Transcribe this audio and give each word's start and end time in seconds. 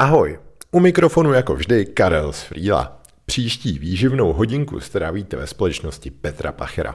Ahoj, 0.00 0.38
u 0.70 0.80
mikrofonu 0.80 1.32
jako 1.32 1.54
vždy 1.54 1.86
Karel 1.86 2.32
z 2.32 2.42
Frýla. 2.42 3.00
Příští 3.26 3.78
výživnou 3.78 4.32
hodinku 4.32 4.80
strávíte 4.80 5.36
ve 5.36 5.46
společnosti 5.46 6.10
Petra 6.10 6.52
Pachera. 6.52 6.94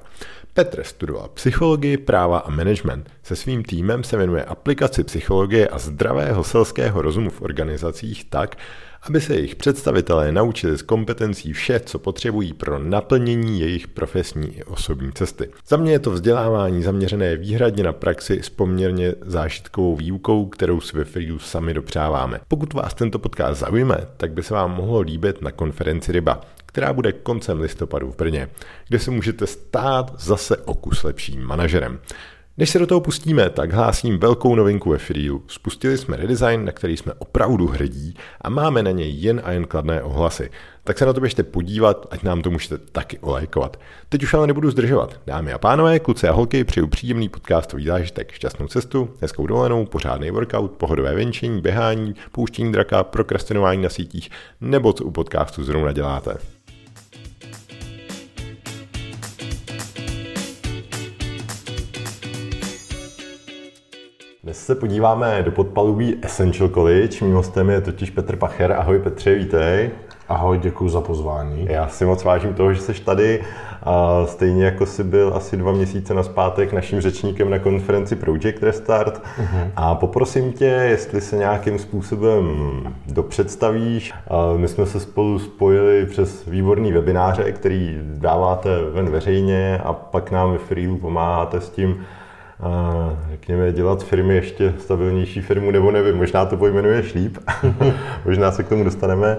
Petr 0.54 0.83
studoval 0.83 1.29
psychologii, 1.33 1.97
práva 1.97 2.37
a 2.37 2.50
management. 2.50 3.09
Se 3.24 3.35
svým 3.35 3.63
týmem 3.63 4.03
se 4.03 4.17
věnuje 4.17 4.43
aplikaci 4.43 5.03
psychologie 5.03 5.67
a 5.67 5.79
zdravého 5.79 6.43
selského 6.43 7.01
rozumu 7.01 7.29
v 7.29 7.42
organizacích 7.42 8.25
tak, 8.25 8.55
aby 9.04 9.21
se 9.21 9.35
jejich 9.35 9.55
představitelé 9.55 10.31
naučili 10.31 10.77
z 10.77 10.81
kompetencí 10.81 11.54
vše, 11.54 11.79
co 11.79 11.99
potřebují 11.99 12.54
pro 12.54 12.79
naplnění 12.79 13.59
jejich 13.59 13.87
profesní 13.87 14.57
i 14.57 14.63
osobní 14.63 15.11
cesty. 15.11 15.49
Za 15.68 15.77
mě 15.77 15.91
je 15.91 15.99
to 15.99 16.11
vzdělávání 16.11 16.83
zaměřené 16.83 17.36
výhradně 17.37 17.83
na 17.83 17.93
praxi 17.93 18.39
s 18.43 18.50
poměrně 18.50 19.15
zážitkovou 19.21 19.95
výukou, 19.95 20.45
kterou 20.45 20.81
si 20.81 20.97
ve 20.97 21.04
Freedu 21.04 21.39
sami 21.39 21.73
dopřáváme. 21.73 22.39
Pokud 22.47 22.73
vás 22.73 22.93
tento 22.93 23.19
podcast 23.19 23.59
zaujme, 23.59 23.97
tak 24.18 24.31
by 24.31 24.43
se 24.43 24.54
vám 24.54 24.71
mohlo 24.71 25.00
líbit 25.00 25.42
na 25.42 25.51
konferenci 25.51 26.11
Ryba, 26.11 26.42
která 26.65 26.93
bude 26.93 27.11
koncem 27.11 27.59
listopadu 27.59 28.11
v 28.11 28.15
Brně, 28.15 28.50
kde 28.87 29.00
se 29.00 29.11
můžete 29.11 29.47
stát 29.47 30.14
zase 30.20 30.57
o 30.57 30.73
kus 30.73 31.04
lepším 31.04 31.43
manažerem. 31.43 32.00
Než 32.58 32.70
se 32.70 32.80
do 32.80 32.88
toho 32.88 33.02
pustíme, 33.02 33.50
tak 33.50 33.72
hlásím 33.72 34.18
velkou 34.18 34.56
novinku 34.56 34.90
ve 34.90 34.98
Freelu. 34.98 35.44
Spustili 35.48 35.98
jsme 35.98 36.18
redesign, 36.18 36.66
na 36.66 36.72
který 36.72 36.98
jsme 36.98 37.14
opravdu 37.14 37.68
hrdí 37.68 38.14
a 38.42 38.50
máme 38.50 38.84
na 38.84 38.92
něj 38.92 39.14
jen 39.16 39.42
a 39.44 39.52
jen 39.52 39.66
kladné 39.66 40.02
ohlasy. 40.02 40.50
Tak 40.84 40.98
se 40.98 41.06
na 41.06 41.14
to 41.14 41.22
běžte 41.22 41.44
podívat, 41.44 42.08
ať 42.12 42.24
nám 42.24 42.42
to 42.42 42.52
můžete 42.52 42.78
taky 42.78 43.20
olajkovat. 43.20 43.80
Teď 44.10 44.24
už 44.24 44.34
ale 44.34 44.48
nebudu 44.48 44.72
zdržovat. 44.72 45.20
Dámy 45.28 45.54
a 45.54 45.58
pánové, 45.58 46.00
kluci 46.00 46.28
a 46.28 46.32
holky, 46.32 46.64
přeju 46.64 46.88
příjemný 46.88 47.30
podcastový 47.30 47.86
zážitek, 47.86 48.32
šťastnou 48.32 48.68
cestu, 48.68 49.10
hezkou 49.22 49.48
dovolenou, 49.48 49.86
pořádný 49.86 50.32
workout, 50.32 50.72
pohodové 50.72 51.16
venčení, 51.16 51.62
běhání, 51.62 52.16
pouštění 52.32 52.72
draka, 52.72 53.04
prokrastinování 53.04 53.82
na 53.82 53.90
sítích 53.90 54.30
nebo 54.62 54.94
co 54.94 55.04
u 55.04 55.12
podcastu 55.12 55.64
zrovna 55.64 55.92
děláte. 55.92 56.53
Dnes 64.44 64.66
se 64.66 64.75
podíváme 64.75 65.44
do 65.44 65.52
podpalubí 65.52 66.17
Essential 66.22 66.69
College. 66.69 67.25
Mým 67.25 67.33
hostem 67.33 67.69
je 67.69 67.81
totiž 67.81 68.09
Petr 68.09 68.36
Pacher. 68.36 68.72
Ahoj 68.72 68.99
Petře, 68.99 69.36
vítej. 69.36 69.89
Ahoj, 70.30 70.58
děkuji 70.58 70.89
za 70.89 71.02
pozvání. 71.02 71.67
Já 71.69 71.88
si 71.88 72.05
moc 72.05 72.23
vážím 72.23 72.53
toho, 72.53 72.73
že 72.73 72.81
jsi 72.81 72.94
tady. 72.94 73.41
A 73.83 74.25
stejně 74.25 74.66
jako 74.66 74.86
jsi 74.86 75.03
byl 75.03 75.31
asi 75.36 75.58
dva 75.58 75.71
měsíce 75.71 76.14
na 76.14 76.23
zpátek 76.23 76.73
naším 76.73 77.02
řečníkem 77.02 77.49
na 77.49 77.59
konferenci 77.59 78.16
Project 78.16 78.64
Restart. 78.64 79.17
Uh-huh. 79.17 79.71
A 79.75 79.95
poprosím 79.95 80.53
tě, 80.53 80.66
jestli 80.66 81.21
se 81.21 81.38
nějakým 81.38 81.80
způsobem 81.80 82.47
dopředstavíš. 83.08 84.14
A 84.27 84.53
my 84.58 84.67
jsme 84.67 84.86
se 84.86 84.99
spolu 84.99 85.39
spojili 85.39 86.05
přes 86.05 86.45
výborný 86.45 86.91
webináře, 86.91 87.52
který 87.52 87.99
dáváte 88.03 88.69
ven 88.94 89.09
veřejně 89.09 89.81
a 89.83 89.94
pak 89.94 90.31
nám 90.31 90.52
ve 90.52 90.58
Freelu 90.58 90.97
pomáháte 90.97 91.61
s 91.61 91.69
tím, 91.69 92.05
řekněme, 93.32 93.72
dělat 93.72 94.04
firmy 94.04 94.36
ještě 94.36 94.73
stabilnější 94.80 95.42
firmu, 95.42 95.72
nebo 95.72 95.92
nevím, 95.92 96.16
možná 96.16 96.46
to 96.46 96.58
pojmenuješ 96.58 97.14
líp, 97.14 97.38
možná 98.26 98.52
se 98.52 98.64
k 98.64 98.70
tomu 98.70 98.84
dostaneme 98.84 99.38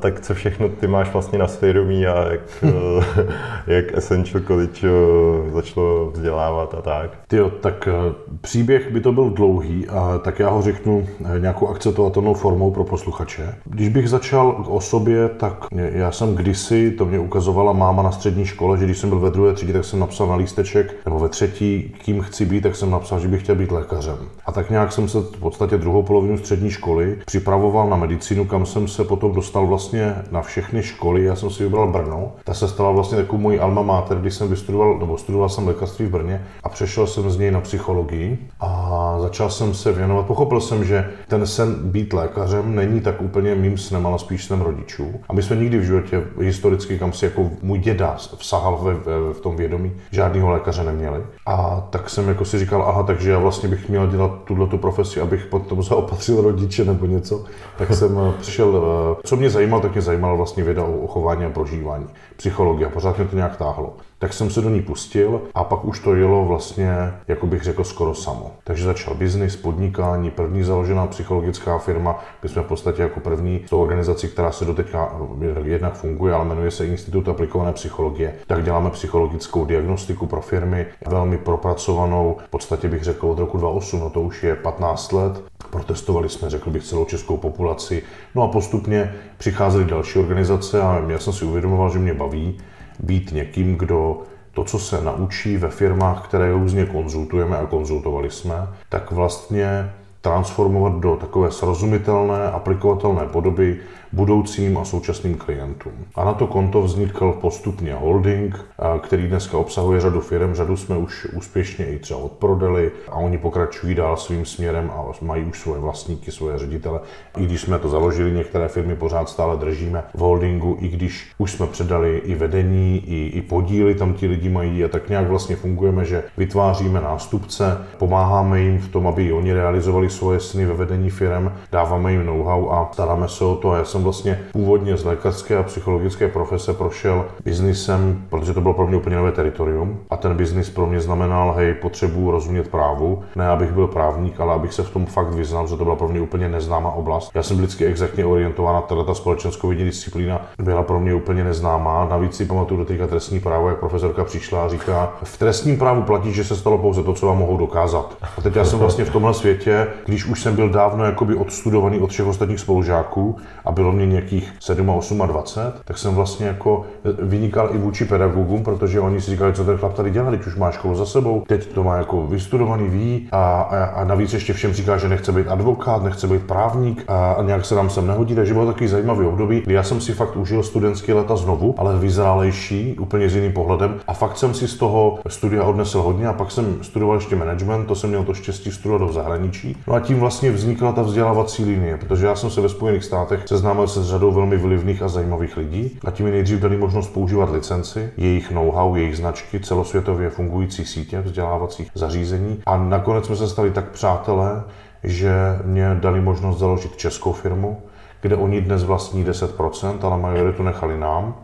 tak 0.00 0.20
co 0.20 0.34
všechno 0.34 0.68
ty 0.68 0.86
máš 0.86 1.12
vlastně 1.12 1.38
na 1.38 1.48
svědomí 1.48 2.06
a 2.06 2.28
jak, 2.30 2.40
eh, 2.62 3.26
jak 3.66 3.94
Essential 3.94 4.42
College 4.46 4.88
eh, 4.88 5.50
začalo 5.52 6.10
vzdělávat 6.10 6.74
a 6.74 6.82
tak? 6.82 7.10
Tyjo, 7.26 7.50
tak 7.50 7.88
eh, 7.88 8.14
příběh 8.40 8.92
by 8.92 9.00
to 9.00 9.12
byl 9.12 9.30
dlouhý, 9.30 9.88
a 9.88 10.18
tak 10.18 10.38
já 10.38 10.48
ho 10.48 10.62
řeknu 10.62 11.06
nějakou 11.38 11.68
akceptovatelnou 11.68 12.34
formou 12.34 12.70
pro 12.70 12.84
posluchače. 12.84 13.54
Když 13.64 13.88
bych 13.88 14.08
začal 14.08 14.64
o 14.68 14.80
sobě, 14.80 15.28
tak 15.28 15.66
já 15.72 16.12
jsem 16.12 16.34
kdysi, 16.34 16.90
to 16.90 17.04
mě 17.04 17.18
ukazovala 17.18 17.72
máma 17.72 18.02
na 18.02 18.12
střední 18.12 18.46
škole, 18.46 18.78
že 18.78 18.84
když 18.84 18.98
jsem 18.98 19.08
byl 19.08 19.20
ve 19.20 19.30
druhé 19.30 19.54
třídě, 19.54 19.72
tak 19.72 19.84
jsem 19.84 19.98
napsal 19.98 20.26
na 20.26 20.36
lísteček, 20.36 20.94
nebo 21.04 21.18
ve 21.18 21.28
třetí, 21.28 21.94
kým 22.04 22.22
chci 22.22 22.46
být, 22.46 22.60
tak 22.60 22.76
jsem 22.76 22.90
napsal, 22.90 23.20
že 23.20 23.28
bych 23.28 23.42
chtěl 23.42 23.54
být 23.54 23.72
lékařem. 23.72 24.18
A 24.46 24.52
tak 24.52 24.70
nějak 24.70 24.92
jsem 24.92 25.08
se 25.08 25.18
v 25.18 25.40
podstatě 25.40 25.78
druhou 25.78 26.02
polovinu 26.02 26.38
střední 26.38 26.70
školy 26.70 27.18
připravoval 27.26 27.88
na 27.88 27.96
medicínu, 27.96 28.44
kam 28.44 28.66
jsem 28.66 28.88
se 28.88 29.04
potom 29.04 29.34
dostal 29.34 29.66
vlastně 29.66 29.85
vlastně 29.86 30.22
na 30.30 30.42
všechny 30.42 30.82
školy, 30.82 31.24
já 31.24 31.36
jsem 31.36 31.50
si 31.50 31.62
vybral 31.62 31.92
Brno, 31.92 32.32
ta 32.44 32.54
se 32.54 32.68
stala 32.68 32.90
vlastně 32.90 33.16
takovou 33.16 33.42
mojí 33.42 33.58
alma 33.58 33.82
mater, 33.82 34.18
když 34.18 34.34
jsem 34.34 34.48
vystudoval, 34.48 34.98
nebo 34.98 35.18
studoval 35.18 35.48
jsem 35.48 35.66
lékařství 35.66 36.06
v 36.06 36.10
Brně 36.10 36.46
a 36.62 36.68
přešel 36.68 37.06
jsem 37.06 37.30
z 37.30 37.38
něj 37.38 37.50
na 37.50 37.60
psychologii 37.60 38.38
a 38.60 39.16
začal 39.20 39.50
jsem 39.50 39.74
se 39.74 39.92
věnovat. 39.92 40.26
Pochopil 40.26 40.60
jsem, 40.60 40.84
že 40.84 41.10
ten 41.28 41.46
sen 41.46 41.74
být 41.82 42.12
lékařem 42.12 42.74
není 42.74 43.00
tak 43.00 43.22
úplně 43.22 43.54
mým 43.54 43.78
snem, 43.78 44.06
ale 44.06 44.18
spíš 44.18 44.44
snem 44.44 44.60
rodičů. 44.60 45.20
A 45.28 45.32
my 45.32 45.42
jsme 45.42 45.56
nikdy 45.56 45.78
v 45.78 45.84
životě 45.84 46.22
historicky, 46.40 46.98
kam 46.98 47.12
si 47.12 47.24
jako 47.24 47.50
můj 47.62 47.78
děda 47.78 48.16
vsahal 48.38 48.78
ve, 48.82 48.94
ve, 48.94 49.32
v 49.34 49.40
tom 49.40 49.56
vědomí, 49.56 49.92
žádného 50.10 50.50
lékaře 50.50 50.84
neměli. 50.84 51.22
A 51.46 51.86
tak 51.90 52.10
jsem 52.10 52.28
jako 52.28 52.44
si 52.44 52.58
říkal, 52.58 52.82
aha, 52.82 53.02
takže 53.02 53.30
já 53.30 53.38
vlastně 53.38 53.68
bych 53.68 53.88
měl 53.88 54.06
dělat 54.06 54.30
tuhle 54.44 54.66
tu 54.66 54.78
profesi, 54.78 55.20
abych 55.20 55.46
potom 55.46 55.82
zaopatřil 55.82 56.40
rodiče 56.40 56.84
nebo 56.84 57.06
něco. 57.06 57.44
Tak 57.78 57.94
jsem 57.94 58.18
eh, 58.18 58.32
přišel, 58.40 58.76
eh, 58.76 59.20
co 59.24 59.36
mě 59.36 59.50
zajímalo, 59.50 59.75
tak 59.80 59.92
mě 59.92 60.02
zajímala 60.02 60.34
vlastně 60.34 60.64
věda 60.64 60.84
o 60.84 61.06
chování 61.06 61.44
a 61.44 61.50
prožívání, 61.50 62.06
psychologie 62.36 62.86
a 62.86 62.90
pořád 62.90 63.18
mě 63.18 63.26
to 63.26 63.36
nějak 63.36 63.56
táhlo. 63.56 63.96
Tak 64.18 64.32
jsem 64.32 64.50
se 64.50 64.60
do 64.60 64.70
ní 64.70 64.82
pustil 64.82 65.40
a 65.54 65.64
pak 65.64 65.84
už 65.84 66.00
to 66.00 66.14
jelo 66.14 66.44
vlastně, 66.44 67.12
jako 67.28 67.46
bych 67.46 67.62
řekl, 67.62 67.84
skoro 67.84 68.14
samo. 68.14 68.50
Takže 68.64 68.84
začal 68.84 69.14
biznis, 69.14 69.56
podnikání, 69.56 70.30
první 70.30 70.62
založená 70.62 71.06
psychologická 71.06 71.78
firma. 71.78 72.24
My 72.42 72.48
jsme 72.48 72.62
v 72.62 72.66
podstatě 72.66 73.02
jako 73.02 73.20
první 73.20 73.62
z 73.66 73.70
toho 73.70 73.82
organizací, 73.82 74.28
která 74.28 74.52
se 74.52 74.64
doteďka 74.64 75.16
jednak 75.64 75.94
funguje, 75.94 76.34
ale 76.34 76.44
jmenuje 76.44 76.70
se 76.70 76.86
Institut 76.86 77.28
aplikované 77.28 77.72
psychologie. 77.72 78.34
Tak 78.46 78.64
děláme 78.64 78.90
psychologickou 78.90 79.64
diagnostiku 79.64 80.26
pro 80.26 80.40
firmy, 80.40 80.86
velmi 81.06 81.38
propracovanou, 81.38 82.36
v 82.46 82.50
podstatě 82.50 82.88
bych 82.88 83.02
řekl 83.02 83.26
od 83.26 83.38
roku 83.38 83.58
2008, 83.58 84.00
no 84.00 84.10
to 84.10 84.20
už 84.20 84.42
je 84.42 84.56
15 84.56 85.12
let. 85.12 85.42
Protestovali 85.70 86.28
jsme, 86.28 86.50
řekl 86.50 86.70
bych, 86.70 86.84
celou 86.84 87.04
českou 87.04 87.36
populaci. 87.36 88.02
No 88.34 88.42
a 88.42 88.48
postupně 88.48 89.14
přicházely 89.38 89.84
další 89.84 90.18
organizace 90.18 90.82
a 90.82 91.04
já 91.08 91.18
jsem 91.18 91.32
si 91.32 91.44
uvědomoval, 91.44 91.90
že 91.90 91.98
mě 91.98 92.14
baví 92.14 92.58
být 93.00 93.32
někým, 93.32 93.76
kdo 93.76 94.22
to, 94.52 94.64
co 94.64 94.78
se 94.78 95.04
naučí 95.04 95.56
ve 95.56 95.70
firmách, 95.70 96.24
které 96.24 96.52
různě 96.52 96.86
konzultujeme 96.86 97.56
a 97.56 97.66
konzultovali 97.66 98.30
jsme, 98.30 98.68
tak 98.88 99.12
vlastně 99.12 99.92
transformovat 100.20 100.92
do 100.92 101.16
takové 101.16 101.50
srozumitelné, 101.50 102.50
aplikovatelné 102.50 103.26
podoby 103.26 103.78
budoucím 104.12 104.78
a 104.78 104.84
současným 104.84 105.34
klientům. 105.34 105.92
A 106.14 106.24
na 106.24 106.32
to 106.34 106.46
konto 106.46 106.82
vznikl 106.82 107.32
postupně 107.40 107.94
holding, 107.94 108.64
který 109.02 109.28
dneska 109.28 109.58
obsahuje 109.58 110.00
řadu 110.00 110.20
firm, 110.20 110.54
řadu 110.54 110.76
jsme 110.76 110.96
už 110.96 111.26
úspěšně 111.32 111.86
i 111.86 111.98
třeba 111.98 112.20
odprodali 112.20 112.92
a 113.08 113.14
oni 113.14 113.38
pokračují 113.38 113.94
dál 113.94 114.16
svým 114.16 114.44
směrem 114.44 114.90
a 114.94 115.04
mají 115.22 115.44
už 115.44 115.60
svoje 115.60 115.80
vlastníky, 115.80 116.32
svoje 116.32 116.58
ředitele. 116.58 117.00
I 117.36 117.44
když 117.44 117.60
jsme 117.60 117.78
to 117.78 117.88
založili, 117.88 118.32
některé 118.32 118.68
firmy 118.68 118.96
pořád 118.96 119.28
stále 119.28 119.56
držíme 119.56 120.04
v 120.14 120.18
holdingu, 120.18 120.76
i 120.80 120.88
když 120.88 121.30
už 121.38 121.52
jsme 121.52 121.66
předali 121.66 122.18
i 122.24 122.34
vedení, 122.34 123.02
i, 123.06 123.26
i 123.26 123.42
podíly 123.42 123.94
tam 123.94 124.14
ti 124.14 124.26
lidi 124.26 124.48
mají 124.48 124.84
a 124.84 124.88
tak 124.88 125.08
nějak 125.08 125.28
vlastně 125.28 125.56
fungujeme, 125.56 126.04
že 126.04 126.24
vytváříme 126.36 127.00
nástupce, 127.00 127.78
pomáháme 127.98 128.60
jim 128.60 128.78
v 128.78 128.88
tom, 128.88 129.06
aby 129.06 129.32
oni 129.32 129.52
realizovali 129.52 130.10
svoje 130.10 130.40
sny 130.40 130.66
ve 130.66 130.74
vedení 130.74 131.10
firm, 131.10 131.52
dáváme 131.72 132.12
jim 132.12 132.26
know-how 132.26 132.70
a 132.70 132.88
staráme 132.92 133.28
se 133.28 133.44
o 133.44 133.54
to. 133.54 133.70
A 133.70 133.76
já 133.76 133.84
jsem 133.84 133.95
vlastně 134.02 134.40
původně 134.52 134.96
z 134.96 135.04
lékařské 135.04 135.56
a 135.56 135.62
psychologické 135.62 136.28
profese 136.28 136.72
prošel 136.72 137.24
biznisem, 137.44 138.22
protože 138.30 138.54
to 138.54 138.60
bylo 138.60 138.74
pro 138.74 138.86
mě 138.86 138.96
úplně 138.96 139.16
nové 139.16 139.32
teritorium. 139.32 139.98
A 140.10 140.16
ten 140.16 140.36
biznis 140.36 140.70
pro 140.70 140.86
mě 140.86 141.00
znamenal, 141.00 141.52
hej, 141.52 141.74
potřebuji 141.74 142.30
rozumět 142.30 142.68
právu. 142.68 143.22
Ne, 143.36 143.48
abych 143.48 143.72
byl 143.72 143.86
právník, 143.86 144.40
ale 144.40 144.54
abych 144.54 144.72
se 144.72 144.82
v 144.82 144.90
tom 144.90 145.06
fakt 145.06 145.32
vyznal, 145.32 145.66
že 145.66 145.76
to 145.76 145.84
byla 145.84 145.96
pro 145.96 146.08
mě 146.08 146.20
úplně 146.20 146.48
neznámá 146.48 146.90
oblast. 146.90 147.30
Já 147.34 147.42
jsem 147.42 147.56
vždycky 147.56 147.86
exaktně 147.86 148.26
orientována, 148.26 148.80
teda 148.80 149.04
ta 149.04 149.14
společenskou 149.14 149.72
disciplína 149.72 150.40
byla 150.62 150.82
pro 150.82 151.00
mě 151.00 151.14
úplně 151.14 151.44
neznámá. 151.44 152.06
Navíc 152.10 152.36
si 152.36 152.44
pamatuju 152.44 152.80
do 152.80 152.84
teďka 152.84 153.06
trestní 153.06 153.40
právo, 153.40 153.68
jak 153.68 153.78
profesorka 153.78 154.24
přišla 154.24 154.64
a 154.64 154.68
říká, 154.68 155.12
v 155.22 155.38
trestním 155.38 155.78
právu 155.78 156.02
platí, 156.02 156.32
že 156.32 156.44
se 156.44 156.56
stalo 156.56 156.78
pouze 156.78 157.02
to, 157.02 157.12
co 157.12 157.26
vám 157.26 157.38
mohou 157.38 157.56
dokázat. 157.56 158.16
A 158.38 158.40
teď 158.40 158.56
já 158.56 158.64
jsem 158.64 158.78
vlastně 158.78 159.04
v 159.04 159.12
tomhle 159.12 159.34
světě, 159.34 159.86
když 160.06 160.26
už 160.26 160.42
jsem 160.42 160.56
byl 160.56 160.68
dávno 160.68 161.04
jakoby 161.04 161.34
odstudovaný 161.34 162.00
od 162.00 162.10
všech 162.10 162.26
ostatních 162.26 162.60
spolužáků 162.60 163.36
a 163.64 163.72
bylo 163.86 163.96
mě 163.96 164.06
nějakých 164.06 164.52
7 164.60 164.90
a 165.22 165.26
28, 165.26 165.72
tak 165.84 165.98
jsem 165.98 166.14
vlastně 166.14 166.46
jako 166.46 166.84
vynikal 167.22 167.68
i 167.72 167.78
vůči 167.78 168.04
pedagogům, 168.04 168.64
protože 168.64 169.00
oni 169.00 169.20
si 169.20 169.30
říkali, 169.30 169.52
co 169.52 169.64
ten 169.64 169.76
chlap 169.76 169.94
tady 169.94 170.10
dělá, 170.10 170.30
teď 170.30 170.46
už 170.46 170.56
má 170.56 170.70
školu 170.70 170.94
za 170.94 171.06
sebou, 171.06 171.44
teď 171.48 171.66
to 171.66 171.84
má 171.84 171.96
jako 171.96 172.26
vystudovaný, 172.26 172.88
ví 172.88 173.28
a, 173.32 173.60
a, 173.60 173.84
a 173.84 174.04
navíc 174.04 174.32
ještě 174.32 174.52
všem 174.52 174.72
říká, 174.72 174.98
že 174.98 175.08
nechce 175.08 175.32
být 175.32 175.48
advokát, 175.48 176.02
nechce 176.02 176.26
být 176.26 176.42
právník 176.42 177.04
a, 177.08 177.32
a 177.32 177.42
nějak 177.42 177.64
se 177.64 177.74
nám 177.74 177.90
sem 177.90 178.06
nehodí, 178.06 178.34
takže 178.34 178.52
bylo 178.52 178.66
takový 178.66 178.88
zajímavý 178.88 179.26
období, 179.26 179.60
kdy 179.60 179.74
já 179.74 179.82
jsem 179.82 180.00
si 180.00 180.12
fakt 180.12 180.36
užil 180.36 180.62
studentské 180.62 181.14
leta 181.14 181.36
znovu, 181.36 181.74
ale 181.78 181.98
vyzrálejší, 181.98 182.96
úplně 183.00 183.28
s 183.28 183.36
jiným 183.36 183.52
pohledem 183.52 183.94
a 184.06 184.14
fakt 184.14 184.38
jsem 184.38 184.54
si 184.54 184.68
z 184.68 184.76
toho 184.76 185.18
studia 185.28 185.64
odnesl 185.64 186.02
hodně 186.02 186.28
a 186.28 186.32
pak 186.32 186.50
jsem 186.50 186.78
studoval 186.82 187.16
ještě 187.16 187.36
management, 187.36 187.86
to 187.86 187.94
jsem 187.94 188.10
měl 188.10 188.24
to 188.24 188.34
štěstí 188.34 188.70
studovat 188.70 189.06
do 189.06 189.12
zahraničí. 189.12 189.76
No 189.86 189.94
a 189.94 190.00
tím 190.00 190.20
vlastně 190.20 190.50
vznikla 190.50 190.92
ta 190.92 191.02
vzdělávací 191.02 191.64
linie, 191.64 191.96
protože 191.96 192.26
já 192.26 192.34
jsem 192.34 192.50
se 192.50 192.60
ve 192.60 192.68
Spojených 192.68 193.04
státech 193.04 193.40
seznámil 193.46 193.75
se 193.84 194.02
s 194.02 194.06
řadou 194.06 194.32
velmi 194.32 194.56
vlivných 194.56 195.02
a 195.02 195.08
zajímavých 195.08 195.56
lidí 195.56 195.98
a 196.04 196.10
tím 196.10 196.26
mi 196.26 196.32
nejdřív 196.32 196.58
dali 196.60 196.76
možnost 196.76 197.08
používat 197.08 197.50
licenci, 197.50 198.10
jejich 198.16 198.50
know-how, 198.50 198.94
jejich 198.94 199.16
značky, 199.16 199.60
celosvětově 199.60 200.30
fungující 200.30 200.84
sítě 200.84 201.20
vzdělávacích 201.20 201.90
zařízení. 201.94 202.62
A 202.66 202.76
nakonec 202.76 203.26
jsme 203.26 203.36
se 203.36 203.48
stali 203.48 203.70
tak 203.70 203.90
přátelé, 203.90 204.64
že 205.04 205.32
mě 205.64 205.96
dali 206.00 206.20
možnost 206.20 206.58
založit 206.58 206.96
českou 206.96 207.32
firmu, 207.32 207.82
kde 208.20 208.36
oni 208.36 208.60
dnes 208.60 208.84
vlastní 208.84 209.24
10%, 209.24 209.98
ale 210.02 210.18
majoritu 210.18 210.62
nechali 210.62 210.98
nám 210.98 211.34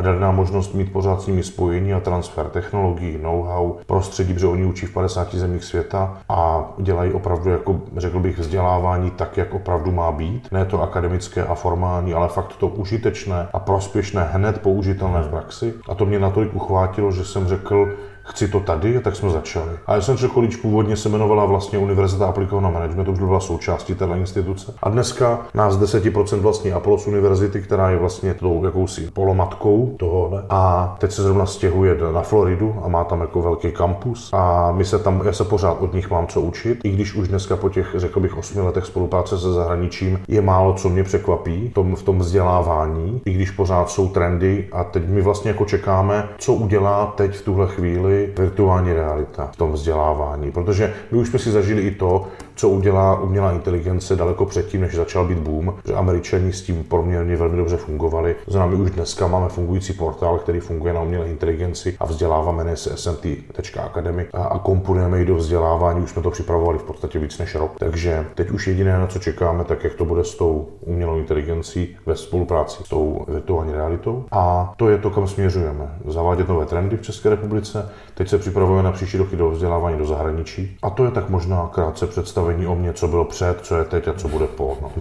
a 0.00 0.02
dali 0.02 0.20
nám 0.20 0.36
možnost 0.36 0.74
mít 0.74 0.92
pořád 0.92 1.22
s 1.22 1.26
nimi 1.26 1.42
spojení 1.42 1.94
a 1.94 2.00
transfer 2.00 2.46
technologií, 2.46 3.18
know-how, 3.22 3.76
prostředí, 3.86 4.32
protože 4.32 4.46
oni 4.46 4.64
učí 4.64 4.86
v 4.86 4.92
50 4.92 5.34
zemích 5.34 5.64
světa 5.64 6.18
a 6.28 6.70
dělají 6.78 7.12
opravdu, 7.12 7.50
jako 7.50 7.80
řekl 7.96 8.18
bych, 8.20 8.38
vzdělávání 8.38 9.10
tak, 9.10 9.36
jak 9.36 9.54
opravdu 9.54 9.92
má 9.92 10.12
být. 10.12 10.48
Ne 10.52 10.64
to 10.64 10.82
akademické 10.82 11.44
a 11.44 11.54
formální, 11.54 12.14
ale 12.14 12.28
fakt 12.28 12.56
to 12.56 12.68
užitečné 12.68 13.48
a 13.52 13.58
prospěšné, 13.58 14.28
hned 14.32 14.60
použitelné 14.62 15.22
v 15.22 15.28
praxi. 15.28 15.74
A 15.88 15.94
to 15.94 16.06
mě 16.06 16.18
natolik 16.18 16.54
uchvátilo, 16.54 17.12
že 17.12 17.24
jsem 17.24 17.48
řekl, 17.48 17.88
chci 18.30 18.48
to 18.48 18.60
tady, 18.60 18.96
a 18.96 19.00
tak 19.00 19.16
jsme 19.16 19.30
začali. 19.30 19.70
A 19.86 19.94
Essential 19.94 20.30
College 20.30 20.56
původně 20.56 20.96
se 20.96 21.08
jmenovala 21.08 21.44
vlastně 21.44 21.78
Univerzita 21.78 22.26
aplikovaného 22.26 22.72
managementu, 22.72 23.12
už 23.12 23.18
byla 23.18 23.40
součástí 23.40 23.94
této 23.94 24.14
instituce. 24.14 24.74
A 24.82 24.90
dneska 24.90 25.38
nás 25.54 25.78
10% 25.78 26.40
vlastní 26.40 26.72
Apollos 26.72 27.06
Univerzity, 27.06 27.62
která 27.62 27.90
je 27.90 27.96
vlastně 27.96 28.34
tou 28.34 28.64
jakousi 28.64 29.10
polomatkou 29.10 29.94
tohohle. 29.98 30.44
A 30.50 30.96
teď 31.00 31.12
se 31.12 31.22
zrovna 31.22 31.46
stěhuje 31.46 31.96
na 32.12 32.22
Floridu 32.22 32.76
a 32.82 32.88
má 32.88 33.04
tam 33.04 33.20
jako 33.20 33.42
velký 33.42 33.72
kampus. 33.72 34.30
A 34.32 34.72
my 34.72 34.84
se 34.84 34.98
tam, 34.98 35.22
já 35.24 35.32
se 35.32 35.44
pořád 35.44 35.80
od 35.80 35.94
nich 35.94 36.10
mám 36.10 36.26
co 36.26 36.40
učit, 36.40 36.80
i 36.84 36.90
když 36.90 37.14
už 37.14 37.28
dneska 37.28 37.56
po 37.56 37.68
těch, 37.68 37.94
řekl 37.94 38.20
bych, 38.20 38.36
osmi 38.36 38.62
letech 38.62 38.84
spolupráce 38.84 39.38
se 39.38 39.52
zahraničím 39.52 40.20
je 40.28 40.42
málo, 40.42 40.74
co 40.74 40.88
mě 40.88 41.04
překvapí 41.04 41.70
tom, 41.74 41.96
v 41.96 42.02
tom 42.02 42.18
vzdělávání, 42.18 43.20
i 43.24 43.32
když 43.32 43.50
pořád 43.50 43.90
jsou 43.90 44.08
trendy 44.08 44.68
a 44.72 44.84
teď 44.84 45.08
my 45.08 45.22
vlastně 45.22 45.50
jako 45.50 45.64
čekáme, 45.64 46.28
co 46.38 46.52
udělá 46.52 47.12
teď 47.16 47.36
v 47.36 47.44
tuhle 47.44 47.66
chvíli 47.66 48.19
virtuální 48.26 48.92
realita 48.92 49.46
v 49.46 49.56
tom 49.56 49.72
vzdělávání, 49.72 50.52
protože 50.52 50.94
my 51.10 51.18
už 51.18 51.28
jsme 51.28 51.38
si 51.38 51.50
zažili 51.50 51.82
i 51.82 51.90
to, 51.90 52.26
co 52.60 52.68
udělá 52.68 53.20
umělá 53.20 53.52
inteligence 53.52 54.16
daleko 54.16 54.46
předtím, 54.46 54.80
než 54.80 54.94
začal 54.94 55.28
být 55.28 55.38
boom, 55.38 55.74
že 55.86 55.94
američani 55.94 56.52
s 56.52 56.62
tím 56.62 56.84
poměrně 56.84 57.36
velmi 57.36 57.56
dobře 57.56 57.76
fungovali. 57.76 58.36
My 58.66 58.74
už 58.76 58.90
dneska 58.90 59.26
máme 59.26 59.48
fungující 59.48 59.92
portál, 59.92 60.38
který 60.38 60.60
funguje 60.60 60.92
na 60.92 61.00
umělé 61.00 61.28
inteligenci 61.28 61.96
a 62.00 62.06
vzdělává, 62.06 62.52
jmenuje 62.52 62.76
se 62.76 62.96
smt.academy 62.96 64.26
a, 64.32 64.58
komponujeme 64.58 65.22
i 65.22 65.24
do 65.24 65.36
vzdělávání, 65.36 66.00
už 66.00 66.10
jsme 66.10 66.22
to 66.22 66.30
připravovali 66.30 66.78
v 66.78 66.82
podstatě 66.82 67.18
víc 67.18 67.38
než 67.38 67.54
rok. 67.54 67.72
Takže 67.78 68.26
teď 68.34 68.50
už 68.50 68.66
jediné, 68.66 68.98
na 68.98 69.06
co 69.06 69.18
čekáme, 69.18 69.64
tak 69.64 69.84
jak 69.84 69.94
to 69.94 70.04
bude 70.04 70.24
s 70.24 70.34
tou 70.34 70.68
umělou 70.80 71.18
inteligencí 71.18 71.96
ve 72.06 72.16
spolupráci 72.16 72.82
s 72.84 72.88
tou 72.88 73.24
virtuální 73.28 73.72
realitou. 73.72 74.24
A 74.30 74.74
to 74.76 74.88
je 74.88 74.98
to, 74.98 75.10
kam 75.10 75.28
směřujeme. 75.28 75.98
Zavádět 76.06 76.48
nové 76.48 76.66
trendy 76.66 76.96
v 76.96 77.02
České 77.02 77.30
republice, 77.30 77.90
Teď 78.20 78.28
se 78.28 78.38
připravujeme 78.38 78.82
na 78.82 78.92
příští 78.92 79.18
roky 79.18 79.36
do 79.36 79.50
vzdělávání 79.50 79.98
do 79.98 80.06
zahraničí. 80.06 80.76
A 80.82 80.90
to 80.90 81.04
je 81.04 81.10
tak 81.10 81.28
možná 81.28 81.70
krátce 81.72 82.06
představení 82.50 82.66
o 82.66 82.74
mě, 82.74 82.92
co 82.92 83.08
bylo 83.08 83.24
před, 83.24 83.60
co 83.62 83.76
je 83.76 83.84
teď 83.84 84.08
a 84.08 84.12
co 84.12 84.28
bude 84.28 84.46
po. 84.46 84.78
No. 84.82 84.92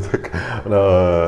tak 0.10 0.36
na, 0.68 0.78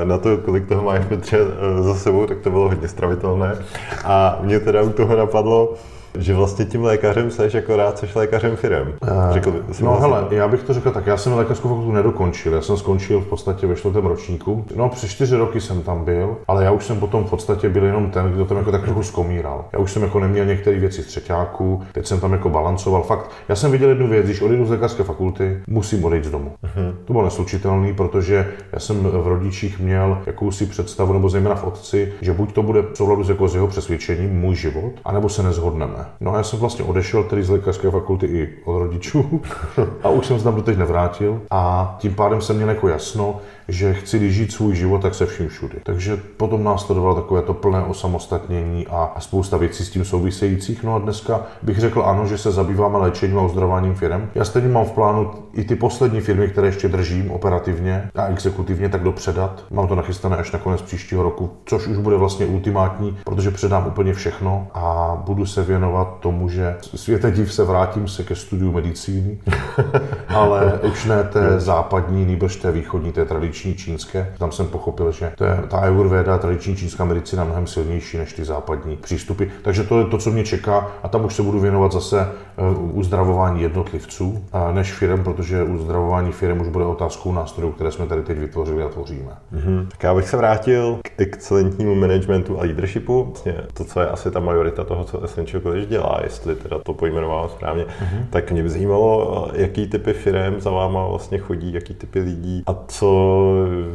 na, 0.05 0.19
to, 0.19 0.39
kolik 0.39 0.69
toho 0.69 0.83
máš 0.83 1.05
Petře 1.09 1.39
za 1.81 1.95
sebou, 1.95 2.27
tak 2.27 2.39
to 2.41 2.51
bylo 2.51 2.69
hodně 2.69 2.89
stravitelné. 2.89 3.57
A 4.05 4.39
mě 4.43 4.61
teda 4.61 4.83
u 4.83 4.91
toho 4.91 5.17
napadlo, 5.17 5.75
že 6.19 6.35
vlastně 6.35 6.65
tím 6.65 6.85
lékařem 6.85 7.31
seš 7.31 7.55
jako 7.55 7.77
rád 7.77 7.99
seš 7.99 8.15
lékařem 8.15 8.57
firem. 8.57 8.95
Uh, 9.03 9.09
řekl, 9.31 9.53
no 9.53 9.61
vlastně 9.67 9.89
hele, 10.01 10.27
já 10.31 10.49
bych 10.49 10.63
to 10.63 10.75
řekl 10.75 10.91
tak, 10.91 11.07
já 11.07 11.17
jsem 11.17 11.33
lékařskou 11.33 11.69
fakultu 11.69 11.93
nedokončil, 11.93 12.55
já 12.55 12.61
jsem 12.61 12.77
skončil 12.77 13.21
v 13.21 13.27
podstatě 13.27 13.67
ve 13.67 13.75
čtvrtém 13.75 14.07
ročníku. 14.07 14.65
No 14.77 14.89
přes 14.89 15.11
čtyři 15.11 15.37
roky 15.37 15.61
jsem 15.61 15.83
tam 15.83 16.05
byl, 16.05 16.37
ale 16.49 16.65
já 16.65 16.71
už 16.71 16.85
jsem 16.85 17.01
potom 17.01 17.25
v 17.25 17.31
podstatě 17.31 17.69
byl 17.69 17.85
jenom 17.85 18.11
ten, 18.11 18.33
kdo 18.33 18.45
tam 18.45 18.57
jako 18.57 18.73
tak 18.73 18.85
trochu 18.85 19.03
zkomíral. 19.03 19.65
Já 19.73 19.79
už 19.79 19.93
jsem 19.93 20.03
jako 20.03 20.21
neměl 20.21 20.45
některé 20.45 20.79
věci 20.79 21.03
z 21.03 21.07
třetíku, 21.07 21.83
teď 21.93 22.07
jsem 22.07 22.21
tam 22.21 22.33
jako 22.33 22.51
balancoval. 22.51 23.03
Fakt, 23.03 23.31
já 23.49 23.57
jsem 23.57 23.73
viděl 23.73 23.89
jednu 23.89 24.09
věc, 24.09 24.25
když 24.25 24.41
odejdu 24.41 24.67
z 24.67 24.71
lékařské 24.71 25.03
fakulty, 25.03 25.61
musím 25.67 26.05
odejít 26.05 26.25
z 26.25 26.31
domu. 26.31 26.53
Uh-huh. 26.65 26.95
To 27.05 27.13
bylo 27.13 27.25
neslučitelné, 27.25 27.95
protože 27.95 28.49
já 28.73 28.81
jsem 28.81 28.97
v 29.03 29.27
rodičích 29.27 29.81
měl 29.81 30.19
jakousi 30.27 30.67
představu, 30.67 31.13
nebo 31.13 31.29
zejména 31.29 31.55
v 31.55 31.65
otci, 31.65 32.13
že 32.21 32.33
buď 32.33 32.53
to 32.53 32.63
bude 32.63 32.83
v 32.83 32.97
souladu 32.97 33.25
s, 33.25 33.29
jako 33.29 33.49
s 33.49 33.55
jeho 33.55 33.67
přesvědčením, 33.67 34.31
můj 34.41 34.55
život, 34.55 34.93
anebo 35.05 35.29
se 35.29 35.43
nezhodneme. 35.43 36.06
No 36.21 36.35
a 36.35 36.37
já 36.37 36.43
jsem 36.43 36.59
vlastně 36.59 36.85
odešel 36.85 37.25
tedy 37.25 37.43
z 37.43 37.51
lékařské 37.51 37.91
fakulty 37.91 38.27
i 38.27 38.55
od 38.65 38.79
rodičů 38.79 39.41
a 40.03 40.09
už 40.09 40.27
jsem 40.27 40.39
se 40.39 40.45
tam 40.45 40.55
doteď 40.55 40.79
nevrátil. 40.79 41.41
A 41.51 41.97
tím 41.99 42.15
pádem 42.15 42.41
jsem 42.41 42.57
měl 42.57 42.69
jako 42.69 42.89
jasno, 42.89 43.41
že 43.69 43.95
chci 43.95 44.33
žít 44.33 44.53
svůj 44.53 44.75
život, 44.75 45.03
tak 45.03 45.15
se 45.15 45.27
vším 45.27 45.49
všudy. 45.49 45.75
Takže 45.83 46.17
potom 46.37 46.65
následovalo 46.65 47.15
takové 47.15 47.43
to 47.43 47.55
plné 47.55 47.83
osamostatnění 47.83 48.87
a 48.87 49.15
spousta 49.19 49.57
věcí 49.57 49.85
s 49.85 49.91
tím 49.91 50.05
souvisejících. 50.05 50.83
No 50.83 50.95
a 50.95 50.99
dneska 50.99 51.47
bych 51.63 51.79
řekl 51.79 52.03
ano, 52.03 52.27
že 52.27 52.39
se 52.39 52.53
zabýváme 52.53 52.99
léčením 52.99 53.39
a 53.39 53.43
uzdravováním 53.43 53.95
firm. 53.95 54.29
Já 54.35 54.45
stejně 54.45 54.69
mám 54.69 54.85
v 54.85 54.91
plánu 54.91 55.31
i 55.53 55.65
ty 55.65 55.77
poslední 55.77 56.21
firmy, 56.21 56.49
které 56.49 56.69
ještě 56.69 56.89
držím 56.89 57.31
operativně 57.31 58.11
a 58.15 58.27
exekutivně, 58.27 58.89
tak 58.89 59.03
dopředat. 59.03 59.65
Mám 59.71 59.89
to 59.89 59.95
nachystané 59.95 60.37
až 60.37 60.53
na 60.53 60.59
konec 60.59 60.83
příštího 60.83 61.23
roku, 61.23 61.51
což 61.65 61.87
už 61.87 61.99
bude 61.99 62.17
vlastně 62.17 62.47
ultimátní, 62.47 63.19
protože 63.25 63.51
předám 63.51 63.87
úplně 63.87 64.15
všechno 64.15 64.69
a 64.75 65.17
budu 65.27 65.47
se 65.47 65.63
věnovat 65.63 66.19
tomu, 66.21 66.49
že 66.49 66.77
světe 66.81 67.31
div 67.31 67.55
se 67.55 67.65
vrátím 67.65 68.09
se 68.09 68.25
ke 68.25 68.35
studiu 68.35 68.73
medicíny, 68.73 69.39
ale 70.29 70.81
už 70.83 71.05
ne 71.05 71.25
té 71.25 71.61
západní, 71.61 72.25
nýbrž 72.25 72.57
té 72.57 72.73
východní, 72.73 73.13
té 73.13 73.25
tradiční 73.25 73.56
tradiční 73.57 73.75
čínské. 73.75 74.33
Tam 74.39 74.53
jsem 74.53 74.67
pochopil, 74.67 75.13
že 75.13 75.33
to 75.37 75.45
je, 75.45 75.63
ta 75.69 75.79
ayurveda, 75.79 76.39
tradiční 76.39 76.77
čínská 76.77 77.05
medicína 77.05 77.45
mnohem 77.45 77.67
silnější 77.67 78.19
než 78.19 78.33
ty 78.33 78.45
západní 78.45 78.97
přístupy. 78.97 79.45
Takže 79.63 79.85
to 79.85 79.99
je 79.99 80.05
to, 80.05 80.19
co 80.19 80.31
mě 80.31 80.45
čeká 80.45 80.91
a 81.03 81.09
tam 81.09 81.25
už 81.25 81.35
se 81.35 81.43
budu 81.43 81.61
věnovat 81.61 81.93
zase 81.93 82.21
eh, 82.21 82.63
uzdravování 82.93 83.63
jednotlivců 83.63 84.45
než 84.73 84.93
firm, 84.93 85.25
protože 85.25 85.63
uzdravování 85.63 86.33
firm 86.33 86.61
už 86.61 86.69
bude 86.69 86.85
otázkou 86.85 87.33
nástrojů, 87.33 87.73
které 87.73 87.93
jsme 87.93 88.07
tady 88.07 88.23
teď 88.23 88.39
vytvořili 88.39 88.83
a 88.83 88.89
tvoříme. 88.89 89.33
Mm-hmm. 89.53 89.87
Tak 89.89 90.03
já 90.03 90.15
bych 90.15 90.29
se 90.29 90.37
vrátil 90.37 90.99
k 91.03 91.11
excelentnímu 91.21 91.95
managementu 91.95 92.59
a 92.59 92.63
leadershipu. 92.63 93.25
Vlastně 93.25 93.55
to, 93.75 93.85
co 93.85 94.01
je 94.01 94.09
asi 94.09 94.31
ta 94.31 94.41
majorita 94.41 94.85
toho, 94.85 95.05
co 95.05 95.23
Essential 95.23 95.63
College 95.63 95.87
dělá, 95.87 96.21
jestli 96.23 96.55
teda 96.55 96.79
to 96.79 96.95
pojmenovávám 96.95 97.49
správně, 97.49 97.85
mm-hmm. 97.85 98.27
tak 98.31 98.53
mě 98.53 98.63
by 98.63 98.71
zajímalo, 98.71 99.49
jaký 99.53 99.87
typy 99.87 100.13
firm 100.13 100.61
za 100.61 100.71
váma 100.71 101.09
vlastně 101.09 101.39
chodí, 101.39 101.73
jaký 101.73 101.95
typy 101.95 102.21
lidí 102.21 102.63
a 102.67 102.75
co 102.89 103.07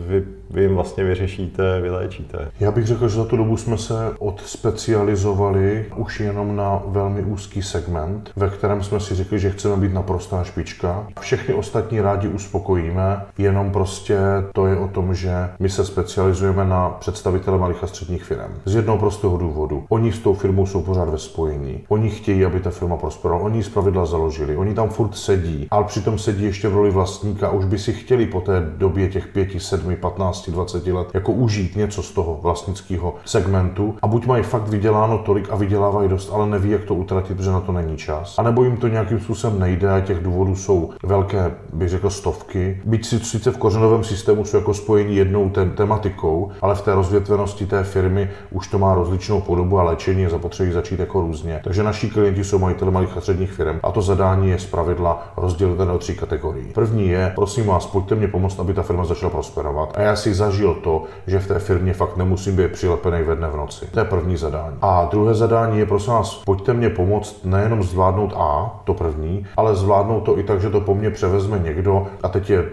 vy, 0.07 0.41
vy 0.53 0.62
jim 0.62 0.75
vlastně 0.75 1.03
vyřešíte, 1.03 1.81
vyléčíte? 1.81 2.52
Já 2.59 2.71
bych 2.71 2.87
řekl, 2.87 3.09
že 3.09 3.16
za 3.16 3.26
tu 3.26 3.37
dobu 3.37 3.57
jsme 3.57 3.78
se 3.78 4.14
odspecializovali 4.19 5.85
už 5.95 6.19
jenom 6.19 6.56
na 6.56 6.81
velmi 6.87 7.23
úzký 7.23 7.61
segment, 7.61 8.31
ve 8.35 8.49
kterém 8.49 8.83
jsme 8.83 8.99
si 8.99 9.16
řekli, 9.16 9.40
že 9.40 9.49
chceme 9.49 9.78
být 9.78 9.94
naprostá 9.94 10.44
špička. 10.44 11.07
Všechny 11.19 11.54
ostatní 11.54 12.02
rádi 12.02 12.28
uspokojíme, 12.28 13.26
jenom 13.37 13.71
prostě 13.71 14.18
to 14.54 14.66
je 14.68 14.78
o 14.78 14.87
tom, 14.87 15.14
že 15.14 15.49
my 15.59 15.69
se 15.69 15.85
specializujeme 15.85 16.66
na 16.66 16.90
představitele 16.90 17.57
malých 17.57 17.83
a 17.83 17.87
středních 17.87 18.23
firm. 18.23 18.52
Z 18.66 18.76
jednoho 18.76 18.97
prostého 18.97 19.37
důvodu. 19.37 19.85
Oni 19.90 20.11
s 20.14 20.19
tou 20.19 20.33
firmou 20.33 20.66
jsou 20.66 20.81
pořád 20.81 21.09
ve 21.09 21.18
spojení. 21.18 21.83
Oni 21.90 22.09
chtějí, 22.09 22.45
aby 22.45 22.59
ta 22.59 22.69
firma 22.69 22.97
prosperovala. 22.97 23.45
Oni 23.45 23.57
ji 23.57 23.64
zpravidla 23.64 24.06
založili. 24.06 24.57
Oni 24.57 24.73
tam 24.73 24.90
furt 24.90 25.16
sedí, 25.16 25.68
ale 25.71 25.85
přitom 25.85 26.18
sedí 26.18 26.44
ještě 26.45 26.68
v 26.68 26.73
roli 26.73 26.92
vlastníka. 26.92 27.52
Už 27.52 27.66
by 27.66 27.78
si 27.80 27.94
chtěli 27.94 28.26
po 28.26 28.42
té 28.42 28.71
době 28.78 29.09
těch 29.09 29.28
5, 29.28 29.49
7, 29.61 29.95
15, 29.95 30.41
20 30.50 30.88
let 30.88 31.07
jako 31.14 31.31
užít 31.31 31.76
něco 31.76 32.04
z 32.04 32.12
toho 32.12 32.40
vlastnického 32.42 33.16
segmentu 33.26 33.95
a 34.02 34.07
buď 34.07 34.26
mají 34.26 34.44
fakt 34.44 34.68
vyděláno 34.68 35.18
tolik 35.18 35.48
a 35.52 35.56
vydělávají 35.56 36.10
dost, 36.10 36.31
ale 36.33 36.50
neví, 36.50 36.69
jak 36.69 36.83
to 36.83 36.95
utratit, 36.95 37.38
protože 37.38 37.52
na 37.52 37.60
to 37.60 37.71
není 37.71 37.98
čas. 37.98 38.36
A 38.40 38.44
nebo 38.44 38.64
jim 38.64 38.78
to 38.78 38.88
nějakým 38.88 39.19
způsobem 39.19 39.60
nejde 39.60 39.92
a 39.92 40.00
těch 40.00 40.24
důvodů 40.24 40.56
jsou 40.56 40.90
velké, 41.04 41.52
bych 41.74 41.90
řekl, 41.90 42.10
stovky. 42.10 42.81
Byť 42.86 43.06
si 43.06 43.19
sice 43.19 43.52
v 43.52 43.57
kořenovém 43.57 44.04
systému 44.04 44.45
jsou 44.45 44.57
jako 44.57 44.74
spojení 44.74 45.16
jednou 45.16 45.50
ten 45.50 45.69
tematikou, 45.69 46.52
ale 46.62 46.76
v 46.76 46.81
té 46.81 46.95
rozvětvenosti 46.95 47.66
té 47.66 47.83
firmy 47.83 48.30
už 48.52 48.68
to 48.68 48.80
má 48.80 48.95
rozličnou 48.95 49.42
podobu 49.42 49.80
a 49.80 49.83
léčení 49.83 50.21
je 50.21 50.30
zapotřebí 50.30 50.71
začít 50.71 51.00
jako 51.00 51.21
různě. 51.21 51.62
Takže 51.64 51.83
naši 51.83 52.10
klienti 52.10 52.44
jsou 52.44 52.60
majiteli 52.60 52.92
malých 52.92 53.18
a 53.18 53.21
středních 53.21 53.52
firm 53.52 53.80
a 53.83 53.92
to 53.92 54.02
zadání 54.02 54.50
je 54.50 54.60
zpravidla 54.60 55.33
rozdělené 55.38 55.86
do 55.86 55.98
tří 55.98 56.16
kategorií. 56.16 56.66
První 56.74 57.10
je, 57.10 57.31
prosím 57.36 57.66
vás, 57.66 57.86
pojďte 57.86 58.16
mě 58.16 58.28
pomoct, 58.28 58.60
aby 58.60 58.74
ta 58.74 58.81
firma 58.81 59.06
začala 59.06 59.30
prosperovat. 59.30 59.94
A 59.98 60.02
já 60.02 60.16
si 60.16 60.31
zažil 60.33 60.73
to, 60.73 61.04
že 61.28 61.40
v 61.40 61.47
té 61.47 61.59
firmě 61.59 61.94
fakt 61.94 62.18
nemusím 62.18 62.56
být 62.56 62.71
přilepený 62.71 63.23
ve 63.23 63.35
dne 63.35 63.47
v 63.47 63.56
noci. 63.56 63.85
To 63.92 64.00
je 64.00 64.06
první 64.06 64.38
zadání. 64.38 64.78
A 64.81 65.07
druhé 65.11 65.33
zadání 65.33 65.80
je, 65.80 65.85
prosím 65.85 66.14
vás, 66.14 66.44
pojďte 66.45 66.73
mě 66.73 66.90
pomoct 66.90 67.45
nejenom 67.45 67.83
zvládnout 67.83 68.33
A, 68.35 68.81
to 68.83 68.94
první, 68.94 69.45
ale 69.57 69.76
zvládnout 69.76 70.21
to 70.21 70.40
i 70.40 70.44
tak, 70.44 70.61
že 70.61 70.69
to 70.69 70.81
po 70.81 70.95
mně 70.95 71.09
převezme 71.09 71.59
někdo, 71.59 72.07
a 72.23 72.30
teď 72.30 72.50
je 72.50 72.66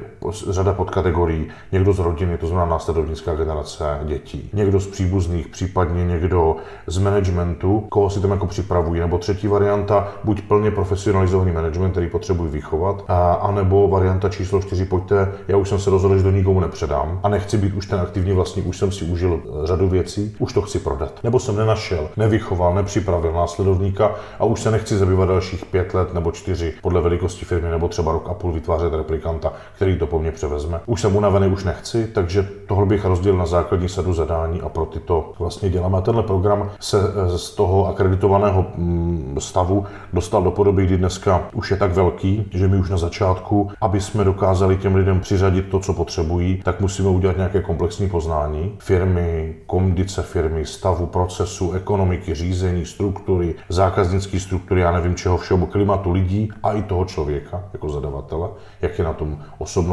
řada 0.51 0.73
podkategorií. 0.73 1.49
Někdo 1.73 1.93
z 1.93 1.99
rodiny, 1.99 2.39
to 2.39 2.47
znamená 2.47 2.67
následovnická 2.71 3.35
generace 3.35 4.01
dětí. 4.05 4.51
Někdo 4.53 4.81
z 4.81 4.87
příbuzných, 4.87 5.49
případně 5.49 6.05
někdo 6.05 6.57
z 6.87 6.99
managementu, 6.99 7.87
koho 7.89 8.11
si 8.11 8.21
tam 8.21 8.31
jako 8.31 8.47
připravují. 8.47 9.01
Nebo 9.01 9.19
třetí 9.19 9.49
varianta, 9.49 10.09
buď 10.25 10.43
plně 10.43 10.71
profesionalizovaný 10.71 11.53
management, 11.53 11.91
který 11.91 12.09
potřebují 12.09 12.51
vychovat, 12.51 13.05
a, 13.09 13.33
anebo 13.33 13.89
varianta 13.89 14.29
číslo 14.29 14.63
čtyři, 14.63 14.85
pojďte, 14.85 15.33
já 15.49 15.57
už 15.57 15.69
jsem 15.69 15.79
se 15.79 15.91
rozhodl, 15.91 16.17
že 16.17 16.23
do 16.23 16.31
nikomu 16.31 16.61
nepředám 16.61 17.21
a 17.23 17.29
nechci 17.29 17.59
být 17.59 17.75
už 17.75 17.87
ten 17.87 18.01
aktivní 18.01 18.33
vlastník, 18.33 18.67
už 18.67 18.79
jsem 18.79 18.93
si 18.93 19.05
užil 19.05 19.41
eh, 19.45 19.67
řadu 19.67 19.89
věcí, 19.89 20.37
už 20.39 20.53
to 20.53 20.63
chci 20.63 20.79
prodat. 20.79 21.25
Nebo 21.25 21.41
jsem 21.41 21.57
nenašel, 21.57 22.09
nevychoval, 22.17 22.75
nepřipravil 22.75 23.33
následovníka 23.33 24.15
a 24.39 24.45
už 24.45 24.61
se 24.61 24.71
nechci 24.71 24.97
zabývat 24.97 25.29
dalších 25.29 25.65
pět 25.65 25.95
let 25.95 26.15
nebo 26.15 26.33
čtyři 26.33 26.75
podle 26.83 27.01
velikosti 27.01 27.45
firmy, 27.45 27.71
nebo 27.71 27.89
třeba 27.89 28.13
rok 28.13 28.29
a 28.29 28.35
půl 28.35 28.53
vytvářet 28.53 28.95
replikanta, 28.95 29.53
který 29.77 29.99
to 29.99 30.07
po 30.09 30.19
mně 30.19 30.33
převezme. 30.33 30.81
Už 30.87 31.01
jsem 31.01 31.17
unavený, 31.17 31.47
už 31.47 31.65
nechci, 31.65 32.07
takže 32.07 32.49
tohle 32.67 32.87
bych 32.87 33.05
rozdělil 33.05 33.39
na 33.39 33.47
základní 33.47 33.89
sadu 33.89 34.13
zadání 34.13 34.61
a 34.61 34.69
pro 34.69 34.87
tyto 34.87 35.33
vlastně 35.39 35.71
děláme. 35.71 35.99
A 35.99 36.01
tenhle 36.01 36.23
program 36.23 36.71
se 36.81 36.99
eh, 37.01 37.39
z 37.39 37.51
toho 37.51 37.87
akreditovaného 37.87 38.67
mm, 38.77 39.37
stavu 39.39 39.87
dostal 40.13 40.43
do 40.43 40.51
podoby, 40.51 40.87
kdy 40.87 40.99
dneska 40.99 41.49
už 41.53 41.71
je 41.71 41.77
tak 41.77 41.93
velký, 41.93 42.49
že 42.51 42.69
my 42.69 42.77
už 42.77 42.91
na 42.91 42.97
začátku, 42.99 43.71
aby 43.81 44.01
jsme 44.01 44.25
dokázali 44.25 44.77
těm 44.77 44.95
lidem 44.95 45.21
přiřadit 45.21 45.69
to, 45.69 45.81
co 45.81 45.93
potřebují, 45.93 46.63
tak 46.65 46.81
musíme 46.81 47.09
udělat 47.09 47.37
nějaké 47.37 47.63
komplexní 47.63 48.09
poznání 48.09 48.73
firmy, 48.79 49.57
kondice 49.67 50.23
firmy, 50.23 50.67
stavu, 50.67 51.07
procesu, 51.07 51.73
ekonomiky, 51.73 52.35
řízení, 52.35 52.87
struktury, 52.87 53.55
zákaznické 53.69 54.41
struktury, 54.41 54.81
já 54.81 54.93
nevím 54.93 55.15
čeho 55.15 55.39
všeho, 55.39 55.67
klimatu 55.67 56.13
lidí 56.13 56.53
a 56.63 56.73
i 56.73 56.83
toho 56.83 57.05
člověka 57.05 57.65
jako 57.73 57.89
zadavatele, 57.89 58.49
jak 58.83 58.99
je 58.99 59.05
na 59.05 59.13
tom 59.13 59.39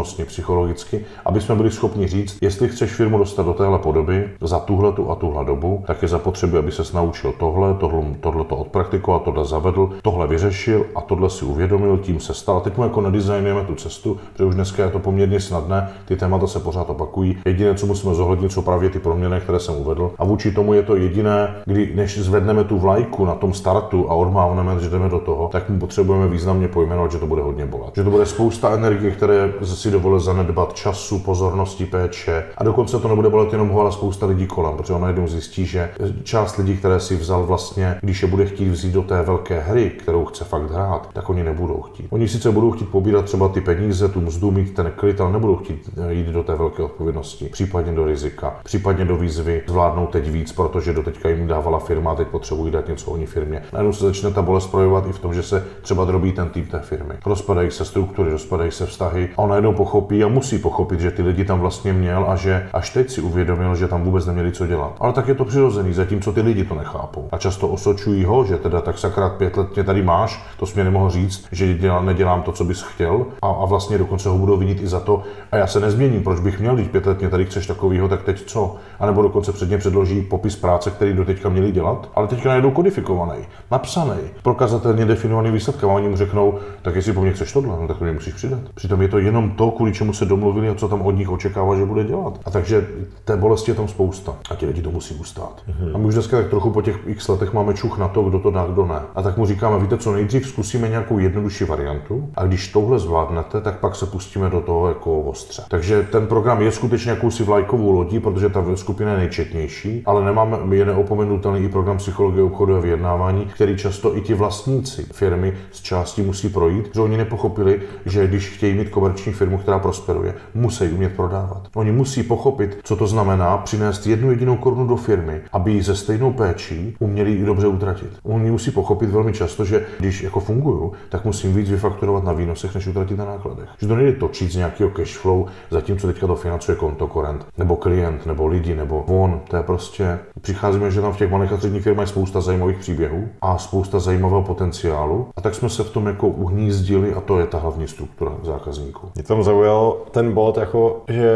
osobnostně, 0.06 0.26
psychologicky, 0.26 1.06
aby 1.26 1.42
jsme 1.42 1.56
byli 1.56 1.72
schopni 1.72 2.08
říct, 2.08 2.38
jestli 2.42 2.70
chceš 2.70 2.92
firmu 2.92 3.18
dostat 3.18 3.46
do 3.46 3.54
téhle 3.54 3.80
podoby 3.80 4.30
za 4.42 4.60
tuhle 4.60 4.92
tu 4.92 5.12
a 5.12 5.16
tuhle 5.16 5.46
dobu, 5.46 5.84
tak 5.88 6.02
je 6.02 6.08
zapotřebí, 6.08 6.58
aby 6.58 6.72
se 6.72 6.84
naučil 6.94 7.34
tohle, 7.40 7.74
tohle, 7.74 8.06
tohle 8.20 8.44
to 8.46 8.56
odpraktikoval, 8.56 9.20
tohle 9.20 9.46
zavedl, 9.46 9.90
tohle 10.02 10.28
vyřešil 10.28 10.86
a 10.96 11.02
tohle 11.02 11.30
si 11.30 11.46
uvědomil, 11.46 11.98
tím 11.98 12.20
se 12.20 12.34
stal. 12.34 12.62
Teď 12.62 12.78
mu 12.78 12.84
jako 12.84 13.02
nadizajnujeme 13.02 13.64
tu 13.66 13.76
cestu, 13.76 14.18
protože 14.34 14.46
už 14.46 14.56
dneska 14.56 14.84
je 14.84 14.90
to 14.90 15.00
poměrně 15.00 15.40
snadné, 15.40 15.90
ty 16.06 16.16
témata 16.16 16.48
se 16.48 16.60
pořád 16.60 16.90
opakují. 16.90 17.38
Jediné, 17.46 17.76
co 17.76 17.86
musíme 17.86 18.14
zohlednit, 18.14 18.52
jsou 18.52 18.62
právě 18.62 18.90
ty 18.90 19.00
proměny, 19.00 19.42
které 19.42 19.60
jsem 19.60 19.76
uvedl. 19.76 20.12
A 20.18 20.26
vůči 20.26 20.52
tomu 20.52 20.74
je 20.74 20.84
to 20.84 20.96
jediné, 20.96 21.56
kdy 21.66 21.92
než 21.96 22.20
zvedneme 22.20 22.64
tu 22.64 22.78
vlajku 22.78 23.26
na 23.26 23.36
tom 23.36 23.54
startu 23.54 24.10
a 24.10 24.14
odmávneme, 24.14 24.80
že 24.80 24.90
jdeme 24.90 25.10
do 25.10 25.20
toho, 25.20 25.50
tak 25.52 25.70
mu 25.70 25.80
potřebujeme 25.80 26.28
významně 26.28 26.68
pojmenovat, 26.68 27.12
že 27.12 27.18
to 27.18 27.28
bude 27.28 27.42
hodně 27.42 27.66
bolet. 27.66 27.96
Že 27.96 28.04
to 28.04 28.10
bude 28.10 28.26
spousta 28.26 28.72
energie, 28.72 29.12
které 29.12 29.54
si 29.64 29.92
dovolí 29.96 30.24
zanedbat 30.24 30.74
času, 30.74 31.20
pozornosti, 31.20 31.86
péče. 31.86 32.44
A 32.58 32.64
dokonce 32.64 33.00
to 33.00 33.08
nebude 33.08 33.30
bolet 33.30 33.52
jenom 33.52 33.70
ho, 33.70 33.82
ale 33.82 33.92
spousta 33.92 34.26
lidí 34.26 34.48
kolem, 34.48 34.78
protože 34.78 34.94
on 34.94 35.02
najednou 35.02 35.28
zjistí, 35.28 35.66
že 35.66 35.90
část 36.24 36.58
lidí, 36.58 36.78
které 36.78 37.00
si 37.00 37.16
vzal 37.16 37.44
vlastně, 37.44 37.98
když 38.02 38.22
je 38.22 38.28
bude 38.28 38.46
chtít 38.46 38.70
vzít 38.70 38.94
do 38.94 39.02
té 39.02 39.22
velké 39.22 39.60
hry, 39.60 39.90
kterou 39.90 40.26
chce 40.26 40.44
fakt 40.44 40.72
hrát, 40.72 41.10
tak 41.14 41.30
oni 41.30 41.44
nebudou 41.44 41.82
chtít. 41.82 42.08
Oni 42.10 42.28
sice 42.28 42.52
budou 42.52 42.72
chtít 42.72 42.90
pobírat 42.90 43.26
třeba 43.26 43.48
ty 43.48 43.62
peníze, 43.62 44.10
tu 44.10 44.22
mzdu, 44.22 44.52
mít 44.52 44.76
ten 44.76 44.92
klid, 44.96 45.22
ale 45.22 45.32
nebudou 45.32 45.56
chtít 45.56 45.90
jít 46.10 46.28
do 46.28 46.44
té 46.44 46.56
velké 46.56 46.84
odpovědnosti, 46.84 47.50
případně 47.52 47.92
do 47.92 48.06
rizika, 48.06 48.56
případně 48.64 49.06
do 49.06 49.18
výzvy 49.18 49.64
zvládnout 49.68 50.10
teď 50.10 50.30
víc, 50.30 50.52
protože 50.52 50.94
do 50.94 51.04
teďka 51.04 51.30
jim 51.30 51.48
dávala 51.48 51.80
firma 51.80 52.12
a 52.12 52.16
teď 52.16 52.28
potřebují 52.28 52.72
dát 52.72 52.88
něco 52.88 53.12
oni 53.12 53.26
firmě. 53.26 53.64
Najednou 53.74 53.94
se 53.94 54.06
začne 54.06 54.32
ta 54.32 54.42
bolest 54.42 54.68
projevovat 54.68 55.08
i 55.08 55.12
v 55.12 55.20
tom, 55.20 55.34
že 55.34 55.44
se 55.44 55.66
třeba 55.82 56.06
drobí 56.06 56.32
ten 56.32 56.50
tým 56.50 56.66
té 56.66 56.80
firmy. 56.80 57.14
Rozpadají 57.26 57.72
se 57.72 57.86
struktury, 57.86 58.32
rozpadají 58.32 58.72
se 58.72 58.86
vztahy 58.86 59.30
a 59.38 59.40
on 59.40 59.50
najednou 59.50 59.74
pochopí 59.86 60.24
a 60.24 60.28
musí 60.28 60.58
pochopit, 60.58 61.00
že 61.00 61.12
ty 61.12 61.22
lidi 61.22 61.46
tam 61.46 61.60
vlastně 61.60 61.94
měl 61.94 62.26
a 62.28 62.36
že 62.36 62.68
až 62.74 62.90
teď 62.90 63.10
si 63.10 63.22
uvědomil, 63.22 63.76
že 63.76 63.88
tam 63.88 64.04
vůbec 64.04 64.26
neměli 64.26 64.52
co 64.52 64.68
dělat. 64.68 64.98
Ale 65.00 65.14
tak 65.14 65.28
je 65.28 65.36
to 65.36 65.46
přirozený, 65.46 65.94
zatímco 65.94 66.34
ty 66.34 66.42
lidi 66.42 66.64
to 66.64 66.76
nechápou. 66.76 67.30
A 67.32 67.38
často 67.38 67.68
osočují 67.68 68.26
ho, 68.26 68.46
že 68.46 68.58
teda 68.58 68.82
tak 68.82 68.98
sakrát 68.98 69.34
pět 69.34 69.58
let 69.58 69.76
mě 69.76 69.84
tady 69.84 70.02
máš, 70.04 70.46
to 70.58 70.66
jsi 70.66 70.74
mě 70.76 70.84
nemohl 70.84 71.10
říct, 71.10 71.48
že 71.52 71.74
dělám, 71.74 72.06
nedělám 72.06 72.42
to, 72.42 72.52
co 72.52 72.64
bys 72.64 72.82
chtěl 72.82 73.26
a, 73.42 73.48
a 73.48 73.66
vlastně 73.66 73.98
dokonce 73.98 74.30
ho 74.30 74.38
budou 74.38 74.58
vinit 74.58 74.82
i 74.82 74.88
za 74.88 75.00
to, 75.00 75.24
a 75.52 75.58
já 75.58 75.68
se 75.68 75.80
nezměním, 75.80 76.24
proč 76.24 76.40
bych 76.40 76.60
měl, 76.60 76.76
když 76.76 76.88
pět 76.88 77.06
let 77.06 77.20
mě 77.20 77.30
tady 77.30 77.46
chceš 77.46 77.68
takovýho, 77.68 78.08
tak 78.08 78.24
teď 78.24 78.44
co? 78.46 78.76
A 79.00 79.06
nebo 79.06 79.22
dokonce 79.22 79.52
předně 79.52 79.78
předloží 79.78 80.22
popis 80.22 80.56
práce, 80.56 80.92
který 80.92 81.14
do 81.14 81.26
teďka 81.26 81.50
měli 81.50 81.72
dělat, 81.72 82.10
ale 82.16 82.28
teďka 82.28 82.50
najednou 82.50 82.72
kodifikovaný, 82.72 83.46
napsaný, 83.72 84.20
prokazatelně 84.44 85.06
definovaný 85.06 85.52
výsledkem. 85.52 85.90
A 85.90 85.94
oni 85.94 86.10
mu 86.10 86.16
řeknou, 86.16 86.60
tak 86.82 86.96
jestli 86.96 87.14
po 87.14 87.22
mně 87.22 87.32
chceš 87.32 87.54
tohle, 87.54 87.82
no, 87.82 87.88
tak 87.88 87.98
to 87.98 88.04
mě 88.04 88.14
musíš 88.14 88.34
přidat. 88.34 88.60
Přitom 88.76 89.02
je 89.02 89.08
to 89.08 89.20
jenom 89.20 89.52
to, 89.52 89.72
kvůli 89.76 89.94
čemu 89.94 90.14
se 90.14 90.26
domluvili 90.26 90.70
a 90.70 90.76
co 90.76 90.88
tam 90.88 91.02
od 91.02 91.12
nich 91.12 91.30
očekává, 91.30 91.76
že 91.76 91.86
bude 91.86 92.04
dělat. 92.04 92.40
A 92.46 92.52
takže 92.52 92.88
té 93.26 93.38
bolesti 93.38 93.72
je 93.72 93.76
tam 93.76 93.88
spousta 93.88 94.36
a 94.52 94.56
ti 94.56 94.66
lidi 94.66 94.82
to 94.82 94.92
musí 94.92 95.16
ustát. 95.16 95.62
Mm-hmm. 95.70 95.96
A 95.96 95.98
my 95.98 96.06
už 96.06 96.14
dneska 96.14 96.38
tak 96.38 96.50
trochu 96.50 96.70
po 96.70 96.82
těch 96.82 97.00
x 97.06 97.28
letech 97.28 97.54
máme 97.54 97.74
čuch 97.74 97.98
na 97.98 98.08
to, 98.08 98.24
kdo 98.24 98.40
to 98.40 98.52
dá, 98.52 98.66
kdo 98.66 98.86
ne. 98.86 99.00
A 99.16 99.22
tak 99.22 99.38
mu 99.38 99.46
říkáme, 99.46 99.80
víte 99.80 99.98
co, 99.98 100.14
nejdřív 100.14 100.48
zkusíme 100.48 100.90
nějakou 100.90 101.20
jednodušší 101.20 101.64
variantu 101.64 102.30
a 102.36 102.46
když 102.46 102.72
tohle 102.72 103.00
zvládnete, 103.00 103.62
tak 103.62 103.80
pak 103.80 103.96
se 103.96 104.06
pustíme 104.06 104.50
do 104.50 104.62
toho 104.62 104.88
jako 104.88 105.22
ostře. 105.22 105.64
Takže 105.70 106.08
ten 106.12 106.28
program 106.28 106.62
je 106.62 106.72
skutečně 106.72 107.12
jakousi 107.12 107.44
vlajkovou 107.44 107.92
lodí, 107.92 108.20
protože 108.20 108.50
ta 108.50 108.64
skupina 108.76 109.12
je 109.12 109.18
nejčetnější, 109.18 110.04
ale 110.06 110.26
nemáme, 110.26 110.76
je 110.76 110.86
neopomenutelný 110.86 111.66
i 111.66 111.70
program 111.70 111.98
psychologie 111.98 112.44
obchodu 112.44 112.76
a 112.76 112.80
vyjednávání, 112.80 113.46
který 113.46 113.78
často 113.78 114.18
i 114.18 114.22
ti 114.22 114.34
vlastníci 114.34 115.06
firmy 115.12 115.54
z 115.72 115.82
části 115.82 116.22
musí 116.22 116.50
projít, 116.50 116.90
že 116.94 117.02
oni 117.02 117.18
nepochopili, 117.18 117.82
že 118.06 118.28
když 118.28 118.50
chtějí 118.50 118.74
mít 118.74 118.90
komerční 118.90 119.34
firmu, 119.34 119.58
která 119.66 119.80
prosperuje, 119.80 120.34
musí 120.54 120.90
umět 120.90 121.16
prodávat. 121.16 121.68
Oni 121.76 121.92
musí 121.92 122.24
pochopit, 122.24 122.78
co 122.84 122.96
to 122.96 123.08
znamená 123.08 123.58
přinést 123.58 124.08
jednu 124.08 124.30
jedinou 124.30 124.58
korunu 124.58 124.88
do 124.88 124.96
firmy, 124.96 125.42
aby 125.54 125.72
ji 125.72 125.84
ze 125.84 125.96
stejnou 125.96 126.34
péčí 126.34 126.96
uměli 127.00 127.32
ji 127.32 127.46
dobře 127.46 127.68
utratit. 127.68 128.10
Oni 128.24 128.52
musí 128.52 128.72
pochopit 128.72 129.10
velmi 129.10 129.34
často, 129.34 129.66
že 129.66 129.86
když 130.00 130.22
jako 130.22 130.40
fungují, 130.40 130.92
tak 131.10 131.26
musím 131.26 131.54
víc 131.54 131.70
vyfakturovat 131.70 132.24
na 132.24 132.34
výnosech, 132.34 132.76
než 132.76 132.88
utratit 132.88 133.18
na 133.18 133.26
nákladech. 133.26 133.70
Že 133.78 133.88
to 133.88 133.96
nejde 133.96 134.12
točit 134.14 134.52
z 134.52 134.56
nějakého 134.56 134.90
cash 134.90 135.18
flow, 135.18 135.46
zatímco 135.72 136.08
teďka 136.08 136.28
to 136.28 136.36
financuje 136.36 136.78
konto 136.78 137.08
korent, 137.08 137.46
nebo 137.58 137.76
klient, 137.76 138.26
nebo 138.26 138.48
lidi, 138.48 138.76
nebo 138.76 139.04
on. 139.08 139.42
To 139.50 139.58
je 139.58 139.64
prostě, 139.64 140.20
přicházíme, 140.42 140.92
že 140.92 141.02
tam 141.02 141.14
v 141.14 141.18
těch 141.18 141.32
malých 141.32 141.52
a 141.52 141.58
středních 141.58 141.84
firmách 141.84 142.04
je 142.04 142.08
spousta 142.08 142.42
zajímavých 142.42 142.78
příběhů 142.78 143.28
a 143.42 143.58
spousta 143.58 144.00
zajímavého 144.00 144.44
potenciálu. 144.44 145.28
A 145.36 145.42
tak 145.42 145.56
jsme 145.56 145.70
se 145.70 145.84
v 145.84 145.90
tom 145.90 146.08
jako 146.08 146.28
uhnízdili 146.28 147.14
a 147.14 147.22
to 147.22 147.40
je 147.40 147.46
ta 147.46 147.58
hlavní 147.58 147.88
struktura 147.88 148.32
zákazníků. 148.44 149.08
Mě 149.16 149.24
tam 149.24 149.44
zaujal 149.56 149.98
ten 150.12 150.34
bod, 150.34 150.58
jako, 150.58 151.04
že 151.08 151.32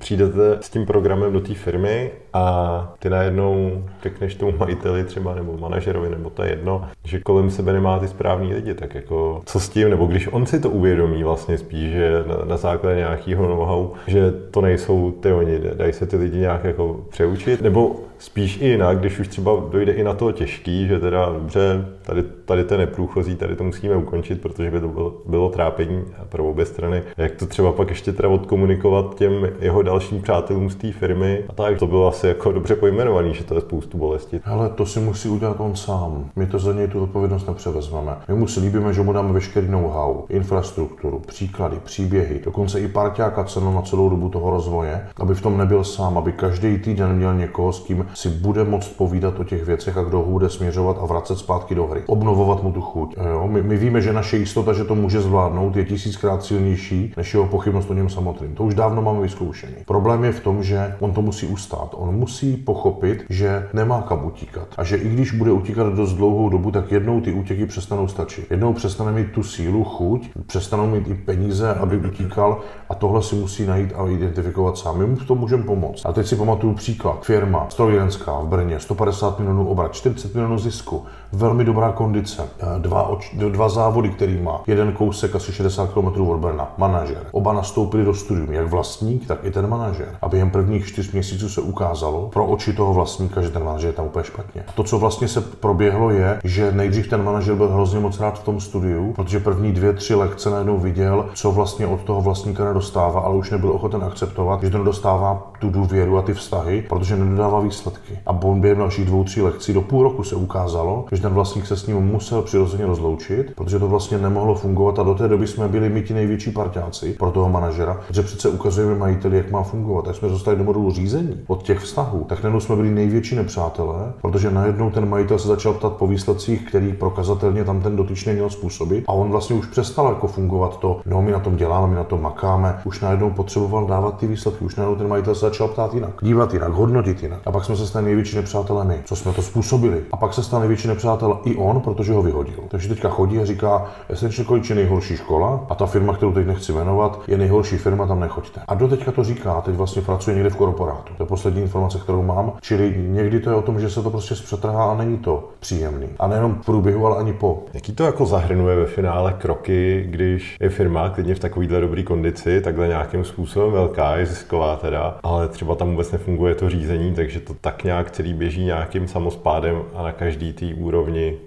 přijdete 0.00 0.58
s 0.60 0.70
tím 0.70 0.86
programem 0.86 1.32
do 1.32 1.40
té 1.40 1.54
firmy 1.54 2.10
a 2.32 2.94
ty 2.98 3.10
najednou 3.10 3.84
řekneš 4.02 4.34
tomu 4.34 4.52
majiteli 4.58 5.04
třeba 5.04 5.34
nebo 5.34 5.56
manažerovi, 5.58 6.10
nebo 6.10 6.30
to 6.30 6.42
je 6.42 6.50
jedno, 6.50 6.84
že 7.04 7.20
kolem 7.20 7.50
sebe 7.50 7.72
nemá 7.72 7.98
ty 7.98 8.08
správní 8.08 8.54
lidi, 8.54 8.74
tak 8.74 8.94
jako 8.94 9.42
co 9.44 9.60
s 9.60 9.68
tím, 9.68 9.90
nebo 9.90 10.06
když 10.06 10.28
on 10.32 10.46
si 10.46 10.60
to 10.60 10.70
uvědomí 10.70 11.24
vlastně 11.24 11.58
spíš, 11.58 11.92
že 11.92 12.24
na, 12.26 12.44
na 12.44 12.56
základě 12.56 12.96
nějakého 12.96 13.48
know-how, 13.48 13.90
že 14.06 14.32
to 14.50 14.60
nejsou 14.60 15.10
ty 15.10 15.32
oni, 15.32 15.60
dají 15.74 15.92
se 15.92 16.06
ty 16.06 16.16
lidi 16.16 16.38
nějak 16.38 16.64
jako 16.64 17.00
přeučit, 17.10 17.62
nebo 17.62 17.96
spíš 18.18 18.60
i 18.60 18.68
jinak, 18.68 18.98
když 18.98 19.18
už 19.18 19.28
třeba 19.28 19.52
dojde 19.70 19.92
i 19.92 20.04
na 20.04 20.14
to 20.14 20.32
těžký, 20.32 20.86
že 20.86 20.98
teda 20.98 21.32
dobře, 21.32 21.86
tady, 22.02 22.22
tady 22.22 22.64
to 22.64 22.76
neprůchozí, 22.76 23.36
tady 23.36 23.56
to 23.56 23.64
musíme 23.64 23.96
ukončit, 23.96 24.40
protože 24.40 24.70
by 24.70 24.80
to 24.80 24.88
bylo, 24.88 25.14
bylo 25.26 25.48
trápení 25.48 26.04
pro 26.28 26.48
obě 26.48 26.66
strany. 26.66 27.02
Jak 27.16 27.32
to 27.32 27.45
třeba 27.46 27.72
pak 27.72 27.88
ještě 27.88 28.12
teda 28.12 28.28
odkomunikovat 28.28 29.14
těm 29.14 29.48
jeho 29.60 29.82
dalším 29.82 30.22
přátelům 30.22 30.70
z 30.70 30.74
té 30.74 30.92
firmy 30.92 31.44
a 31.48 31.52
tak, 31.52 31.78
to 31.78 31.86
bylo 31.86 32.08
asi 32.08 32.26
jako 32.26 32.52
dobře 32.52 32.76
pojmenovaný, 32.76 33.34
že 33.34 33.44
to 33.44 33.54
je 33.54 33.60
spoustu 33.60 33.98
bolesti. 33.98 34.40
Ale 34.44 34.68
to 34.68 34.86
si 34.86 35.00
musí 35.00 35.28
udělat 35.28 35.56
on 35.60 35.76
sám. 35.76 36.30
My 36.36 36.46
to 36.46 36.58
za 36.58 36.72
něj 36.72 36.88
tu 36.88 37.02
odpovědnost 37.02 37.48
nepřevezmeme. 37.48 38.16
My 38.28 38.34
mu 38.34 38.46
si 38.46 38.60
líbíme, 38.60 38.92
že 38.92 39.02
mu 39.02 39.12
dáme 39.12 39.32
veškerý 39.32 39.68
know-how, 39.68 40.24
infrastrukturu, 40.28 41.18
příklady, 41.18 41.76
příběhy, 41.84 42.40
dokonce 42.44 42.80
i 42.80 42.88
parťáka 42.88 43.44
cenu 43.44 43.74
na 43.74 43.82
celou 43.82 44.08
dobu 44.08 44.28
toho 44.28 44.50
rozvoje, 44.50 45.06
aby 45.16 45.34
v 45.34 45.40
tom 45.40 45.58
nebyl 45.58 45.84
sám, 45.84 46.18
aby 46.18 46.32
každý 46.32 46.78
týden 46.78 47.16
měl 47.16 47.34
někoho, 47.34 47.72
s 47.72 47.80
kým 47.80 48.06
si 48.14 48.28
bude 48.28 48.64
moct 48.64 48.88
povídat 48.88 49.40
o 49.40 49.44
těch 49.44 49.64
věcech 49.64 49.96
a 49.96 50.02
kdo 50.02 50.18
ho 50.18 50.24
bude 50.24 50.50
směřovat 50.50 50.98
a 51.00 51.06
vracet 51.06 51.38
zpátky 51.38 51.74
do 51.74 51.86
hry. 51.86 52.02
Obnovovat 52.06 52.62
mu 52.62 52.72
tu 52.72 52.80
chuť. 52.80 53.16
Jo? 53.30 53.48
My, 53.48 53.62
my, 53.62 53.76
víme, 53.76 54.00
že 54.00 54.12
naše 54.12 54.36
jistota, 54.36 54.72
že 54.72 54.84
to 54.84 54.94
může 54.94 55.20
zvládnout, 55.20 55.76
je 55.76 55.84
tisíckrát 55.84 56.42
silnější 56.42 57.14
než 57.16 57.34
jeho 57.38 57.48
pochybnost 57.48 57.90
o 57.90 57.94
něm 57.94 58.08
samotným. 58.08 58.54
To 58.54 58.64
už 58.64 58.74
dávno 58.74 59.02
máme 59.02 59.20
vyzkoušený. 59.20 59.74
Problém 59.86 60.24
je 60.24 60.32
v 60.32 60.40
tom, 60.40 60.62
že 60.62 60.96
on 61.00 61.12
to 61.12 61.22
musí 61.22 61.46
ustát. 61.46 61.88
On 61.92 62.14
musí 62.14 62.56
pochopit, 62.56 63.24
že 63.28 63.68
nemá 63.72 64.02
kam 64.02 64.24
utíkat. 64.24 64.68
A 64.76 64.84
že 64.84 64.96
i 64.96 65.08
když 65.08 65.32
bude 65.32 65.52
utíkat 65.52 65.94
dost 65.94 66.12
dlouhou 66.12 66.48
dobu, 66.48 66.70
tak 66.70 66.92
jednou 66.92 67.20
ty 67.20 67.32
útěky 67.32 67.66
přestanou 67.66 68.08
stačit. 68.08 68.50
Jednou 68.50 68.72
přestane 68.72 69.12
mít 69.12 69.32
tu 69.32 69.42
sílu, 69.42 69.84
chuť, 69.84 70.30
přestanou 70.46 70.86
mít 70.86 71.08
i 71.08 71.14
peníze, 71.14 71.74
aby 71.74 71.96
utíkal 71.96 72.60
a 72.88 72.94
tohle 72.94 73.22
si 73.22 73.34
musí 73.34 73.66
najít 73.66 73.92
a 73.96 74.08
identifikovat 74.08 74.78
sám. 74.78 74.98
My 74.98 75.06
mu 75.06 75.16
v 75.16 75.26
tom 75.26 75.38
můžeme 75.38 75.62
pomoct. 75.62 76.02
A 76.06 76.12
teď 76.12 76.26
si 76.26 76.36
pamatuju 76.36 76.74
příklad. 76.74 77.24
Firma 77.24 77.66
strojírenská 77.68 78.40
v 78.40 78.48
Brně, 78.48 78.80
150 78.80 79.38
milionů 79.38 79.68
obrat, 79.68 79.94
40 79.94 80.34
milionů 80.34 80.58
zisku, 80.58 81.04
velmi 81.36 81.64
dobrá 81.64 81.92
kondice, 81.92 82.48
dva, 82.78 83.08
oč, 83.08 83.34
dva 83.34 83.68
závody, 83.68 84.08
který 84.08 84.40
má, 84.40 84.62
jeden 84.66 84.92
kousek 84.92 85.36
asi 85.36 85.52
60 85.52 85.90
km 85.92 86.06
od 86.06 86.38
Brna, 86.38 86.74
manažer, 86.78 87.26
Oba 87.32 87.52
nastoupili 87.52 88.04
do 88.04 88.14
studium, 88.14 88.52
jak 88.52 88.66
vlastník, 88.66 89.26
tak 89.26 89.38
i 89.42 89.50
ten 89.50 89.66
manažer. 89.66 90.08
A 90.22 90.28
během 90.28 90.50
prvních 90.50 90.86
čtyř 90.86 91.12
měsíců 91.12 91.48
se 91.48 91.60
ukázalo 91.60 92.28
pro 92.32 92.46
oči 92.46 92.72
toho 92.72 92.94
vlastníka, 92.94 93.42
že 93.42 93.50
ten 93.50 93.64
manažer 93.64 93.88
je 93.88 93.92
tam 93.92 94.06
úplně 94.06 94.24
špatně. 94.24 94.64
To, 94.74 94.84
co 94.84 94.98
vlastně 94.98 95.28
se 95.28 95.40
proběhlo, 95.40 96.10
je, 96.10 96.40
že 96.44 96.72
nejdřív 96.72 97.08
ten 97.08 97.24
manažer 97.24 97.54
byl 97.54 97.68
hrozně 97.68 98.00
moc 98.00 98.20
rád 98.20 98.38
v 98.38 98.44
tom 98.44 98.60
studiu, 98.60 99.12
protože 99.12 99.40
první 99.40 99.72
dvě, 99.72 99.92
tři 99.92 100.14
lekce 100.14 100.50
najednou 100.50 100.78
viděl, 100.78 101.26
co 101.34 101.52
vlastně 101.52 101.86
od 101.86 102.00
toho 102.00 102.20
vlastníka 102.20 102.64
nedostává, 102.64 103.20
ale 103.20 103.34
už 103.34 103.50
nebyl 103.50 103.70
ochoten 103.70 104.04
akceptovat, 104.04 104.62
že 104.62 104.70
to 104.70 104.78
nedostává 104.78 105.52
tu 105.58 105.70
důvěru 105.70 106.18
a 106.18 106.22
ty 106.22 106.34
vztahy, 106.34 106.84
protože 106.88 107.16
nedodává 107.16 107.60
výsledky. 107.60 108.18
A 108.26 108.32
během 108.32 108.78
dalších 108.78 109.04
dvou, 109.04 109.24
tří 109.24 109.42
lekcí 109.42 109.72
do 109.72 109.82
půl 109.82 110.02
roku 110.02 110.24
se 110.24 110.36
ukázalo, 110.36 111.04
že 111.12 111.22
ten 111.26 111.34
vlastník 111.34 111.66
se 111.66 111.76
s 111.76 111.86
ním 111.86 111.96
musel 111.96 112.42
přirozeně 112.42 112.86
rozloučit, 112.86 113.52
protože 113.54 113.78
to 113.78 113.88
vlastně 113.88 114.18
nemohlo 114.18 114.54
fungovat 114.54 114.98
a 114.98 115.02
do 115.02 115.14
té 115.14 115.28
doby 115.28 115.46
jsme 115.46 115.68
byli 115.68 115.88
my 115.88 116.02
ti 116.02 116.14
největší 116.14 116.50
parťáci 116.50 117.12
pro 117.18 117.30
toho 117.30 117.48
manažera, 117.48 118.00
že 118.10 118.22
přece 118.22 118.48
ukazujeme 118.48 118.94
majiteli, 118.94 119.36
jak 119.36 119.50
má 119.50 119.62
fungovat. 119.62 120.04
Tak 120.04 120.16
jsme 120.16 120.28
dostali 120.28 120.56
do 120.56 120.64
modulu 120.64 120.90
řízení 120.90 121.40
od 121.46 121.62
těch 121.62 121.78
vztahů, 121.78 122.24
tak 122.28 122.42
najednou 122.42 122.60
jsme 122.60 122.76
byli 122.76 122.90
největší 122.90 123.36
nepřátelé, 123.36 124.12
protože 124.22 124.50
najednou 124.50 124.90
ten 124.90 125.08
majitel 125.08 125.38
se 125.38 125.48
začal 125.48 125.74
ptat 125.74 125.92
po 125.92 126.06
výsledcích, 126.06 126.68
který 126.68 126.92
prokazatelně 126.92 127.64
tam 127.64 127.80
ten 127.80 127.96
dotyčný 127.96 128.32
měl 128.32 128.50
způsobit 128.50 129.04
a 129.08 129.12
on 129.12 129.30
vlastně 129.30 129.56
už 129.56 129.66
přestal 129.66 130.08
jako 130.08 130.26
fungovat 130.26 130.80
to, 130.80 131.00
no 131.06 131.22
my 131.22 131.32
na 131.32 131.38
tom 131.38 131.56
děláme, 131.56 131.86
my 131.86 131.94
na 131.94 132.04
tom 132.04 132.22
makáme, 132.22 132.80
už 132.84 133.00
najednou 133.00 133.30
potřeboval 133.30 133.86
dávat 133.86 134.16
ty 134.16 134.26
výsledky, 134.26 134.64
už 134.64 134.76
najednou 134.76 134.96
ten 134.96 135.08
majitel 135.08 135.34
se 135.34 135.46
začal 135.46 135.68
ptát 135.68 135.94
jinak, 135.94 136.10
dívat 136.22 136.52
jinak, 136.52 136.72
hodnotit 136.72 137.22
jinak. 137.22 137.40
A 137.46 137.52
pak 137.52 137.64
jsme 137.64 137.76
se 137.76 137.86
stali 137.86 138.04
největší 138.04 138.36
nepřátelé 138.36 138.84
my, 138.84 139.00
co 139.04 139.16
jsme 139.16 139.32
to 139.32 139.42
způsobili. 139.42 140.02
A 140.12 140.16
pak 140.16 140.34
se 140.34 140.42
stal 140.42 140.60
největší 140.60 140.88
nepřátel 141.06 141.38
i 141.44 141.56
on, 141.56 141.80
protože 141.80 142.12
ho 142.12 142.22
vyhodil. 142.22 142.64
Takže 142.68 142.88
teďka 142.88 143.08
chodí 143.08 143.38
a 143.38 143.44
říká, 143.44 143.86
Esenčně 144.08 144.44
je 144.68 144.74
nejhorší 144.74 145.16
škola 145.16 145.66
a 145.68 145.74
ta 145.74 145.86
firma, 145.86 146.14
kterou 146.14 146.32
teď 146.32 146.46
nechci 146.46 146.72
jmenovat, 146.72 147.20
je 147.26 147.38
nejhorší 147.38 147.76
firma, 147.76 148.06
tam 148.06 148.20
nechoďte. 148.20 148.60
A 148.68 148.74
do 148.74 148.88
teďka 148.88 149.12
to 149.12 149.24
říká, 149.24 149.60
teď 149.60 149.74
vlastně 149.74 150.02
pracuje 150.02 150.34
někde 150.34 150.50
v 150.50 150.56
korporátu. 150.56 151.14
To 151.16 151.22
je 151.22 151.26
poslední 151.26 151.62
informace, 151.62 151.98
kterou 151.98 152.22
mám. 152.22 152.52
Čili 152.60 152.94
někdy 152.98 153.40
to 153.40 153.50
je 153.50 153.56
o 153.56 153.62
tom, 153.62 153.80
že 153.80 153.90
se 153.90 154.02
to 154.02 154.10
prostě 154.10 154.34
zpřetrhá 154.34 154.84
a 154.84 154.96
není 154.96 155.18
to 155.18 155.48
příjemný. 155.60 156.08
A 156.18 156.26
nejenom 156.26 156.54
v 156.54 156.64
průběhu, 156.64 157.06
ale 157.06 157.16
ani 157.16 157.32
po. 157.32 157.62
Jaký 157.74 157.92
to 157.92 158.04
jako 158.04 158.26
zahrnuje 158.26 158.76
ve 158.76 158.86
finále 158.86 159.32
kroky, 159.32 160.06
když 160.10 160.56
je 160.60 160.68
firma 160.68 161.10
klidně 161.10 161.34
v 161.34 161.38
takovýhle 161.38 161.80
dobrý 161.80 162.04
kondici, 162.04 162.60
takhle 162.60 162.88
nějakým 162.88 163.24
způsobem 163.24 163.72
velká, 163.72 164.16
je 164.16 164.26
zisková 164.26 164.76
teda, 164.76 165.18
ale 165.22 165.48
třeba 165.48 165.74
tam 165.74 165.90
vůbec 165.90 166.12
nefunguje 166.12 166.54
to 166.54 166.70
řízení, 166.70 167.14
takže 167.14 167.40
to 167.40 167.54
tak 167.60 167.84
nějak 167.84 168.10
celý 168.10 168.34
běží 168.34 168.64
nějakým 168.64 169.08
samospádem 169.08 169.82
a 169.94 170.02
na 170.02 170.12
každý 170.12 170.52
té 170.52 170.66
úrovni, 170.74 170.95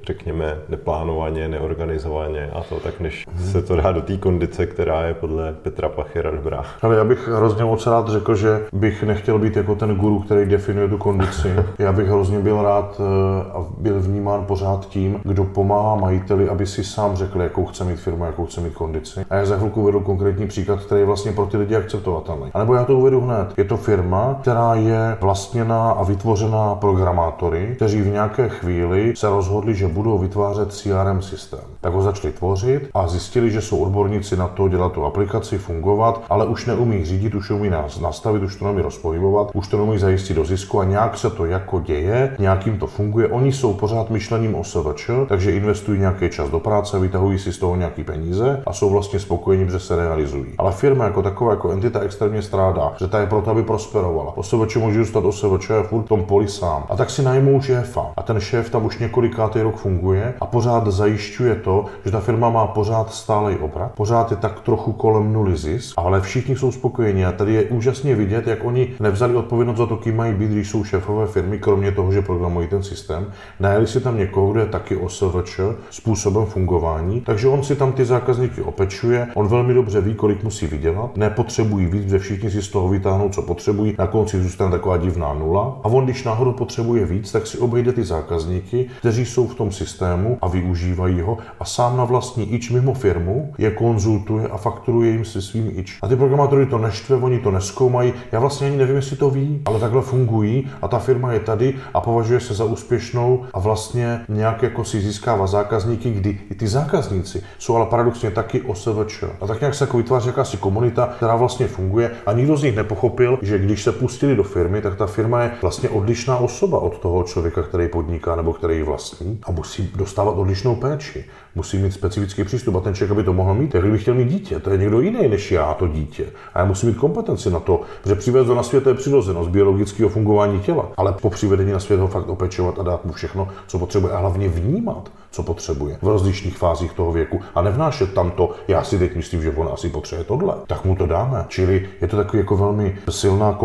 řekněme, 0.07 0.57
neplánovaně, 0.69 1.47
neorganizovaně 1.47 2.49
a 2.53 2.63
to, 2.63 2.79
tak 2.79 2.99
než 2.99 3.25
se 3.51 3.61
to 3.61 3.75
dá 3.75 3.91
do 3.91 4.01
té 4.01 4.17
kondice, 4.17 4.65
která 4.65 5.01
je 5.01 5.13
podle 5.13 5.53
Petra 5.53 5.89
Pachera 5.89 6.31
dobrá. 6.31 6.63
Ale 6.81 6.95
já 6.95 7.03
bych 7.03 7.27
hrozně 7.27 7.63
moc 7.63 7.87
rád 7.87 8.09
řekl, 8.09 8.35
že 8.35 8.61
bych 8.73 9.03
nechtěl 9.03 9.39
být 9.39 9.57
jako 9.57 9.75
ten 9.75 9.95
guru, 9.95 10.19
který 10.19 10.49
definuje 10.49 10.87
tu 10.87 10.97
kondici. 10.97 11.55
Já 11.79 11.91
bych 11.91 12.07
hrozně 12.07 12.39
byl 12.39 12.61
rád 12.61 13.01
eh, 13.01 13.51
a 13.51 13.65
byl 13.77 13.99
vnímán 13.99 14.45
pořád 14.45 14.89
tím, 14.89 15.19
kdo 15.23 15.43
pomáhá 15.43 15.95
majiteli, 15.95 16.49
aby 16.49 16.65
si 16.65 16.83
sám 16.83 17.15
řekl, 17.15 17.41
jakou 17.41 17.65
chce 17.65 17.83
mít 17.83 17.99
firmu, 17.99 18.25
jakou 18.25 18.45
chce 18.45 18.61
mít 18.61 18.73
kondici. 18.73 19.25
A 19.29 19.35
já 19.35 19.45
za 19.45 19.57
chvilku 19.57 19.81
uvedu 19.81 19.99
konkrétní 19.99 20.47
příklad, 20.47 20.79
který 20.79 21.01
je 21.01 21.05
vlastně 21.05 21.31
pro 21.31 21.45
ty 21.45 21.57
lidi 21.57 21.75
akceptovatelný. 21.75 22.51
A 22.53 22.59
nebo 22.59 22.75
já 22.75 22.85
to 22.85 22.97
uvedu 22.97 23.21
hned. 23.21 23.53
Je 23.57 23.63
to 23.63 23.77
firma, 23.77 24.37
která 24.41 24.75
je 24.75 25.17
vlastněná 25.21 25.91
a 25.91 26.03
vytvořená 26.03 26.75
programátory, 26.75 27.73
kteří 27.75 28.01
v 28.01 28.07
nějaké 28.07 28.49
chvíli 28.49 29.13
se 29.15 29.27
rozhodli, 29.39 29.75
že 29.75 29.87
budou 29.87 30.17
vytvářet 30.17 30.73
CRM 30.73 31.21
systém. 31.21 31.59
Tak 31.81 31.93
ho 31.93 32.01
začali 32.01 32.33
tvořit 32.33 32.89
a 32.93 33.07
zjistili, 33.07 33.51
že 33.51 33.61
jsou 33.61 33.77
odborníci 33.77 34.37
na 34.37 34.47
to 34.47 34.67
dělat 34.67 34.91
tu 34.91 35.05
aplikaci, 35.05 35.57
fungovat, 35.57 36.23
ale 36.29 36.45
už 36.45 36.65
neumí 36.65 37.05
řídit, 37.05 37.35
už 37.35 37.49
umí 37.49 37.69
nás 37.69 37.99
nastavit, 37.99 38.43
už 38.43 38.55
to 38.55 38.65
neumí 38.65 38.81
rozpohybovat, 38.81 39.51
už 39.53 39.67
to 39.67 39.77
neumí 39.77 39.97
zajistit 39.97 40.33
do 40.33 40.45
zisku 40.45 40.79
a 40.79 40.83
nějak 40.83 41.17
se 41.17 41.29
to 41.29 41.45
jako 41.45 41.79
děje, 41.79 42.35
nějakým 42.39 42.79
to 42.79 42.87
funguje. 42.87 43.27
Oni 43.27 43.51
jsou 43.51 43.73
pořád 43.73 44.09
myšlením 44.09 44.55
o 44.55 44.63
SVČ, 44.63 45.09
takže 45.27 45.51
investují 45.51 45.99
nějaký 45.99 46.29
čas 46.29 46.49
do 46.49 46.59
práce, 46.59 46.99
vytahují 46.99 47.39
si 47.39 47.53
z 47.53 47.57
toho 47.57 47.75
nějaký 47.75 48.03
peníze 48.03 48.63
a 48.67 48.73
jsou 48.73 48.89
vlastně 48.89 49.19
spokojení, 49.19 49.71
že 49.71 49.79
se 49.79 49.95
realizují. 49.95 50.53
Ale 50.57 50.71
firma 50.71 51.05
jako 51.05 51.21
taková, 51.21 51.51
jako 51.51 51.71
entita 51.71 51.99
extrémně 51.99 52.41
strádá, 52.41 52.93
že 52.99 53.07
ta 53.07 53.19
je 53.19 53.27
proto, 53.27 53.51
aby 53.51 53.63
prosperovala. 53.63 54.37
OSVČ 54.37 54.75
může 54.75 54.99
zůstat 54.99 55.25
OSVČ 55.25 55.71
furt 55.89 56.03
v 56.03 56.07
tom 56.07 56.23
poli 56.23 56.47
sám. 56.47 56.83
A 56.89 56.95
tak 56.95 57.09
si 57.09 57.23
najmou 57.23 57.61
šéfa. 57.61 58.11
A 58.17 58.23
ten 58.23 58.39
šéf 58.39 58.69
tam 58.69 58.85
už 58.85 58.99
několikátý 59.29 59.61
rok 59.61 59.75
funguje 59.75 60.33
a 60.41 60.45
pořád 60.45 60.87
zajišťuje 60.87 61.55
to, 61.55 61.85
že 62.05 62.11
ta 62.11 62.19
firma 62.19 62.49
má 62.49 62.67
pořád 62.67 63.13
stálej 63.13 63.57
obrat, 63.61 63.91
pořád 63.95 64.31
je 64.31 64.37
tak 64.37 64.59
trochu 64.59 64.91
kolem 64.91 65.33
nuly 65.33 65.57
zisk, 65.57 65.93
ale 65.97 66.21
všichni 66.21 66.55
jsou 66.55 66.71
spokojeni. 66.71 67.25
A 67.25 67.31
tady 67.31 67.53
je 67.53 67.63
úžasně 67.63 68.15
vidět, 68.15 68.47
jak 68.47 68.65
oni 68.65 68.87
nevzali 68.99 69.35
odpovědnost 69.35 69.77
za 69.77 69.85
to, 69.85 69.97
kým 69.97 70.17
mají 70.17 70.33
být, 70.33 70.51
když 70.51 70.69
jsou 70.69 70.83
šéfové 70.83 71.27
firmy, 71.27 71.59
kromě 71.59 71.91
toho, 71.91 72.11
že 72.11 72.21
programují 72.21 72.67
ten 72.67 72.83
systém. 72.83 73.27
Najeli 73.59 73.87
si 73.87 73.99
tam 74.01 74.17
někoho, 74.17 74.51
kdo 74.51 74.59
je 74.59 74.65
taky 74.65 74.97
OSVČ 74.97 75.59
způsobem 75.89 76.45
fungování, 76.45 77.21
takže 77.21 77.47
on 77.47 77.63
si 77.63 77.75
tam 77.75 77.91
ty 77.91 78.05
zákazníky 78.05 78.61
opečuje, 78.61 79.27
on 79.33 79.47
velmi 79.47 79.73
dobře 79.73 80.01
ví, 80.01 80.13
kolik 80.13 80.43
musí 80.43 80.67
vydělat, 80.67 81.17
nepotřebují 81.17 81.85
víc, 81.85 82.09
že 82.09 82.19
všichni 82.19 82.51
si 82.51 82.61
z 82.61 82.69
toho 82.69 82.89
vytáhnou, 82.89 83.29
co 83.29 83.41
potřebují, 83.41 83.95
na 83.97 84.07
konci 84.07 84.41
zůstane 84.41 84.71
taková 84.71 84.97
divná 84.97 85.33
nula. 85.33 85.79
A 85.83 85.85
on, 85.85 86.03
když 86.05 86.23
náhodou 86.23 86.51
potřebuje 86.51 87.05
víc, 87.05 87.31
tak 87.31 87.47
si 87.47 87.57
obejde 87.57 87.93
ty 87.93 88.03
zákazníky, 88.03 88.89
kteří 88.99 89.18
jsou 89.25 89.47
v 89.47 89.55
tom 89.55 89.71
systému 89.71 90.37
a 90.41 90.47
využívají 90.47 91.21
ho 91.21 91.37
a 91.59 91.65
sám 91.65 91.97
na 91.97 92.05
vlastní 92.05 92.53
ič 92.53 92.69
mimo 92.69 92.93
firmu 92.93 93.53
je 93.57 93.71
konzultuje 93.71 94.47
a 94.47 94.57
fakturuje 94.57 95.11
jim 95.11 95.25
se 95.25 95.41
svým 95.41 95.71
ič. 95.75 95.97
A 96.01 96.07
ty 96.07 96.15
programátory 96.15 96.65
to 96.65 96.77
neštve, 96.77 97.15
oni 97.15 97.39
to 97.39 97.51
neskoumají. 97.51 98.13
Já 98.31 98.39
vlastně 98.39 98.67
ani 98.67 98.77
nevím, 98.77 98.95
jestli 98.95 99.15
to 99.15 99.29
ví, 99.29 99.61
ale 99.65 99.79
takhle 99.79 100.01
fungují 100.01 100.67
a 100.81 100.87
ta 100.87 100.99
firma 100.99 101.33
je 101.33 101.39
tady 101.39 101.73
a 101.93 102.01
považuje 102.01 102.39
se 102.39 102.53
za 102.53 102.63
úspěšnou 102.63 103.45
a 103.53 103.59
vlastně 103.59 104.21
nějak 104.29 104.63
jako 104.63 104.83
si 104.83 105.01
získává 105.01 105.47
zákazníky, 105.47 106.11
kdy 106.11 106.39
i 106.51 106.55
ty 106.55 106.67
zákazníci 106.67 107.43
jsou 107.59 107.75
ale 107.75 107.85
paradoxně 107.85 108.31
taky 108.31 108.61
OSVČ. 108.61 109.23
A 109.41 109.47
tak 109.47 109.59
nějak 109.59 109.75
se 109.75 109.83
jako 109.83 109.97
vytváří 109.97 110.27
jakási 110.27 110.57
komunita, 110.57 111.13
která 111.15 111.35
vlastně 111.35 111.67
funguje 111.67 112.11
a 112.25 112.33
nikdo 112.33 112.57
z 112.57 112.63
nich 112.63 112.75
nepochopil, 112.75 113.39
že 113.41 113.59
když 113.59 113.83
se 113.83 113.91
pustili 113.91 114.35
do 114.35 114.43
firmy, 114.43 114.81
tak 114.81 114.95
ta 114.95 115.07
firma 115.07 115.43
je 115.43 115.51
vlastně 115.61 115.89
odlišná 115.89 116.37
osoba 116.37 116.79
od 116.79 116.99
toho 116.99 117.23
člověka, 117.23 117.63
který 117.63 117.87
podniká 117.87 118.35
nebo 118.35 118.53
který 118.53 118.75
ji 118.75 118.83
vlastní 119.09 119.39
a 119.43 119.51
musí 119.51 119.91
dostávat 119.95 120.31
odlišnou 120.31 120.75
péči. 120.75 121.25
Musí 121.55 121.77
mít 121.77 121.91
specifický 121.91 122.43
přístup 122.43 122.75
a 122.75 122.79
ten 122.79 122.95
člověk, 122.95 123.11
aby 123.11 123.23
to 123.23 123.33
mohl 123.33 123.53
mít, 123.53 123.73
jak 123.73 123.83
kdyby 123.83 123.97
chtěl 123.97 124.13
mít 124.13 124.27
dítě, 124.27 124.59
to 124.59 124.69
je 124.69 124.77
někdo 124.77 125.01
jiný 125.01 125.27
než 125.27 125.51
já, 125.51 125.73
to 125.73 125.87
dítě. 125.87 126.25
A 126.53 126.59
já 126.59 126.65
musím 126.65 126.89
mít 126.89 126.97
kompetenci 126.97 127.49
na 127.49 127.59
to, 127.59 127.81
že 128.05 128.15
přivést 128.15 128.47
na 128.47 128.63
svět 128.63 128.87
je 128.87 128.93
přirozenost 128.93 129.49
biologického 129.49 130.09
fungování 130.09 130.59
těla, 130.59 130.91
ale 130.97 131.13
po 131.13 131.29
přivedení 131.29 131.71
na 131.71 131.79
svět 131.79 131.99
ho 131.99 132.07
fakt 132.07 132.27
opečovat 132.27 132.79
a 132.79 132.83
dát 132.83 133.05
mu 133.05 133.13
všechno, 133.13 133.47
co 133.67 133.79
potřebuje 133.79 134.13
a 134.13 134.19
hlavně 134.19 134.49
vnímat 134.49 135.11
co 135.31 135.43
potřebuje 135.43 135.97
v 136.01 136.07
rozličných 136.07 136.57
fázích 136.57 136.93
toho 136.93 137.11
věku 137.11 137.41
a 137.55 137.61
nevnášet 137.61 138.13
tam 138.13 138.31
to, 138.31 138.51
já 138.67 138.83
si 138.83 138.99
teď 138.99 139.15
myslím, 139.15 139.41
že 139.41 139.51
on 139.51 139.69
asi 139.73 139.89
potřebuje 139.89 140.25
tohle, 140.25 140.55
tak 140.67 140.85
mu 140.85 140.95
to 140.95 141.05
dáme. 141.05 141.45
Čili 141.47 141.89
je 142.01 142.07
to 142.07 142.17
takový 142.17 142.39
jako 142.39 142.57
velmi 142.57 142.95
silná 143.09 143.59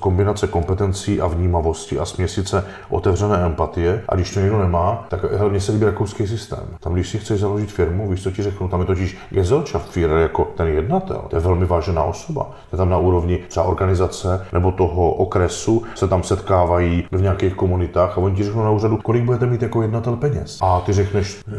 kombinace 0.00 0.46
kompetencí 0.46 1.20
a 1.20 1.26
vnímavosti 1.26 1.98
a 1.98 2.04
směsice 2.04 2.64
otevřené 2.88 3.36
empatie 3.36 4.02
a 4.08 4.14
když 4.14 4.34
to 4.34 4.40
někdo 4.40 4.58
nemá, 4.58 5.06
tak 5.08 5.32
hlavně 5.32 5.60
se 5.60 5.72
líbí 5.72 5.84
rakouský 5.84 6.26
systém. 6.26 6.64
Tam, 6.80 6.92
když 6.92 7.08
si 7.08 7.18
chceš 7.18 7.40
založit 7.40 7.72
firmu, 7.72 8.10
víš, 8.10 8.22
co 8.22 8.30
ti 8.30 8.42
řeknu, 8.42 8.68
tam 8.68 8.80
je 8.80 8.86
totiž 8.86 9.18
Gesellschaftsführer 9.30 10.18
jako 10.18 10.44
ten 10.44 10.68
jednatel, 10.68 11.22
to 11.28 11.36
je 11.36 11.40
velmi 11.40 11.66
vážená 11.66 12.02
osoba. 12.02 12.50
Je 12.72 12.78
tam 12.78 12.90
na 12.90 12.98
úrovni 12.98 13.38
třeba 13.48 13.66
organizace 13.66 14.46
nebo 14.52 14.72
toho 14.72 15.10
okresu 15.10 15.82
se 15.94 16.08
tam 16.08 16.22
setkávají 16.22 17.04
v 17.12 17.22
nějakých 17.22 17.54
komunitách 17.54 18.18
a 18.18 18.20
oni 18.20 18.36
ti 18.36 18.44
řeknou 18.44 18.64
na 18.64 18.70
úřadu, 18.70 18.96
kolik 18.96 19.24
budete 19.24 19.46
mít 19.46 19.62
jako 19.62 19.82
jednatel 19.82 20.16
peněz. 20.16 20.58
A 20.62 20.80
ty 20.80 20.92
řekneš 20.92 21.05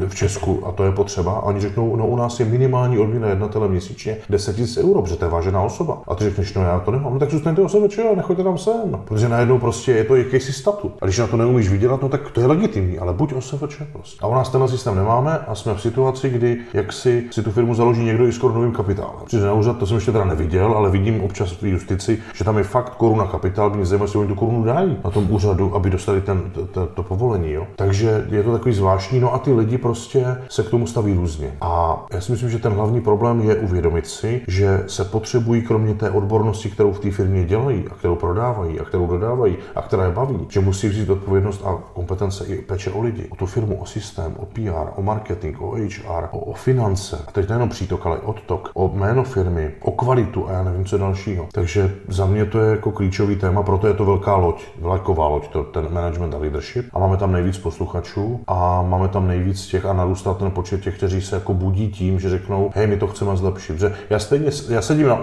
v 0.07 0.15
Česku 0.15 0.67
a 0.67 0.71
to 0.71 0.83
je 0.83 0.91
potřeba, 0.91 1.33
a 1.33 1.41
oni 1.41 1.61
řeknou, 1.61 1.95
no 1.95 2.07
u 2.07 2.15
nás 2.15 2.39
je 2.39 2.45
minimální 2.45 2.99
odměna 2.99 3.27
jednatele 3.27 3.67
měsíčně 3.67 4.17
10 4.29 4.57
000 4.57 4.89
euro, 4.89 5.01
protože 5.01 5.15
to 5.15 5.25
je 5.25 5.31
vážená 5.31 5.61
osoba. 5.61 6.01
A 6.07 6.15
ty 6.15 6.23
řekneš, 6.23 6.53
no 6.53 6.61
já 6.61 6.79
to 6.79 6.91
nemám, 6.91 7.13
no 7.13 7.19
tak 7.19 7.31
zůstaňte 7.31 7.61
OSVČ 7.61 7.99
a 7.99 8.15
nechoďte 8.15 8.43
tam 8.43 8.57
sem, 8.57 9.01
protože 9.05 9.29
najednou 9.29 9.59
prostě 9.59 9.91
je 9.91 10.03
to 10.03 10.15
jakýsi 10.15 10.53
statut. 10.53 10.97
A 11.01 11.05
když 11.05 11.17
na 11.17 11.27
to 11.27 11.37
neumíš 11.37 11.69
vydělat, 11.69 12.01
no 12.01 12.09
tak 12.09 12.31
to 12.31 12.41
je 12.41 12.47
legitimní, 12.47 12.99
ale 12.99 13.13
buď 13.13 13.33
OSVČ 13.33 13.81
prostě. 13.93 14.19
A 14.21 14.27
u 14.27 14.33
nás 14.33 14.49
tenhle 14.49 14.69
systém 14.69 14.95
nemáme 14.95 15.39
a 15.47 15.55
jsme 15.55 15.73
v 15.73 15.81
situaci, 15.81 16.29
kdy 16.29 16.57
jak 16.73 16.93
si, 16.93 17.27
si 17.31 17.43
tu 17.43 17.51
firmu 17.51 17.73
založí 17.73 18.03
někdo 18.03 18.27
i 18.27 18.31
s 18.31 18.37
korunovým 18.37 18.71
kapitálem. 18.71 19.25
Přijde 19.25 19.45
na 19.45 19.53
úřad, 19.53 19.77
to 19.77 19.85
jsem 19.85 19.95
ještě 19.95 20.11
teda 20.11 20.25
neviděl, 20.25 20.73
ale 20.73 20.89
vidím 20.89 21.23
občas 21.23 21.51
v 21.61 21.63
justici, 21.63 22.19
že 22.33 22.43
tam 22.43 22.57
je 22.57 22.63
fakt 22.63 22.95
koruna 22.95 23.25
kapitál, 23.25 23.69
mě 23.69 23.85
zajímá, 23.85 24.03
jestli 24.03 24.19
oni 24.19 24.27
tu 24.27 24.35
korunu 24.35 24.63
dají 24.63 24.97
na 25.03 25.11
tom 25.11 25.27
úřadu, 25.29 25.75
aby 25.75 25.89
dostali 25.89 26.21
ten, 26.21 26.41
to, 26.51 26.65
to, 26.65 26.85
to 26.85 27.03
povolení. 27.03 27.51
Jo. 27.51 27.67
Takže 27.75 28.25
je 28.29 28.43
to 28.43 28.51
takový 28.51 28.75
zvláštní. 28.75 29.19
No 29.19 29.33
a 29.33 29.36
ty 29.37 29.53
lidi 29.53 29.77
prostě 29.77 30.37
se 30.49 30.63
k 30.63 30.69
tomu 30.69 30.87
staví 30.87 31.13
různě. 31.13 31.51
A 31.61 32.05
já 32.11 32.21
si 32.21 32.31
myslím, 32.31 32.49
že 32.49 32.59
ten 32.59 32.73
hlavní 32.73 33.01
problém 33.01 33.41
je 33.41 33.55
uvědomit 33.55 34.07
si, 34.07 34.41
že 34.47 34.83
se 34.87 35.03
potřebují 35.05 35.61
kromě 35.61 35.93
té 35.93 36.11
odbornosti, 36.11 36.69
kterou 36.69 36.91
v 36.91 36.99
té 36.99 37.11
firmě 37.11 37.43
dělají 37.43 37.85
a 37.91 37.95
kterou 37.95 38.15
prodávají 38.15 38.79
a 38.79 38.83
kterou 38.83 39.07
dodávají 39.07 39.57
a 39.75 39.81
která 39.81 40.05
je 40.05 40.11
baví, 40.11 40.45
že 40.49 40.59
musí 40.59 40.89
vzít 40.89 41.09
odpovědnost 41.09 41.61
a 41.65 41.77
kompetence 41.93 42.45
i 42.45 42.61
peče 42.61 42.91
o 42.91 43.01
lidi, 43.01 43.27
o 43.29 43.35
tu 43.35 43.45
firmu, 43.45 43.81
o 43.81 43.85
systém, 43.85 44.35
o 44.37 44.45
PR, 44.45 44.91
o 44.95 45.01
marketing, 45.01 45.61
o 45.61 45.71
HR, 45.71 46.27
o, 46.31 46.39
o 46.39 46.53
finance. 46.53 47.23
A 47.27 47.31
teď 47.31 47.49
nejenom 47.49 47.69
přítok, 47.69 48.05
ale 48.05 48.17
odtok, 48.17 48.71
o 48.73 48.91
jméno 48.93 49.23
firmy, 49.23 49.71
o 49.81 49.91
kvalitu 49.91 50.49
a 50.49 50.51
já 50.51 50.63
nevím, 50.63 50.85
co 50.85 50.97
dalšího. 50.97 51.47
Takže 51.51 51.95
za 52.07 52.25
mě 52.25 52.45
to 52.45 52.59
je 52.59 52.71
jako 52.71 52.91
klíčový 52.91 53.35
téma, 53.35 53.63
proto 53.63 53.87
je 53.87 53.93
to 53.93 54.05
velká 54.05 54.35
loď, 54.35 54.63
vlaková 54.81 55.27
loď, 55.27 55.47
to, 55.47 55.63
ten 55.63 55.93
management 55.93 56.33
a 56.33 56.37
leadership. 56.37 56.85
A 56.93 56.99
máme 56.99 57.17
tam 57.17 57.31
nejvíc 57.31 57.57
posluchačů 57.57 58.39
a 58.47 58.81
máme 58.81 59.07
tam 59.07 59.26
nejvíc 59.27 59.67
těch 59.67 59.85
a 59.85 59.93
narůstá 59.93 60.33
ten 60.33 60.51
počet 60.51 60.81
těch, 60.81 60.97
kteří 60.97 61.21
se 61.21 61.35
jako 61.35 61.53
budí 61.53 61.91
tím, 61.91 62.19
že 62.19 62.29
řeknou, 62.29 62.71
hej, 62.75 62.87
my 62.87 62.97
to 62.97 63.07
chceme 63.07 63.37
zlepšit. 63.37 63.79
Že 63.79 63.95
já, 64.09 64.19
stejně, 64.19 64.51
já 64.69 64.81
sedím 64.81 65.07
na, 65.07 65.19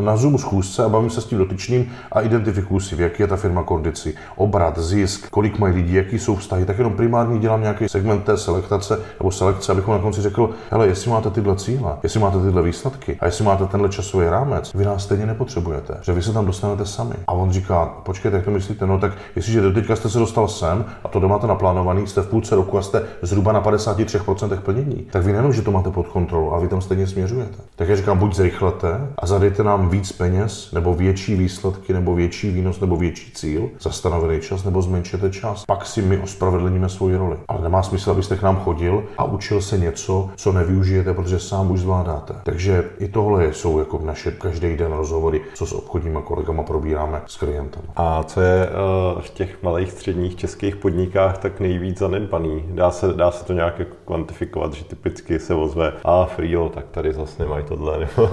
na 0.00 0.16
Zoom 0.16 0.38
schůzce 0.38 0.84
a 0.84 0.88
bavím 0.88 1.10
se 1.10 1.20
s 1.20 1.24
tím 1.24 1.38
dotyčným 1.38 1.90
a 2.12 2.20
identifikuju 2.20 2.80
si, 2.80 2.96
v 2.96 3.00
jaký 3.00 3.22
je 3.22 3.26
ta 3.26 3.36
firma 3.36 3.62
kondici, 3.62 4.14
obrat, 4.36 4.78
zisk, 4.78 5.30
kolik 5.30 5.58
mají 5.58 5.74
lidí, 5.74 5.94
jaký 5.94 6.18
jsou 6.18 6.36
vztahy, 6.36 6.64
tak 6.64 6.78
jenom 6.78 6.92
primárně 6.92 7.38
dělám 7.38 7.60
nějaký 7.62 7.88
segment 7.88 8.24
té 8.24 8.36
selektace 8.36 8.98
nebo 9.20 9.30
selekce, 9.30 9.72
abychom 9.72 9.94
na 9.94 10.00
konci 10.00 10.20
řekl, 10.20 10.50
hele, 10.70 10.86
jestli 10.86 11.10
máte 11.10 11.30
tyhle 11.30 11.56
cíle, 11.56 11.96
jestli 12.02 12.20
máte 12.20 12.38
tyhle 12.40 12.62
výsledky 12.62 13.16
a 13.20 13.26
jestli 13.26 13.44
máte 13.44 13.66
tenhle 13.66 13.88
časový 13.88 14.26
rámec, 14.26 14.72
vy 14.74 14.84
nás 14.84 15.04
stejně 15.04 15.26
nepotřebujete, 15.26 15.98
že 16.02 16.12
vy 16.12 16.22
se 16.22 16.32
tam 16.32 16.46
dostanete 16.46 16.86
sami. 16.86 17.14
A 17.26 17.32
on 17.32 17.50
říká, 17.50 17.86
počkejte, 17.86 18.36
jak 18.36 18.44
to 18.44 18.50
myslíte? 18.50 18.86
No 18.86 18.98
tak 18.98 19.12
jestliže 19.36 19.60
do 19.60 19.72
teďka 19.72 19.96
jste 19.96 20.08
se 20.08 20.18
dostal 20.18 20.48
sem 20.48 20.84
a 21.04 21.08
to 21.08 21.20
doma 21.20 21.32
máte 21.32 21.46
naplánovaný, 21.46 22.06
jste 22.06 22.20
v 22.20 22.26
půlce 22.26 22.56
roku 22.56 22.78
a 22.78 22.82
jste 22.82 23.02
zhruba 23.22 23.52
na 23.52 23.62
53% 23.62 24.60
plnění, 24.60 25.06
tak 25.10 25.22
vy 25.22 25.32
nejenom, 25.32 25.52
že 25.52 25.62
to 25.62 25.70
máte 25.70 25.90
pod 25.90 26.08
kontrolou, 26.08 26.50
ale 26.50 26.62
vy 26.62 26.68
tam 26.68 26.80
stejně 26.80 27.06
směřujete. 27.06 27.58
Tak 27.76 27.88
já 27.88 27.96
říkám, 27.96 28.18
buď 28.18 28.34
zrychlete 28.34 29.08
a 29.18 29.26
zadejte 29.26 29.64
nám 29.64 29.88
víc 29.88 30.12
peněz, 30.12 30.72
nebo 30.72 30.94
větší 30.94 31.34
výsledky, 31.34 31.92
nebo 31.92 32.14
větší 32.14 32.50
výnos, 32.50 32.80
nebo 32.80 32.96
větší 32.96 33.32
cíl 33.32 33.68
za 33.80 33.90
stanovený 33.90 34.40
čas, 34.40 34.64
nebo 34.64 34.82
zmenšete 34.82 35.30
čas. 35.30 35.64
Pak 35.64 35.86
si 35.86 36.02
my 36.02 36.18
ospravedlníme 36.18 36.88
svoji 36.88 37.16
roli. 37.16 37.36
Ale 37.48 37.62
nemá 37.62 37.82
smysl, 37.82 38.10
abyste 38.10 38.36
k 38.36 38.42
nám 38.42 38.56
chodil 38.56 39.04
a 39.18 39.24
učil 39.24 39.62
se 39.62 39.78
něco, 39.78 40.30
co 40.36 40.52
nevyužijete, 40.52 41.14
protože 41.14 41.38
sám 41.38 41.70
už 41.70 41.80
zvládáte. 41.80 42.34
Takže 42.42 42.84
i 42.98 43.08
tohle 43.08 43.52
jsou 43.52 43.78
jako 43.78 44.00
naše 44.04 44.30
každý 44.30 44.76
den 44.76 44.92
rozhovory, 44.92 45.40
co 45.54 45.66
s 45.66 45.72
obchodníma 45.72 46.20
kolegama 46.20 46.62
probíráme 46.62 47.22
s 47.26 47.36
klientem. 47.36 47.82
A 47.96 48.22
co 48.22 48.40
je 48.40 48.68
uh, 49.14 49.20
v 49.20 49.30
těch 49.30 49.62
malých 49.62 49.92
středních 49.92 50.36
českých 50.36 50.76
podnikách 50.76 51.38
tak 51.38 51.60
nejvíc 51.60 51.98
zanedbaný? 51.98 52.64
Dá 52.68 52.90
se, 52.90 53.11
dá 53.14 53.30
se 53.30 53.44
to 53.44 53.52
nějak 53.52 53.78
jako 53.78 53.96
kvantifikovat, 54.12 54.74
že 54.74 54.84
typicky 54.84 55.38
se 55.38 55.54
ozve 55.54 55.92
a 56.04 56.24
Frio, 56.24 56.68
tak 56.68 56.84
tady 56.90 57.12
zase 57.12 57.42
nemají 57.42 57.64
tohle. 57.64 57.98
Nebo, 57.98 58.28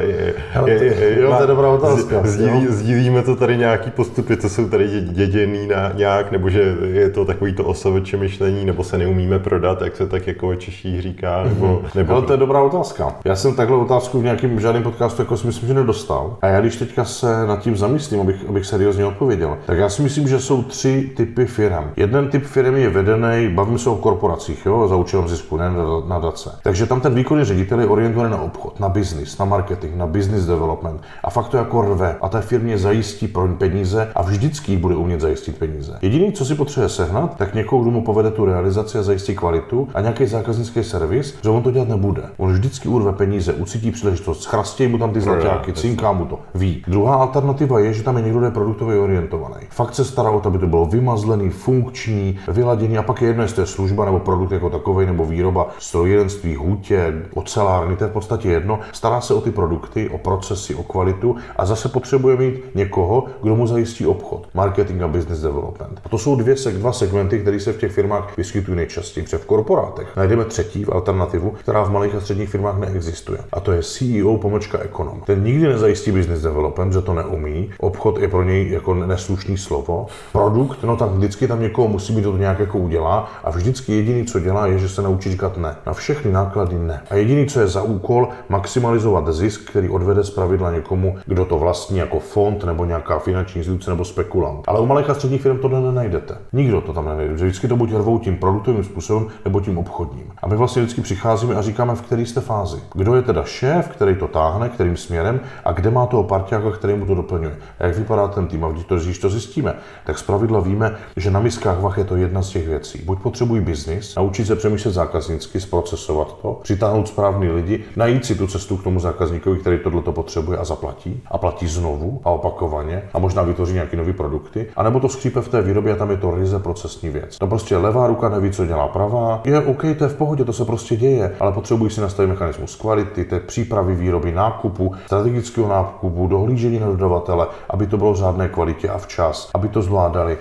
je, 0.00 0.34
je, 0.66 0.84
je, 0.84 1.20
jo, 1.20 1.34
to 1.36 1.42
je 1.42 1.46
dobrá 1.46 1.68
otázka. 1.68 2.20
Sdílí, 2.24 2.66
sdílíme 2.68 3.22
to 3.22 3.36
tady 3.36 3.56
nějaký 3.56 3.90
postupy, 3.90 4.36
co 4.36 4.48
jsou 4.48 4.68
tady 4.68 4.88
děděný 5.00 5.66
na 5.66 5.92
nějak, 5.94 6.32
nebo 6.32 6.50
že 6.50 6.76
je 6.92 7.10
to 7.10 7.24
takový 7.24 7.52
to 7.52 7.64
osoveče 7.64 8.16
myšlení, 8.16 8.64
nebo 8.64 8.84
se 8.84 8.98
neumíme 8.98 9.38
prodat, 9.38 9.82
jak 9.82 9.96
se 9.96 10.06
tak 10.06 10.26
jako 10.26 10.54
Češích 10.54 11.02
říká, 11.02 11.44
nebo... 11.44 11.66
Mm-hmm. 11.66 11.88
nebo... 11.94 12.12
Ale 12.12 12.22
to 12.22 12.32
je 12.32 12.36
dobrá 12.36 12.62
otázka. 12.62 13.16
Já 13.24 13.36
jsem 13.36 13.54
takhle 13.54 13.76
otázku 13.76 14.20
v 14.20 14.24
nějakém 14.24 14.60
žádném 14.60 14.82
podcastu 14.82 15.22
jako 15.22 15.36
si 15.36 15.46
myslím, 15.46 15.68
že 15.68 15.74
nedostal. 15.74 16.36
A 16.42 16.46
já 16.46 16.60
když 16.60 16.76
teďka 16.76 17.04
se 17.04 17.46
nad 17.46 17.60
tím 17.60 17.76
zamyslím, 17.76 18.20
abych, 18.20 18.48
abych 18.48 18.66
seriózně 18.66 19.04
odpověděl, 19.04 19.56
tak 19.66 19.78
já 19.78 19.88
si 19.88 20.02
myslím, 20.02 20.28
že 20.28 20.40
jsou 20.40 20.62
tři 20.62 21.10
typy 21.16 21.46
firm. 21.46 21.90
Jeden 21.96 22.28
typ 22.28 22.44
firmy 22.44 22.82
je 22.82 22.90
vedený, 22.90 23.48
bavím 23.48 23.78
se 23.78 23.90
o 23.90 23.96
korporacích, 23.96 24.66
jo, 24.66 24.88
za 24.94 25.00
účelem 25.00 25.28
zisku, 25.28 25.56
ne 25.56 25.70
na 26.08 26.18
dace. 26.18 26.58
Takže 26.62 26.86
tam 26.86 27.00
ten 27.00 27.14
výkonný 27.14 27.44
ředitel 27.44 27.80
je 27.80 27.86
orientovaný 27.86 28.30
na 28.30 28.40
obchod, 28.40 28.80
na 28.80 28.88
business, 28.88 29.38
na 29.38 29.44
marketing, 29.44 29.96
na 29.96 30.06
business 30.06 30.46
development 30.46 31.00
a 31.24 31.30
fakt 31.30 31.48
to 31.48 31.56
jako 31.56 31.82
rve 31.82 32.16
a 32.20 32.28
té 32.28 32.40
firmě 32.40 32.78
zajistí 32.78 33.28
pro 33.28 33.48
peníze 33.48 34.08
a 34.14 34.22
vždycky 34.22 34.76
bude 34.76 34.96
umět 34.96 35.20
zajistit 35.20 35.58
peníze. 35.58 35.98
Jediný, 36.02 36.32
co 36.32 36.44
si 36.44 36.54
potřebuje 36.54 36.88
sehnat, 36.88 37.36
tak 37.36 37.54
někoho, 37.54 37.82
kdo 37.82 37.90
mu 37.90 38.02
povede 38.02 38.30
tu 38.30 38.44
realizaci 38.44 38.98
a 38.98 39.02
zajistí 39.02 39.34
kvalitu 39.34 39.88
a 39.94 40.00
nějaký 40.00 40.26
zákaznický 40.26 40.84
servis, 40.84 41.38
že 41.42 41.50
on 41.50 41.62
to 41.62 41.70
dělat 41.70 41.88
nebude. 41.88 42.22
On 42.36 42.52
vždycky 42.52 42.88
urve 42.88 43.12
peníze, 43.12 43.52
ucítí 43.52 43.90
příležitost, 43.90 44.42
schrastějí 44.42 44.90
mu 44.90 44.98
tam 44.98 45.12
ty 45.12 45.20
zlatáky, 45.20 45.72
cinká 45.72 46.12
mu 46.12 46.24
to, 46.24 46.38
ví. 46.54 46.84
Druhá 46.88 47.14
alternativa 47.14 47.78
je, 47.78 47.92
že 47.92 48.02
tam 48.02 48.16
je 48.16 48.22
někdo, 48.22 48.38
kdo 48.38 48.46
je 48.46 48.52
produktově 48.52 48.98
orientovaný. 48.98 49.66
Fakt 49.70 49.94
se 49.94 50.04
stará 50.04 50.30
o 50.30 50.40
to, 50.40 50.48
aby 50.48 50.58
to 50.58 50.66
bylo 50.66 50.86
vymazlený, 50.86 51.50
funkční, 51.50 52.38
vyladěný 52.48 52.98
a 52.98 53.02
pak 53.02 53.22
je 53.22 53.28
jedno, 53.28 53.42
jestli 53.42 53.62
je 53.62 53.66
služba 53.66 54.04
nebo 54.04 54.18
produkt 54.18 54.52
jako 54.52 54.70
takový 54.78 55.06
nebo 55.06 55.24
výroba 55.24 55.68
strojírenství, 55.78 56.56
hutě, 56.56 57.14
ocelárny, 57.34 57.96
to 57.96 58.04
je 58.04 58.10
v 58.10 58.12
podstatě 58.12 58.48
jedno. 58.48 58.80
Stará 58.92 59.20
se 59.20 59.34
o 59.34 59.40
ty 59.40 59.50
produkty, 59.50 60.08
o 60.08 60.18
procesy, 60.18 60.74
o 60.74 60.82
kvalitu 60.82 61.36
a 61.56 61.66
zase 61.66 61.88
potřebuje 61.88 62.36
mít 62.36 62.74
někoho, 62.74 63.24
kdo 63.42 63.56
mu 63.56 63.66
zajistí 63.66 64.06
obchod, 64.06 64.48
marketing 64.54 65.02
a 65.02 65.08
business 65.08 65.40
development. 65.40 66.00
A 66.04 66.08
to 66.08 66.18
jsou 66.18 66.36
dvě, 66.36 66.54
dva 66.54 66.92
segmenty, 66.92 67.38
které 67.38 67.60
se 67.60 67.72
v 67.72 67.78
těch 67.78 67.92
firmách 67.92 68.36
vyskytují 68.36 68.76
nejčastěji. 68.76 69.24
Protože 69.24 69.38
v 69.38 69.46
korporátech 69.46 70.16
najdeme 70.16 70.44
třetí 70.44 70.84
alternativu, 70.86 71.50
která 71.50 71.82
v 71.82 71.90
malých 71.90 72.14
a 72.14 72.20
středních 72.20 72.48
firmách 72.48 72.78
neexistuje. 72.78 73.38
A 73.52 73.60
to 73.60 73.72
je 73.72 73.82
CEO 73.82 74.38
pomočka 74.38 74.78
ekonom. 74.78 75.22
Ten 75.26 75.44
nikdy 75.44 75.68
nezajistí 75.68 76.12
business 76.12 76.42
development, 76.42 76.92
že 76.92 77.00
to 77.00 77.14
neumí. 77.14 77.70
Obchod 77.78 78.18
je 78.18 78.28
pro 78.28 78.42
něj 78.42 78.70
jako 78.70 78.94
neslušný 78.94 79.58
slovo. 79.58 80.06
Produkt, 80.32 80.82
no 80.82 80.96
tak 80.96 81.10
vždycky 81.10 81.48
tam 81.48 81.60
někoho 81.60 81.88
musí 81.88 82.14
být, 82.14 82.22
to 82.22 82.36
nějak 82.36 82.58
jako 82.58 82.78
udělá. 82.78 83.28
A 83.44 83.50
vždycky 83.50 83.92
jediný, 83.92 84.24
co 84.24 84.40
dělá, 84.40 84.63
je, 84.66 84.78
že 84.78 84.88
se 84.88 85.02
naučí 85.02 85.30
říkat 85.30 85.56
ne. 85.56 85.76
Na 85.86 85.92
všechny 85.92 86.32
náklady 86.32 86.78
ne. 86.78 87.02
A 87.10 87.14
jediný, 87.14 87.46
co 87.46 87.60
je 87.60 87.66
za 87.66 87.82
úkol, 87.82 88.28
maximalizovat 88.48 89.34
zisk, 89.34 89.70
který 89.70 89.88
odvede 89.88 90.24
z 90.24 90.30
pravidla 90.30 90.70
někomu, 90.70 91.16
kdo 91.26 91.44
to 91.44 91.58
vlastní 91.58 91.98
jako 91.98 92.20
fond 92.20 92.64
nebo 92.64 92.84
nějaká 92.84 93.18
finanční 93.18 93.58
instituce 93.58 93.90
nebo 93.90 94.04
spekulant. 94.04 94.64
Ale 94.66 94.80
u 94.80 94.86
malých 94.86 95.10
a 95.10 95.14
středních 95.14 95.42
firm 95.42 95.58
to 95.58 95.68
nenajdete. 95.68 96.34
Nikdo 96.52 96.80
to 96.80 96.92
tam 96.92 97.04
nenajde, 97.04 97.38
že 97.38 97.44
vždycky 97.44 97.68
to 97.68 97.76
buď 97.76 97.92
rvou 97.92 98.18
tím 98.18 98.36
produktovým 98.36 98.84
způsobem 98.84 99.26
nebo 99.44 99.60
tím 99.60 99.78
obchodním. 99.78 100.24
A 100.42 100.48
my 100.48 100.56
vlastně 100.56 100.82
vždycky 100.82 101.00
přicházíme 101.00 101.54
a 101.54 101.62
říkáme, 101.62 101.94
v 101.94 102.02
které 102.02 102.22
jste 102.22 102.40
fázi. 102.40 102.78
Kdo 102.94 103.14
je 103.14 103.22
teda 103.22 103.44
šéf, 103.44 103.88
který 103.88 104.14
to 104.16 104.28
táhne, 104.28 104.68
kterým 104.68 104.96
směrem 104.96 105.40
a 105.64 105.72
kde 105.72 105.90
má 105.90 106.06
toho 106.06 106.22
parťáka, 106.22 106.70
který 106.70 106.94
mu 106.94 107.06
to 107.06 107.14
doplňuje. 107.14 107.56
A 107.78 107.86
jak 107.86 107.96
vypadá 107.96 108.28
ten 108.28 108.46
tým? 108.46 108.64
A 108.64 108.68
když 108.68 108.84
to, 108.84 108.96
když 108.96 109.18
to 109.18 109.30
zjistíme, 109.30 109.74
tak 110.06 110.18
zpravidla 110.18 110.60
víme, 110.60 110.96
že 111.16 111.30
na 111.30 111.40
miskách 111.40 111.80
vach 111.80 111.98
je 111.98 112.04
to 112.04 112.16
jedna 112.16 112.42
z 112.42 112.48
těch 112.48 112.68
věcí. 112.68 113.02
Buď 113.04 113.18
potřebují 113.18 113.60
biznis, 113.60 114.14
naučit 114.14 114.46
se 114.46 114.53
přemýšlet 114.56 114.92
zákaznicky, 114.92 115.60
zprocesovat 115.60 116.38
to, 116.42 116.60
přitáhnout 116.62 117.08
správný 117.08 117.48
lidi, 117.48 117.84
najít 117.96 118.24
si 118.24 118.34
tu 118.34 118.46
cestu 118.46 118.76
k 118.76 118.84
tomu 118.84 119.00
zákazníkovi, 119.00 119.58
který 119.58 119.78
tohle 119.78 120.02
to 120.02 120.12
potřebuje 120.12 120.58
a 120.58 120.64
zaplatí. 120.64 121.22
A 121.30 121.38
platí 121.38 121.66
znovu 121.66 122.20
a 122.24 122.30
opakovaně 122.30 123.02
a 123.14 123.18
možná 123.18 123.42
vytvoří 123.42 123.74
nějaké 123.74 123.96
nové 123.96 124.12
produkty. 124.12 124.66
A 124.76 124.82
nebo 124.82 125.00
to 125.00 125.08
skřípe 125.08 125.40
v 125.40 125.48
té 125.48 125.62
výrobě 125.62 125.92
a 125.92 125.96
tam 125.96 126.10
je 126.10 126.16
to 126.16 126.34
ryze 126.34 126.58
procesní 126.58 127.10
věc. 127.10 127.38
To 127.38 127.46
prostě 127.46 127.76
levá 127.76 128.06
ruka 128.06 128.28
neví, 128.28 128.50
co 128.50 128.66
dělá 128.66 128.88
pravá. 128.88 129.40
Je 129.44 129.60
OK, 129.60 129.82
to 129.98 130.04
je 130.04 130.10
v 130.10 130.16
pohodě, 130.16 130.44
to 130.44 130.52
se 130.52 130.64
prostě 130.64 130.96
děje, 130.96 131.36
ale 131.40 131.52
potřebují 131.52 131.90
si 131.90 132.00
nastavit 132.00 132.28
mechanismus 132.28 132.76
kvality, 132.76 133.24
té 133.24 133.40
přípravy 133.40 133.94
výroby, 133.94 134.32
nákupu, 134.32 134.94
strategického 135.06 135.68
nákupu, 135.68 136.26
dohlížení 136.26 136.78
na 136.78 136.86
dodavatele, 136.86 137.46
aby 137.70 137.86
to 137.86 137.96
bylo 137.96 138.12
v 138.12 138.16
řádné 138.16 138.48
kvalitě 138.48 138.88
a 138.88 138.98
včas, 138.98 139.50
aby 139.54 139.68
to 139.68 139.82
zvládali 139.82 140.38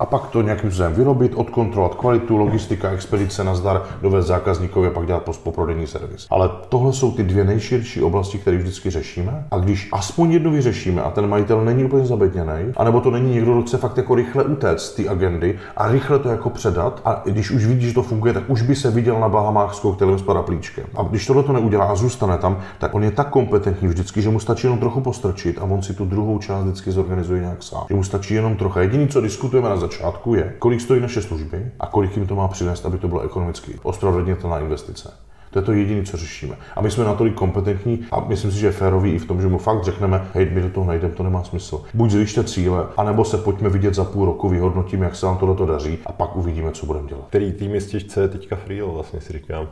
a 0.00 0.06
pak 0.06 0.26
to 0.26 0.42
nějakým 0.42 0.70
způsobem 0.70 0.94
vyrobit, 0.94 1.32
odkontrolovat 1.34 1.94
kvalitu, 1.94 2.36
logistika, 2.36 2.90
expedice, 2.90 3.44
nazdar, 3.44 3.82
dovést 4.02 4.28
zákazníkovi 4.28 4.88
a 4.88 4.90
pak 4.90 5.06
dělat 5.06 5.22
postpoprodejní 5.22 5.86
servis. 5.86 6.26
Ale 6.30 6.50
tohle 6.68 6.92
jsou 6.92 7.12
ty 7.12 7.22
dvě 7.22 7.44
nejširší 7.44 8.02
oblasti, 8.02 8.38
které 8.38 8.56
vždycky 8.56 8.90
řešíme. 8.90 9.44
A 9.50 9.58
když 9.58 9.88
aspoň 9.92 10.32
jednu 10.32 10.50
vyřešíme 10.50 11.02
a 11.02 11.10
ten 11.10 11.28
majitel 11.28 11.64
není 11.64 11.84
úplně 11.84 12.06
zabedněný, 12.06 12.72
anebo 12.76 13.00
to 13.00 13.10
není 13.10 13.34
někdo, 13.34 13.52
kdo 13.52 13.62
chce 13.62 13.76
fakt 13.78 13.96
jako 13.96 14.14
rychle 14.14 14.44
utéct 14.44 14.82
z 14.82 14.94
té 14.94 15.08
agendy 15.08 15.58
a 15.76 15.88
rychle 15.88 16.18
to 16.18 16.28
jako 16.28 16.50
předat, 16.50 17.00
a 17.04 17.22
když 17.24 17.50
už 17.50 17.66
vidí, 17.66 17.88
že 17.88 17.94
to 17.94 18.02
funguje, 18.02 18.32
tak 18.32 18.50
už 18.50 18.62
by 18.62 18.76
se 18.76 18.90
viděl 18.90 19.20
na 19.20 19.28
Bahamách 19.28 19.74
s 19.74 19.80
koktejlem 19.80 20.18
s 20.18 20.22
paraplíčkem. 20.22 20.84
A 20.94 21.02
když 21.02 21.26
tohle 21.26 21.42
to 21.42 21.52
neudělá 21.52 21.84
a 21.84 21.94
zůstane 21.94 22.38
tam, 22.38 22.58
tak 22.78 22.94
on 22.94 23.04
je 23.04 23.10
tak 23.10 23.28
kompetentní 23.28 23.88
vždycky, 23.88 24.22
že 24.22 24.30
mu 24.30 24.40
stačí 24.40 24.66
jenom 24.66 24.78
trochu 24.78 25.00
postrčit 25.00 25.58
a 25.58 25.64
on 25.64 25.82
si 25.82 25.94
tu 25.94 26.04
druhou 26.04 26.38
část 26.38 26.64
vždycky 26.64 26.90
zorganizuje 26.90 27.40
nějak 27.40 27.62
sám. 27.62 27.84
Že 27.88 27.94
mu 27.94 28.04
stačí 28.04 28.34
jenom 28.34 28.56
trochu. 28.56 28.78
Jediný, 28.78 29.08
co 29.08 29.20
diskutujeme 29.20 29.68
na 29.68 29.76
začátku 29.90 30.34
je, 30.34 30.54
kolik 30.58 30.80
stojí 30.80 31.00
naše 31.00 31.22
služby 31.22 31.72
a 31.80 31.86
kolik 31.86 32.16
jim 32.16 32.26
to 32.26 32.34
má 32.34 32.48
přinést, 32.48 32.86
aby 32.86 32.98
to 32.98 33.08
bylo 33.08 33.20
ekonomicky 33.20 33.78
ospravedlnitelná 33.82 34.58
investice. 34.58 35.14
To 35.50 35.58
je 35.58 35.62
to 35.62 35.72
jediné, 35.72 36.02
co 36.02 36.16
řešíme. 36.16 36.56
A 36.76 36.80
my 36.80 36.90
jsme 36.90 37.04
natolik 37.04 37.34
kompetentní 37.34 38.06
a 38.10 38.20
myslím 38.20 38.50
si, 38.50 38.58
že 38.58 38.66
je 38.66 38.72
férový 38.72 39.12
i 39.12 39.18
v 39.18 39.26
tom, 39.26 39.40
že 39.40 39.48
mu 39.48 39.58
fakt 39.58 39.84
řekneme, 39.84 40.26
hej, 40.34 40.50
my 40.52 40.60
do 40.60 40.68
toho 40.70 40.86
nejdeme, 40.86 41.14
to 41.14 41.22
nemá 41.22 41.42
smysl. 41.44 41.82
Buď 41.94 42.10
zvyšte 42.10 42.44
cíle, 42.44 42.86
anebo 42.96 43.24
se 43.24 43.38
pojďme 43.38 43.68
vidět 43.68 43.94
za 43.94 44.04
půl 44.04 44.26
roku, 44.26 44.48
vyhodnotíme, 44.48 45.04
jak 45.04 45.16
se 45.16 45.26
nám 45.26 45.38
tohle 45.38 45.66
daří 45.66 45.98
a 46.06 46.12
pak 46.12 46.36
uvidíme, 46.36 46.70
co 46.72 46.86
budeme 46.86 47.08
dělat. 47.08 47.24
Který 47.28 47.52
tým 47.52 47.74
je 47.74 47.80
stěžce 47.80 48.28
teďka 48.28 48.56
free, 48.56 48.82
vlastně 48.82 49.20
si 49.20 49.32
říkám. 49.32 49.68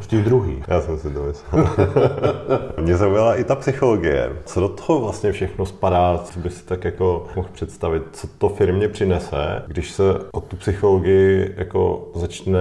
V 0.00 0.06
těch 0.06 0.24
druhý. 0.24 0.62
Já 0.68 0.80
jsem 0.80 0.98
si 0.98 1.10
to 1.10 1.22
myslel. 1.22 1.68
Mě 2.80 2.96
zaujala 2.96 3.34
i 3.34 3.44
ta 3.44 3.54
psychologie. 3.54 4.32
Co 4.44 4.60
do 4.60 4.68
toho 4.68 5.00
vlastně 5.00 5.32
všechno 5.32 5.66
spadá, 5.66 6.18
co 6.18 6.40
by 6.40 6.50
si 6.50 6.64
tak 6.64 6.84
jako 6.84 7.26
mohl 7.36 7.48
představit, 7.52 8.02
co 8.12 8.28
to 8.38 8.48
firmě 8.48 8.88
přinese, 8.88 9.62
když 9.66 9.90
se 9.90 10.02
o 10.32 10.40
tu 10.40 10.56
psychologii 10.56 11.54
jako 11.56 12.10
začne 12.14 12.60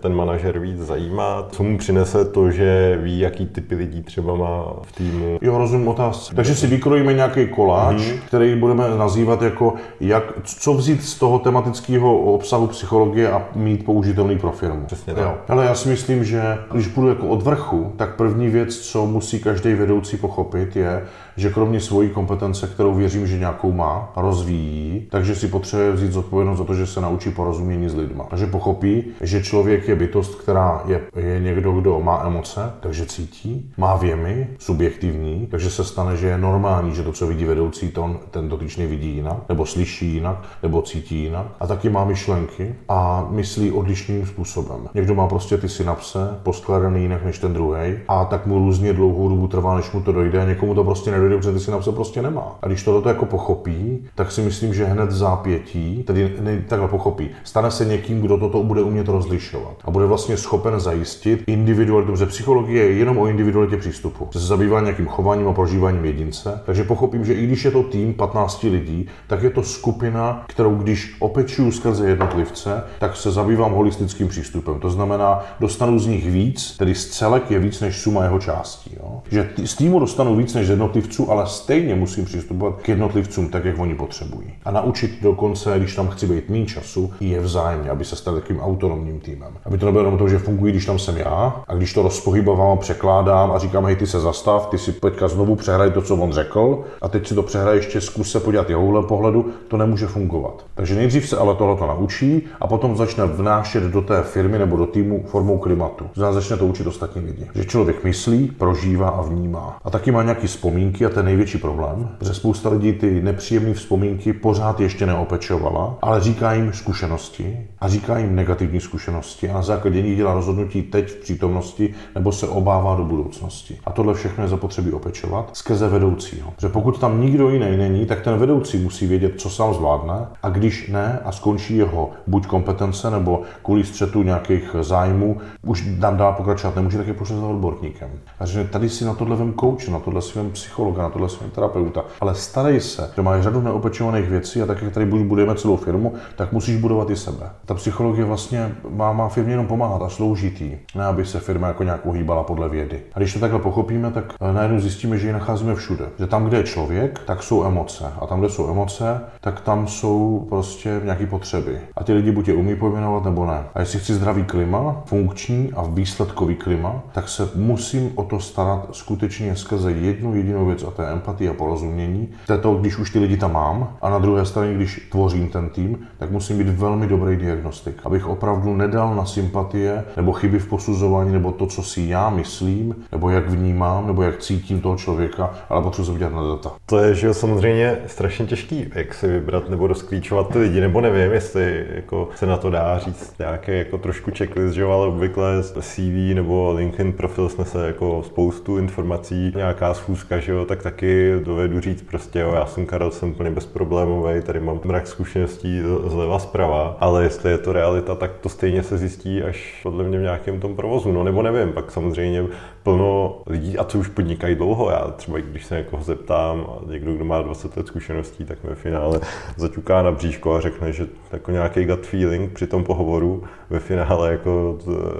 ten 0.00 0.14
manažer 0.14 0.58
víc 0.58 0.78
zajímat, 0.78 1.54
co 1.54 1.62
mu 1.62 1.78
přinese 1.78 1.97
to, 2.32 2.50
že 2.50 2.98
ví, 3.02 3.18
jaký 3.18 3.46
typy 3.46 3.74
lidí 3.74 4.02
třeba 4.02 4.34
má 4.34 4.64
v 4.82 4.92
týmu. 4.92 5.38
Jo, 5.42 5.58
rozumím 5.58 5.88
otázce. 5.88 6.34
Takže 6.34 6.54
si 6.54 6.66
vykrojíme 6.66 7.12
nějaký 7.12 7.46
koláč, 7.46 7.96
hmm. 7.96 8.18
který 8.26 8.56
budeme 8.56 8.84
nazývat 8.98 9.42
jako, 9.42 9.74
jak, 10.00 10.24
co 10.44 10.74
vzít 10.74 11.02
z 11.02 11.18
toho 11.18 11.38
tematického 11.38 12.18
obsahu 12.18 12.66
psychologie 12.66 13.30
a 13.30 13.42
mít 13.54 13.84
použitelný 13.84 14.38
pro 14.38 14.52
firmu. 14.52 14.86
Přesně 14.86 15.14
tak. 15.14 15.24
Jo. 15.24 15.34
Ale 15.48 15.64
já 15.64 15.74
si 15.74 15.88
myslím, 15.88 16.24
že 16.24 16.42
když 16.72 16.86
budu 16.86 17.08
jako 17.08 17.28
od 17.28 17.42
vrchu, 17.42 17.92
tak 17.96 18.16
první 18.16 18.48
věc, 18.48 18.78
co 18.78 19.06
musí 19.06 19.40
každý 19.40 19.74
vedoucí 19.74 20.16
pochopit, 20.16 20.76
je, 20.76 21.02
že 21.38 21.50
kromě 21.50 21.80
svojí 21.80 22.08
kompetence, 22.08 22.66
kterou 22.66 22.94
věřím, 22.94 23.26
že 23.26 23.38
nějakou 23.38 23.72
má, 23.72 24.12
rozvíjí, 24.16 25.06
takže 25.10 25.34
si 25.34 25.48
potřebuje 25.48 25.92
vzít 25.92 26.12
zodpovědnost 26.12 26.58
za 26.58 26.64
to, 26.64 26.74
že 26.74 26.86
se 26.86 27.00
naučí 27.00 27.30
porozumění 27.30 27.88
s 27.88 27.94
lidma. 27.94 28.24
Takže 28.30 28.46
pochopí, 28.46 29.04
že 29.20 29.42
člověk 29.42 29.88
je 29.88 29.96
bytost, 29.96 30.34
která 30.34 30.82
je, 30.86 31.00
je 31.16 31.40
někdo, 31.40 31.72
kdo 31.72 32.00
má 32.00 32.22
emoce, 32.26 32.72
takže 32.80 33.06
cítí, 33.06 33.72
má 33.76 33.96
věmy, 33.96 34.48
subjektivní, 34.58 35.46
takže 35.50 35.70
se 35.70 35.84
stane, 35.84 36.16
že 36.16 36.26
je 36.26 36.38
normální, 36.38 36.94
že 36.94 37.02
to, 37.02 37.12
co 37.12 37.26
vidí 37.26 37.44
vedoucí, 37.44 37.88
to 37.88 38.02
on, 38.02 38.18
ten 38.30 38.48
dotyčný 38.48 38.86
vidí 38.86 39.14
jinak, 39.14 39.36
nebo 39.48 39.66
slyší 39.66 40.14
jinak, 40.14 40.42
nebo 40.62 40.82
cítí 40.82 41.22
jinak. 41.22 41.46
A 41.60 41.66
taky 41.66 41.90
má 41.90 42.04
myšlenky 42.04 42.74
a 42.88 43.26
myslí 43.30 43.72
odlišným 43.72 44.26
způsobem. 44.26 44.88
Někdo 44.94 45.14
má 45.14 45.26
prostě 45.26 45.56
ty 45.56 45.68
synapse 45.68 46.38
poskladaný 46.42 47.02
jinak 47.02 47.24
než 47.24 47.38
ten 47.38 47.52
druhý 47.52 47.94
a 48.08 48.24
tak 48.24 48.46
mu 48.46 48.58
různě 48.58 48.92
dlouhou 48.92 49.28
dobu 49.28 49.48
trvá, 49.48 49.76
než 49.76 49.92
mu 49.92 50.00
to 50.00 50.12
dojde 50.12 50.42
a 50.42 50.44
někomu 50.44 50.74
to 50.74 50.84
prostě 50.84 51.10
nedojde 51.10 51.27
dojde, 51.28 51.40
protože 51.40 51.52
ty 51.52 51.60
synapse 51.60 51.92
prostě 51.92 52.22
nemá. 52.22 52.58
A 52.62 52.66
když 52.66 52.84
tohle 52.84 53.12
jako 53.12 53.26
pochopí, 53.26 54.04
tak 54.14 54.32
si 54.32 54.42
myslím, 54.42 54.74
že 54.74 54.84
hned 54.84 55.10
zápětí, 55.10 56.02
tedy 56.06 56.32
ne, 56.40 56.64
takhle 56.68 56.88
pochopí, 56.88 57.30
stane 57.44 57.70
se 57.70 57.84
někým, 57.84 58.20
kdo 58.20 58.38
toto 58.38 58.62
bude 58.62 58.82
umět 58.82 59.08
rozlišovat 59.08 59.74
a 59.84 59.90
bude 59.90 60.06
vlastně 60.06 60.36
schopen 60.36 60.80
zajistit 60.80 61.42
individualitu, 61.46 62.12
protože 62.12 62.26
psychologie 62.26 62.84
je 62.84 62.92
jenom 62.92 63.18
o 63.18 63.26
individualitě 63.26 63.76
přístupu. 63.76 64.28
Se 64.32 64.38
zabývá 64.38 64.80
nějakým 64.80 65.06
chováním 65.06 65.48
a 65.48 65.52
prožíváním 65.52 66.04
jedince, 66.04 66.62
takže 66.66 66.84
pochopím, 66.84 67.24
že 67.24 67.34
i 67.34 67.46
když 67.46 67.64
je 67.64 67.70
to 67.70 67.82
tým 67.82 68.14
15 68.14 68.62
lidí, 68.62 69.08
tak 69.26 69.42
je 69.42 69.50
to 69.50 69.62
skupina, 69.62 70.44
kterou 70.48 70.74
když 70.74 71.16
opečuju 71.18 71.72
skrze 71.72 72.08
jednotlivce, 72.08 72.82
tak 72.98 73.16
se 73.16 73.30
zabývám 73.30 73.72
holistickým 73.72 74.28
přístupem. 74.28 74.80
To 74.80 74.90
znamená, 74.90 75.44
dostanu 75.60 75.98
z 75.98 76.06
nich 76.06 76.30
víc, 76.30 76.76
tedy 76.76 76.94
z 76.94 77.08
celek 77.08 77.50
je 77.50 77.58
víc 77.58 77.80
než 77.80 77.96
suma 77.96 78.22
jeho 78.22 78.38
částí. 78.38 78.96
Jo? 78.96 79.22
Že 79.30 79.50
z 79.64 79.74
týmu 79.74 79.98
dostanu 79.98 80.36
víc 80.36 80.54
než 80.54 80.66
z 80.66 80.70
jednotlivců, 80.70 81.17
jednotlivců, 81.18 81.30
ale 81.30 81.46
stejně 81.46 81.94
musím 81.94 82.24
přistupovat 82.24 82.82
k 82.82 82.88
jednotlivcům 82.88 83.48
tak, 83.48 83.64
jak 83.64 83.78
oni 83.78 83.94
potřebují. 83.94 84.48
A 84.64 84.70
naučit 84.70 85.22
dokonce, 85.22 85.78
když 85.78 85.94
tam 85.94 86.08
chci 86.08 86.26
být 86.26 86.48
méně 86.48 86.66
času, 86.66 87.12
je 87.20 87.40
vzájemně, 87.40 87.90
aby 87.90 88.04
se 88.04 88.16
stal 88.16 88.34
takovým 88.34 88.60
autonomním 88.60 89.20
týmem. 89.20 89.52
Aby 89.64 89.78
to 89.78 89.86
nebylo 89.86 90.04
jenom 90.04 90.18
to, 90.18 90.28
že 90.28 90.38
fungují, 90.38 90.72
když 90.72 90.86
tam 90.86 90.98
jsem 90.98 91.16
já, 91.16 91.62
a 91.68 91.74
když 91.74 91.94
to 91.94 92.02
rozpohybovám, 92.02 92.78
překládám 92.78 93.50
a 93.50 93.58
říkám, 93.58 93.84
hej, 93.84 93.96
ty 93.96 94.06
se 94.06 94.20
zastav, 94.20 94.66
ty 94.66 94.78
si 94.78 94.92
teďka 94.92 95.28
znovu 95.28 95.56
přehraj 95.56 95.90
to, 95.90 96.02
co 96.02 96.16
on 96.16 96.32
řekl, 96.32 96.84
a 97.02 97.08
teď 97.08 97.28
si 97.28 97.34
to 97.34 97.42
přehraj 97.42 97.76
ještě 97.76 98.00
zkus 98.00 98.30
se 98.30 98.40
podívat 98.40 98.70
jeho 98.70 99.02
pohledu, 99.02 99.46
to 99.68 99.76
nemůže 99.76 100.06
fungovat. 100.06 100.66
Takže 100.74 100.94
nejdřív 100.94 101.28
se 101.28 101.36
ale 101.36 101.54
tohle 101.54 101.76
to 101.76 101.86
naučí 101.86 102.46
a 102.60 102.66
potom 102.66 102.96
začne 102.96 103.24
vnášet 103.24 103.82
do 103.82 104.02
té 104.02 104.22
firmy 104.22 104.58
nebo 104.58 104.76
do 104.76 104.86
týmu 104.86 105.24
formou 105.26 105.58
klimatu. 105.58 106.04
Začne 106.14 106.56
to 106.56 106.66
učit 106.66 106.86
ostatní 106.86 107.22
lidi. 107.22 107.46
Že 107.54 107.64
člověk 107.64 108.04
myslí, 108.04 108.50
prožívá 108.58 109.08
a 109.08 109.22
vnímá. 109.22 109.78
A 109.84 109.90
taky 109.90 110.10
má 110.10 110.22
nějaké 110.22 110.46
vzpomínky 110.46 111.06
a 111.08 111.14
ten 111.14 111.24
největší 111.24 111.58
problém, 111.58 112.08
že 112.20 112.34
spousta 112.34 112.68
lidí 112.68 112.92
ty 112.92 113.22
nepříjemné 113.22 113.74
vzpomínky 113.74 114.32
pořád 114.32 114.80
ještě 114.80 115.06
neopečovala, 115.06 115.98
ale 116.02 116.20
říká 116.20 116.52
jim 116.52 116.72
zkušenosti 116.72 117.66
a 117.78 117.88
říká 117.88 118.18
jim 118.18 118.36
negativní 118.36 118.80
zkušenosti 118.80 119.50
a 119.50 119.54
na 119.54 119.62
základě 119.62 120.02
nich 120.02 120.16
dělá 120.16 120.34
rozhodnutí 120.34 120.82
teď 120.82 121.10
v 121.10 121.16
přítomnosti 121.16 121.94
nebo 122.14 122.32
se 122.32 122.48
obává 122.48 122.96
do 122.96 123.04
budoucnosti. 123.04 123.78
A 123.84 123.92
tohle 123.92 124.14
všechno 124.14 124.44
je 124.44 124.48
zapotřebí 124.48 124.92
opečovat 124.92 125.50
skrze 125.52 125.88
vedoucího. 125.88 126.52
Že 126.58 126.68
pokud 126.68 127.00
tam 127.00 127.20
nikdo 127.20 127.50
jiný 127.50 127.76
není, 127.76 128.06
tak 128.06 128.20
ten 128.20 128.38
vedoucí 128.38 128.78
musí 128.78 129.06
vědět, 129.06 129.40
co 129.40 129.50
sám 129.50 129.74
zvládne 129.74 130.26
a 130.42 130.48
když 130.48 130.88
ne 130.88 131.20
a 131.24 131.32
skončí 131.32 131.76
jeho 131.76 132.10
buď 132.26 132.46
kompetence 132.46 133.10
nebo 133.10 133.42
kvůli 133.62 133.84
střetu 133.84 134.22
nějakých 134.22 134.76
zájmů, 134.80 135.36
už 135.66 135.88
tam 136.00 136.16
dá 136.16 136.32
pokračovat 136.32 136.76
nemůže, 136.76 136.98
tak 136.98 137.06
je 137.06 137.14
pošle 137.14 137.36
za 137.36 137.46
odborníkem. 137.46 138.08
A 138.40 138.46
že 138.46 138.64
tady 138.64 138.88
si 138.88 139.04
na 139.04 139.14
tohle 139.14 139.36
vem 139.36 139.52
kouč, 139.52 139.88
na 139.88 139.98
tohle 139.98 140.22
si 140.22 140.38
vem 140.38 140.50
psycholog, 140.50 140.87
psychologa, 140.88 141.02
na 141.02 141.10
tohle 141.10 141.28
svého 141.28 141.50
terapeuta, 141.50 142.04
ale 142.20 142.34
starej 142.34 142.80
se, 142.80 143.10
že 143.16 143.22
máš 143.22 143.42
řadu 143.42 143.60
neopečovaných 143.60 144.28
věcí 144.28 144.62
a 144.62 144.66
tak, 144.66 144.82
jak 144.82 144.92
tady 144.92 145.06
budujeme 145.06 145.54
celou 145.54 145.76
firmu, 145.76 146.14
tak 146.36 146.52
musíš 146.52 146.76
budovat 146.76 147.10
i 147.10 147.16
sebe. 147.16 147.50
Ta 147.66 147.74
psychologie 147.74 148.24
vlastně 148.24 148.72
má, 148.90 149.12
má 149.12 149.28
firmě 149.28 149.52
jenom 149.52 149.66
pomáhat 149.66 150.02
a 150.02 150.08
sloužit 150.08 150.60
jí, 150.60 150.78
ne 150.94 151.04
aby 151.04 151.24
se 151.24 151.40
firma 151.40 151.68
jako 151.68 151.82
nějak 151.82 152.06
uhýbala 152.06 152.42
podle 152.42 152.68
vědy. 152.68 153.00
A 153.14 153.18
když 153.18 153.34
to 153.34 153.40
takhle 153.40 153.58
pochopíme, 153.58 154.10
tak 154.10 154.34
eh, 154.40 154.52
najednou 154.52 154.80
zjistíme, 154.80 155.18
že 155.18 155.26
ji 155.26 155.32
nacházíme 155.32 155.74
všude. 155.74 156.04
Že 156.18 156.26
tam, 156.26 156.44
kde 156.44 156.56
je 156.56 156.64
člověk, 156.64 157.20
tak 157.26 157.42
jsou 157.42 157.64
emoce. 157.64 158.04
A 158.20 158.26
tam, 158.26 158.40
kde 158.40 158.48
jsou 158.48 158.70
emoce, 158.70 159.20
tak 159.40 159.60
tam 159.60 159.86
jsou 159.86 160.46
prostě 160.48 161.00
nějaké 161.04 161.26
potřeby. 161.26 161.78
A 161.96 162.04
ty 162.04 162.12
lidi 162.12 162.30
buď 162.30 162.48
je 162.48 162.54
umí 162.54 162.76
pojmenovat 162.76 163.24
nebo 163.24 163.46
ne. 163.46 163.64
A 163.74 163.80
jestli 163.80 163.98
chci 163.98 164.14
zdravý 164.14 164.44
klima, 164.44 165.02
funkční 165.04 165.72
a 165.76 165.82
výsledkový 165.82 166.54
klima, 166.54 167.02
tak 167.12 167.28
se 167.28 167.48
musím 167.54 168.12
o 168.14 168.24
to 168.24 168.40
starat 168.40 168.88
skutečně 168.92 169.56
skrze 169.56 169.92
jednu 169.92 170.34
jedinou 170.34 170.66
věc 170.66 170.77
a 170.82 170.90
to 170.90 171.02
je 171.02 171.08
empatie 171.08 171.50
a 171.50 171.54
porozumění. 171.54 172.28
To 172.46 172.52
je 172.52 172.58
to, 172.58 172.74
když 172.74 172.98
už 172.98 173.10
ty 173.10 173.18
lidi 173.18 173.36
tam 173.36 173.52
mám 173.52 173.96
a 174.02 174.10
na 174.10 174.18
druhé 174.18 174.44
straně, 174.44 174.74
když 174.74 175.08
tvořím 175.10 175.48
ten 175.48 175.68
tým, 175.68 175.98
tak 176.18 176.30
musím 176.30 176.58
být 176.58 176.68
velmi 176.68 177.06
dobrý 177.06 177.36
diagnostik, 177.36 178.00
abych 178.04 178.26
opravdu 178.26 178.76
nedal 178.76 179.14
na 179.14 179.24
sympatie 179.24 180.04
nebo 180.16 180.32
chyby 180.32 180.58
v 180.58 180.66
posuzování 180.66 181.32
nebo 181.32 181.52
to, 181.52 181.66
co 181.66 181.82
si 181.82 182.02
já 182.02 182.30
myslím, 182.30 182.94
nebo 183.12 183.30
jak 183.30 183.48
vnímám, 183.48 184.06
nebo 184.06 184.22
jak 184.22 184.38
cítím 184.38 184.80
toho 184.80 184.96
člověka, 184.96 185.50
ale 185.68 185.82
potřebuji 185.82 186.06
se 186.06 186.12
vidět 186.12 186.32
na 186.34 186.48
data. 186.48 186.72
To 186.86 186.98
je, 186.98 187.14
že 187.14 187.34
samozřejmě 187.34 187.98
strašně 188.06 188.46
těžký, 188.46 188.86
jak 188.94 189.14
si 189.14 189.26
vybrat 189.26 189.70
nebo 189.70 189.86
rozklíčovat 189.86 190.48
ty 190.48 190.58
lidi, 190.58 190.80
nebo 190.80 191.00
nevím, 191.00 191.32
jestli 191.32 191.86
jako 191.94 192.28
se 192.34 192.46
na 192.46 192.56
to 192.56 192.70
dá 192.70 192.98
říct 192.98 193.34
nějaký 193.38 193.78
jako 193.78 193.98
trošku 193.98 194.30
checklist, 194.38 194.74
že 194.74 194.84
ale 194.84 195.06
obvykle 195.06 195.62
CV 195.62 196.34
nebo 196.34 196.72
LinkedIn 196.72 197.12
profil 197.12 197.48
snese 197.48 197.86
jako 197.86 198.22
spoustu 198.26 198.78
informací, 198.78 199.52
nějaká 199.56 199.94
schůzka, 199.94 200.38
že 200.38 200.52
jo, 200.52 200.64
tak 200.68 200.82
taky 200.82 201.32
dovedu 201.44 201.80
říct 201.80 202.02
prostě, 202.02 202.38
jo, 202.38 202.52
já 202.54 202.66
jsem 202.66 202.86
Karel, 202.86 203.10
jsem 203.10 203.30
úplně 203.30 203.50
bezproblémový, 203.50 204.42
tady 204.42 204.60
mám 204.60 204.80
mrak 204.84 205.06
zkušeností 205.06 205.80
zleva 206.06 206.38
zprava, 206.38 206.96
ale 207.00 207.24
jestli 207.24 207.50
je 207.50 207.58
to 207.58 207.72
realita, 207.72 208.14
tak 208.14 208.30
to 208.40 208.48
stejně 208.48 208.82
se 208.82 208.98
zjistí 208.98 209.42
až 209.42 209.80
podle 209.82 210.04
mě 210.04 210.18
v 210.18 210.22
nějakém 210.22 210.60
tom 210.60 210.76
provozu, 210.76 211.12
no 211.12 211.24
nebo 211.24 211.42
nevím, 211.42 211.72
pak 211.72 211.90
samozřejmě 211.90 212.44
plno 212.88 213.42
lidí, 213.46 213.78
a 213.78 213.84
co 213.84 213.98
už 213.98 214.08
podnikají 214.08 214.54
dlouho, 214.54 214.90
já 214.90 215.12
třeba 215.16 215.38
když 215.38 215.66
se 215.66 215.76
někoho 215.76 216.02
zeptám, 216.02 216.66
a 216.68 216.90
někdo, 216.90 217.14
kdo 217.14 217.24
má 217.24 217.42
20 217.42 217.76
let 217.76 217.86
zkušeností, 217.86 218.44
tak 218.44 218.58
ve 218.64 218.74
finále 218.74 219.20
zaťuká 219.56 220.02
na 220.02 220.12
bříško 220.12 220.54
a 220.54 220.60
řekne, 220.60 220.92
že 220.92 221.06
jako 221.32 221.50
nějaký 221.50 221.84
gut 221.84 222.06
feeling 222.06 222.52
při 222.52 222.66
tom 222.66 222.84
pohovoru 222.84 223.42
ve 223.70 223.78
finále 223.78 224.30
jako 224.30 224.78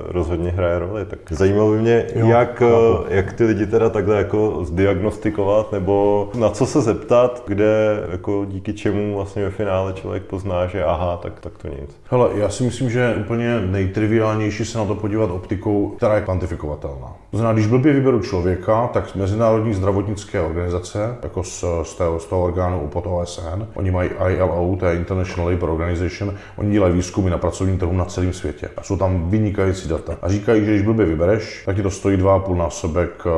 rozhodně 0.08 0.50
hraje 0.50 0.78
roli. 0.78 1.04
Tak 1.04 1.18
zajímalo 1.30 1.70
by 1.70 1.78
mě, 1.78 2.06
jo, 2.14 2.26
jak, 2.26 2.62
jak 3.08 3.32
ty 3.32 3.44
lidi 3.44 3.66
teda 3.66 3.90
takhle 3.90 4.16
jako 4.16 4.64
zdiagnostikovat 4.64 5.72
nebo 5.72 6.28
na 6.34 6.50
co 6.50 6.66
se 6.66 6.80
zeptat, 6.80 7.42
kde 7.46 8.02
jako 8.10 8.46
díky 8.48 8.72
čemu 8.72 9.14
vlastně 9.14 9.44
ve 9.44 9.50
finále 9.50 9.92
člověk 9.92 10.22
pozná, 10.22 10.66
že 10.66 10.84
aha, 10.84 11.16
tak, 11.22 11.40
tak 11.40 11.58
to 11.58 11.68
nic. 11.68 12.00
Hele, 12.10 12.30
já 12.34 12.48
si 12.48 12.64
myslím, 12.64 12.90
že 12.90 13.14
úplně 13.20 13.60
nejtriviálnější 13.60 14.64
se 14.64 14.78
na 14.78 14.84
to 14.84 14.94
podívat 14.94 15.30
optikou, 15.30 15.88
která 15.96 16.14
je 16.14 16.20
kvantifikovatelná. 16.20 17.16
To 17.30 17.36
znamená, 17.36 17.52
když 17.52 17.66
blbě 17.66 17.92
vyberu 17.92 18.20
člověka, 18.20 18.86
tak 18.86 19.14
Mezinárodní 19.16 19.74
zdravotnické 19.74 20.40
organizace, 20.40 21.16
jako 21.22 21.44
z, 21.44 21.64
z, 21.82 21.94
toho, 21.94 22.20
z 22.20 22.26
toho 22.26 22.44
orgánu 22.44 22.88
pod 22.88 23.04
OSN, 23.06 23.66
oni 23.74 23.90
mají 23.90 24.10
ILO, 24.28 24.76
to 24.80 24.86
je 24.86 24.96
International 24.96 25.50
Labour 25.50 25.70
Organization, 25.70 26.34
oni 26.56 26.72
dělají 26.72 26.94
výzkumy 26.94 27.30
na 27.30 27.38
pracovním 27.38 27.78
trhu 27.78 27.92
na 27.92 28.04
celém 28.04 28.32
světě. 28.32 28.68
A 28.76 28.82
jsou 28.82 28.96
tam 28.96 29.30
vynikající 29.30 29.88
data. 29.88 30.16
A 30.22 30.28
říkají, 30.28 30.64
že 30.64 30.70
když 30.70 30.82
blbě 30.82 31.06
vybereš, 31.06 31.62
tak 31.66 31.76
ti 31.76 31.82
to 31.82 31.90
stojí 31.90 32.16
2,5 32.18 32.56
násobek 32.56 33.10
eh, 33.26 33.30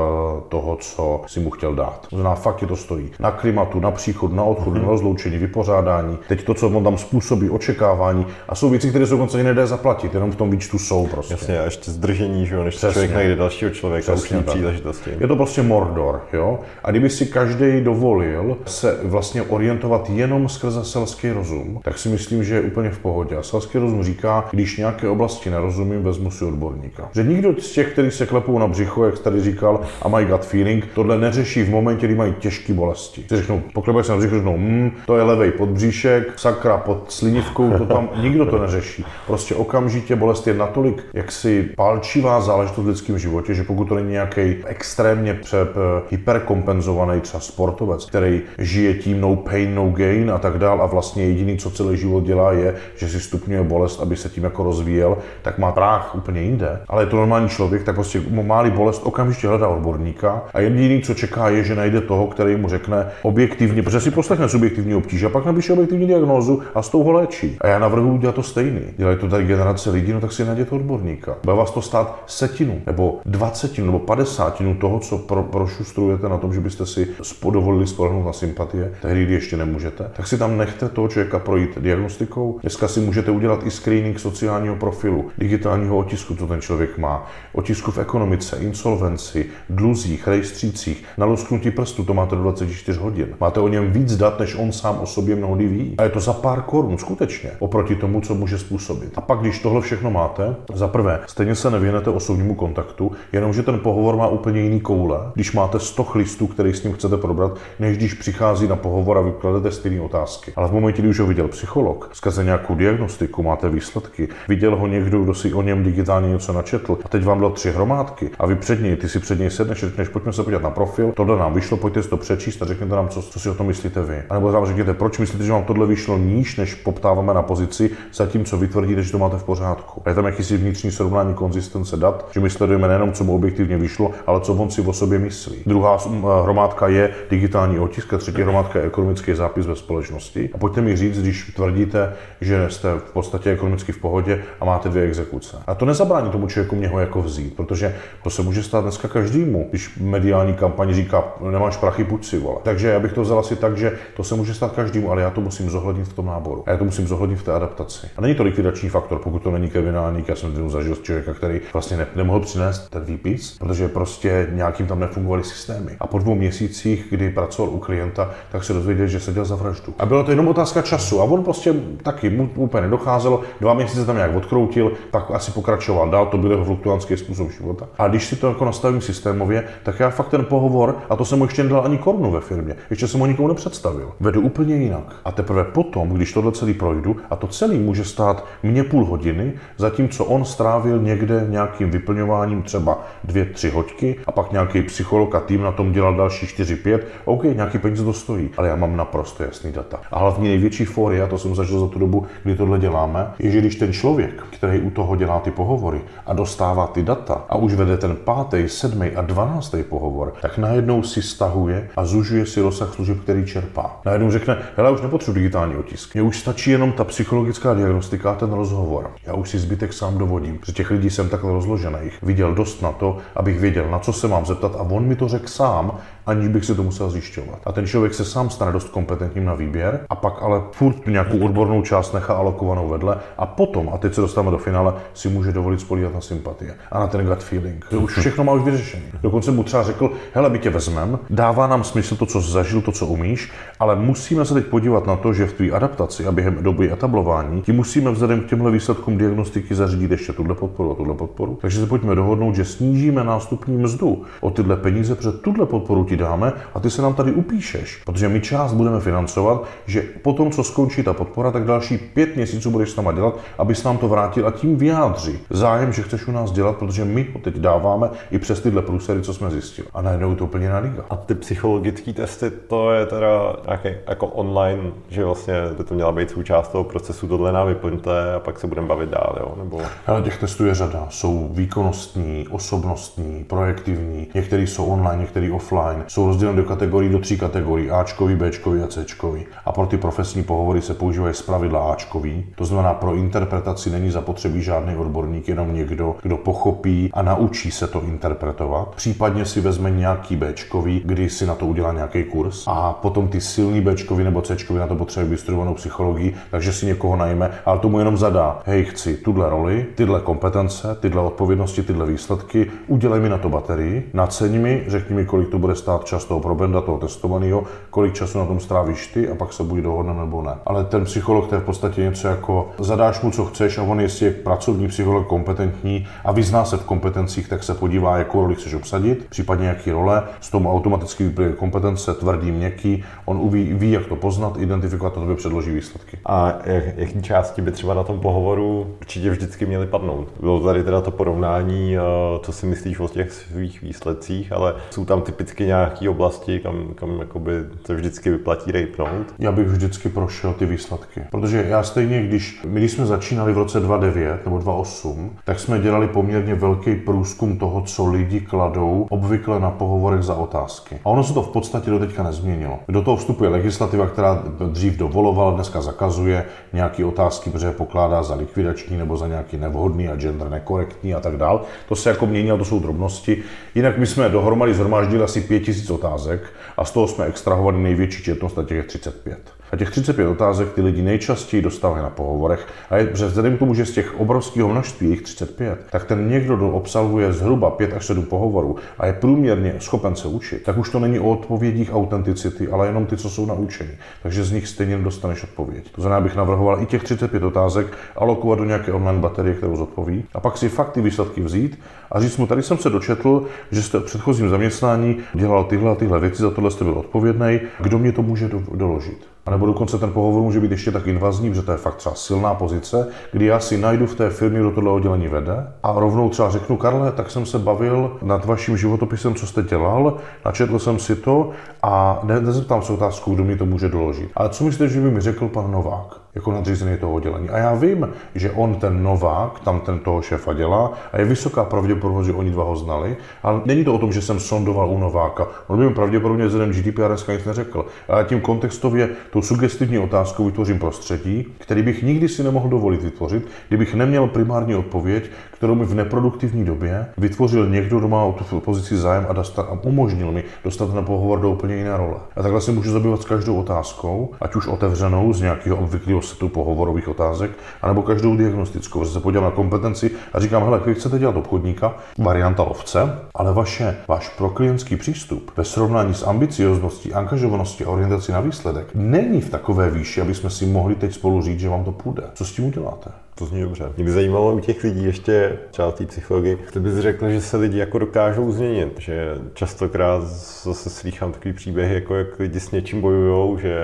toho, 0.48 0.76
co 0.76 1.20
si 1.26 1.40
mu 1.40 1.50
chtěl 1.50 1.74
dát. 1.74 2.06
To 2.10 2.16
znamená, 2.16 2.34
fakt 2.34 2.56
ti 2.56 2.66
to 2.66 2.76
stojí. 2.76 3.10
Na 3.18 3.30
klimatu, 3.30 3.80
na 3.80 3.90
příchod, 3.90 4.32
na 4.32 4.42
odchod, 4.42 4.74
na 4.74 4.88
rozloučení, 4.88 5.38
vypořádání. 5.38 6.18
Teď 6.28 6.44
to, 6.44 6.54
co 6.54 6.68
on 6.68 6.84
tam 6.84 6.98
způsobí, 6.98 7.50
očekávání. 7.50 8.26
A 8.48 8.54
jsou 8.54 8.70
věci, 8.70 8.88
které 8.88 9.06
jsou 9.06 9.14
dokonce 9.14 9.42
nedá 9.42 9.66
zaplatit, 9.66 10.14
jenom 10.14 10.32
v 10.32 10.36
tom 10.36 10.50
výčtu 10.50 10.78
jsou 10.78 11.06
prostě. 11.06 11.34
Jasně, 11.34 11.60
a 11.60 11.64
ještě 11.64 11.90
zdržení, 11.90 12.46
že 12.46 12.54
jo, 12.54 12.64
než 12.64 12.74
Přesně. 12.76 12.92
člověk 12.92 13.14
najde 13.14 13.36
dalšího 13.36 13.70
člověka, 13.80 14.12
Přesně 14.12 14.42
příležitosti. 14.42 15.10
Je 15.20 15.26
to 15.26 15.36
prostě 15.36 15.62
Mordor, 15.62 16.20
jo. 16.32 16.58
A 16.84 16.90
kdyby 16.90 17.10
si 17.10 17.26
každý 17.26 17.80
dovolil 17.80 18.56
se 18.66 18.98
vlastně 19.02 19.42
orientovat 19.42 20.10
jenom 20.10 20.48
skrze 20.48 20.84
selský 20.84 21.30
rozum, 21.30 21.80
tak 21.84 21.98
si 21.98 22.08
myslím, 22.08 22.44
že 22.44 22.54
je 22.54 22.60
úplně 22.60 22.90
v 22.90 22.98
pohodě. 22.98 23.36
A 23.36 23.42
selský 23.42 23.78
rozum 23.78 24.02
říká, 24.02 24.48
když 24.50 24.76
nějaké 24.76 25.08
oblasti 25.08 25.50
nerozumím, 25.50 26.02
vezmu 26.02 26.30
si 26.30 26.44
odborníka. 26.44 27.08
Že 27.14 27.22
nikdo 27.22 27.54
z 27.58 27.72
těch, 27.72 27.92
kteří 27.92 28.10
se 28.10 28.26
klepou 28.26 28.58
na 28.58 28.66
břicho, 28.66 29.04
jak 29.04 29.18
tady 29.18 29.40
říkal, 29.40 29.80
a 30.02 30.08
mají 30.08 30.26
gut 30.26 30.44
feeling, 30.44 30.88
tohle 30.94 31.18
neřeší 31.18 31.62
v 31.62 31.70
momentě, 31.70 32.06
kdy 32.06 32.14
mají 32.14 32.34
těžké 32.38 32.72
bolesti. 32.72 33.24
Si 33.28 33.36
řeknou, 33.36 33.62
poklepají 33.74 34.04
se 34.04 34.12
na 34.12 34.18
břicho, 34.18 34.34
řeknou, 34.34 34.56
hm, 34.58 34.90
to 35.06 35.16
je 35.16 35.22
levej 35.22 35.50
podbříšek, 35.50 36.38
sakra 36.38 36.76
pod 36.76 37.12
slinivkou, 37.12 37.78
to 37.78 37.86
tam 37.86 38.08
nikdo 38.22 38.46
to 38.46 38.58
neřeší. 38.58 39.04
Prostě 39.26 39.54
okamžitě 39.54 40.16
bolest 40.16 40.46
je 40.46 40.54
natolik 40.54 41.04
jaksi 41.14 41.68
palčivá 41.76 42.40
záležitost 42.40 42.84
v 42.84 42.88
lidském 42.88 43.18
životě, 43.18 43.54
že 43.54 43.64
pokud 43.70 43.84
to 43.84 43.94
není 43.94 44.10
nějaký 44.10 44.56
extrémně 44.66 45.34
přep 45.34 45.76
eh, 45.76 46.02
hyperkompenzovaný 46.10 47.20
třeba 47.20 47.40
sportovec, 47.40 48.04
který 48.04 48.40
žije 48.58 48.94
tím 48.94 49.20
no 49.20 49.36
pain, 49.36 49.74
no 49.74 49.90
gain 49.90 50.30
a 50.30 50.38
tak 50.38 50.58
dál 50.58 50.82
a 50.82 50.86
vlastně 50.86 51.24
jediný, 51.24 51.56
co 51.56 51.70
celý 51.70 51.96
život 51.96 52.24
dělá, 52.24 52.52
je, 52.52 52.74
že 52.96 53.08
si 53.08 53.20
stupňuje 53.20 53.62
bolest, 53.62 54.00
aby 54.00 54.16
se 54.16 54.28
tím 54.28 54.44
jako 54.44 54.62
rozvíjel, 54.62 55.18
tak 55.42 55.58
má 55.58 55.72
práh 55.72 56.14
úplně 56.14 56.42
jinde. 56.42 56.80
Ale 56.88 57.02
je 57.02 57.06
to 57.06 57.16
normální 57.16 57.48
člověk, 57.48 57.82
tak 57.82 57.94
prostě 57.94 58.22
má 58.30 58.70
bolest, 58.70 59.02
okamžitě 59.04 59.48
hledá 59.48 59.68
odborníka 59.68 60.42
a 60.54 60.60
jediný, 60.60 61.02
co 61.02 61.14
čeká, 61.14 61.48
je, 61.48 61.64
že 61.64 61.74
najde 61.74 62.00
toho, 62.00 62.26
který 62.26 62.56
mu 62.56 62.68
řekne 62.68 63.06
objektivně, 63.22 63.82
protože 63.82 64.00
si 64.00 64.10
poslechne 64.10 64.48
subjektivní 64.48 64.94
obtíže 64.94 65.26
a 65.26 65.28
pak 65.28 65.46
napíše 65.46 65.72
objektivní 65.72 66.06
diagnózu 66.06 66.62
a 66.74 66.82
z 66.82 66.88
toho 66.88 67.12
léčí. 67.12 67.56
A 67.60 67.66
já 67.66 67.78
navrhuji 67.78 68.18
dělat 68.18 68.34
to 68.34 68.42
stejný. 68.42 68.80
Dělají 68.96 69.18
to 69.18 69.28
tady 69.28 69.44
generace 69.44 69.90
lidí, 69.90 70.12
no 70.12 70.20
tak 70.20 70.32
si 70.32 70.44
najděte 70.44 70.74
odborníka. 70.74 71.36
Bude 71.44 71.56
vás 71.56 71.70
to 71.70 71.82
stát 71.82 72.22
setinu, 72.26 72.80
nebo 72.86 73.20
dvacetinu, 73.60 73.86
nebo 73.86 73.98
padesátinu 73.98 74.74
toho, 74.74 74.98
co 74.98 75.18
pro, 75.18 75.42
prošustrujete 75.42 76.28
na 76.28 76.38
tom, 76.38 76.54
že 76.54 76.60
byste 76.60 76.86
si 76.86 77.08
dovolili 77.50 77.86
spolehnout 77.86 78.26
na 78.26 78.32
sympatie, 78.32 78.92
tehdy, 79.02 79.24
kdy 79.24 79.34
ještě 79.34 79.56
nemůžete, 79.56 80.10
tak 80.16 80.26
si 80.26 80.38
tam 80.38 80.58
nechte 80.58 80.88
toho 80.88 81.08
člověka 81.08 81.38
projít 81.38 81.78
diagnostikou. 81.78 82.58
Dneska 82.62 82.88
si 82.88 83.00
můžete 83.00 83.30
udělat 83.30 83.66
i 83.66 83.70
screening 83.70 84.18
sociálního 84.20 84.76
profilu, 84.76 85.30
digitálního 85.38 85.98
otisku, 85.98 86.36
co 86.36 86.46
ten 86.46 86.60
člověk 86.60 86.98
má, 86.98 87.26
otisku 87.52 87.90
v 87.90 87.98
ekonomice, 87.98 88.56
insolvenci, 88.56 89.46
dluzích, 89.70 90.28
rejstřících, 90.28 91.04
na 91.18 91.26
lusknutí 91.26 91.70
prstu, 91.70 92.04
to 92.04 92.14
máte 92.14 92.36
do 92.36 92.42
24 92.42 92.98
hodin. 92.98 93.28
Máte 93.40 93.60
o 93.60 93.68
něm 93.68 93.92
víc 93.92 94.16
dat, 94.16 94.40
než 94.40 94.54
on 94.54 94.72
sám 94.72 94.98
o 95.00 95.06
sobě 95.06 95.36
mnohdy 95.36 95.66
ví. 95.66 95.94
A 95.98 96.02
je 96.02 96.08
to 96.08 96.20
za 96.20 96.32
pár 96.32 96.62
korun, 96.62 96.98
skutečně, 96.98 97.50
oproti 97.58 97.96
tomu, 97.96 98.20
co 98.20 98.34
může 98.34 98.58
způsobit. 98.58 99.12
A 99.16 99.20
pak, 99.20 99.38
když 99.38 99.58
tohle 99.58 99.80
všechno 99.80 100.10
máte, 100.10 100.56
za 100.74 100.88
prvé, 100.88 101.20
stejně 101.26 101.54
se 101.54 101.70
nevěnete 101.70 102.10
osobnímu 102.10 102.54
kontaktu, 102.54 103.12
jenomže 103.50 103.72
ten 103.72 103.80
pohovor 103.80 104.16
má 104.16 104.28
úplně 104.28 104.60
jiný 104.60 104.80
koule, 104.80 105.20
když 105.34 105.52
máte 105.52 105.78
100 105.78 106.06
listů, 106.14 106.46
který 106.46 106.72
s 106.72 106.82
ním 106.82 106.92
chcete 106.92 107.16
probrat, 107.16 107.58
než 107.78 107.96
když 107.96 108.14
přichází 108.14 108.68
na 108.68 108.76
pohovor 108.76 109.18
a 109.18 109.20
vykladete 109.20 109.70
stejné 109.70 110.00
otázky. 110.00 110.52
Ale 110.56 110.68
v 110.68 110.72
momentě, 110.72 111.02
kdy 111.02 111.08
už 111.08 111.20
ho 111.20 111.26
viděl 111.26 111.48
psycholog, 111.48 112.10
skrze 112.12 112.44
nějakou 112.44 112.74
diagnostiku, 112.74 113.42
máte 113.42 113.68
výsledky, 113.68 114.28
viděl 114.48 114.76
ho 114.76 114.86
někdo, 114.86 115.22
kdo 115.22 115.34
si 115.34 115.52
o 115.52 115.62
něm 115.62 115.84
digitálně 115.84 116.28
něco 116.28 116.52
načetl, 116.52 116.98
a 117.04 117.08
teď 117.08 117.24
vám 117.24 117.40
dal 117.40 117.50
tři 117.50 117.70
hromádky 117.70 118.30
a 118.38 118.46
vy 118.46 118.56
před 118.56 118.82
něj, 118.82 118.96
ty 118.96 119.08
si 119.08 119.18
před 119.18 119.38
něj 119.38 119.50
sedneš, 119.50 119.78
řekneš, 119.78 120.08
pojďme 120.08 120.32
se 120.32 120.42
podívat 120.42 120.62
na 120.62 120.70
profil, 120.70 121.12
tohle 121.16 121.38
nám 121.38 121.54
vyšlo, 121.54 121.76
pojďte 121.76 122.02
si 122.02 122.08
to 122.08 122.16
přečíst 122.16 122.62
a 122.62 122.66
řekněte 122.66 122.94
nám, 122.94 123.08
co, 123.08 123.22
co 123.22 123.40
si 123.40 123.50
o 123.50 123.54
tom 123.54 123.66
myslíte 123.66 124.02
vy. 124.02 124.22
A 124.30 124.34
nebo 124.34 124.52
nám 124.52 124.66
řekněte, 124.66 124.94
proč 124.94 125.18
myslíte, 125.18 125.44
že 125.44 125.52
vám 125.52 125.64
tohle 125.64 125.86
vyšlo 125.86 126.18
níž, 126.18 126.56
než 126.56 126.74
poptáváme 126.74 127.34
na 127.34 127.42
pozici, 127.42 127.90
zatímco 128.14 128.56
vy 128.56 128.68
tvrdíte, 128.68 129.02
že 129.02 129.12
to 129.12 129.18
máte 129.18 129.36
v 129.36 129.44
pořádku. 129.44 130.02
A 130.04 130.08
je 130.08 130.14
tam 130.14 130.26
jakýsi 130.26 130.56
vnitřní 130.56 130.90
srovnání 130.90 131.34
konzistence 131.34 131.96
dat, 131.96 132.28
že 132.30 132.40
my 132.40 132.50
sledujeme 132.50 132.88
nejenom, 132.88 133.12
co 133.12 133.24
mu 133.24 133.39
objektivně 133.40 133.78
vyšlo, 133.78 134.10
ale 134.26 134.40
co 134.40 134.54
on 134.54 134.70
si 134.70 134.80
o 134.80 134.92
sobě 134.92 135.18
myslí. 135.18 135.56
Druhá 135.66 135.98
hromádka 136.42 136.88
je 136.88 137.10
digitální 137.30 137.78
otisk 137.78 138.14
a 138.14 138.18
třetí 138.18 138.42
hromádka 138.42 138.78
je 138.78 138.86
ekonomický 138.86 139.34
zápis 139.34 139.66
ve 139.66 139.76
společnosti. 139.76 140.50
A 140.54 140.58
pojďte 140.58 140.80
mi 140.80 140.96
říct, 140.96 141.20
když 141.20 141.52
tvrdíte, 141.56 142.12
že 142.40 142.70
jste 142.70 142.88
v 142.94 143.12
podstatě 143.12 143.50
ekonomicky 143.50 143.92
v 143.92 143.98
pohodě 143.98 144.42
a 144.60 144.64
máte 144.64 144.88
dvě 144.88 145.02
exekuce. 145.02 145.56
A 145.66 145.74
to 145.74 145.84
nezabrání 145.86 146.30
tomu 146.30 146.46
člověku 146.46 146.76
mě 146.76 146.88
ho 146.88 146.98
jako 147.00 147.22
vzít, 147.22 147.56
protože 147.56 147.96
to 148.22 148.30
se 148.30 148.42
může 148.42 148.62
stát 148.62 148.80
dneska 148.80 149.08
každému, 149.08 149.66
když 149.70 149.98
mediální 150.00 150.54
kampaň 150.54 150.94
říká, 150.94 151.24
nemáš 151.50 151.76
prachy, 151.76 152.04
půjď 152.04 152.24
si 152.24 152.38
vole. 152.38 152.58
Takže 152.62 152.88
já 152.88 153.00
bych 153.00 153.12
to 153.12 153.22
vzal 153.22 153.38
asi 153.38 153.56
tak, 153.56 153.76
že 153.76 153.92
to 154.16 154.24
se 154.24 154.34
může 154.34 154.54
stát 154.54 154.72
každému, 154.72 155.10
ale 155.10 155.22
já 155.22 155.30
to 155.30 155.40
musím 155.40 155.70
zohlednit 155.70 156.08
v 156.08 156.12
tom 156.12 156.26
náboru. 156.26 156.62
A 156.66 156.70
já 156.70 156.76
to 156.76 156.84
musím 156.84 157.06
zohlednit 157.06 157.38
v 157.38 157.42
té 157.42 157.52
adaptaci. 157.52 158.06
A 158.16 158.20
není 158.20 158.34
to 158.34 158.42
likvidační 158.42 158.88
faktor, 158.88 159.18
pokud 159.18 159.42
to 159.42 159.50
není 159.50 159.70
kriminální, 159.70 160.24
já 160.28 160.36
jsem 160.36 160.70
zažil 160.70 160.96
člověka, 160.96 161.34
který 161.34 161.60
vlastně 161.72 161.96
ne, 161.96 162.06
nemohl 162.16 162.40
přinést 162.40 162.88
ten 162.88 163.04
výpis, 163.04 163.29
protože 163.58 163.88
prostě 163.88 164.48
nějakým 164.52 164.86
tam 164.86 165.00
nefungovaly 165.00 165.44
systémy. 165.44 165.96
A 166.00 166.06
po 166.06 166.18
dvou 166.18 166.34
měsících, 166.34 167.06
kdy 167.10 167.30
pracoval 167.30 167.72
u 167.72 167.78
klienta, 167.78 168.30
tak 168.52 168.64
se 168.64 168.72
dozvěděl, 168.72 169.06
že 169.06 169.20
seděl 169.20 169.44
za 169.44 169.56
vraždu. 169.56 169.94
A 169.98 170.06
byla 170.06 170.22
to 170.22 170.30
jenom 170.30 170.48
otázka 170.48 170.82
času. 170.82 171.20
A 171.20 171.24
on 171.24 171.44
prostě 171.44 171.74
taky 172.02 172.30
mu 172.30 172.50
úplně 172.54 172.82
nedocházelo, 172.82 173.40
dva 173.60 173.74
měsíce 173.74 174.04
tam 174.04 174.16
nějak 174.16 174.36
odkroutil, 174.36 174.92
pak 175.10 175.30
asi 175.30 175.50
pokračoval 175.50 176.10
dál, 176.10 176.26
to 176.26 176.38
byl 176.38 176.50
jeho 176.50 176.64
fluktuantský 176.64 177.16
způsob 177.16 177.50
života. 177.50 177.88
A 177.98 178.08
když 178.08 178.26
si 178.26 178.36
to 178.36 178.48
jako 178.48 178.64
nastavím 178.64 179.00
systémově, 179.00 179.64
tak 179.82 180.00
já 180.00 180.10
fakt 180.10 180.28
ten 180.28 180.44
pohovor, 180.44 180.96
a 181.10 181.16
to 181.16 181.24
jsem 181.24 181.38
mu 181.38 181.44
ještě 181.44 181.62
nedal 181.62 181.84
ani 181.84 181.98
korunu 181.98 182.30
ve 182.30 182.40
firmě, 182.40 182.76
ještě 182.90 183.08
jsem 183.08 183.20
ho 183.20 183.26
nikomu 183.26 183.48
nepředstavil, 183.48 184.12
vedu 184.20 184.40
úplně 184.40 184.76
jinak. 184.76 185.16
A 185.24 185.32
teprve 185.32 185.64
potom, 185.64 186.08
když 186.08 186.32
tohle 186.32 186.52
celý 186.52 186.74
projdu, 186.74 187.16
a 187.30 187.36
to 187.36 187.46
celý 187.46 187.78
může 187.78 188.04
stát 188.04 188.46
mě 188.62 188.84
půl 188.84 189.04
hodiny, 189.04 189.52
zatímco 189.76 190.24
on 190.24 190.44
strávil 190.44 190.98
někde 190.98 191.46
nějakým 191.48 191.90
vyplňováním 191.90 192.62
třeba 192.62 193.04
dvě, 193.24 193.44
tři 193.44 193.70
hoďky 193.70 194.16
a 194.26 194.32
pak 194.32 194.52
nějaký 194.52 194.82
psycholog 194.82 195.34
a 195.34 195.40
tým 195.40 195.62
na 195.62 195.72
tom 195.72 195.92
dělal 195.92 196.16
další 196.16 196.46
4-5, 196.46 197.00
OK, 197.24 197.44
nějaký 197.44 197.78
peníze 197.78 198.04
to 198.04 198.12
stojí, 198.12 198.50
ale 198.56 198.68
já 198.68 198.76
mám 198.76 198.96
naprosto 198.96 199.42
jasný 199.42 199.72
data. 199.72 200.00
A 200.10 200.18
hlavně 200.18 200.48
největší 200.48 200.84
fóry, 200.84 201.22
a 201.22 201.26
to 201.26 201.38
jsem 201.38 201.54
zažil 201.54 201.80
za 201.80 201.88
tu 201.88 201.98
dobu, 201.98 202.26
kdy 202.42 202.56
tohle 202.56 202.78
děláme, 202.78 203.30
je, 203.38 203.50
že 203.50 203.60
když 203.60 203.76
ten 203.76 203.92
člověk, 203.92 204.42
který 204.50 204.80
u 204.80 204.90
toho 204.90 205.16
dělá 205.16 205.40
ty 205.40 205.50
pohovory 205.50 206.00
a 206.26 206.34
dostává 206.34 206.86
ty 206.86 207.02
data 207.02 207.44
a 207.48 207.56
už 207.56 207.74
vede 207.74 207.96
ten 207.96 208.16
pátý, 208.16 208.68
sedmý 208.68 209.10
a 209.10 209.22
dvanáctý 209.22 209.82
pohovor, 209.82 210.32
tak 210.42 210.58
najednou 210.58 211.02
si 211.02 211.22
stahuje 211.22 211.88
a 211.96 212.04
zužuje 212.04 212.46
si 212.46 212.60
rozsah 212.60 212.94
služeb, 212.94 213.20
který 213.20 213.44
čerpá. 213.44 214.00
Najednou 214.04 214.30
řekne, 214.30 214.58
hele, 214.76 214.90
už 214.90 215.00
nepotřebuji 215.00 215.34
digitální 215.34 215.76
otisk. 215.76 216.14
Mně 216.14 216.22
už 216.22 216.38
stačí 216.38 216.70
jenom 216.70 216.92
ta 216.92 217.04
psychologická 217.04 217.74
diagnostika 217.74 218.30
a 218.30 218.34
ten 218.34 218.52
rozhovor. 218.52 219.10
Já 219.26 219.34
už 219.34 219.50
si 219.50 219.58
zbytek 219.58 219.92
sám 219.92 220.18
dovodím, 220.18 220.58
že 220.66 220.72
těch 220.72 220.90
lidí 220.90 221.10
jsem 221.10 221.28
takhle 221.28 221.52
rozložených. 221.52 222.18
Viděl 222.22 222.54
dost 222.54 222.82
na 222.82 222.92
to, 222.92 223.09
abych 223.36 223.60
věděl, 223.60 223.90
na 223.90 223.98
co 223.98 224.12
se 224.12 224.28
mám 224.28 224.46
zeptat 224.46 224.76
a 224.78 224.82
on 224.82 225.06
mi 225.06 225.16
to 225.16 225.28
řekl 225.28 225.46
sám, 225.46 225.98
aniž 226.26 226.48
bych 226.48 226.64
si 226.64 226.74
to 226.74 226.82
musel 226.82 227.10
zjišťovat. 227.10 227.58
A 227.64 227.72
ten 227.72 227.86
člověk 227.86 228.14
se 228.14 228.24
sám 228.24 228.50
stane 228.50 228.72
dost 228.72 228.88
kompetentním 228.88 229.44
na 229.44 229.54
výběr 229.54 230.00
a 230.10 230.14
pak 230.14 230.42
ale 230.42 230.62
furt 230.72 231.06
nějakou 231.06 231.38
odbornou 231.38 231.82
část 231.82 232.12
nechá 232.12 232.34
alokovanou 232.34 232.88
vedle 232.88 233.16
a 233.38 233.46
potom, 233.46 233.90
a 233.94 233.98
teď 233.98 234.14
se 234.14 234.20
dostáváme 234.20 234.50
do 234.50 234.58
finále, 234.58 234.94
si 235.14 235.28
může 235.28 235.52
dovolit 235.52 235.80
spolíhat 235.80 236.14
na 236.14 236.20
sympatie 236.20 236.74
a 236.92 237.00
na 237.00 237.06
ten 237.06 237.26
gut 237.26 237.42
feeling. 237.42 237.86
To 237.90 238.00
už 238.00 238.18
všechno 238.18 238.44
má 238.44 238.52
už 238.52 238.62
vyřešené. 238.62 239.04
Dokonce 239.22 239.50
mu 239.50 239.62
třeba 239.62 239.82
řekl, 239.82 240.10
hele, 240.34 240.48
my 240.48 240.58
tě 240.58 240.70
vezmem, 240.70 241.18
dává 241.30 241.66
nám 241.66 241.84
smysl 241.84 242.16
to, 242.16 242.26
co 242.26 242.40
zažil, 242.40 242.80
to, 242.80 242.92
co 242.92 243.06
umíš, 243.06 243.52
ale 243.80 243.96
musíme 243.96 244.44
se 244.44 244.54
teď 244.54 244.66
podívat 244.66 245.06
na 245.06 245.16
to, 245.16 245.32
že 245.32 245.46
v 245.46 245.52
tvý 245.52 245.72
adaptaci 245.72 246.26
a 246.26 246.32
během 246.32 246.62
doby 246.62 246.92
etablování 246.92 247.62
ti 247.62 247.72
musíme 247.72 248.10
vzhledem 248.10 248.40
k 248.40 248.46
těmhle 248.46 248.70
výsledkům 248.70 249.18
diagnostiky 249.18 249.74
zařídit 249.74 250.10
ještě 250.10 250.32
tuhle 250.32 250.54
podporu 250.54 250.92
a 250.92 250.94
tuhle 250.94 251.14
podporu. 251.14 251.58
Takže 251.60 251.80
se 251.80 251.86
pojďme 251.86 252.14
dohodnout, 252.14 252.54
že 252.54 252.64
snížíme 253.00 253.24
nástupní 253.24 253.76
mzdu 253.76 254.22
o 254.40 254.50
tyhle 254.50 254.76
peníze, 254.76 255.14
před 255.14 255.40
tuhle 255.40 255.66
podporu 255.66 256.04
ti 256.04 256.16
dáme 256.16 256.52
a 256.74 256.80
ty 256.80 256.90
se 256.90 257.02
nám 257.02 257.14
tady 257.14 257.32
upíšeš, 257.32 258.02
protože 258.04 258.28
my 258.28 258.40
část 258.40 258.72
budeme 258.72 259.00
financovat, 259.00 259.64
že 259.86 260.02
potom, 260.22 260.50
co 260.50 260.64
skončí 260.64 261.02
ta 261.02 261.12
podpora, 261.12 261.50
tak 261.50 261.64
další 261.64 261.98
pět 261.98 262.36
měsíců 262.36 262.70
budeš 262.70 262.90
s 262.90 262.96
náma 262.96 263.12
dělat, 263.12 263.34
abys 263.58 263.84
nám 263.84 263.98
to 263.98 264.08
vrátil 264.08 264.46
a 264.46 264.50
tím 264.50 264.76
vyjádří 264.76 265.38
zájem, 265.50 265.92
že 265.92 266.02
chceš 266.02 266.28
u 266.28 266.32
nás 266.32 266.52
dělat, 266.52 266.76
protože 266.76 267.04
my 267.04 267.26
ho 267.34 267.40
teď 267.40 267.54
dáváme 267.54 268.10
i 268.30 268.38
přes 268.38 268.60
tyhle 268.60 268.82
průsery, 268.82 269.22
co 269.22 269.34
jsme 269.34 269.50
zjistili. 269.50 269.88
A 269.94 270.02
najednou 270.02 270.34
to 270.34 270.44
úplně 270.44 270.68
na 270.68 270.78
liga. 270.78 271.04
A 271.10 271.16
ty 271.16 271.34
psychologické 271.34 272.12
testy, 272.12 272.50
to 272.50 272.92
je 272.92 273.06
teda 273.06 273.56
nějaký 273.66 273.88
jako 274.08 274.26
online, 274.26 274.90
že 275.08 275.24
vlastně 275.24 275.54
by 275.78 275.84
to 275.84 275.94
měla 275.94 276.12
být 276.12 276.30
součást 276.30 276.68
toho 276.68 276.84
procesu, 276.84 277.28
tohle 277.28 277.52
nám 277.52 277.68
vyplňte 277.68 278.34
a 278.34 278.38
pak 278.38 278.60
se 278.60 278.66
budeme 278.66 278.86
bavit 278.86 279.10
dál, 279.10 279.36
jo? 279.40 279.54
Nebo... 279.58 279.80
Ale 280.06 280.22
těch 280.22 280.38
testů 280.38 280.66
je 280.66 280.74
řada. 280.74 281.06
Jsou 281.10 281.48
výkonnostní, 281.52 282.48
osobnost 282.50 282.89
znalostní, 282.90 283.44
projektivní, 283.44 284.28
některý 284.34 284.66
jsou 284.66 284.86
online, 284.86 285.20
některý 285.20 285.50
offline, 285.50 286.04
jsou 286.08 286.26
rozděleny 286.26 286.56
do 286.56 286.64
kategorií 286.64 287.12
do 287.12 287.18
tří 287.18 287.38
kategorií, 287.38 287.90
Ačkový, 287.90 288.34
Bčkový 288.34 288.82
a 288.82 288.86
Cčkový. 288.86 289.46
A 289.64 289.72
pro 289.72 289.86
ty 289.86 289.96
profesní 289.96 290.42
pohovory 290.42 290.82
se 290.82 290.94
používají 290.94 291.34
zpravidla 291.34 291.92
Ačkový, 291.92 292.46
to 292.54 292.64
znamená 292.64 292.94
pro 292.94 293.14
interpretaci 293.14 293.90
není 293.90 294.10
zapotřebí 294.10 294.62
žádný 294.62 294.96
odborník, 294.96 295.48
jenom 295.48 295.74
někdo, 295.74 296.16
kdo 296.22 296.36
pochopí 296.36 297.10
a 297.12 297.22
naučí 297.22 297.70
se 297.70 297.86
to 297.86 298.02
interpretovat. 298.02 298.94
Případně 298.94 299.44
si 299.44 299.60
vezme 299.60 299.90
nějaký 299.90 300.36
Bčkový, 300.36 301.02
kdy 301.04 301.30
si 301.30 301.46
na 301.46 301.54
to 301.54 301.66
udělá 301.66 301.92
nějaký 301.92 302.24
kurz 302.24 302.64
a 302.66 302.92
potom 302.92 303.28
ty 303.28 303.40
silný 303.40 303.80
Bčkový 303.80 304.24
nebo 304.24 304.42
Cčkový 304.42 304.80
na 304.80 304.86
to 304.86 304.96
potřebuje 304.96 305.30
vystudovanou 305.30 305.74
psychologii, 305.74 306.34
takže 306.50 306.72
si 306.72 306.86
někoho 306.86 307.16
najme, 307.16 307.50
ale 307.64 307.78
tomu 307.78 307.98
jenom 307.98 308.16
zadá, 308.16 308.62
hej, 308.66 308.84
chci 308.84 309.16
tuhle 309.16 309.50
roli, 309.50 309.86
tyhle 309.94 310.20
kompetence, 310.20 310.96
tyhle 311.00 311.22
odpovědnosti, 311.22 311.82
tyhle 311.82 312.06
výsledky, 312.06 312.70
udělej 312.86 313.20
mi 313.20 313.28
na 313.28 313.38
to 313.38 313.48
baterii, 313.48 314.10
naceň 314.14 314.60
mi, 314.60 314.84
řekni 314.88 315.16
mi, 315.16 315.26
kolik 315.26 315.48
to 315.48 315.58
bude 315.58 315.74
stát 315.74 316.04
čas 316.04 316.24
toho 316.24 316.40
probenda, 316.40 316.80
toho 316.80 316.98
testovaného, 316.98 317.64
kolik 317.90 318.14
času 318.14 318.38
na 318.38 318.46
tom 318.46 318.60
strávíš 318.60 319.06
ty 319.06 319.28
a 319.28 319.34
pak 319.34 319.52
se 319.52 319.62
buď 319.62 319.80
dohodneme 319.80 320.20
nebo 320.20 320.42
ne. 320.42 320.54
Ale 320.66 320.84
ten 320.84 321.04
psycholog 321.04 321.48
to 321.48 321.54
je 321.54 321.60
v 321.60 321.64
podstatě 321.64 322.00
něco 322.00 322.28
jako 322.28 322.70
zadáš 322.78 323.22
mu, 323.22 323.30
co 323.30 323.44
chceš 323.44 323.78
a 323.78 323.82
on 323.82 324.00
jestli 324.00 324.26
je 324.26 324.32
pracovní 324.32 324.88
psycholog 324.88 325.26
kompetentní 325.26 326.06
a 326.24 326.32
vyzná 326.32 326.64
se 326.64 326.76
v 326.76 326.84
kompetencích, 326.84 327.48
tak 327.48 327.62
se 327.62 327.74
podívá, 327.74 328.18
jakou 328.18 328.40
roli 328.40 328.54
chceš 328.54 328.74
obsadit, 328.74 329.26
případně 329.30 329.68
jaký 329.68 329.90
role, 329.90 330.22
z 330.40 330.50
tomu 330.50 330.72
automaticky 330.72 331.24
vyplývají 331.24 331.56
kompetence, 331.56 332.14
tvrdý, 332.14 332.50
měkký, 332.50 333.04
on 333.24 333.36
uví, 333.36 333.72
ví, 333.72 333.92
jak 333.92 334.06
to 334.06 334.16
poznat, 334.16 334.56
identifikovat 334.58 335.16
a 335.16 335.20
tobě 335.20 335.36
předloží 335.36 335.70
výsledky. 335.70 336.18
A 336.26 336.58
jak, 336.64 336.84
jaký 336.96 337.22
části 337.22 337.62
by 337.62 337.72
třeba 337.72 337.94
na 337.94 338.02
tom 338.02 338.20
pohovoru 338.20 338.86
určitě 339.00 339.30
vždycky 339.30 339.66
měly 339.66 339.86
padnout? 339.86 340.28
Bylo 340.40 340.60
tady 340.60 340.84
teda 340.84 341.00
to 341.00 341.10
porovnání, 341.10 341.96
eh, 341.96 342.00
co 342.42 342.52
si 342.52 342.66
myslíš 342.70 343.00
o 343.00 343.08
těch 343.08 343.32
svých 343.32 343.82
výsledcích, 343.82 344.52
ale 344.52 344.74
jsou 344.90 345.04
tam 345.04 345.22
typicky 345.22 345.64
nějaké 345.64 346.08
oblasti, 346.08 346.58
kam, 346.58 346.94
kam 346.94 347.18
jakoby 347.18 347.52
to 347.82 347.94
vždycky 347.94 348.30
vyplatí 348.30 348.72
rejpnout? 348.72 349.34
Já 349.38 349.52
bych 349.52 349.66
vždycky 349.66 350.08
prošel 350.08 350.52
ty 350.52 350.66
výsledky. 350.66 351.22
Protože 351.30 351.66
já 351.68 351.82
stejně, 351.82 352.22
když 352.22 352.62
my 352.66 352.80
když 352.80 352.92
jsme 352.92 353.06
začínali 353.06 353.52
v 353.52 353.58
roce 353.58 353.80
2009 353.80 354.44
nebo 354.44 354.58
2008, 354.58 355.36
tak 355.44 355.60
jsme 355.60 355.78
dělali 355.78 356.08
poměrně 356.08 356.54
velký 356.54 356.94
průzkum 356.94 357.58
toho, 357.58 357.82
co 357.82 358.06
lidi 358.06 358.40
kladou 358.40 359.06
obvykle 359.10 359.60
na 359.60 359.70
pohovorech 359.70 360.22
za 360.22 360.34
otázky. 360.34 360.98
A 361.04 361.06
ono 361.06 361.24
se 361.24 361.34
to 361.34 361.42
v 361.42 361.48
podstatě 361.48 361.90
do 361.90 361.98
teďka 361.98 362.22
nezměnilo. 362.22 362.78
Do 362.88 363.02
toho 363.02 363.16
vstupuje 363.16 363.50
legislativa, 363.50 364.06
která 364.06 364.42
dřív 364.68 364.96
dovolovala, 364.96 365.50
dneska 365.50 365.80
zakazuje 365.80 366.44
nějaké 366.72 367.04
otázky, 367.04 367.50
protože 367.50 367.70
pokládá 367.70 368.22
za 368.22 368.34
likvidační 368.34 368.96
nebo 368.96 369.16
za 369.16 369.28
nějaký 369.28 369.56
nevhodný 369.56 370.08
a 370.08 370.16
gender 370.16 370.50
nekorektní 370.50 371.14
a 371.14 371.20
tak 371.20 371.36
dál. 371.36 371.62
To 371.88 371.96
se 371.96 372.10
jako 372.10 372.26
mění, 372.26 372.52
to 372.60 372.64
jsou 372.64 372.80
drobnosti. 372.80 373.42
Jinak 373.74 373.98
my 373.98 374.06
jsme 374.06 374.28
dohromady 374.28 374.74
zhromáždili 374.74 375.24
asi 375.24 375.40
5000 375.40 375.90
otázek 375.90 376.52
a 376.76 376.84
z 376.84 376.90
toho 376.90 377.08
jsme 377.08 377.26
extrahovali 377.26 377.78
největší 377.78 378.22
četnost 378.22 378.58
a 378.58 378.64
těch 378.64 378.76
je 378.76 378.82
35. 378.82 379.59
A 379.72 379.76
těch 379.76 379.90
35 379.90 380.28
otázek 380.28 380.72
ty 380.72 380.82
lidi 380.82 381.02
nejčastěji 381.02 381.62
dostávají 381.62 382.02
na 382.02 382.10
pohovorech. 382.10 382.66
A 382.90 382.96
je, 382.96 383.10
že 383.14 383.26
vzhledem 383.26 383.56
k 383.56 383.58
tomu, 383.58 383.74
že 383.74 383.86
z 383.86 383.92
těch 383.92 384.20
obrovského 384.20 384.68
množství, 384.68 385.08
jich 385.08 385.22
35, 385.22 385.78
tak 385.90 386.04
ten 386.04 386.28
někdo, 386.28 386.56
kdo 386.56 386.70
obsahuje 386.70 387.32
zhruba 387.32 387.70
5 387.70 387.92
až 387.92 388.06
7 388.06 388.24
pohovorů 388.24 388.76
a 388.98 389.06
je 389.06 389.12
průměrně 389.12 389.74
schopen 389.78 390.16
se 390.16 390.28
učit, 390.28 390.62
tak 390.62 390.78
už 390.78 390.90
to 390.90 390.98
není 390.98 391.18
o 391.18 391.30
odpovědích 391.30 391.94
autenticity, 391.94 392.68
ale 392.68 392.86
jenom 392.86 393.06
ty, 393.06 393.16
co 393.16 393.30
jsou 393.30 393.46
naučení. 393.46 393.90
Takže 394.22 394.44
z 394.44 394.52
nich 394.52 394.68
stejně 394.68 394.98
dostaneš 394.98 395.42
odpověď. 395.42 395.90
To 395.92 396.02
znamená, 396.02 396.20
bych 396.20 396.36
navrhoval 396.36 396.82
i 396.82 396.86
těch 396.86 397.02
35 397.02 397.42
otázek 397.42 397.86
alokovat 398.16 398.58
do 398.58 398.64
nějaké 398.64 398.92
online 398.92 399.18
baterie, 399.18 399.54
kterou 399.54 399.76
zodpoví, 399.76 400.24
a 400.34 400.40
pak 400.40 400.58
si 400.58 400.68
fakt 400.68 400.92
ty 400.92 401.00
výsledky 401.00 401.40
vzít 401.40 401.78
a 402.12 402.20
říct 402.20 402.36
mu, 402.36 402.46
tady 402.46 402.62
jsem 402.62 402.78
se 402.78 402.90
dočetl, 402.90 403.46
že 403.70 403.82
jste 403.82 403.98
v 403.98 404.04
předchozím 404.04 404.48
zaměstnání 404.48 405.16
dělal 405.34 405.64
tyhle 405.64 405.92
a 405.92 405.94
tyhle 405.94 406.20
věci, 406.20 406.42
za 406.42 406.50
tohle 406.50 406.70
jste 406.70 406.84
byl 406.84 406.94
odpovědný, 406.94 407.60
kdo 407.80 407.98
mě 407.98 408.12
to 408.12 408.22
může 408.22 408.48
do, 408.48 408.62
doložit. 408.74 409.29
A 409.46 409.50
nebo 409.50 409.66
dokonce 409.66 409.98
ten 409.98 410.12
pohovor 410.12 410.42
může 410.42 410.60
být 410.60 410.70
ještě 410.70 410.90
tak 410.90 411.06
invazní, 411.06 411.54
že 411.54 411.62
to 411.62 411.72
je 411.72 411.78
fakt 411.78 411.96
třeba 411.96 412.14
silná 412.14 412.54
pozice, 412.54 413.08
kdy 413.32 413.46
já 413.46 413.60
si 413.60 413.78
najdu 413.78 414.06
v 414.06 414.14
té 414.14 414.30
firmě, 414.30 414.60
kdo 414.60 414.70
tohle 414.70 414.90
oddělení 414.90 415.28
vede 415.28 415.66
a 415.82 415.92
rovnou 416.00 416.28
třeba 416.28 416.50
řeknu, 416.50 416.76
Karle, 416.76 417.12
tak 417.12 417.30
jsem 417.30 417.46
se 417.46 417.58
bavil 417.58 418.16
nad 418.22 418.44
vaším 418.44 418.76
životopisem, 418.76 419.34
co 419.34 419.46
jste 419.46 419.62
dělal, 419.62 420.16
načetl 420.44 420.78
jsem 420.78 420.98
si 420.98 421.16
to 421.16 421.50
a 421.82 422.20
ne, 422.22 422.40
nezeptám 422.40 422.82
se 422.82 422.92
otázku, 422.92 423.34
kdo 423.34 423.44
mi 423.44 423.56
to 423.56 423.66
může 423.66 423.88
doložit. 423.88 424.30
Ale 424.34 424.48
co 424.48 424.64
myslíte, 424.64 424.88
že 424.88 425.00
by 425.00 425.10
mi 425.10 425.20
řekl 425.20 425.48
pan 425.48 425.70
Novák? 425.70 426.19
Jako 426.34 426.52
nadřízený 426.52 426.96
toho 426.96 427.12
oddělení. 427.12 427.48
A 427.48 427.58
já 427.58 427.74
vím, 427.74 428.08
že 428.34 428.50
on, 428.50 428.74
ten 428.74 429.02
Novák, 429.02 429.60
tam 429.60 429.80
ten 429.80 429.98
toho 429.98 430.22
šéfa 430.22 430.52
dělá 430.52 430.92
a 431.12 431.18
je 431.18 431.24
vysoká 431.24 431.64
pravděpodobnost, 431.64 432.26
že 432.26 432.32
oni 432.32 432.50
dva 432.50 432.64
ho 432.64 432.76
znali. 432.76 433.16
Ale 433.42 433.60
není 433.64 433.84
to 433.84 433.94
o 433.94 433.98
tom, 433.98 434.12
že 434.12 434.22
jsem 434.22 434.40
sondoval 434.40 434.90
u 434.90 434.98
Nováka. 434.98 435.46
On 435.66 435.78
by 435.78 435.84
mi 435.84 435.94
pravděpodobně 435.94 436.46
vzhledem 436.46 436.72
GDPR 436.72 437.08
dneska 437.08 437.32
nic 437.32 437.44
neřekl. 437.44 437.86
A 438.08 438.22
tím 438.22 438.40
kontextově 438.40 439.08
tou 439.30 439.42
sugestivní 439.42 439.98
otázkou 439.98 440.44
vytvořím 440.44 440.78
prostředí, 440.78 441.54
který 441.58 441.82
bych 441.82 442.02
nikdy 442.02 442.28
si 442.28 442.42
nemohl 442.42 442.68
dovolit 442.68 443.02
vytvořit, 443.02 443.48
kdybych 443.68 443.94
neměl 443.94 444.26
primární 444.26 444.74
odpověď, 444.74 445.30
kterou 445.60 445.74
mi 445.74 445.84
v 445.84 445.94
neproduktivní 445.94 446.64
době 446.64 447.06
vytvořil 447.18 447.68
někdo, 447.68 447.98
kdo 447.98 448.08
má 448.08 448.24
o 448.24 448.32
tu 448.32 448.60
pozici 448.60 448.96
zájem 448.96 449.26
a, 449.28 449.32
dostat, 449.32 449.66
a 449.70 449.78
umožnil 449.82 450.32
mi 450.32 450.44
dostat 450.64 450.94
na 450.94 451.02
pohovor 451.02 451.40
do 451.40 451.50
úplně 451.50 451.76
jiné 451.76 451.96
role. 451.96 452.16
A 452.36 452.42
takhle 452.42 452.60
si 452.60 452.72
můžu 452.72 452.92
zabývat 452.92 453.22
s 453.22 453.24
každou 453.24 453.56
otázkou, 453.56 454.30
ať 454.40 454.54
už 454.54 454.66
otevřenou 454.66 455.32
z 455.32 455.40
nějakého 455.40 455.76
obvyklého 455.76 456.22
setu 456.22 456.48
pohovorových 456.48 457.08
otázek, 457.08 457.50
anebo 457.82 458.02
každou 458.02 458.36
diagnostickou, 458.36 459.04
že 459.04 459.10
se 459.10 459.20
podívám 459.20 459.44
na 459.44 459.50
kompetenci 459.50 460.10
a 460.32 460.40
říkám, 460.40 460.64
hele, 460.64 460.80
vy 460.86 460.94
chcete 460.94 461.18
dělat 461.18 461.36
obchodníka, 461.36 461.94
varianta 462.18 462.62
lovce, 462.62 463.18
ale 463.34 463.52
vaše, 463.52 463.96
váš 464.08 464.28
proklientský 464.28 464.96
přístup 464.96 465.52
ve 465.56 465.64
srovnání 465.64 466.14
s 466.14 466.26
ambiciozností, 466.26 467.12
angažovaností 467.12 467.84
a 467.84 467.90
orientací 467.90 468.32
na 468.32 468.40
výsledek 468.40 468.86
není 468.94 469.40
v 469.40 469.50
takové 469.50 469.90
výši, 469.90 470.20
aby 470.20 470.34
jsme 470.34 470.50
si 470.50 470.66
mohli 470.66 470.94
teď 470.94 471.14
spolu 471.14 471.42
říct, 471.42 471.60
že 471.60 471.68
vám 471.68 471.84
to 471.84 471.92
půjde. 471.92 472.22
Co 472.34 472.44
s 472.44 472.52
tím 472.52 472.64
uděláte? 472.64 473.10
To 473.40 473.46
zní 473.46 473.60
dobře. 473.60 473.92
Mě 473.96 474.04
by 474.04 474.10
zajímalo 474.10 474.54
u 474.54 474.60
těch 474.60 474.84
lidí 474.84 475.04
ještě 475.04 475.58
část 475.70 475.94
té 475.94 476.06
psychologii. 476.06 476.58
Ty 476.72 476.80
bys 476.80 476.94
řekl, 476.94 477.30
že 477.30 477.40
se 477.40 477.56
lidi 477.56 477.78
jako 477.78 477.98
dokážou 477.98 478.52
změnit, 478.52 478.98
že 478.98 479.34
častokrát 479.54 480.22
zase 480.22 480.90
slýchám 480.90 481.32
takový 481.32 481.54
příběhy, 481.54 481.94
jako 481.94 482.14
jak 482.14 482.38
lidi 482.38 482.60
s 482.60 482.70
něčím 482.70 483.00
bojují, 483.00 483.60
že 483.60 483.80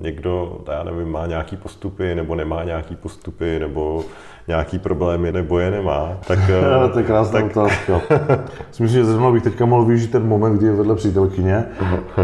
někdo, 0.00 0.60
já 0.72 0.82
nevím, 0.82 1.08
má 1.08 1.26
nějaký 1.26 1.56
postupy 1.56 2.14
nebo 2.14 2.34
nemá 2.34 2.64
nějaký 2.64 2.96
postupy, 2.96 3.58
nebo 3.58 4.04
nějaký 4.48 4.78
problémy 4.78 5.32
nebo 5.32 5.58
je 5.58 5.70
nemá. 5.70 6.18
Tak, 6.26 6.38
to 6.92 6.98
je 6.98 7.04
krásná 7.04 7.40
tak... 7.40 7.56
otázka. 7.56 8.00
Myslím, 8.68 8.88
že 8.88 9.04
zrovna 9.04 9.30
bych 9.30 9.42
teďka 9.42 9.66
mohl 9.66 9.84
využít 9.84 10.10
ten 10.10 10.28
moment, 10.28 10.56
kdy 10.56 10.66
je 10.66 10.72
vedle 10.72 10.94
přítelkyně 10.94 11.64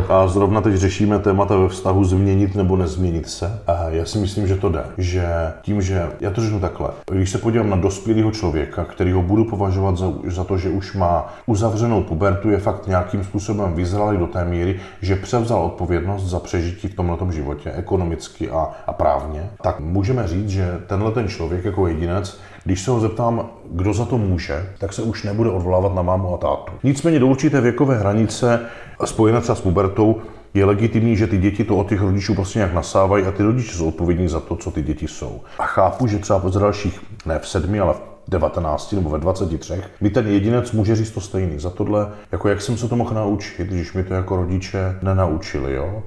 a 0.09 0.27
zrovna 0.27 0.61
teď 0.61 0.75
řešíme 0.75 1.19
témata 1.19 1.57
ve 1.57 1.69
vztahu 1.69 2.05
změnit 2.05 2.55
nebo 2.55 2.77
nezměnit 2.77 3.29
se. 3.29 3.61
A 3.67 3.89
já 3.89 4.05
si 4.05 4.19
myslím, 4.19 4.47
že 4.47 4.57
to 4.57 4.69
jde. 4.69 4.85
Že 4.99 5.27
tím, 5.63 5.83
že, 5.83 6.07
já 6.21 6.31
to 6.31 6.41
řeknu 6.41 6.61
takhle, 6.61 6.89
když 7.11 7.31
se 7.31 7.39
podívám 7.39 7.71
na 7.71 7.77
dospělého 7.77 8.31
člověka, 8.31 8.85
který 8.85 9.13
ho 9.13 9.23
budu 9.23 9.45
považovat 9.45 9.97
za, 9.97 10.13
za 10.27 10.45
to, 10.45 10.59
že 10.59 10.71
už 10.71 10.95
má 10.95 11.35
uzavřenou 11.47 12.03
pubertu, 12.03 12.51
je 12.51 12.59
fakt 12.59 12.87
nějakým 12.87 13.25
způsobem 13.25 13.73
vyzralý 13.75 14.19
do 14.19 14.27
té 14.27 14.45
míry, 14.45 14.81
že 15.01 15.17
převzal 15.17 15.65
odpovědnost 15.65 16.25
za 16.25 16.41
přežití 16.41 16.89
v 16.89 16.95
tomto 16.95 17.31
životě, 17.31 17.73
ekonomicky 17.73 18.51
a, 18.51 18.71
a 18.87 18.93
právně, 18.93 19.51
tak 19.63 19.81
můžeme 19.81 20.29
říct, 20.29 20.49
že 20.49 20.79
tenhle 20.87 21.13
ten 21.13 21.29
člověk 21.29 21.65
jako 21.65 21.87
jediný 21.87 22.12
jedinec, 22.13 22.41
když 22.65 22.83
se 22.83 22.91
ho 22.91 23.01
zeptám, 23.01 23.51
kdo 23.71 23.93
za 23.93 24.05
to 24.05 24.19
může, 24.19 24.69
tak 24.79 24.93
se 24.93 25.03
už 25.03 25.23
nebude 25.23 25.51
odvolávat 25.51 25.95
na 25.95 26.03
mámu 26.03 26.35
a 26.35 26.39
tátu. 26.39 26.73
Nicméně 26.83 27.19
do 27.19 27.27
určité 27.27 27.61
věkové 27.61 27.99
hranice 27.99 28.61
spojené 29.05 29.41
třeba 29.41 29.57
s 29.57 29.61
pubertou 29.61 30.23
je 30.55 30.65
legitimní, 30.65 31.17
že 31.17 31.27
ty 31.27 31.39
děti 31.39 31.65
to 31.65 31.77
od 31.77 31.89
těch 31.89 32.01
rodičů 32.01 32.35
prostě 32.35 32.59
nějak 32.59 32.75
nasávají 32.75 33.25
a 33.25 33.33
ty 33.33 33.43
rodiče 33.43 33.77
jsou 33.77 33.89
odpovědní 33.89 34.29
za 34.29 34.41
to, 34.41 34.57
co 34.57 34.71
ty 34.71 34.83
děti 34.83 35.09
jsou. 35.09 35.41
A 35.59 35.67
chápu, 35.67 36.07
že 36.07 36.19
třeba 36.19 36.43
z 36.49 36.59
dalších, 36.59 37.01
ne 37.27 37.39
v 37.39 37.49
sedmi, 37.49 37.81
ale 37.81 37.95
v 37.95 38.01
19 38.29 38.93
nebo 38.93 39.11
ve 39.11 39.19
23, 39.19 39.83
mi 40.01 40.11
ten 40.11 40.27
jedinec 40.27 40.73
může 40.73 40.97
říct 40.97 41.11
to 41.11 41.21
stejný. 41.21 41.59
Za 41.59 41.71
tohle, 41.71 42.09
jako 42.33 42.49
jak 42.49 42.63
jsem 42.63 42.77
se 42.77 42.89
to 42.89 42.97
mohl 42.97 43.15
naučit, 43.15 43.67
když 43.67 43.93
mi 43.93 44.05
to 44.05 44.15
jako 44.15 44.37
rodiče 44.37 44.99
nenaučili, 45.03 45.75
jo? 45.75 46.03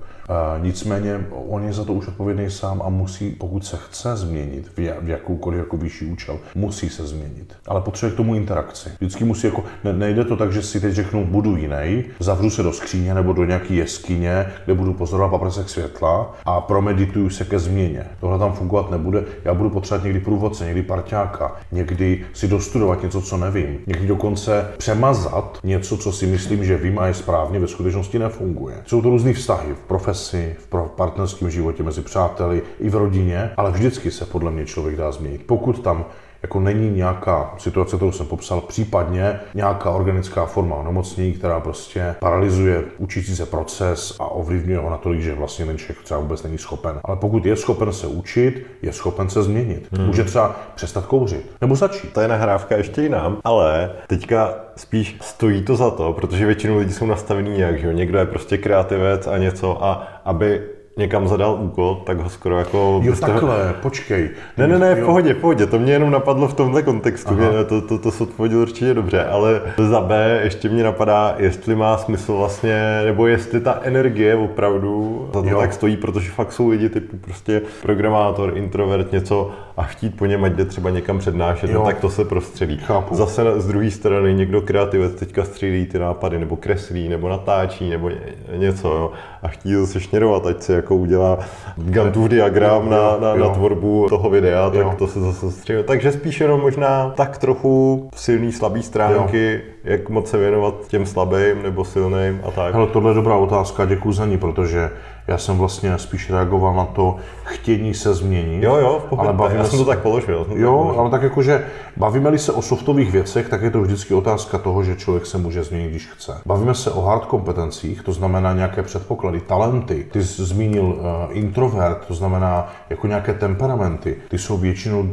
Nicméně 0.62 1.26
on 1.50 1.64
je 1.64 1.74
za 1.74 1.84
to 1.86 1.94
už 1.94 2.08
odpovědný 2.08 2.52
sám 2.52 2.82
a 2.86 2.90
musí, 2.90 3.30
pokud 3.30 3.66
se 3.66 3.78
chce 3.90 4.16
změnit 4.16 4.72
v 5.02 5.10
jakoukoliv 5.10 5.60
jako 5.60 5.78
vyšší 5.78 6.06
účel, 6.06 6.40
musí 6.56 6.90
se 6.90 7.08
změnit. 7.08 7.54
Ale 7.68 7.82
potřebuje 7.82 8.14
k 8.14 8.18
tomu 8.18 8.36
interakci. 8.36 8.90
Vždycky 9.00 9.24
musí 9.24 9.48
jako, 9.48 9.64
ne, 9.84 9.94
nejde 9.94 10.26
to 10.26 10.38
tak, 10.38 10.52
že 10.52 10.62
si 10.62 10.80
teď 10.80 10.94
řeknu, 10.94 11.26
budu 11.26 11.56
jiný, 11.56 12.04
zavřu 12.20 12.50
se 12.50 12.64
do 12.64 12.74
skříně 12.74 13.14
nebo 13.14 13.34
do 13.34 13.46
nějaké 13.46 13.74
jeskyně, 13.74 14.46
kde 14.66 14.74
budu 14.74 14.94
pozorovat 14.94 15.32
paprsek 15.32 15.70
světla 15.70 16.36
a 16.46 16.62
promedituju 16.62 17.30
se 17.30 17.46
ke 17.46 17.60
změně. 17.60 18.06
Tohle 18.20 18.40
tam 18.40 18.54
fungovat 18.54 18.92
nebude. 18.92 19.24
Já 19.46 19.54
budu 19.54 19.70
potřebovat 19.70 20.04
někdy 20.04 20.20
průvodce, 20.20 20.66
někdy 20.66 20.82
parťáka, 20.82 21.56
někdy 21.72 22.26
si 22.34 22.48
dostudovat 22.48 23.04
něco, 23.04 23.22
co 23.22 23.38
nevím, 23.38 23.78
někdy 23.88 24.08
dokonce 24.08 24.68
přemazat 24.78 25.60
něco, 25.64 25.98
co 25.98 26.12
si 26.12 26.28
myslím, 26.28 26.66
že 26.66 26.78
vím 26.78 27.00
a 27.00 27.08
je 27.08 27.14
správně, 27.14 27.60
ve 27.60 27.68
skutečnosti 27.68 28.20
nefunguje. 28.20 28.76
Jsou 28.86 29.02
to 29.02 29.10
různé 29.10 29.34
vztahy 29.34 29.74
v 29.74 29.88
profesi 29.88 30.15
profesi, 30.16 30.56
v 30.60 30.90
partnerském 30.96 31.52
životě, 31.52 31.84
mezi 31.84 32.02
přáteli, 32.02 32.64
i 32.80 32.90
v 32.90 32.96
rodině, 32.96 33.52
ale 33.58 33.72
vždycky 33.72 34.12
se 34.12 34.26
podle 34.26 34.52
mě 34.52 34.66
člověk 34.66 34.96
dá 34.96 35.12
změnit. 35.12 35.44
Pokud 35.46 35.80
tam 35.80 36.06
jako 36.46 36.60
není 36.60 36.90
nějaká 36.90 37.54
situace, 37.58 37.96
kterou 37.96 38.12
jsem 38.12 38.26
popsal, 38.26 38.62
případně 38.62 39.40
nějaká 39.54 39.90
organická 39.90 40.46
forma 40.46 40.76
onemocnění, 40.76 41.34
která 41.34 41.60
prostě 41.60 42.16
paralyzuje 42.20 42.84
učící 42.98 43.36
se 43.36 43.46
proces 43.46 44.16
a 44.20 44.28
ovlivňuje 44.28 44.78
ho 44.80 44.90
natolik, 44.90 45.22
že 45.22 45.36
vlastně 45.36 45.66
ten 45.66 45.78
člověk 45.78 46.04
třeba 46.04 46.20
vůbec 46.20 46.44
není 46.44 46.58
schopen. 46.58 47.00
Ale 47.04 47.18
pokud 47.18 47.46
je 47.46 47.56
schopen 47.56 47.94
se 47.94 48.08
učit, 48.08 48.68
je 48.82 48.94
schopen 48.94 49.30
se 49.30 49.44
změnit. 49.44 49.88
Hmm. 49.92 50.06
Může 50.06 50.24
třeba 50.24 50.56
přestat 50.76 51.06
kouřit 51.06 51.52
nebo 51.62 51.76
začít. 51.76 52.14
To 52.14 52.22
je 52.22 52.28
nahrávka 52.28 52.78
ještě 52.78 53.02
jinam, 53.02 53.38
ale 53.44 53.92
teďka 54.08 54.54
spíš 54.76 55.18
stojí 55.22 55.62
to 55.62 55.76
za 55.76 55.92
to, 55.92 56.14
protože 56.14 56.46
většinou 56.46 56.78
lidí 56.78 56.94
jsou 56.94 57.06
nastavený 57.06 57.58
nějak, 57.58 57.80
že 57.80 57.88
jo? 57.88 57.94
Někdo 57.94 58.18
je 58.18 58.26
prostě 58.26 58.58
kreativec 58.58 59.28
a 59.28 59.38
něco 59.38 59.84
a 59.84 60.08
aby 60.26 60.75
někam 60.98 61.28
zadal 61.28 61.58
úkol, 61.62 61.96
tak 61.96 62.20
ho 62.20 62.30
skoro 62.30 62.60
jako... 62.60 63.02
Jo, 63.04 63.16
takhle, 63.16 63.40
toho... 63.40 63.74
počkej. 63.82 64.30
Ne, 64.58 64.68
ne, 64.68 64.80
ne, 64.80 64.96
v 64.96 65.06
pohodě, 65.06 65.34
v 65.34 65.38
pohodě, 65.38 65.66
to 65.66 65.80
mě 65.80 65.94
jenom 65.94 66.12
napadlo 66.12 66.48
v 66.48 66.54
tomhle 66.54 66.82
kontextu, 66.84 67.34
mě, 67.34 67.48
to, 67.70 67.82
to, 67.82 67.98
to 67.98 68.12
se 68.12 68.24
odpověděl 68.24 68.60
určitě 68.60 68.94
dobře, 68.94 69.26
ale 69.26 69.62
za 69.78 70.02
B 70.02 70.40
ještě 70.44 70.70
mě 70.70 70.84
napadá, 70.84 71.36
jestli 71.38 71.76
má 71.76 71.98
smysl 71.98 72.34
vlastně, 72.34 73.02
nebo 73.06 73.28
jestli 73.28 73.62
ta 73.62 73.80
energie 73.84 74.36
opravdu 74.36 75.26
za 75.34 75.42
to 75.42 75.50
jo. 75.50 75.60
tak 75.60 75.74
stojí, 75.74 75.98
protože 75.98 76.32
fakt 76.32 76.52
jsou 76.52 76.70
lidi 76.70 76.90
typu 76.90 77.18
prostě 77.18 77.62
programátor, 77.82 78.58
introvert, 78.58 79.12
něco 79.12 79.52
a 79.78 79.84
chtít 79.84 80.18
po 80.18 80.26
něm, 80.26 80.44
ať 80.44 80.52
jde 80.52 80.66
třeba 80.66 80.90
někam 80.90 81.20
přednášet, 81.20 81.72
no, 81.72 81.86
tak 81.86 82.00
to 82.00 82.10
se 82.10 82.26
prostředí. 82.26 82.78
Chápu. 82.78 83.16
Zase 83.16 83.62
z 83.62 83.68
druhé 83.68 83.92
strany 83.92 84.34
někdo 84.34 84.62
kreativec 84.62 85.16
teďka 85.16 85.44
střílí 85.44 85.86
ty 85.86 86.00
nápady, 86.00 86.40
nebo 86.40 86.56
kreslí, 86.56 87.10
nebo 87.10 87.30
natáčí, 87.30 87.90
nebo 87.90 88.12
něco, 88.58 88.88
jo, 88.88 89.12
a 89.46 89.48
chtí 89.48 89.74
zase 89.76 90.00
šněrovat, 90.00 90.46
ať 90.46 90.62
se 90.62 90.74
jako 90.74 90.96
udělá 90.96 91.40
Gantův 91.78 92.30
diagram 92.30 92.90
na, 92.90 93.18
na, 93.18 93.36
na 93.36 93.50
tvorbu 93.50 94.06
toho 94.10 94.30
videa, 94.30 94.70
tak 94.70 94.82
jo. 94.82 94.96
to 94.98 95.08
se 95.08 95.20
zase 95.20 95.52
střílí. 95.52 95.84
Takže 95.84 96.12
spíš 96.12 96.42
jenom 96.42 96.62
možná 96.62 97.10
tak 97.16 97.38
trochu 97.38 98.10
silný, 98.16 98.52
slabý 98.52 98.84
stránky, 98.84 99.62
jo. 99.66 99.75
Jak 99.86 100.10
moc 100.10 100.30
se 100.30 100.38
věnovat 100.38 100.88
těm 100.88 101.06
slabým 101.06 101.64
nebo 101.64 101.86
silným 101.86 102.42
a 102.48 102.52
tak. 102.52 102.74
Hele, 102.74 102.88
tohle 102.88 103.12
je 103.12 103.16
dobrá 103.16 103.36
otázka, 103.36 103.86
děkuji 103.86 104.12
za 104.12 104.26
ní, 104.26 104.38
protože 104.38 104.90
já 105.28 105.38
jsem 105.38 105.58
vlastně 105.58 105.98
spíš 105.98 106.30
reagoval 106.30 106.76
na 106.76 106.86
to 106.86 107.16
chtění 107.44 107.94
se 107.94 108.14
změnit. 108.14 108.64
Jo, 108.64 108.76
jo, 108.76 109.04
v 109.10 109.20
ale 109.20 109.34
bavíme 109.34 109.60
já 109.60 109.66
jsem 109.66 109.80
to 109.80 109.86
tak 109.86 110.00
položil. 110.00 110.36
Jo, 110.36 110.46
tak 110.48 110.58
položil. 110.58 111.00
ale 111.00 111.10
tak 111.10 111.22
jakože 111.22 111.66
bavíme-li 111.98 112.40
se 112.40 112.52
o 112.52 112.62
softových 112.62 113.12
věcech, 113.12 113.50
tak 113.50 113.62
je 113.62 113.72
to 113.72 113.82
vždycky 113.82 114.14
otázka 114.14 114.58
toho, 114.58 114.84
že 114.84 114.96
člověk 114.96 115.26
se 115.26 115.38
může 115.38 115.64
změnit, 115.64 115.90
když 115.90 116.08
chce. 116.08 116.38
Bavíme 116.46 116.74
se 116.74 116.92
o 116.92 117.02
hard 117.02 117.26
kompetencích, 117.26 118.04
to 118.04 118.14
znamená 118.14 118.54
nějaké 118.54 118.84
předpoklady, 118.84 119.40
talenty. 119.40 120.06
Ty 120.12 120.24
jsi 120.24 120.46
zmínil 120.46 120.84
uh, 120.84 120.96
introvert, 121.30 122.06
to 122.08 122.14
znamená 122.14 122.74
jako 122.90 123.08
nějaké 123.08 123.34
temperamenty. 123.34 124.16
Ty 124.30 124.38
jsou 124.38 124.58
většinou 124.58 125.00
uh, 125.00 125.08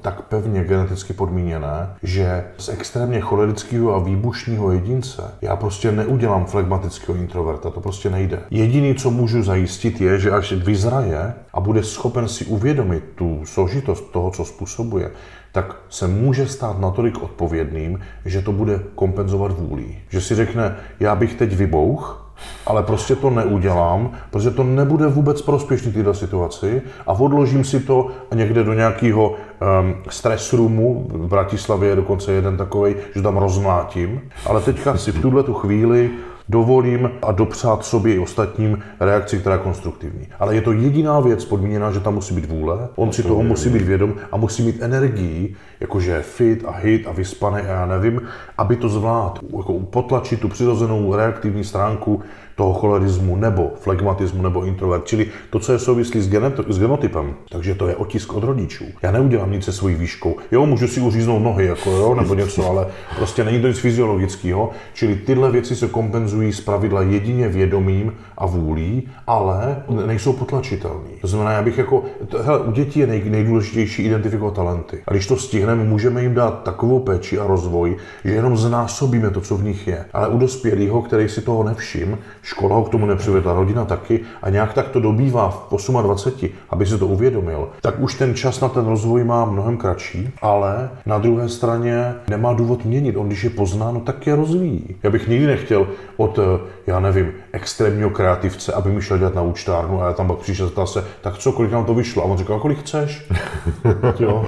tak 0.00 0.22
pevně 0.22 0.64
geneticky 0.64 1.12
podmíněné, 1.12 1.94
že 2.02 2.44
z 2.58 2.68
extrémně 2.68 3.20
cholerického 3.20 3.94
a 3.94 3.98
výbušního 4.14 4.72
jedince 4.72 5.22
já 5.42 5.56
prostě 5.56 5.92
neudělám 5.92 6.44
flegmatického 6.44 7.18
introverta, 7.18 7.70
to 7.70 7.80
prostě 7.80 8.10
nejde. 8.10 8.42
Jediný, 8.50 8.94
co 8.94 9.10
můžu 9.10 9.42
zajistit, 9.42 10.00
je, 10.00 10.18
že 10.18 10.30
až 10.30 10.52
vyzraje 10.52 11.34
a 11.52 11.60
bude 11.60 11.82
schopen 11.82 12.28
si 12.28 12.44
uvědomit 12.44 13.04
tu 13.14 13.40
složitost 13.44 14.10
toho, 14.10 14.30
co 14.30 14.44
způsobuje, 14.44 15.10
tak 15.52 15.76
se 15.88 16.08
může 16.08 16.46
stát 16.46 16.80
natolik 16.80 17.22
odpovědným, 17.22 18.00
že 18.24 18.42
to 18.42 18.52
bude 18.52 18.80
kompenzovat 18.94 19.58
vůlí. 19.58 19.98
Že 20.08 20.20
si 20.20 20.34
řekne, 20.34 20.76
já 21.00 21.14
bych 21.14 21.34
teď 21.34 21.56
vybouch, 21.56 22.23
ale 22.66 22.82
prostě 22.82 23.16
to 23.16 23.30
neudělám, 23.30 24.10
protože 24.30 24.50
to 24.50 24.64
nebude 24.64 25.06
vůbec 25.06 25.42
prospěšný 25.42 25.92
této 25.92 26.14
situaci 26.14 26.82
a 27.06 27.12
odložím 27.12 27.64
si 27.64 27.80
to 27.80 28.06
někde 28.34 28.64
do 28.64 28.72
nějakého 28.72 29.28
um, 29.28 29.94
stress 30.08 30.52
roomu, 30.52 31.06
v 31.12 31.28
Bratislavě 31.28 31.88
je 31.88 31.96
dokonce 31.96 32.32
jeden 32.32 32.56
takový, 32.56 32.94
že 33.14 33.22
tam 33.22 33.36
rozmlátím, 33.36 34.20
ale 34.46 34.60
teďka 34.60 34.96
si 34.96 35.12
v 35.12 35.22
tuhle 35.22 35.42
tu 35.42 35.54
chvíli 35.54 36.10
dovolím 36.48 37.10
a 37.22 37.32
dopřát 37.32 37.84
sobě 37.84 38.14
i 38.14 38.18
ostatním 38.18 38.78
reakci, 39.00 39.38
která 39.38 39.54
je 39.54 39.62
konstruktivní. 39.62 40.28
Ale 40.38 40.54
je 40.54 40.60
to 40.60 40.72
jediná 40.72 41.20
věc 41.20 41.44
podmíněná, 41.44 41.92
že 41.92 42.00
tam 42.00 42.14
musí 42.14 42.34
být 42.34 42.44
vůle, 42.44 42.88
on 42.96 43.12
si 43.12 43.22
toho 43.22 43.42
musí 43.42 43.68
být 43.68 43.82
vědom 43.82 44.14
a 44.32 44.36
musí 44.36 44.62
mít 44.62 44.82
energii, 44.82 45.54
jakože 45.80 46.10
je 46.10 46.22
fit 46.22 46.64
a 46.66 46.70
hit 46.70 47.06
a 47.06 47.12
vyspaný 47.12 47.60
a 47.60 47.66
já 47.66 47.86
nevím, 47.86 48.22
aby 48.58 48.76
to 48.76 48.88
zvládl, 48.88 49.40
jako 49.56 49.80
potlačit 49.80 50.40
tu 50.40 50.48
přirozenou 50.48 51.14
reaktivní 51.14 51.64
stránku 51.64 52.22
toho 52.56 52.72
cholerismu 52.72 53.36
nebo 53.36 53.72
flegmatismu 53.80 54.42
nebo 54.42 54.64
introvert, 54.64 55.06
čili 55.06 55.26
to, 55.50 55.58
co 55.58 55.72
je 55.72 55.78
souvislí 55.78 56.20
s, 56.20 56.30
genet- 56.30 56.64
s 56.68 56.78
genotypem. 56.78 57.34
Takže 57.48 57.74
to 57.74 57.88
je 57.88 57.96
otisk 57.96 58.34
od 58.34 58.44
rodičů. 58.44 58.84
Já 59.02 59.10
neudělám 59.10 59.52
nic 59.52 59.64
se 59.64 59.72
svojí 59.72 59.94
výškou. 59.94 60.36
Jo, 60.52 60.66
můžu 60.66 60.88
si 60.88 61.00
uříznout 61.00 61.42
nohy, 61.42 61.66
jako 61.66 61.90
jo, 61.90 62.14
nebo 62.14 62.34
něco, 62.34 62.66
ale 62.66 62.86
prostě 63.16 63.44
není 63.44 63.60
to 63.60 63.68
nic 63.68 63.78
fyziologického. 63.78 64.70
Čili 64.94 65.16
tyhle 65.16 65.50
věci 65.50 65.76
se 65.76 65.88
kompenzují 65.88 66.52
z 66.52 66.60
pravidla 66.60 67.02
jedině 67.02 67.48
vědomím 67.48 68.12
a 68.38 68.46
vůlí, 68.46 69.08
ale 69.26 69.82
nejsou 70.06 70.32
potlačitelné. 70.32 71.10
To 71.20 71.26
znamená, 71.26 71.52
já 71.52 71.62
bych 71.62 71.78
jako, 71.78 72.04
hele, 72.42 72.58
u 72.58 72.72
dětí 72.72 73.00
je 73.00 73.06
nej, 73.06 73.22
nejdůležitější 73.30 74.02
identifikovat 74.02 74.54
talenty. 74.54 75.02
A 75.06 75.10
když 75.10 75.26
to 75.26 75.36
stihneme, 75.36 75.84
můžeme 75.84 76.22
jim 76.22 76.34
dát 76.34 76.62
takovou 76.62 77.00
péči 77.00 77.38
a 77.38 77.46
rozvoj, 77.46 77.96
že 78.24 78.32
jenom 78.32 78.56
znásobíme 78.56 79.30
to, 79.30 79.40
co 79.40 79.56
v 79.56 79.64
nich 79.64 79.88
je. 79.88 80.04
Ale 80.12 80.28
u 80.28 80.38
dospělého, 80.38 81.02
který 81.02 81.28
si 81.28 81.40
toho 81.40 81.64
nevšim, 81.64 82.18
škola 82.44 82.76
ho 82.76 82.82
k 82.82 82.88
tomu 82.88 83.06
nepřivedla, 83.06 83.54
rodina 83.54 83.84
taky, 83.84 84.20
a 84.42 84.50
nějak 84.50 84.72
tak 84.72 84.88
to 84.88 85.00
dobývá 85.00 85.50
v 85.50 85.76
28, 86.02 86.50
aby 86.70 86.86
si 86.86 86.98
to 86.98 87.06
uvědomil, 87.06 87.68
tak 87.80 88.00
už 88.00 88.14
ten 88.14 88.34
čas 88.34 88.60
na 88.60 88.68
ten 88.68 88.86
rozvoj 88.86 89.24
má 89.24 89.44
mnohem 89.44 89.76
kratší, 89.76 90.30
ale 90.42 90.90
na 91.06 91.18
druhé 91.18 91.48
straně 91.48 92.14
nemá 92.30 92.52
důvod 92.52 92.84
měnit. 92.84 93.16
On, 93.16 93.26
když 93.26 93.44
je 93.44 93.50
poznáno, 93.50 94.00
tak 94.00 94.26
je 94.26 94.36
rozvíjí. 94.36 94.96
Já 95.02 95.10
bych 95.10 95.28
nikdy 95.28 95.46
nechtěl 95.46 95.86
od, 96.16 96.38
já 96.86 97.00
nevím, 97.00 97.32
extrémního 97.54 98.10
kreativce, 98.10 98.72
aby 98.72 98.90
mi 98.90 99.02
šel 99.02 99.18
dělat 99.18 99.34
na 99.34 99.42
účtárnu 99.42 100.02
a 100.02 100.06
já 100.06 100.12
tam 100.12 100.28
pak 100.28 100.38
přišel 100.38 100.70
a 100.76 100.86
se, 100.86 101.04
tak 101.20 101.38
co, 101.38 101.52
kolik 101.52 101.72
nám 101.72 101.84
to 101.84 101.94
vyšlo? 101.94 102.22
A 102.22 102.26
on 102.26 102.38
říkal, 102.38 102.60
kolik 102.60 102.78
chceš? 102.78 103.28
jo. 104.18 104.46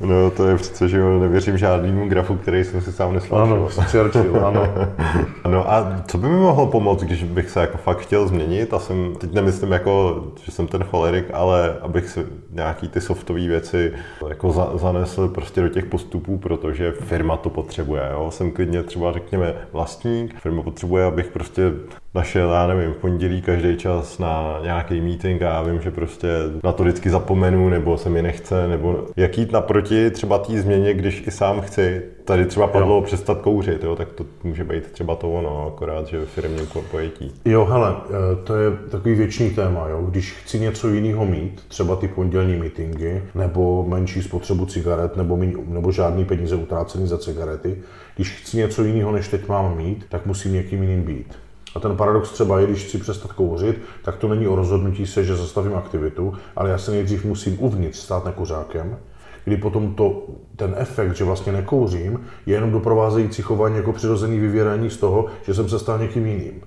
No 0.00 0.30
to 0.30 0.48
je 0.48 0.56
přece, 0.56 0.88
že 0.88 1.00
nevěřím 1.00 1.58
žádnému 1.58 2.08
grafu, 2.08 2.36
který 2.36 2.64
jsem 2.64 2.80
si 2.80 2.92
sám 2.92 3.14
neslyšel. 3.14 3.38
Ano, 3.38 3.68
Churchill, 3.90 4.46
ano. 4.46 4.66
no 5.48 5.72
a 5.72 6.02
co 6.06 6.18
by 6.18 6.28
mi 6.28 6.36
mohlo 6.36 6.66
pomoct, 6.66 7.02
když 7.02 7.24
bych 7.24 7.50
se 7.50 7.60
jako 7.60 7.78
fakt 7.78 7.98
chtěl 7.98 8.28
změnit 8.28 8.74
a 8.74 8.78
jsem, 8.78 9.14
teď 9.18 9.32
nemyslím 9.32 9.72
jako, 9.72 10.24
že 10.44 10.52
jsem 10.52 10.66
ten 10.66 10.84
cholerik, 10.84 11.26
ale 11.32 11.76
abych 11.80 12.08
si 12.08 12.26
nějaký 12.50 12.88
ty 12.88 13.00
softové 13.00 13.40
věci 13.40 13.92
jako 14.28 14.52
za, 14.52 14.70
zanesl 14.74 15.28
prostě 15.28 15.60
do 15.60 15.68
těch 15.68 15.84
postupů, 15.84 16.38
protože 16.38 16.92
firma 16.92 17.36
to 17.36 17.50
potřebuje, 17.50 18.02
jo. 18.12 18.30
Jsem 18.30 18.52
klidně 18.52 18.82
třeba 18.82 19.12
řekněme 19.12 19.54
vlastník, 19.72 20.40
firma 20.40 20.62
potřebuje, 20.62 21.04
abych 21.04 21.28
prostě 21.28 21.72
našel, 22.14 22.50
já 22.50 22.66
nevím, 22.66 22.92
v 22.92 22.96
pondělí 22.96 23.42
každý 23.42 23.76
čas 23.76 24.18
na 24.18 24.60
nějaký 24.62 25.00
meeting 25.00 25.42
a 25.42 25.44
já 25.44 25.62
vím, 25.62 25.80
že 25.80 25.90
prostě 25.90 26.28
na 26.64 26.72
to 26.72 26.82
vždycky 26.82 27.10
zapomenu, 27.10 27.68
nebo 27.68 27.98
se 27.98 28.10
mi 28.10 28.22
nechce, 28.22 28.68
nebo 28.68 29.06
jak 29.16 29.38
jít 29.38 29.52
naproti 29.52 30.10
třeba 30.10 30.38
té 30.38 30.62
změně, 30.62 30.94
když 30.94 31.26
i 31.26 31.30
sám 31.30 31.60
chci. 31.60 32.02
Tady 32.24 32.46
třeba 32.46 32.66
padlo 32.66 32.94
jo. 32.94 33.02
přestat 33.02 33.38
kouřit, 33.40 33.84
jo, 33.84 33.96
tak 33.96 34.12
to 34.12 34.24
může 34.44 34.64
být 34.64 34.90
třeba 34.92 35.14
to 35.14 35.30
ono, 35.30 35.66
akorát, 35.66 36.06
že 36.06 36.26
firmě 36.26 36.62
pojetí. 36.90 37.32
Jo, 37.44 37.64
hele, 37.64 37.96
eh, 38.06 38.44
to 38.44 38.56
je 38.56 38.70
takový 38.90 39.14
věčný 39.14 39.50
téma, 39.50 39.88
jo. 39.88 40.06
Když 40.10 40.32
chci 40.32 40.60
něco 40.60 40.88
jiného 40.88 41.26
mít, 41.26 41.64
třeba 41.68 41.96
ty 41.96 42.08
pondělní 42.08 42.56
meetingy, 42.56 43.22
nebo 43.34 43.86
menší 43.88 44.22
spotřebu 44.22 44.66
cigaret, 44.66 45.16
nebo, 45.16 45.36
mý, 45.36 45.54
nebo 45.66 45.92
žádný 45.92 46.24
peníze 46.24 46.56
utrácený 46.56 47.06
za 47.06 47.18
cigarety, 47.18 47.78
když 48.16 48.30
chci 48.30 48.56
něco 48.56 48.84
jiného, 48.84 49.12
než 49.12 49.28
teď 49.28 49.48
mám 49.48 49.76
mít, 49.76 50.06
tak 50.08 50.26
musím 50.26 50.52
někým 50.52 50.82
jiným 50.82 51.02
být. 51.02 51.34
A 51.74 51.80
ten 51.80 51.96
paradox 51.96 52.30
třeba 52.30 52.60
je, 52.60 52.66
když 52.66 52.84
chci 52.84 52.98
přestat 52.98 53.32
kouřit, 53.32 53.82
tak 54.02 54.16
to 54.16 54.28
není 54.28 54.46
o 54.46 54.56
rozhodnutí 54.56 55.06
se, 55.06 55.24
že 55.24 55.36
zastavím 55.36 55.74
aktivitu, 55.74 56.34
ale 56.56 56.70
já 56.70 56.78
se 56.78 56.90
nejdřív 56.90 57.24
musím 57.24 57.56
uvnitř 57.60 57.98
stát 57.98 58.24
nekuřákem, 58.24 58.98
kdy 59.44 59.56
potom 59.56 59.94
to, 59.94 60.26
ten 60.56 60.74
efekt, 60.78 61.16
že 61.16 61.24
vlastně 61.24 61.52
nekouřím, 61.52 62.20
je 62.46 62.54
jenom 62.54 62.70
doprovázející 62.70 63.42
chování 63.42 63.76
jako 63.76 63.92
přirozený 63.92 64.38
vyvěrání 64.38 64.90
z 64.90 64.96
toho, 64.96 65.26
že 65.42 65.54
jsem 65.54 65.68
se 65.68 65.78
stal 65.78 65.98
někým 65.98 66.26
jiným. 66.26 66.60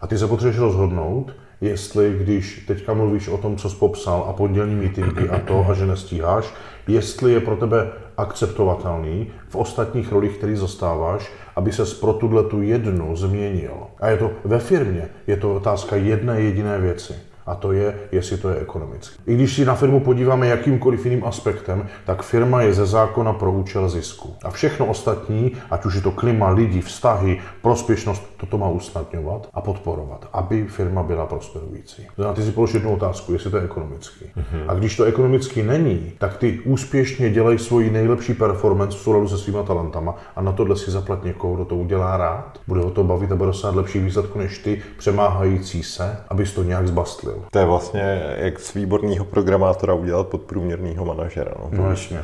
A 0.00 0.06
ty 0.06 0.18
se 0.18 0.26
potřebuješ 0.26 0.58
rozhodnout, 0.58 1.32
jestli, 1.60 2.18
když 2.18 2.64
teďka 2.66 2.94
mluvíš 2.94 3.28
o 3.28 3.36
tom, 3.36 3.56
co 3.56 3.70
jsi 3.70 3.76
popsal 3.76 4.24
a 4.28 4.32
pondělní 4.32 4.74
mítinky 4.74 5.28
a 5.28 5.38
to, 5.38 5.66
a 5.68 5.74
že 5.74 5.86
nestíháš, 5.86 6.54
jestli 6.88 7.32
je 7.32 7.40
pro 7.40 7.56
tebe 7.56 7.92
akceptovatelný 8.16 9.32
v 9.48 9.56
ostatních 9.56 10.12
rolích, 10.12 10.36
který 10.36 10.56
zastáváš, 10.56 11.32
aby 11.56 11.72
se 11.72 11.84
pro 12.00 12.12
tuhle 12.12 12.44
tu 12.44 12.62
jednu 12.62 13.16
změnil. 13.16 13.76
A 14.00 14.08
je 14.08 14.16
to 14.16 14.30
ve 14.44 14.58
firmě, 14.58 15.08
je 15.26 15.36
to 15.36 15.54
otázka 15.54 15.96
jedné 15.96 16.40
jediné 16.40 16.78
věci. 16.78 17.14
A 17.46 17.54
to 17.54 17.72
je, 17.72 17.94
jestli 18.12 18.36
to 18.36 18.50
je 18.50 18.56
ekonomicky. 18.56 19.22
I 19.26 19.34
když 19.34 19.54
si 19.54 19.64
na 19.64 19.74
firmu 19.74 20.00
podíváme 20.00 20.46
jakýmkoliv 20.46 21.04
jiným 21.04 21.24
aspektem, 21.24 21.86
tak 22.06 22.22
firma 22.22 22.62
je 22.62 22.74
ze 22.74 22.86
zákona 22.86 23.32
pro 23.32 23.52
účel 23.52 23.88
zisku. 23.88 24.36
A 24.44 24.50
všechno 24.50 24.86
ostatní, 24.86 25.52
ať 25.70 25.84
už 25.84 25.94
je 25.94 26.00
to 26.00 26.10
klima, 26.10 26.48
lidi, 26.48 26.80
vztahy, 26.80 27.40
prospěšnost, 27.62 28.22
toto 28.36 28.58
má 28.58 28.68
usnadňovat 28.68 29.48
a 29.54 29.60
podporovat, 29.60 30.28
aby 30.32 30.64
firma 30.64 31.02
byla 31.02 31.26
prosperující. 31.26 32.06
Znamená, 32.14 32.34
ty 32.34 32.42
si 32.42 32.52
položil 32.52 32.80
jednu 32.80 32.94
otázku, 32.94 33.32
jestli 33.32 33.50
to 33.50 33.56
je 33.56 33.62
ekonomicky. 33.62 34.24
Mm-hmm. 34.24 34.64
A 34.68 34.74
když 34.74 34.96
to 34.96 35.04
ekonomicky 35.04 35.62
není, 35.62 36.12
tak 36.18 36.36
ty 36.36 36.60
úspěšně 36.60 37.30
dělají 37.30 37.58
svoji 37.58 37.90
nejlepší 37.90 38.34
performance 38.34 38.98
v 38.98 39.00
souladu 39.00 39.28
se 39.28 39.38
svýma 39.38 39.62
talentama 39.62 40.14
a 40.36 40.42
na 40.42 40.52
tohle 40.52 40.76
si 40.76 40.90
zaplat 40.90 41.24
někoho, 41.24 41.54
kdo 41.54 41.64
to 41.64 41.76
udělá 41.76 42.16
rád, 42.16 42.60
bude 42.66 42.80
ho 42.80 42.90
to 42.90 43.04
bavit 43.04 43.32
a 43.32 43.36
bude 43.36 43.46
dosáhnout 43.46 43.78
lepší 43.78 43.98
výsledku 43.98 44.38
než 44.38 44.58
ty, 44.58 44.82
přemáhající 44.98 45.82
se, 45.82 46.16
abys 46.28 46.52
to 46.52 46.62
nějak 46.62 46.88
zbastlil. 46.88 47.31
To 47.50 47.58
je 47.58 47.64
vlastně 47.64 48.22
jak 48.36 48.60
z 48.60 48.74
výborného 48.74 49.24
programátora 49.24 49.94
udělat 49.94 50.28
podprůměrného 50.28 51.04
manažera. 51.04 51.52
No, 51.58 51.70
no 51.72 51.90
jasně, 51.90 52.18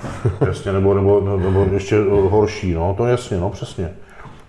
jasně, 0.47 0.73
nebo, 0.73 0.95
nebo, 0.95 1.21
nebo 1.37 1.67
ještě 1.73 1.97
horší, 2.29 2.75
no, 2.75 2.95
to 2.99 3.07
jasně, 3.07 3.37
no 3.37 3.51
přesně. 3.51 3.95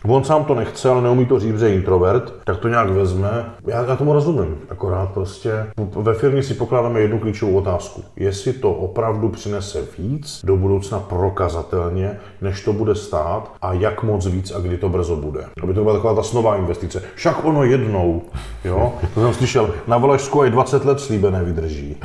On 0.06 0.24
sám 0.24 0.46
to 0.46 0.56
nechce, 0.56 0.90
ale 0.90 1.02
neumí 1.02 1.26
to 1.26 1.40
říct, 1.40 1.60
že 1.60 1.66
je 1.66 1.76
introvert, 1.76 2.34
tak 2.44 2.58
to 2.58 2.68
nějak 2.68 2.90
vezme. 2.90 3.46
Já, 3.68 3.86
já 3.86 3.96
tomu 3.96 4.14
rozumím, 4.14 4.58
akorát 4.70 5.12
prostě 5.12 5.52
ve 5.78 6.14
firmě 6.14 6.44
si 6.44 6.54
pokládáme 6.54 7.00
jednu 7.00 7.20
klíčovou 7.20 7.58
otázku. 7.58 8.04
Jestli 8.16 8.54
to 8.54 8.72
opravdu 8.72 9.30
přinese 9.30 9.80
víc 9.98 10.42
do 10.44 10.58
budoucna 10.58 11.00
prokazatelně, 11.00 12.20
než 12.42 12.64
to 12.64 12.74
bude 12.74 12.96
stát 12.96 13.52
a 13.62 13.74
jak 13.74 14.04
moc 14.04 14.26
víc 14.28 14.52
a 14.52 14.60
kdy 14.60 14.78
to 14.78 14.90
brzo 14.90 15.16
bude. 15.16 15.46
Aby 15.64 15.74
to 15.74 15.84
byla 15.84 15.96
taková 15.96 16.16
ta 16.16 16.24
snová 16.24 16.56
investice. 16.56 17.04
Však 17.16 17.46
ono 17.46 17.64
jednou, 17.64 18.22
jo? 18.66 18.94
To 19.14 19.22
jsem 19.22 19.34
slyšel, 19.34 19.74
na 19.88 19.98
Valašsku 19.98 20.42
aj 20.42 20.50
20 20.50 20.86
let 20.86 21.00
slíbené 21.00 21.44
vydrží. 21.44 21.98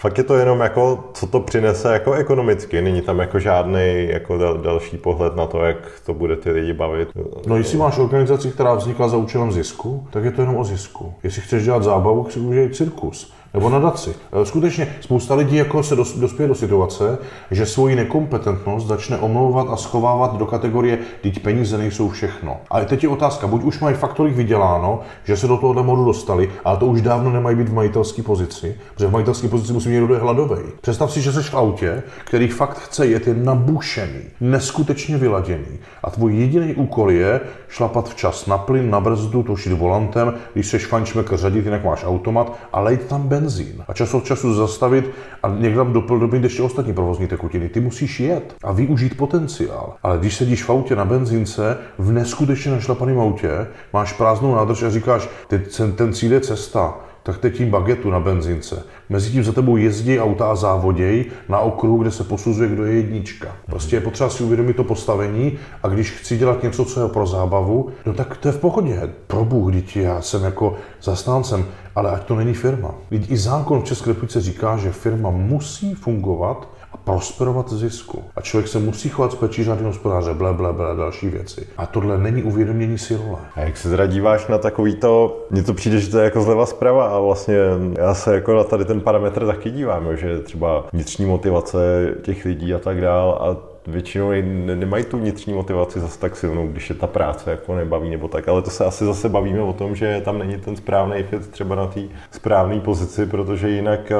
Fakt 0.00 0.18
je 0.18 0.24
to 0.24 0.36
jenom 0.36 0.60
jako, 0.60 1.04
co 1.12 1.26
to 1.26 1.40
přinese 1.40 1.92
jako 1.92 2.12
ekonomicky, 2.12 2.82
není 2.82 3.02
tam 3.02 3.18
jako 3.18 3.38
žádný 3.38 4.08
jako 4.08 4.38
dal, 4.38 4.58
další 4.58 4.96
pohled 4.96 5.36
na 5.36 5.46
to, 5.46 5.64
jak 5.64 5.76
to 6.06 6.14
bude 6.14 6.36
ty 6.36 6.50
lidi 6.50 6.72
bavit. 6.72 7.08
No 7.46 7.56
jestli 7.56 7.78
máš 7.78 7.98
organizaci, 7.98 8.50
která 8.50 8.74
vznikla 8.74 9.08
za 9.08 9.16
účelem 9.16 9.52
zisku, 9.52 10.06
tak 10.10 10.24
je 10.24 10.30
to 10.30 10.42
jenom 10.42 10.56
o 10.56 10.64
zisku. 10.64 11.14
Jestli 11.22 11.42
chceš 11.42 11.64
dělat 11.64 11.82
zábavu, 11.82 12.26
si 12.30 12.40
udělej 12.40 12.70
cirkus 12.70 13.32
nebo 13.58 13.70
nadaci. 13.70 14.14
E, 14.42 14.44
skutečně 14.46 14.96
spousta 15.00 15.34
lidí 15.34 15.56
jako 15.56 15.82
se 15.82 15.96
dospěje 15.96 16.48
do 16.48 16.54
situace, 16.54 17.18
že 17.50 17.66
svoji 17.66 17.96
nekompetentnost 17.96 18.86
začne 18.86 19.18
omlouvat 19.18 19.66
a 19.70 19.76
schovávat 19.76 20.36
do 20.36 20.46
kategorie, 20.46 20.98
teď 21.22 21.38
peníze 21.38 21.78
nejsou 21.78 22.08
všechno. 22.08 22.56
Ale 22.70 22.84
teď 22.84 23.02
je 23.02 23.08
otázka, 23.08 23.46
buď 23.46 23.64
už 23.64 23.80
mají 23.80 23.96
faktorik 23.96 24.36
vyděláno, 24.36 25.00
že 25.24 25.36
se 25.36 25.46
do 25.46 25.56
tohohle 25.56 25.82
modu 25.82 26.04
dostali, 26.04 26.50
ale 26.64 26.76
to 26.76 26.86
už 26.86 27.02
dávno 27.02 27.30
nemají 27.32 27.56
být 27.56 27.68
v 27.68 27.74
majitelské 27.74 28.22
pozici, 28.22 28.76
protože 28.94 29.06
v 29.06 29.12
majitelské 29.12 29.48
pozici 29.48 29.72
musí 29.72 29.88
někdo 29.88 30.18
hladový. 30.18 30.62
Představ 30.80 31.12
si, 31.12 31.20
že 31.20 31.32
jsi 31.32 31.42
v 31.42 31.54
autě, 31.54 32.02
který 32.24 32.48
fakt 32.48 32.78
chce 32.78 33.06
jet, 33.06 33.26
je 33.26 33.34
nabušený, 33.34 34.22
neskutečně 34.40 35.16
vyladěný. 35.16 35.78
A 36.02 36.10
tvůj 36.10 36.36
jediný 36.36 36.74
úkol 36.74 37.10
je 37.10 37.40
šlapat 37.68 38.08
včas 38.08 38.46
na 38.46 38.58
plyn, 38.58 38.90
na 38.90 39.00
brzdu, 39.00 39.42
točit 39.42 39.72
volantem, 39.72 40.34
když 40.54 40.66
seš 40.66 40.86
fančmek 40.86 41.32
řadit, 41.32 41.64
jinak 41.64 41.84
máš 41.84 42.04
automat 42.04 42.52
a 42.72 42.80
lejt 42.80 43.06
tam 43.06 43.28
bez 43.28 43.47
benzín 43.48 43.84
a 43.88 43.92
čas 43.92 44.14
od 44.14 44.24
času 44.24 44.54
zastavit 44.54 45.10
a 45.42 45.48
někdo 45.48 45.84
tam 45.84 45.92
doplnit 45.92 46.44
ještě 46.44 46.62
ostatní 46.62 46.92
provozní 46.92 47.26
tekutiny. 47.26 47.68
Ty 47.68 47.80
musíš 47.80 48.20
jet 48.20 48.54
a 48.64 48.72
využít 48.72 49.16
potenciál. 49.16 49.94
Ale 50.02 50.18
když 50.18 50.36
sedíš 50.36 50.64
v 50.64 50.70
autě 50.70 50.96
na 50.96 51.04
benzínce, 51.04 51.78
v 51.98 52.12
neskutečně 52.12 52.72
našlapaném 52.72 53.20
autě, 53.20 53.66
máš 53.92 54.12
prázdnou 54.12 54.54
nádrž 54.54 54.82
a 54.82 54.90
říkáš, 54.90 55.28
ten, 55.48 55.92
ten 55.92 56.12
cíl 56.12 56.32
je 56.32 56.40
cesta, 56.40 56.94
tak 57.22 57.38
teď 57.38 57.56
tím 57.56 57.70
bagetu 57.70 58.10
na 58.10 58.20
benzince. 58.20 58.84
Mezitím 59.10 59.44
za 59.44 59.52
tebou 59.52 59.76
jezdí 59.76 60.20
auta 60.20 60.50
a 60.50 60.54
závoděj 60.54 61.24
na 61.48 61.58
okruhu, 61.58 61.98
kde 61.98 62.10
se 62.10 62.24
posuzuje, 62.24 62.68
kdo 62.68 62.84
je 62.84 62.94
jednička. 62.94 63.56
Prostě 63.66 63.96
je 63.96 64.00
potřeba 64.00 64.30
si 64.30 64.44
uvědomit 64.44 64.76
to 64.76 64.84
postavení 64.84 65.58
a 65.82 65.88
když 65.88 66.10
chci 66.10 66.38
dělat 66.38 66.62
něco, 66.62 66.84
co 66.84 67.02
je 67.02 67.08
pro 67.08 67.26
zábavu, 67.26 67.88
no 68.06 68.12
tak 68.12 68.36
to 68.36 68.48
je 68.48 68.52
v 68.52 68.58
pohodě. 68.58 69.10
Pro 69.26 69.44
Bůh, 69.44 69.72
dítě, 69.72 70.02
já 70.02 70.20
jsem 70.20 70.44
jako 70.44 70.74
zastáncem, 71.02 71.64
ale 71.94 72.10
ať 72.10 72.24
to 72.24 72.36
není 72.36 72.54
firma. 72.54 72.94
I 73.10 73.36
zákon 73.36 73.80
v 73.80 73.84
České 73.84 74.10
republice 74.10 74.40
říká, 74.40 74.76
že 74.76 74.92
firma 74.92 75.30
musí 75.30 75.94
fungovat 75.94 76.68
a 76.92 76.96
prosperovat 76.96 77.72
zisku. 77.72 78.22
A 78.36 78.40
člověk 78.40 78.68
se 78.68 78.78
musí 78.78 79.08
chovat 79.08 79.32
s 79.32 79.34
pečí 79.34 79.64
řádného 79.64 79.90
hospodáře, 79.90 80.34
ble, 80.34 80.52
ble, 80.52 80.72
ble, 80.72 80.96
další 80.96 81.28
věci. 81.28 81.66
A 81.76 81.86
tohle 81.86 82.18
není 82.18 82.42
uvědomění 82.42 82.98
si 82.98 83.16
role. 83.16 83.38
A 83.54 83.60
jak 83.60 83.76
se 83.76 83.88
zradíváš 83.88 84.46
na 84.46 84.58
takový 84.58 84.94
to, 84.94 85.44
mně 85.50 85.62
to 85.62 85.74
přijde, 85.74 86.00
že 86.00 86.10
to 86.10 86.18
je 86.18 86.24
jako 86.24 86.42
zleva 86.42 86.66
zprava 86.66 87.08
a 87.08 87.18
vlastně 87.18 87.56
já 87.98 88.14
se 88.14 88.34
jako 88.34 88.54
na 88.54 88.64
tady 88.64 88.84
ten 88.84 88.97
parametr 89.00 89.46
taky 89.46 89.70
dívám, 89.70 90.16
že 90.16 90.40
třeba 90.40 90.86
vnitřní 90.92 91.26
motivace 91.26 91.78
těch 92.22 92.44
lidí 92.44 92.74
a 92.74 92.78
tak 92.78 93.00
dál 93.00 93.38
a 93.40 93.67
většinou 93.88 94.30
nemají 94.74 95.04
tu 95.04 95.18
vnitřní 95.18 95.54
motivaci 95.54 96.00
zase 96.00 96.18
tak 96.18 96.36
silnou, 96.36 96.68
když 96.68 96.88
je 96.88 96.94
ta 96.94 97.06
práce 97.06 97.50
jako 97.50 97.74
nebaví 97.74 98.10
nebo 98.10 98.28
tak, 98.28 98.48
ale 98.48 98.62
to 98.62 98.70
se 98.70 98.84
asi 98.84 99.04
zase 99.04 99.28
bavíme 99.28 99.60
o 99.60 99.72
tom, 99.72 99.96
že 99.96 100.22
tam 100.24 100.38
není 100.38 100.56
ten 100.56 100.76
správný 100.76 101.22
fit 101.22 101.48
třeba 101.48 101.74
na 101.74 101.86
té 101.86 102.00
správné 102.30 102.80
pozici, 102.80 103.26
protože 103.26 103.68
jinak 103.68 104.12
eh, 104.12 104.16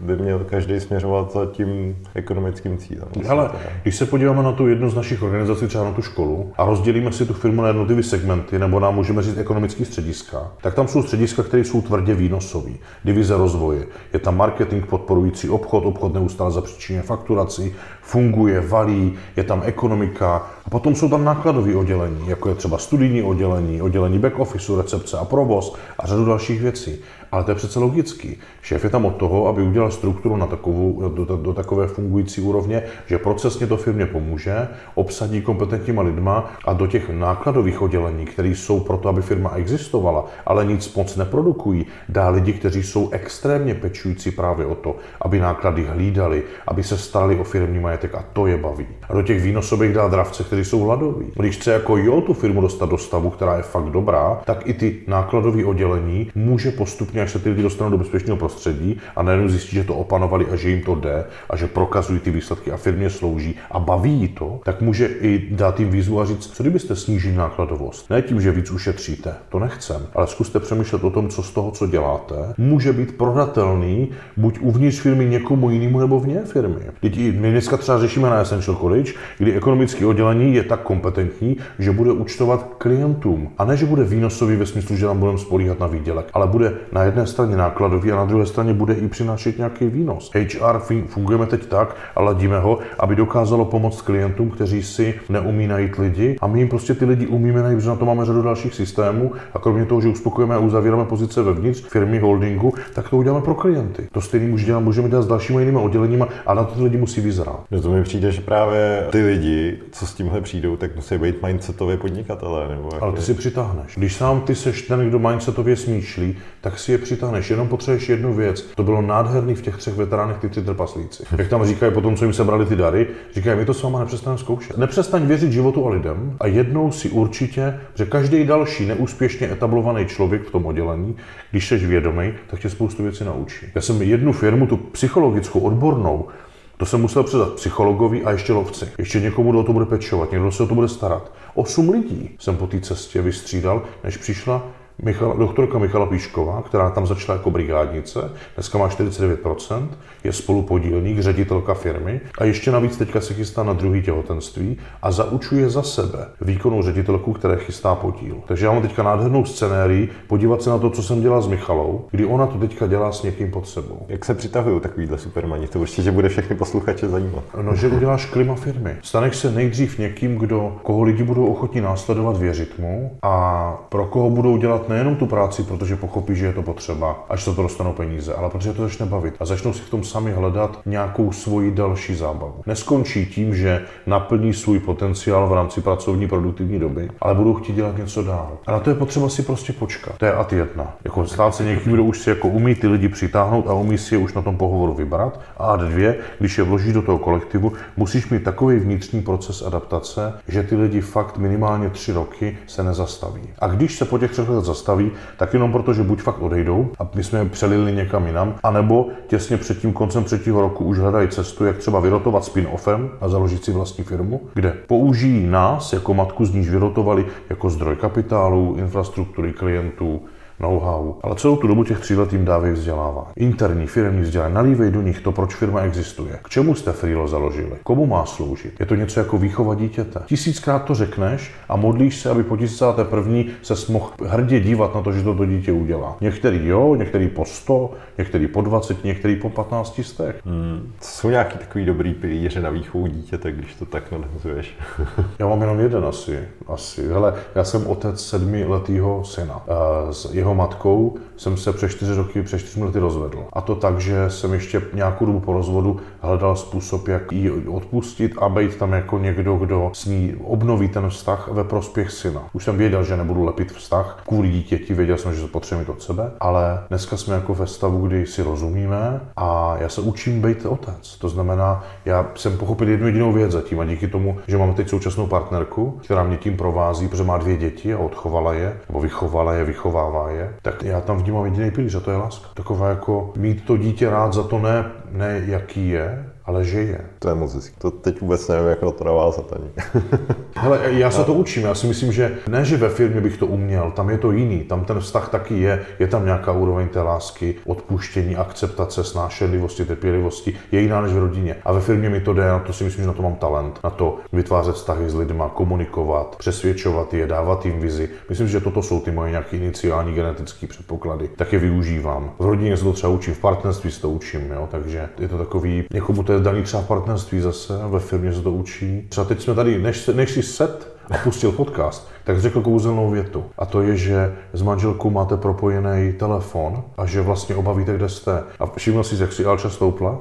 by 0.00 0.16
měl 0.16 0.38
každý 0.38 0.80
směřovat 0.80 1.32
za 1.32 1.46
tím 1.46 1.96
ekonomickým 2.14 2.78
cílem. 2.78 3.08
Ale 3.28 3.50
když 3.82 3.96
se 3.96 4.06
podíváme 4.06 4.42
na 4.42 4.52
tu 4.52 4.68
jednu 4.68 4.90
z 4.90 4.94
našich 4.94 5.22
organizací, 5.22 5.66
třeba 5.66 5.84
na 5.84 5.92
tu 5.92 6.02
školu, 6.02 6.52
a 6.56 6.64
rozdělíme 6.64 7.12
si 7.12 7.26
tu 7.26 7.34
firmu 7.34 7.62
na 7.62 7.68
jednotlivé 7.68 8.02
segmenty, 8.02 8.58
nebo 8.58 8.80
nám 8.80 8.94
můžeme 8.94 9.22
říct 9.22 9.38
ekonomický 9.38 9.84
střediska, 9.84 10.50
tak 10.62 10.74
tam 10.74 10.88
jsou 10.88 11.02
střediska, 11.02 11.42
které 11.42 11.64
jsou 11.64 11.82
tvrdě 11.82 12.14
výnosové. 12.14 12.70
Divize 13.04 13.36
rozvoje. 13.36 13.86
Je 14.12 14.18
tam 14.18 14.36
marketing 14.36 14.86
podporující 14.86 15.48
obchod, 15.48 15.84
obchod 15.86 16.14
neustále 16.14 16.50
zapříčině 16.50 17.02
fakturaci, 17.02 17.74
funguje, 18.08 18.60
valí, 18.60 19.14
je 19.36 19.44
tam 19.44 19.62
ekonomika. 19.64 20.48
A 20.64 20.70
potom 20.70 20.94
jsou 20.94 21.08
tam 21.08 21.24
nákladové 21.24 21.76
oddělení, 21.76 22.28
jako 22.28 22.48
je 22.48 22.54
třeba 22.54 22.78
studijní 22.78 23.22
oddělení, 23.22 23.82
oddělení 23.82 24.18
back 24.18 24.38
officeu, 24.38 24.76
recepce 24.76 25.18
a 25.18 25.24
provoz 25.24 25.76
a 25.98 26.06
řadu 26.06 26.24
dalších 26.24 26.60
věcí. 26.60 27.00
Ale 27.32 27.44
to 27.44 27.50
je 27.50 27.54
přece 27.54 27.78
logický. 27.78 28.38
Šéf 28.62 28.84
je 28.84 28.90
tam 28.90 29.04
od 29.04 29.16
toho, 29.16 29.48
aby 29.48 29.62
udělal 29.62 29.90
strukturu 29.90 30.36
na 30.36 30.46
takovou, 30.46 31.08
do, 31.08 31.24
do, 31.24 31.36
do 31.36 31.52
takové 31.54 31.86
fungující 31.86 32.40
úrovně, 32.40 32.82
že 33.06 33.18
procesně 33.18 33.66
to 33.66 33.76
firmě 33.76 34.06
pomůže, 34.06 34.68
obsadí 34.94 35.42
kompetentníma 35.42 36.02
lidma 36.02 36.50
a 36.64 36.72
do 36.72 36.86
těch 36.86 37.10
nákladových 37.10 37.82
oddělení, 37.82 38.26
které 38.26 38.48
jsou 38.48 38.80
proto, 38.80 39.08
aby 39.08 39.22
firma 39.22 39.50
existovala, 39.54 40.26
ale 40.46 40.64
nic 40.64 40.94
moc 40.94 41.16
neprodukují, 41.16 41.86
dá 42.08 42.28
lidi, 42.28 42.52
kteří 42.52 42.82
jsou 42.82 43.10
extrémně 43.10 43.74
pečující 43.74 44.30
právě 44.30 44.66
o 44.66 44.74
to, 44.74 44.96
aby 45.20 45.38
náklady 45.38 45.84
hlídali, 45.84 46.42
aby 46.66 46.82
se 46.82 46.98
starali 46.98 47.36
o 47.36 47.44
firmní 47.44 47.78
majetek 47.78 48.14
a 48.14 48.24
to 48.32 48.46
je 48.46 48.56
baví. 48.56 48.86
A 49.08 49.14
do 49.14 49.22
těch 49.22 49.42
výnosových 49.42 49.92
dá 49.92 50.08
dravce, 50.08 50.44
kteří 50.44 50.64
jsou 50.64 50.80
hladoví. 50.80 51.26
Když 51.36 51.56
chce 51.56 51.72
jako 51.72 51.96
jo 51.96 52.20
tu 52.20 52.34
firmu 52.34 52.60
dostat 52.60 52.88
do 52.88 52.98
stavu, 52.98 53.30
která 53.30 53.56
je 53.56 53.62
fakt 53.62 53.90
dobrá, 53.90 54.40
tak 54.44 54.66
i 54.66 54.74
ty 54.74 54.96
nákladové 55.06 55.64
oddělení 55.64 56.30
může 56.34 56.70
postupně 56.70 57.17
postupně, 57.18 57.22
až 57.22 57.30
se 57.30 57.38
ty 57.38 57.48
lidi 57.48 57.62
dostanou 57.62 57.90
do 57.90 57.98
bezpečného 57.98 58.36
prostředí 58.36 59.00
a 59.16 59.22
najednou 59.22 59.48
zjistí, 59.48 59.76
že 59.76 59.84
to 59.84 59.94
opanovali 59.94 60.46
a 60.52 60.56
že 60.56 60.70
jim 60.70 60.82
to 60.82 60.94
jde 60.94 61.24
a 61.50 61.56
že 61.56 61.66
prokazují 61.66 62.20
ty 62.20 62.30
výsledky 62.30 62.72
a 62.72 62.76
firmě 62.76 63.10
slouží 63.10 63.54
a 63.70 63.78
baví 63.78 64.28
to, 64.28 64.60
tak 64.64 64.80
může 64.80 65.06
i 65.06 65.48
dát 65.50 65.80
jim 65.80 65.90
výzvu 65.90 66.20
a 66.20 66.24
říct, 66.24 66.46
co 66.46 66.62
kdybyste 66.62 66.96
snížili 66.96 67.34
nákladovost. 67.34 68.10
Ne 68.10 68.22
tím, 68.22 68.40
že 68.40 68.52
víc 68.52 68.70
ušetříte, 68.70 69.34
to 69.48 69.58
nechcem, 69.58 70.06
ale 70.14 70.26
zkuste 70.26 70.60
přemýšlet 70.60 71.04
o 71.04 71.10
tom, 71.10 71.28
co 71.28 71.42
z 71.42 71.50
toho, 71.50 71.70
co 71.70 71.86
děláte, 71.86 72.54
může 72.58 72.92
být 72.92 73.16
prodatelný 73.16 74.08
buď 74.36 74.58
uvnitř 74.60 75.00
firmy 75.00 75.26
někomu 75.26 75.70
jinému 75.70 76.00
nebo 76.00 76.20
vně 76.20 76.40
firmy. 76.44 76.80
Teď 77.00 77.18
my 77.18 77.50
dneska 77.50 77.76
třeba 77.76 77.98
řešíme 77.98 78.30
na 78.30 78.40
Essential 78.40 78.76
College, 78.76 79.12
kdy 79.38 79.54
ekonomické 79.54 80.06
oddělení 80.06 80.54
je 80.54 80.62
tak 80.62 80.80
kompetentní, 80.80 81.56
že 81.78 81.92
bude 81.92 82.12
účtovat 82.12 82.74
klientům 82.78 83.50
a 83.58 83.64
ne, 83.64 83.76
že 83.76 83.86
bude 83.86 84.04
výnosový 84.04 84.56
ve 84.56 84.66
smyslu, 84.66 84.96
že 84.96 85.06
nám 85.06 85.18
budeme 85.18 85.38
spolíhat 85.38 85.80
na 85.80 85.86
výdělek, 85.86 86.30
ale 86.32 86.46
bude 86.46 86.74
na 86.92 87.04
jedné 87.08 87.26
straně 87.26 87.56
nákladový 87.56 88.12
a 88.12 88.16
na 88.16 88.24
druhé 88.24 88.46
straně 88.46 88.74
bude 88.74 88.94
i 88.94 89.08
přinášet 89.08 89.58
nějaký 89.58 89.86
výnos. 89.86 90.30
HR 90.34 90.78
fungujeme 91.06 91.46
teď 91.46 91.66
tak 91.66 91.96
a 92.16 92.22
ladíme 92.22 92.58
ho, 92.58 92.78
aby 92.98 93.16
dokázalo 93.16 93.64
pomoct 93.64 94.02
klientům, 94.02 94.50
kteří 94.50 94.82
si 94.82 95.14
neumí 95.28 95.66
najít 95.66 95.98
lidi 95.98 96.36
a 96.40 96.46
my 96.46 96.58
jim 96.58 96.68
prostě 96.68 96.94
ty 96.94 97.04
lidi 97.04 97.26
umíme 97.26 97.62
najít, 97.62 97.76
protože 97.76 97.88
na 97.88 97.96
to 97.96 98.04
máme 98.04 98.24
řadu 98.24 98.42
dalších 98.42 98.74
systémů 98.74 99.32
a 99.54 99.58
kromě 99.58 99.84
toho, 99.84 100.00
že 100.00 100.08
uspokojíme 100.08 100.54
a 100.54 100.58
uzavíráme 100.58 101.04
pozice 101.04 101.42
vevnitř 101.42 101.82
firmy 101.88 102.18
holdingu, 102.18 102.74
tak 102.94 103.08
to 103.08 103.16
uděláme 103.16 103.44
pro 103.44 103.54
klienty. 103.54 104.08
To 104.12 104.20
stejný 104.20 104.46
můžeme 104.46 104.66
dělat, 104.66 104.80
můžeme 104.80 105.08
dělat 105.08 105.22
s 105.22 105.26
dalšími 105.26 105.62
jinými 105.62 105.78
odděleními 105.78 106.24
a 106.46 106.54
na 106.54 106.64
to 106.64 106.74
ty 106.74 106.82
lidi 106.82 106.96
musí 106.96 107.20
vyzrát. 107.20 107.60
No 107.70 107.82
to 107.82 107.90
mi 107.90 108.02
přijde, 108.02 108.32
že 108.32 108.40
právě 108.40 109.06
ty 109.10 109.22
lidi, 109.22 109.78
co 109.92 110.06
s 110.06 110.14
tím 110.14 110.28
tímhle 110.28 110.40
přijdou, 110.40 110.76
tak 110.76 110.96
musí 110.96 111.18
být 111.18 111.42
mindsetově 111.42 111.96
podnikatelé. 111.96 112.68
Nebo 112.68 112.88
jako... 112.92 113.04
Ale 113.04 113.12
ty 113.12 113.22
si 113.22 113.34
přitáhneš. 113.34 113.96
Když 113.96 114.14
sám 114.14 114.40
ty 114.40 114.54
seš 114.54 114.82
ten, 114.82 115.08
kdo 115.08 115.18
mindsetově 115.18 115.76
smýšlí, 115.76 116.36
tak 116.60 116.78
si 116.78 116.92
je 116.92 116.97
přitáhneš. 117.00 117.50
Jenom 117.50 117.68
potřebuješ 117.68 118.08
jednu 118.08 118.34
věc. 118.34 118.66
To 118.74 118.82
bylo 118.82 119.02
nádherný 119.02 119.54
v 119.54 119.62
těch 119.62 119.76
třech 119.76 119.94
veteránech, 119.94 120.36
ty 120.36 120.48
tři 120.48 120.62
trpaslíci. 120.62 121.22
Jak 121.38 121.48
tam 121.48 121.64
říkají 121.64 121.92
potom, 121.92 122.16
co 122.16 122.24
jim 122.24 122.32
sebrali 122.32 122.66
ty 122.66 122.76
dary, 122.76 123.06
říkají, 123.34 123.58
my 123.58 123.64
to 123.64 123.74
s 123.74 123.82
váma 123.82 124.00
nepřestaneme 124.00 124.38
zkoušet. 124.38 124.78
Nepřestaň 124.78 125.26
věřit 125.26 125.52
životu 125.52 125.86
a 125.86 125.90
lidem 125.90 126.36
a 126.40 126.46
jednou 126.46 126.92
si 126.92 127.10
určitě, 127.10 127.80
že 127.94 128.06
každý 128.06 128.44
další 128.44 128.86
neúspěšně 128.86 129.52
etablovaný 129.52 130.06
člověk 130.06 130.42
v 130.48 130.50
tom 130.50 130.66
oddělení, 130.66 131.16
když 131.50 131.68
jsi 131.68 131.76
vědomý, 131.76 132.32
tak 132.46 132.60
tě 132.60 132.70
spoustu 132.70 133.02
věcí 133.02 133.24
naučí. 133.24 133.66
Já 133.74 133.80
jsem 133.80 134.02
jednu 134.02 134.32
firmu, 134.32 134.66
tu 134.66 134.76
psychologickou, 134.76 135.60
odbornou, 135.60 136.28
to 136.76 136.86
jsem 136.86 137.00
musel 137.00 137.22
předat 137.22 137.52
psychologovi 137.52 138.24
a 138.24 138.30
ještě 138.30 138.52
lovci. 138.52 138.88
Ještě 138.98 139.20
někomu, 139.20 139.50
kdo 139.50 139.60
o 139.60 139.64
to 139.64 139.72
bude 139.72 139.86
pečovat, 139.86 140.32
někdo 140.32 140.52
se 140.52 140.62
o 140.62 140.66
to 140.66 140.74
bude 140.74 140.88
starat. 140.88 141.32
Osm 141.54 141.90
lidí 141.90 142.30
jsem 142.38 142.56
po 142.56 142.66
té 142.66 142.80
cestě 142.80 143.22
vystřídal, 143.22 143.82
než 144.04 144.16
přišla 144.16 144.66
Michala, 145.02 145.34
doktorka 145.34 145.78
Michala 145.78 146.06
Píšková, 146.06 146.62
která 146.62 146.90
tam 146.90 147.06
začala 147.06 147.38
jako 147.38 147.50
brigádnice, 147.50 148.30
dneska 148.54 148.78
má 148.78 148.88
49%, 148.88 149.88
je 150.24 150.32
spolupodílník, 150.32 151.18
ředitelka 151.18 151.74
firmy 151.74 152.20
a 152.38 152.44
ještě 152.44 152.70
navíc 152.70 152.96
teďka 152.96 153.20
se 153.20 153.34
chystá 153.34 153.62
na 153.62 153.72
druhý 153.72 154.02
těhotenství 154.02 154.78
a 155.02 155.10
zaučuje 155.10 155.70
za 155.70 155.82
sebe 155.82 156.26
výkonnou 156.40 156.82
ředitelku, 156.82 157.32
které 157.32 157.56
chystá 157.56 157.94
podíl. 157.94 158.36
Takže 158.46 158.66
já 158.66 158.72
mám 158.72 158.82
teďka 158.82 159.02
nádhernou 159.02 159.44
scenérii 159.44 160.08
podívat 160.26 160.62
se 160.62 160.70
na 160.70 160.78
to, 160.78 160.90
co 160.90 161.02
jsem 161.02 161.20
dělal 161.20 161.42
s 161.42 161.48
Michalou, 161.48 162.04
kdy 162.10 162.24
ona 162.24 162.46
to 162.46 162.58
teďka 162.58 162.86
dělá 162.86 163.12
s 163.12 163.22
někým 163.22 163.50
pod 163.50 163.68
sebou. 163.68 164.06
Jak 164.08 164.24
se 164.24 164.34
přitahují 164.34 164.80
takovýhle 164.80 165.18
supermani? 165.18 165.68
To 165.68 165.80
určitě 165.80 166.10
bude 166.10 166.28
všechny 166.28 166.56
posluchače 166.56 167.08
zajímat. 167.08 167.44
No, 167.62 167.74
že 167.74 167.88
uděláš 167.88 168.26
klima 168.26 168.54
firmy. 168.54 168.96
Staneš 169.02 169.36
se 169.36 169.50
nejdřív 169.50 169.98
někým, 169.98 170.36
kdo, 170.36 170.76
koho 170.82 171.02
lidi 171.02 171.22
budou 171.22 171.46
ochotní 171.46 171.80
následovat, 171.80 172.36
věřit 172.36 172.78
mu 172.78 173.10
a 173.22 173.74
pro 173.88 174.06
koho 174.06 174.30
budou 174.30 174.56
dělat 174.56 174.87
nejenom 174.88 175.16
tu 175.16 175.26
práci, 175.26 175.62
protože 175.62 175.96
pochopí, 175.96 176.36
že 176.36 176.46
je 176.46 176.52
to 176.52 176.62
potřeba, 176.62 177.24
až 177.28 177.44
se 177.44 177.54
to 177.54 177.62
dostanou 177.62 177.92
peníze, 177.92 178.34
ale 178.34 178.50
protože 178.50 178.72
to 178.72 178.82
začne 178.82 179.06
bavit 179.06 179.34
a 179.40 179.44
začnou 179.44 179.72
si 179.72 179.82
v 179.82 179.90
tom 179.90 180.04
sami 180.04 180.32
hledat 180.32 180.80
nějakou 180.86 181.32
svoji 181.32 181.70
další 181.70 182.14
zábavu. 182.14 182.54
Neskončí 182.66 183.26
tím, 183.26 183.54
že 183.54 183.82
naplní 184.06 184.54
svůj 184.54 184.78
potenciál 184.78 185.48
v 185.48 185.52
rámci 185.52 185.80
pracovní 185.80 186.28
produktivní 186.28 186.78
doby, 186.78 187.10
ale 187.20 187.34
budou 187.34 187.54
chtít 187.54 187.72
dělat 187.72 187.96
něco 187.96 188.22
dál. 188.22 188.58
A 188.66 188.72
na 188.72 188.80
to 188.80 188.90
je 188.90 188.96
potřeba 188.96 189.28
si 189.28 189.42
prostě 189.42 189.72
počkat. 189.72 190.18
To 190.18 190.24
je 190.24 190.32
ad 190.32 190.52
jedna. 190.52 190.96
Jako 191.04 191.26
stát 191.26 191.54
se 191.54 191.64
někým, 191.64 191.92
kdo 191.92 192.04
už 192.04 192.18
si 192.18 192.30
jako 192.30 192.48
umí 192.48 192.74
ty 192.74 192.88
lidi 192.88 193.08
přitáhnout 193.08 193.66
a 193.68 193.72
umí 193.72 193.98
si 193.98 194.14
je 194.14 194.18
už 194.18 194.34
na 194.34 194.42
tom 194.42 194.56
pohovoru 194.56 194.94
vybrat. 194.94 195.40
A 195.56 195.66
ad 195.66 195.80
dvě, 195.80 196.16
když 196.38 196.58
je 196.58 196.64
vložíš 196.64 196.92
do 196.92 197.02
toho 197.02 197.18
kolektivu, 197.18 197.72
musíš 197.96 198.28
mít 198.28 198.44
takový 198.44 198.78
vnitřní 198.78 199.22
proces 199.22 199.62
adaptace, 199.62 200.32
že 200.48 200.62
ty 200.62 200.76
lidi 200.76 201.00
fakt 201.00 201.38
minimálně 201.38 201.90
tři 201.90 202.12
roky 202.12 202.58
se 202.66 202.82
nezastaví. 202.82 203.42
A 203.58 203.66
když 203.66 203.96
se 203.96 204.04
po 204.04 204.18
těch 204.18 204.30
třech 204.30 204.48
letech 204.48 204.64
zastaví, 204.78 205.10
tak 205.36 205.54
jenom 205.54 205.72
proto, 205.72 205.94
že 205.94 206.02
buď 206.02 206.22
fakt 206.22 206.42
odejdou 206.42 206.88
a 206.98 207.10
my 207.14 207.24
jsme 207.24 207.38
je 207.38 207.44
přelili 207.44 207.92
někam 207.92 208.26
jinam, 208.26 208.54
anebo 208.62 209.08
těsně 209.26 209.56
před 209.56 209.78
tím 209.78 209.92
koncem 209.92 210.24
třetího 210.24 210.60
roku 210.60 210.84
už 210.84 210.98
hledají 210.98 211.28
cestu, 211.28 211.64
jak 211.64 211.76
třeba 211.76 212.00
vyrotovat 212.00 212.44
spin-offem 212.44 213.08
a 213.20 213.28
založit 213.28 213.64
si 213.64 213.72
vlastní 213.72 214.04
firmu, 214.04 214.40
kde 214.54 214.74
použijí 214.86 215.46
nás 215.46 215.92
jako 215.92 216.14
matku, 216.14 216.44
z 216.44 216.54
níž 216.54 216.70
vyrotovali 216.70 217.26
jako 217.50 217.70
zdroj 217.70 217.96
kapitálu, 217.96 218.76
infrastruktury 218.78 219.52
klientů, 219.52 220.20
know-how. 220.60 221.14
Ale 221.22 221.36
celou 221.36 221.56
tu 221.56 221.66
dobu 221.66 221.84
těch 221.84 222.00
tří 222.00 222.14
let 222.14 222.32
jim 222.32 222.44
dávají 222.44 222.72
vzdělávání. 222.72 223.28
Interní 223.36 223.86
firmní 223.86 224.22
vzdělání, 224.22 224.54
nalívej 224.54 224.90
do 224.90 225.02
nich 225.02 225.20
to, 225.20 225.32
proč 225.32 225.54
firma 225.54 225.80
existuje. 225.80 226.38
K 226.42 226.48
čemu 226.48 226.74
jste 226.74 226.92
Freelo 226.92 227.28
založili? 227.28 227.72
Komu 227.82 228.06
má 228.06 228.26
sloužit? 228.26 228.80
Je 228.80 228.86
to 228.86 228.94
něco 228.94 229.20
jako 229.20 229.38
výchova 229.38 229.74
dítěte. 229.74 230.20
Tisíckrát 230.26 230.84
to 230.84 230.94
řekneš 230.94 231.52
a 231.68 231.76
modlíš 231.76 232.20
se, 232.20 232.30
aby 232.30 232.42
po 232.42 232.56
tisícáté 232.56 233.04
první 233.04 233.50
se 233.62 233.92
mohl 233.92 234.10
hrdě 234.26 234.60
dívat 234.60 234.94
na 234.94 235.02
to, 235.02 235.12
že 235.12 235.22
to, 235.22 235.34
to 235.34 235.46
dítě 235.46 235.72
udělá. 235.72 236.16
Některý 236.20 236.66
jo, 236.66 236.94
některý 236.94 237.28
po 237.28 237.44
100, 237.44 237.90
některý 238.18 238.46
po 238.46 238.60
20, 238.60 239.04
některý 239.04 239.36
po 239.36 239.50
15 239.50 240.00
stech. 240.02 240.40
Hmm. 240.44 240.92
Jsou 241.00 241.30
nějaký 241.30 241.58
takový 241.58 241.84
dobrý 241.84 242.14
pilíře 242.14 242.60
na 242.60 242.70
výchovu 242.70 243.06
dítěte, 243.06 243.52
když 243.52 243.74
to 243.74 243.86
tak 243.86 244.12
nadhazuješ? 244.12 244.74
já 245.38 245.46
mám 245.46 245.60
jenom 245.60 245.80
jeden 245.80 246.04
asi. 246.04 246.38
asi. 246.66 247.08
Hele, 247.08 247.34
já 247.54 247.64
jsem 247.64 247.86
otec 247.86 248.24
sedmiletého 248.24 249.24
syna. 249.24 249.62
Z 250.10 250.34
jeho 250.34 250.47
jeho 250.48 250.54
matkou 250.54 251.14
jsem 251.36 251.56
se 251.56 251.72
přes 251.72 251.92
čtyři 251.92 252.14
roky, 252.14 252.42
přes 252.42 252.62
čtyři 252.62 252.84
lety 252.84 252.98
rozvedl. 252.98 253.44
A 253.52 253.60
to 253.60 253.74
tak, 253.74 254.00
že 254.00 254.30
jsem 254.30 254.52
ještě 254.52 254.82
nějakou 254.94 255.26
dobu 255.26 255.40
po 255.40 255.52
rozvodu 255.52 256.00
hledal 256.20 256.56
způsob, 256.56 257.08
jak 257.08 257.32
ji 257.32 257.50
odpustit 257.50 258.32
a 258.40 258.48
být 258.48 258.76
tam 258.76 258.92
jako 258.92 259.18
někdo, 259.18 259.56
kdo 259.56 259.90
s 259.92 260.06
ní 260.06 260.34
obnoví 260.44 260.88
ten 260.88 261.10
vztah 261.10 261.48
ve 261.52 261.64
prospěch 261.64 262.10
syna. 262.10 262.42
Už 262.52 262.64
jsem 262.64 262.76
věděl, 262.76 263.04
že 263.04 263.16
nebudu 263.16 263.44
lepit 263.44 263.72
vztah 263.72 264.22
kvůli 264.26 264.48
dítěti, 264.48 264.94
věděl 264.94 265.16
jsem, 265.16 265.34
že 265.34 265.40
to 265.40 265.48
potřebuji 265.48 265.84
od 265.88 266.02
sebe, 266.02 266.30
ale 266.40 266.80
dneska 266.88 267.16
jsme 267.16 267.34
jako 267.34 267.54
ve 267.54 267.66
stavu, 267.66 268.06
kdy 268.06 268.26
si 268.26 268.42
rozumíme 268.42 269.20
a 269.36 269.76
já 269.80 269.88
se 269.88 270.00
učím 270.00 270.42
být 270.42 270.66
otec. 270.66 271.16
To 271.18 271.28
znamená, 271.28 271.84
já 272.04 272.26
jsem 272.34 272.58
pochopil 272.58 272.88
jednu 272.88 273.06
jedinou 273.06 273.32
věc 273.32 273.52
zatím 273.52 273.80
a 273.80 273.84
díky 273.84 274.08
tomu, 274.08 274.36
že 274.46 274.58
mám 274.58 274.74
teď 274.74 274.88
současnou 274.88 275.26
partnerku, 275.26 275.98
která 276.04 276.22
mě 276.22 276.36
tím 276.36 276.56
provází, 276.56 277.08
protože 277.08 277.24
má 277.24 277.38
dvě 277.38 277.56
děti 277.56 277.94
a 277.94 277.98
odchovala 277.98 278.52
je, 278.52 278.76
nebo 278.88 279.00
vychovala 279.00 279.54
je, 279.54 279.64
vychovává 279.64 280.30
je, 280.30 280.37
tak 280.62 280.82
já 280.82 281.00
tam 281.00 281.18
vnímám 281.18 281.44
jediný 281.44 281.70
pilíř 281.70 281.94
a 281.94 282.00
to 282.00 282.10
je 282.10 282.16
láska. 282.16 282.48
Taková 282.54 282.88
jako 282.88 283.32
mít 283.36 283.64
to 283.64 283.76
dítě 283.76 284.10
rád 284.10 284.32
za 284.32 284.42
to 284.42 284.58
ne, 284.58 284.84
ne 285.10 285.42
jaký 285.46 285.88
je, 285.88 286.24
ale 286.48 286.64
že 286.64 286.80
je. 286.80 287.00
To 287.18 287.28
je 287.28 287.34
moc 287.34 287.54
hezký. 287.54 287.76
To 287.78 287.90
teď 287.90 288.20
vůbec 288.20 288.48
nevím, 288.48 288.66
jak 288.66 288.82
na 288.82 288.90
to 288.90 289.04
navázat 289.04 289.52
ani. 289.52 289.70
Hele, 290.56 290.80
já 290.84 291.10
se 291.10 291.24
to 291.24 291.34
učím. 291.34 291.62
Já 291.62 291.74
si 291.74 291.86
myslím, 291.86 292.12
že 292.12 292.38
ne, 292.48 292.64
že 292.64 292.76
ve 292.76 292.88
firmě 292.88 293.20
bych 293.20 293.36
to 293.36 293.46
uměl, 293.46 293.90
tam 293.90 294.10
je 294.10 294.18
to 294.18 294.32
jiný. 294.32 294.60
Tam 294.60 294.84
ten 294.84 295.00
vztah 295.00 295.28
taky 295.28 295.60
je. 295.60 295.82
Je 295.98 296.06
tam 296.06 296.24
nějaká 296.24 296.52
úroveň 296.52 296.88
té 296.88 297.02
lásky, 297.02 297.54
odpuštění, 297.66 298.36
akceptace, 298.36 299.04
snášenlivosti, 299.04 299.84
trpělivosti. 299.84 300.54
Je 300.72 300.80
jiná 300.80 301.00
než 301.00 301.12
v 301.12 301.18
rodině. 301.18 301.56
A 301.64 301.72
ve 301.72 301.80
firmě 301.80 302.08
mi 302.08 302.20
to 302.20 302.32
jde, 302.32 302.46
na 302.46 302.58
to 302.58 302.72
si 302.72 302.84
myslím, 302.84 303.02
že 303.02 303.08
na 303.08 303.14
to 303.14 303.22
mám 303.22 303.34
talent. 303.34 303.80
Na 303.84 303.90
to 303.90 304.16
vytvářet 304.32 304.74
vztahy 304.74 305.10
s 305.10 305.14
lidmi, 305.14 305.42
komunikovat, 305.54 306.36
přesvědčovat 306.38 307.14
je, 307.14 307.26
dávat 307.26 307.66
jim 307.66 307.80
vizi. 307.80 308.08
Myslím, 308.28 308.48
že 308.48 308.60
toto 308.60 308.82
jsou 308.82 309.00
ty 309.00 309.10
moje 309.10 309.30
nějaké 309.30 309.56
iniciální 309.56 310.14
genetické 310.14 310.66
předpoklady. 310.66 311.28
Tak 311.36 311.52
je 311.52 311.58
využívám. 311.58 312.32
V 312.38 312.44
rodině 312.44 312.76
se 312.76 312.84
to 312.84 312.92
třeba 312.92 313.12
učím, 313.12 313.34
v 313.34 313.38
partnerství 313.38 313.90
se 313.90 314.00
to 314.00 314.10
učím, 314.10 314.50
jo? 314.52 314.68
takže 314.70 315.08
je 315.18 315.28
to 315.28 315.38
takový, 315.38 315.84
někomu 315.92 316.22
to 316.22 316.32
je 316.32 316.37
daný 316.40 316.62
třeba 316.62 316.82
partnerství 316.82 317.40
zase, 317.40 317.72
ve 317.88 317.98
firmě 317.98 318.32
se 318.32 318.42
to 318.42 318.52
učí. 318.52 319.06
Třeba 319.08 319.24
teď 319.24 319.42
jsme 319.42 319.54
tady, 319.54 319.78
než, 319.78 320.06
než 320.06 320.30
si 320.30 320.42
set 320.42 320.98
a 321.10 321.18
pustil 321.18 321.52
podcast, 321.52 322.08
tak 322.24 322.40
řekl 322.40 322.60
kouzelnou 322.60 323.10
větu. 323.10 323.44
A 323.58 323.66
to 323.66 323.82
je, 323.82 323.96
že 323.96 324.36
s 324.52 324.62
manželkou 324.62 325.10
máte 325.10 325.36
propojený 325.36 326.12
telefon 326.12 326.82
a 326.96 327.06
že 327.06 327.20
vlastně 327.20 327.56
oba 327.56 327.72
víte, 327.72 327.94
kde 327.94 328.08
jste. 328.08 328.42
A 328.58 328.66
všiml 328.66 329.04
si, 329.04 329.22
jak 329.22 329.32
si 329.32 329.44
Alča 329.44 329.70
stoupla 329.70 330.18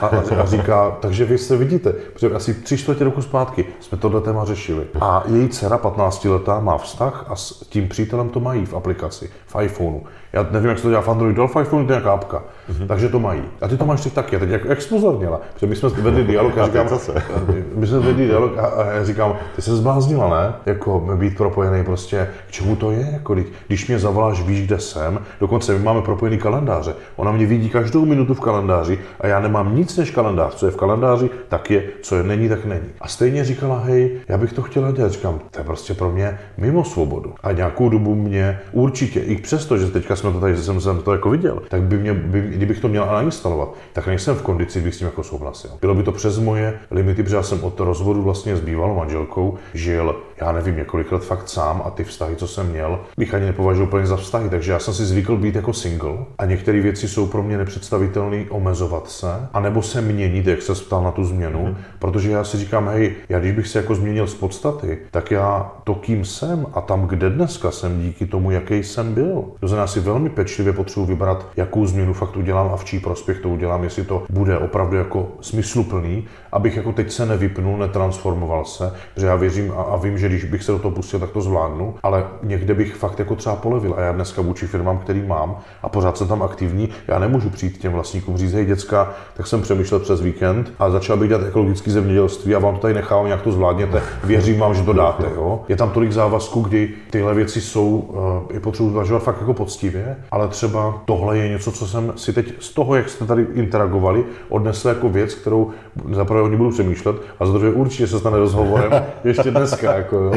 a, 0.00 0.06
a, 0.06 0.46
říká, 0.46 0.96
takže 1.00 1.24
vy 1.24 1.38
se 1.38 1.56
vidíte, 1.56 1.92
protože 1.92 2.34
asi 2.34 2.54
tři 2.54 2.78
čtvrtě 2.78 3.04
roku 3.04 3.22
zpátky 3.22 3.64
jsme 3.80 3.98
tohle 3.98 4.20
téma 4.20 4.44
řešili. 4.44 4.86
A 5.00 5.22
její 5.26 5.48
dcera 5.48 5.78
15 5.78 6.24
letá 6.24 6.60
má 6.60 6.78
vztah 6.78 7.24
a 7.28 7.36
s 7.36 7.64
tím 7.68 7.88
přítelem 7.88 8.28
to 8.28 8.40
mají 8.40 8.66
v 8.66 8.74
aplikaci, 8.74 9.30
v 9.46 9.62
iPhoneu. 9.62 10.00
Já 10.32 10.46
nevím, 10.50 10.68
jak 10.68 10.78
se 10.78 10.82
to 10.82 10.90
dělá 10.90 11.02
v 11.02 11.08
Androidu, 11.08 11.42
ale 11.42 11.50
v 11.50 11.60
iPhoneu 11.60 11.86
to 11.86 11.92
je 11.92 11.96
nějaká 11.96 12.12
apka. 12.12 12.42
Mm-hmm. 12.68 12.86
Takže 12.86 13.08
to 13.08 13.20
mají. 13.20 13.42
A 13.60 13.68
ty 13.68 13.76
to 13.76 13.86
máš 13.86 14.00
teď 14.04 14.12
taky. 14.12 14.36
A 14.36 14.38
teď 14.38 14.50
jak, 14.50 14.64
jak 14.64 14.82
spozorněla? 14.82 15.40
Protože 15.54 15.66
my 15.66 15.76
jsme 15.76 15.88
vedli 15.88 16.24
dialog 16.24 16.58
a 16.58 16.66
říkám, 16.66 16.88
zase. 16.88 17.22
my 17.74 17.86
jsme 17.86 17.98
vedli 17.98 18.26
dialog 18.26 18.58
a, 18.58 18.66
a 18.66 18.90
já 18.90 19.04
říkám, 19.04 19.36
ty 19.56 19.62
se 19.62 19.76
zbláznila, 19.76 20.28
ne? 20.30 20.54
Jako 20.66 21.16
být 21.16 21.36
propojený 21.36 21.84
prostě, 21.84 22.28
k 22.48 22.50
čemu 22.50 22.76
to 22.76 22.90
je? 22.90 23.08
Jako, 23.12 23.36
když 23.66 23.88
mě 23.88 23.98
zavoláš, 23.98 24.42
víš, 24.42 24.66
kde 24.66 24.78
jsem. 24.78 25.18
Dokonce 25.40 25.72
my 25.72 25.84
máme 25.84 26.02
propojený 26.02 26.38
kalendáře. 26.38 26.94
Ona 27.16 27.32
mě 27.32 27.46
vidí 27.46 27.68
každou 27.68 28.04
minutu 28.04 28.34
v 28.34 28.40
kalendáři 28.40 28.98
a 29.20 29.26
já 29.26 29.40
nemám 29.40 29.76
nic 29.76 29.96
než 29.96 30.10
kalendář. 30.10 30.54
Co 30.54 30.66
je 30.66 30.72
v 30.72 30.76
kalendáři, 30.76 31.30
tak 31.48 31.70
je, 31.70 31.82
co 32.02 32.16
je 32.16 32.22
není, 32.22 32.48
tak 32.48 32.64
není. 32.64 32.88
A 33.00 33.08
stejně 33.08 33.44
říkala, 33.44 33.78
hej, 33.78 34.10
já 34.28 34.38
bych 34.38 34.52
to 34.52 34.62
chtěla 34.62 34.90
dělat. 34.92 35.12
Říkám, 35.12 35.40
to 35.50 35.60
je 35.60 35.64
prostě 35.64 35.94
pro 35.94 36.10
mě 36.10 36.38
mimo 36.56 36.84
svobodu. 36.84 37.34
A 37.42 37.52
nějakou 37.52 37.88
dobu 37.88 38.14
mě 38.14 38.60
určitě, 38.72 39.20
i 39.20 39.36
přesto, 39.36 39.78
že 39.78 39.86
teďka 39.86 40.16
jsme 40.16 40.32
to 40.32 40.40
tady, 40.40 40.56
jsem, 40.56 40.80
jsem 40.80 41.02
to 41.02 41.12
jako 41.12 41.30
viděl, 41.30 41.62
tak 41.68 41.82
by 41.82 41.98
mě, 41.98 42.14
by, 42.14 42.40
kdybych 42.58 42.80
to 42.80 42.88
měl 42.88 43.06
nainstalovat, 43.06 43.74
tak 43.92 44.06
nejsem 44.06 44.34
v 44.34 44.42
kondici, 44.42 44.80
bych 44.80 44.94
s 44.94 44.98
tím 44.98 45.06
jako 45.06 45.22
souhlasil. 45.22 45.70
Bylo 45.80 45.94
by 45.94 46.02
to 46.02 46.12
přes 46.12 46.38
moje 46.38 46.78
limity, 46.90 47.22
protože 47.22 47.36
já 47.36 47.42
jsem 47.42 47.64
od 47.64 47.80
rozvodu 47.80 48.22
vlastně 48.22 48.56
s 48.56 48.60
bývalou 48.60 48.96
manželkou 48.96 49.58
žil, 49.74 50.16
já 50.40 50.52
nevím, 50.52 50.76
několik 50.76 51.12
let 51.12 51.24
fakt 51.24 51.48
sám 51.48 51.82
a 51.84 51.90
ty 51.90 52.04
vztahy, 52.04 52.36
co 52.36 52.48
jsem 52.48 52.66
měl, 52.66 53.00
bych 53.18 53.34
ani 53.34 53.46
nepovažoval 53.46 53.88
úplně 53.88 54.06
za 54.06 54.16
vztahy, 54.16 54.48
takže 54.48 54.72
já 54.72 54.78
jsem 54.78 54.94
si 54.94 55.04
zvykl 55.04 55.36
být 55.36 55.54
jako 55.54 55.72
single 55.72 56.18
a 56.38 56.44
některé 56.44 56.80
věci 56.80 57.08
jsou 57.08 57.26
pro 57.26 57.42
mě 57.42 57.58
nepředstavitelné 57.58 58.44
omezovat 58.50 59.10
se, 59.10 59.48
anebo 59.52 59.82
se 59.82 60.02
měnit, 60.02 60.46
jak 60.46 60.62
se 60.62 60.74
ptal 60.74 61.04
na 61.04 61.10
tu 61.10 61.24
změnu, 61.24 61.66
mm. 61.66 61.76
protože 61.98 62.30
já 62.30 62.44
si 62.44 62.56
říkám, 62.56 62.88
hej, 62.88 63.14
já 63.28 63.38
když 63.38 63.52
bych 63.52 63.68
se 63.68 63.78
jako 63.78 63.94
změnil 63.94 64.26
z 64.26 64.34
podstaty, 64.34 64.98
tak 65.10 65.30
já 65.30 65.72
to, 65.84 65.94
kým 65.94 66.24
jsem 66.24 66.66
a 66.74 66.80
tam, 66.80 67.06
kde 67.06 67.30
dneska 67.30 67.70
jsem, 67.70 68.00
díky 68.00 68.26
tomu, 68.26 68.50
jaký 68.50 68.82
jsem 68.82 69.14
byl. 69.14 69.44
To 69.60 69.68
znamená, 69.68 69.86
si 69.86 70.00
velmi 70.00 70.30
pečlivě 70.30 70.72
potřebuji 70.72 71.06
vybrat, 71.06 71.46
jakou 71.56 71.86
změnu 71.86 72.12
fakt 72.12 72.36
udělám 72.48 72.70
a 72.72 72.76
v 72.76 72.84
čí 72.84 73.00
prospěch 73.00 73.38
to 73.40 73.48
udělám, 73.48 73.84
jestli 73.84 74.04
to 74.04 74.24
bude 74.30 74.58
opravdu 74.58 74.96
jako 74.96 75.28
smysluplný, 75.40 76.24
abych 76.52 76.76
jako 76.76 76.92
teď 76.92 77.10
se 77.10 77.26
nevypnul, 77.26 77.78
netransformoval 77.78 78.64
se, 78.64 78.92
protože 79.14 79.26
já 79.26 79.36
věřím 79.36 79.72
a, 79.76 79.82
a 79.82 79.96
vím, 79.96 80.18
že 80.18 80.28
když 80.28 80.44
bych 80.44 80.62
se 80.62 80.72
do 80.72 80.78
toho 80.78 80.94
pustil, 80.94 81.20
tak 81.20 81.30
to 81.30 81.40
zvládnu, 81.40 81.94
ale 82.02 82.24
někde 82.42 82.74
bych 82.74 82.94
fakt 82.94 83.18
jako 83.18 83.36
třeba 83.36 83.56
polevil 83.56 83.94
a 83.96 84.00
já 84.00 84.12
dneska 84.12 84.42
vůči 84.42 84.66
firmám, 84.66 84.98
který 84.98 85.22
mám 85.22 85.56
a 85.82 85.88
pořád 85.88 86.16
jsem 86.18 86.28
tam 86.28 86.42
aktivní, 86.42 86.88
já 87.08 87.18
nemůžu 87.18 87.50
přijít 87.50 87.78
těm 87.78 87.92
vlastníkům 87.92 88.36
říct, 88.36 88.52
hej 88.52 88.66
děcka, 88.66 89.12
tak 89.36 89.46
jsem 89.46 89.62
přemýšlel 89.62 90.00
přes 90.00 90.20
víkend 90.20 90.72
a 90.78 90.90
začal 90.90 91.16
bych 91.16 91.28
dělat 91.28 91.46
ekologické 91.46 91.90
zemědělství 91.90 92.54
a 92.54 92.58
vám 92.58 92.74
to 92.74 92.80
tady 92.80 92.94
nechávám, 92.94 93.26
jak 93.26 93.42
to 93.42 93.52
zvládněte, 93.52 94.02
věřím 94.24 94.58
vám, 94.58 94.74
že 94.74 94.82
to 94.82 94.92
dáte. 94.92 95.24
Jo? 95.34 95.60
Je 95.68 95.76
tam 95.76 95.90
tolik 95.90 96.12
závazků, 96.12 96.60
kdy 96.60 96.90
tyhle 97.10 97.34
věci 97.34 97.60
jsou, 97.60 98.14
eh, 98.50 98.54
je 98.54 98.60
potřeba 98.60 98.88
zvažovat 98.88 99.22
fakt 99.22 99.40
jako 99.40 99.54
poctivě, 99.54 100.16
ale 100.30 100.48
třeba 100.48 101.02
tohle 101.04 101.38
je 101.38 101.48
něco, 101.48 101.72
co 101.72 101.86
jsem 101.86 102.12
si 102.16 102.32
teď 102.42 102.54
z 102.58 102.74
toho, 102.74 102.94
jak 102.94 103.08
jste 103.08 103.24
tady 103.24 103.46
interagovali, 103.54 104.24
odnesl 104.48 104.88
jako 104.88 105.08
věc, 105.08 105.34
kterou 105.34 105.70
zaprvé 106.12 106.42
oni 106.42 106.56
budou 106.56 106.70
přemýšlet 106.70 107.16
a 107.40 107.46
za 107.46 107.52
druhé 107.52 107.70
určitě 107.70 108.06
se 108.06 108.18
stane 108.18 108.38
rozhovorem 108.38 108.92
ještě 109.24 109.50
dneska. 109.50 109.92
Jako, 109.92 110.16
jo. 110.16 110.32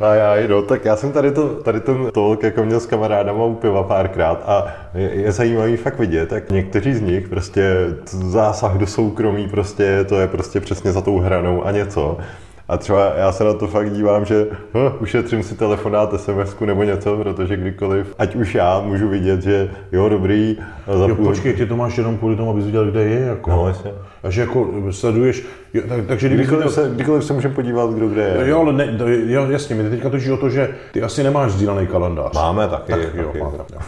A 0.00 0.14
já, 0.14 0.48
no, 0.48 0.62
tak 0.62 0.84
já 0.84 0.96
jsem 0.96 1.12
tady, 1.12 1.32
to, 1.32 1.48
tady 1.48 1.80
ten 1.80 2.10
tolk 2.12 2.42
jako 2.42 2.64
měl 2.64 2.80
s 2.80 2.86
kamarádama 2.86 3.44
u 3.44 3.54
piva 3.54 3.82
párkrát 3.82 4.42
a 4.46 4.66
je, 4.94 5.14
je 5.14 5.32
zajímavý 5.32 5.76
fakt 5.76 5.98
vidět, 5.98 6.28
tak 6.28 6.50
někteří 6.50 6.94
z 6.94 7.00
nich 7.00 7.28
prostě 7.28 7.74
zásah 8.06 8.78
do 8.78 8.86
soukromí 8.86 9.48
prostě 9.48 10.04
to 10.04 10.20
je 10.20 10.28
prostě 10.28 10.60
přesně 10.60 10.92
za 10.92 11.00
tou 11.00 11.18
hranou 11.18 11.66
a 11.66 11.70
něco. 11.70 12.18
A 12.68 12.76
třeba 12.76 13.12
já 13.16 13.32
se 13.32 13.44
na 13.44 13.52
to 13.54 13.66
fakt 13.66 13.90
dívám, 13.90 14.24
že 14.24 14.46
hm, 14.74 14.92
ušetřím 15.00 15.42
si 15.42 15.54
telefonát, 15.54 16.20
sms 16.20 16.56
nebo 16.60 16.82
něco, 16.82 17.16
protože 17.16 17.56
kdykoliv, 17.56 18.14
ať 18.18 18.34
už 18.34 18.54
já 18.54 18.80
můžu 18.80 19.08
vidět, 19.08 19.42
že 19.42 19.70
jo, 19.92 20.08
dobrý. 20.08 20.56
Za 20.98 21.06
jo, 21.06 21.14
půl... 21.14 21.24
počkej, 21.24 21.52
ty 21.52 21.66
to 21.66 21.76
máš 21.76 21.98
jenom 21.98 22.18
kvůli 22.18 22.36
tomu, 22.36 22.50
abys 22.50 22.64
viděl, 22.64 22.90
kde 22.90 23.02
je. 23.02 23.20
Jako. 23.20 23.50
No, 23.50 23.68
jasně. 23.68 23.92
A 24.22 24.30
že 24.30 24.40
jako 24.40 24.68
sleduješ, 24.90 25.46
jo, 25.74 25.82
tak, 25.88 26.06
takže 26.06 26.28
kdykoliv, 26.28 26.64
to... 26.64 26.70
se, 26.70 26.90
kdykoliv 26.94 27.24
se 27.24 27.32
můžeme 27.32 27.54
podívat, 27.54 27.90
kdo 27.90 28.08
kde 28.08 28.22
je. 28.22 28.48
Jo, 28.48 28.60
ale 28.60 28.72
ne, 28.72 28.98
jo, 29.26 29.46
jasně, 29.50 29.74
mi 29.74 29.90
teďka 29.90 30.10
točí 30.10 30.32
o 30.32 30.36
to, 30.36 30.50
že 30.50 30.74
ty 30.92 31.02
asi 31.02 31.22
nemáš 31.22 31.52
sdílený 31.52 31.86
kalendář. 31.86 32.34
Máme 32.34 32.68
taky. 32.68 32.92
Tak, 32.92 33.04
taky. 33.04 33.18
Jo, 33.18 33.32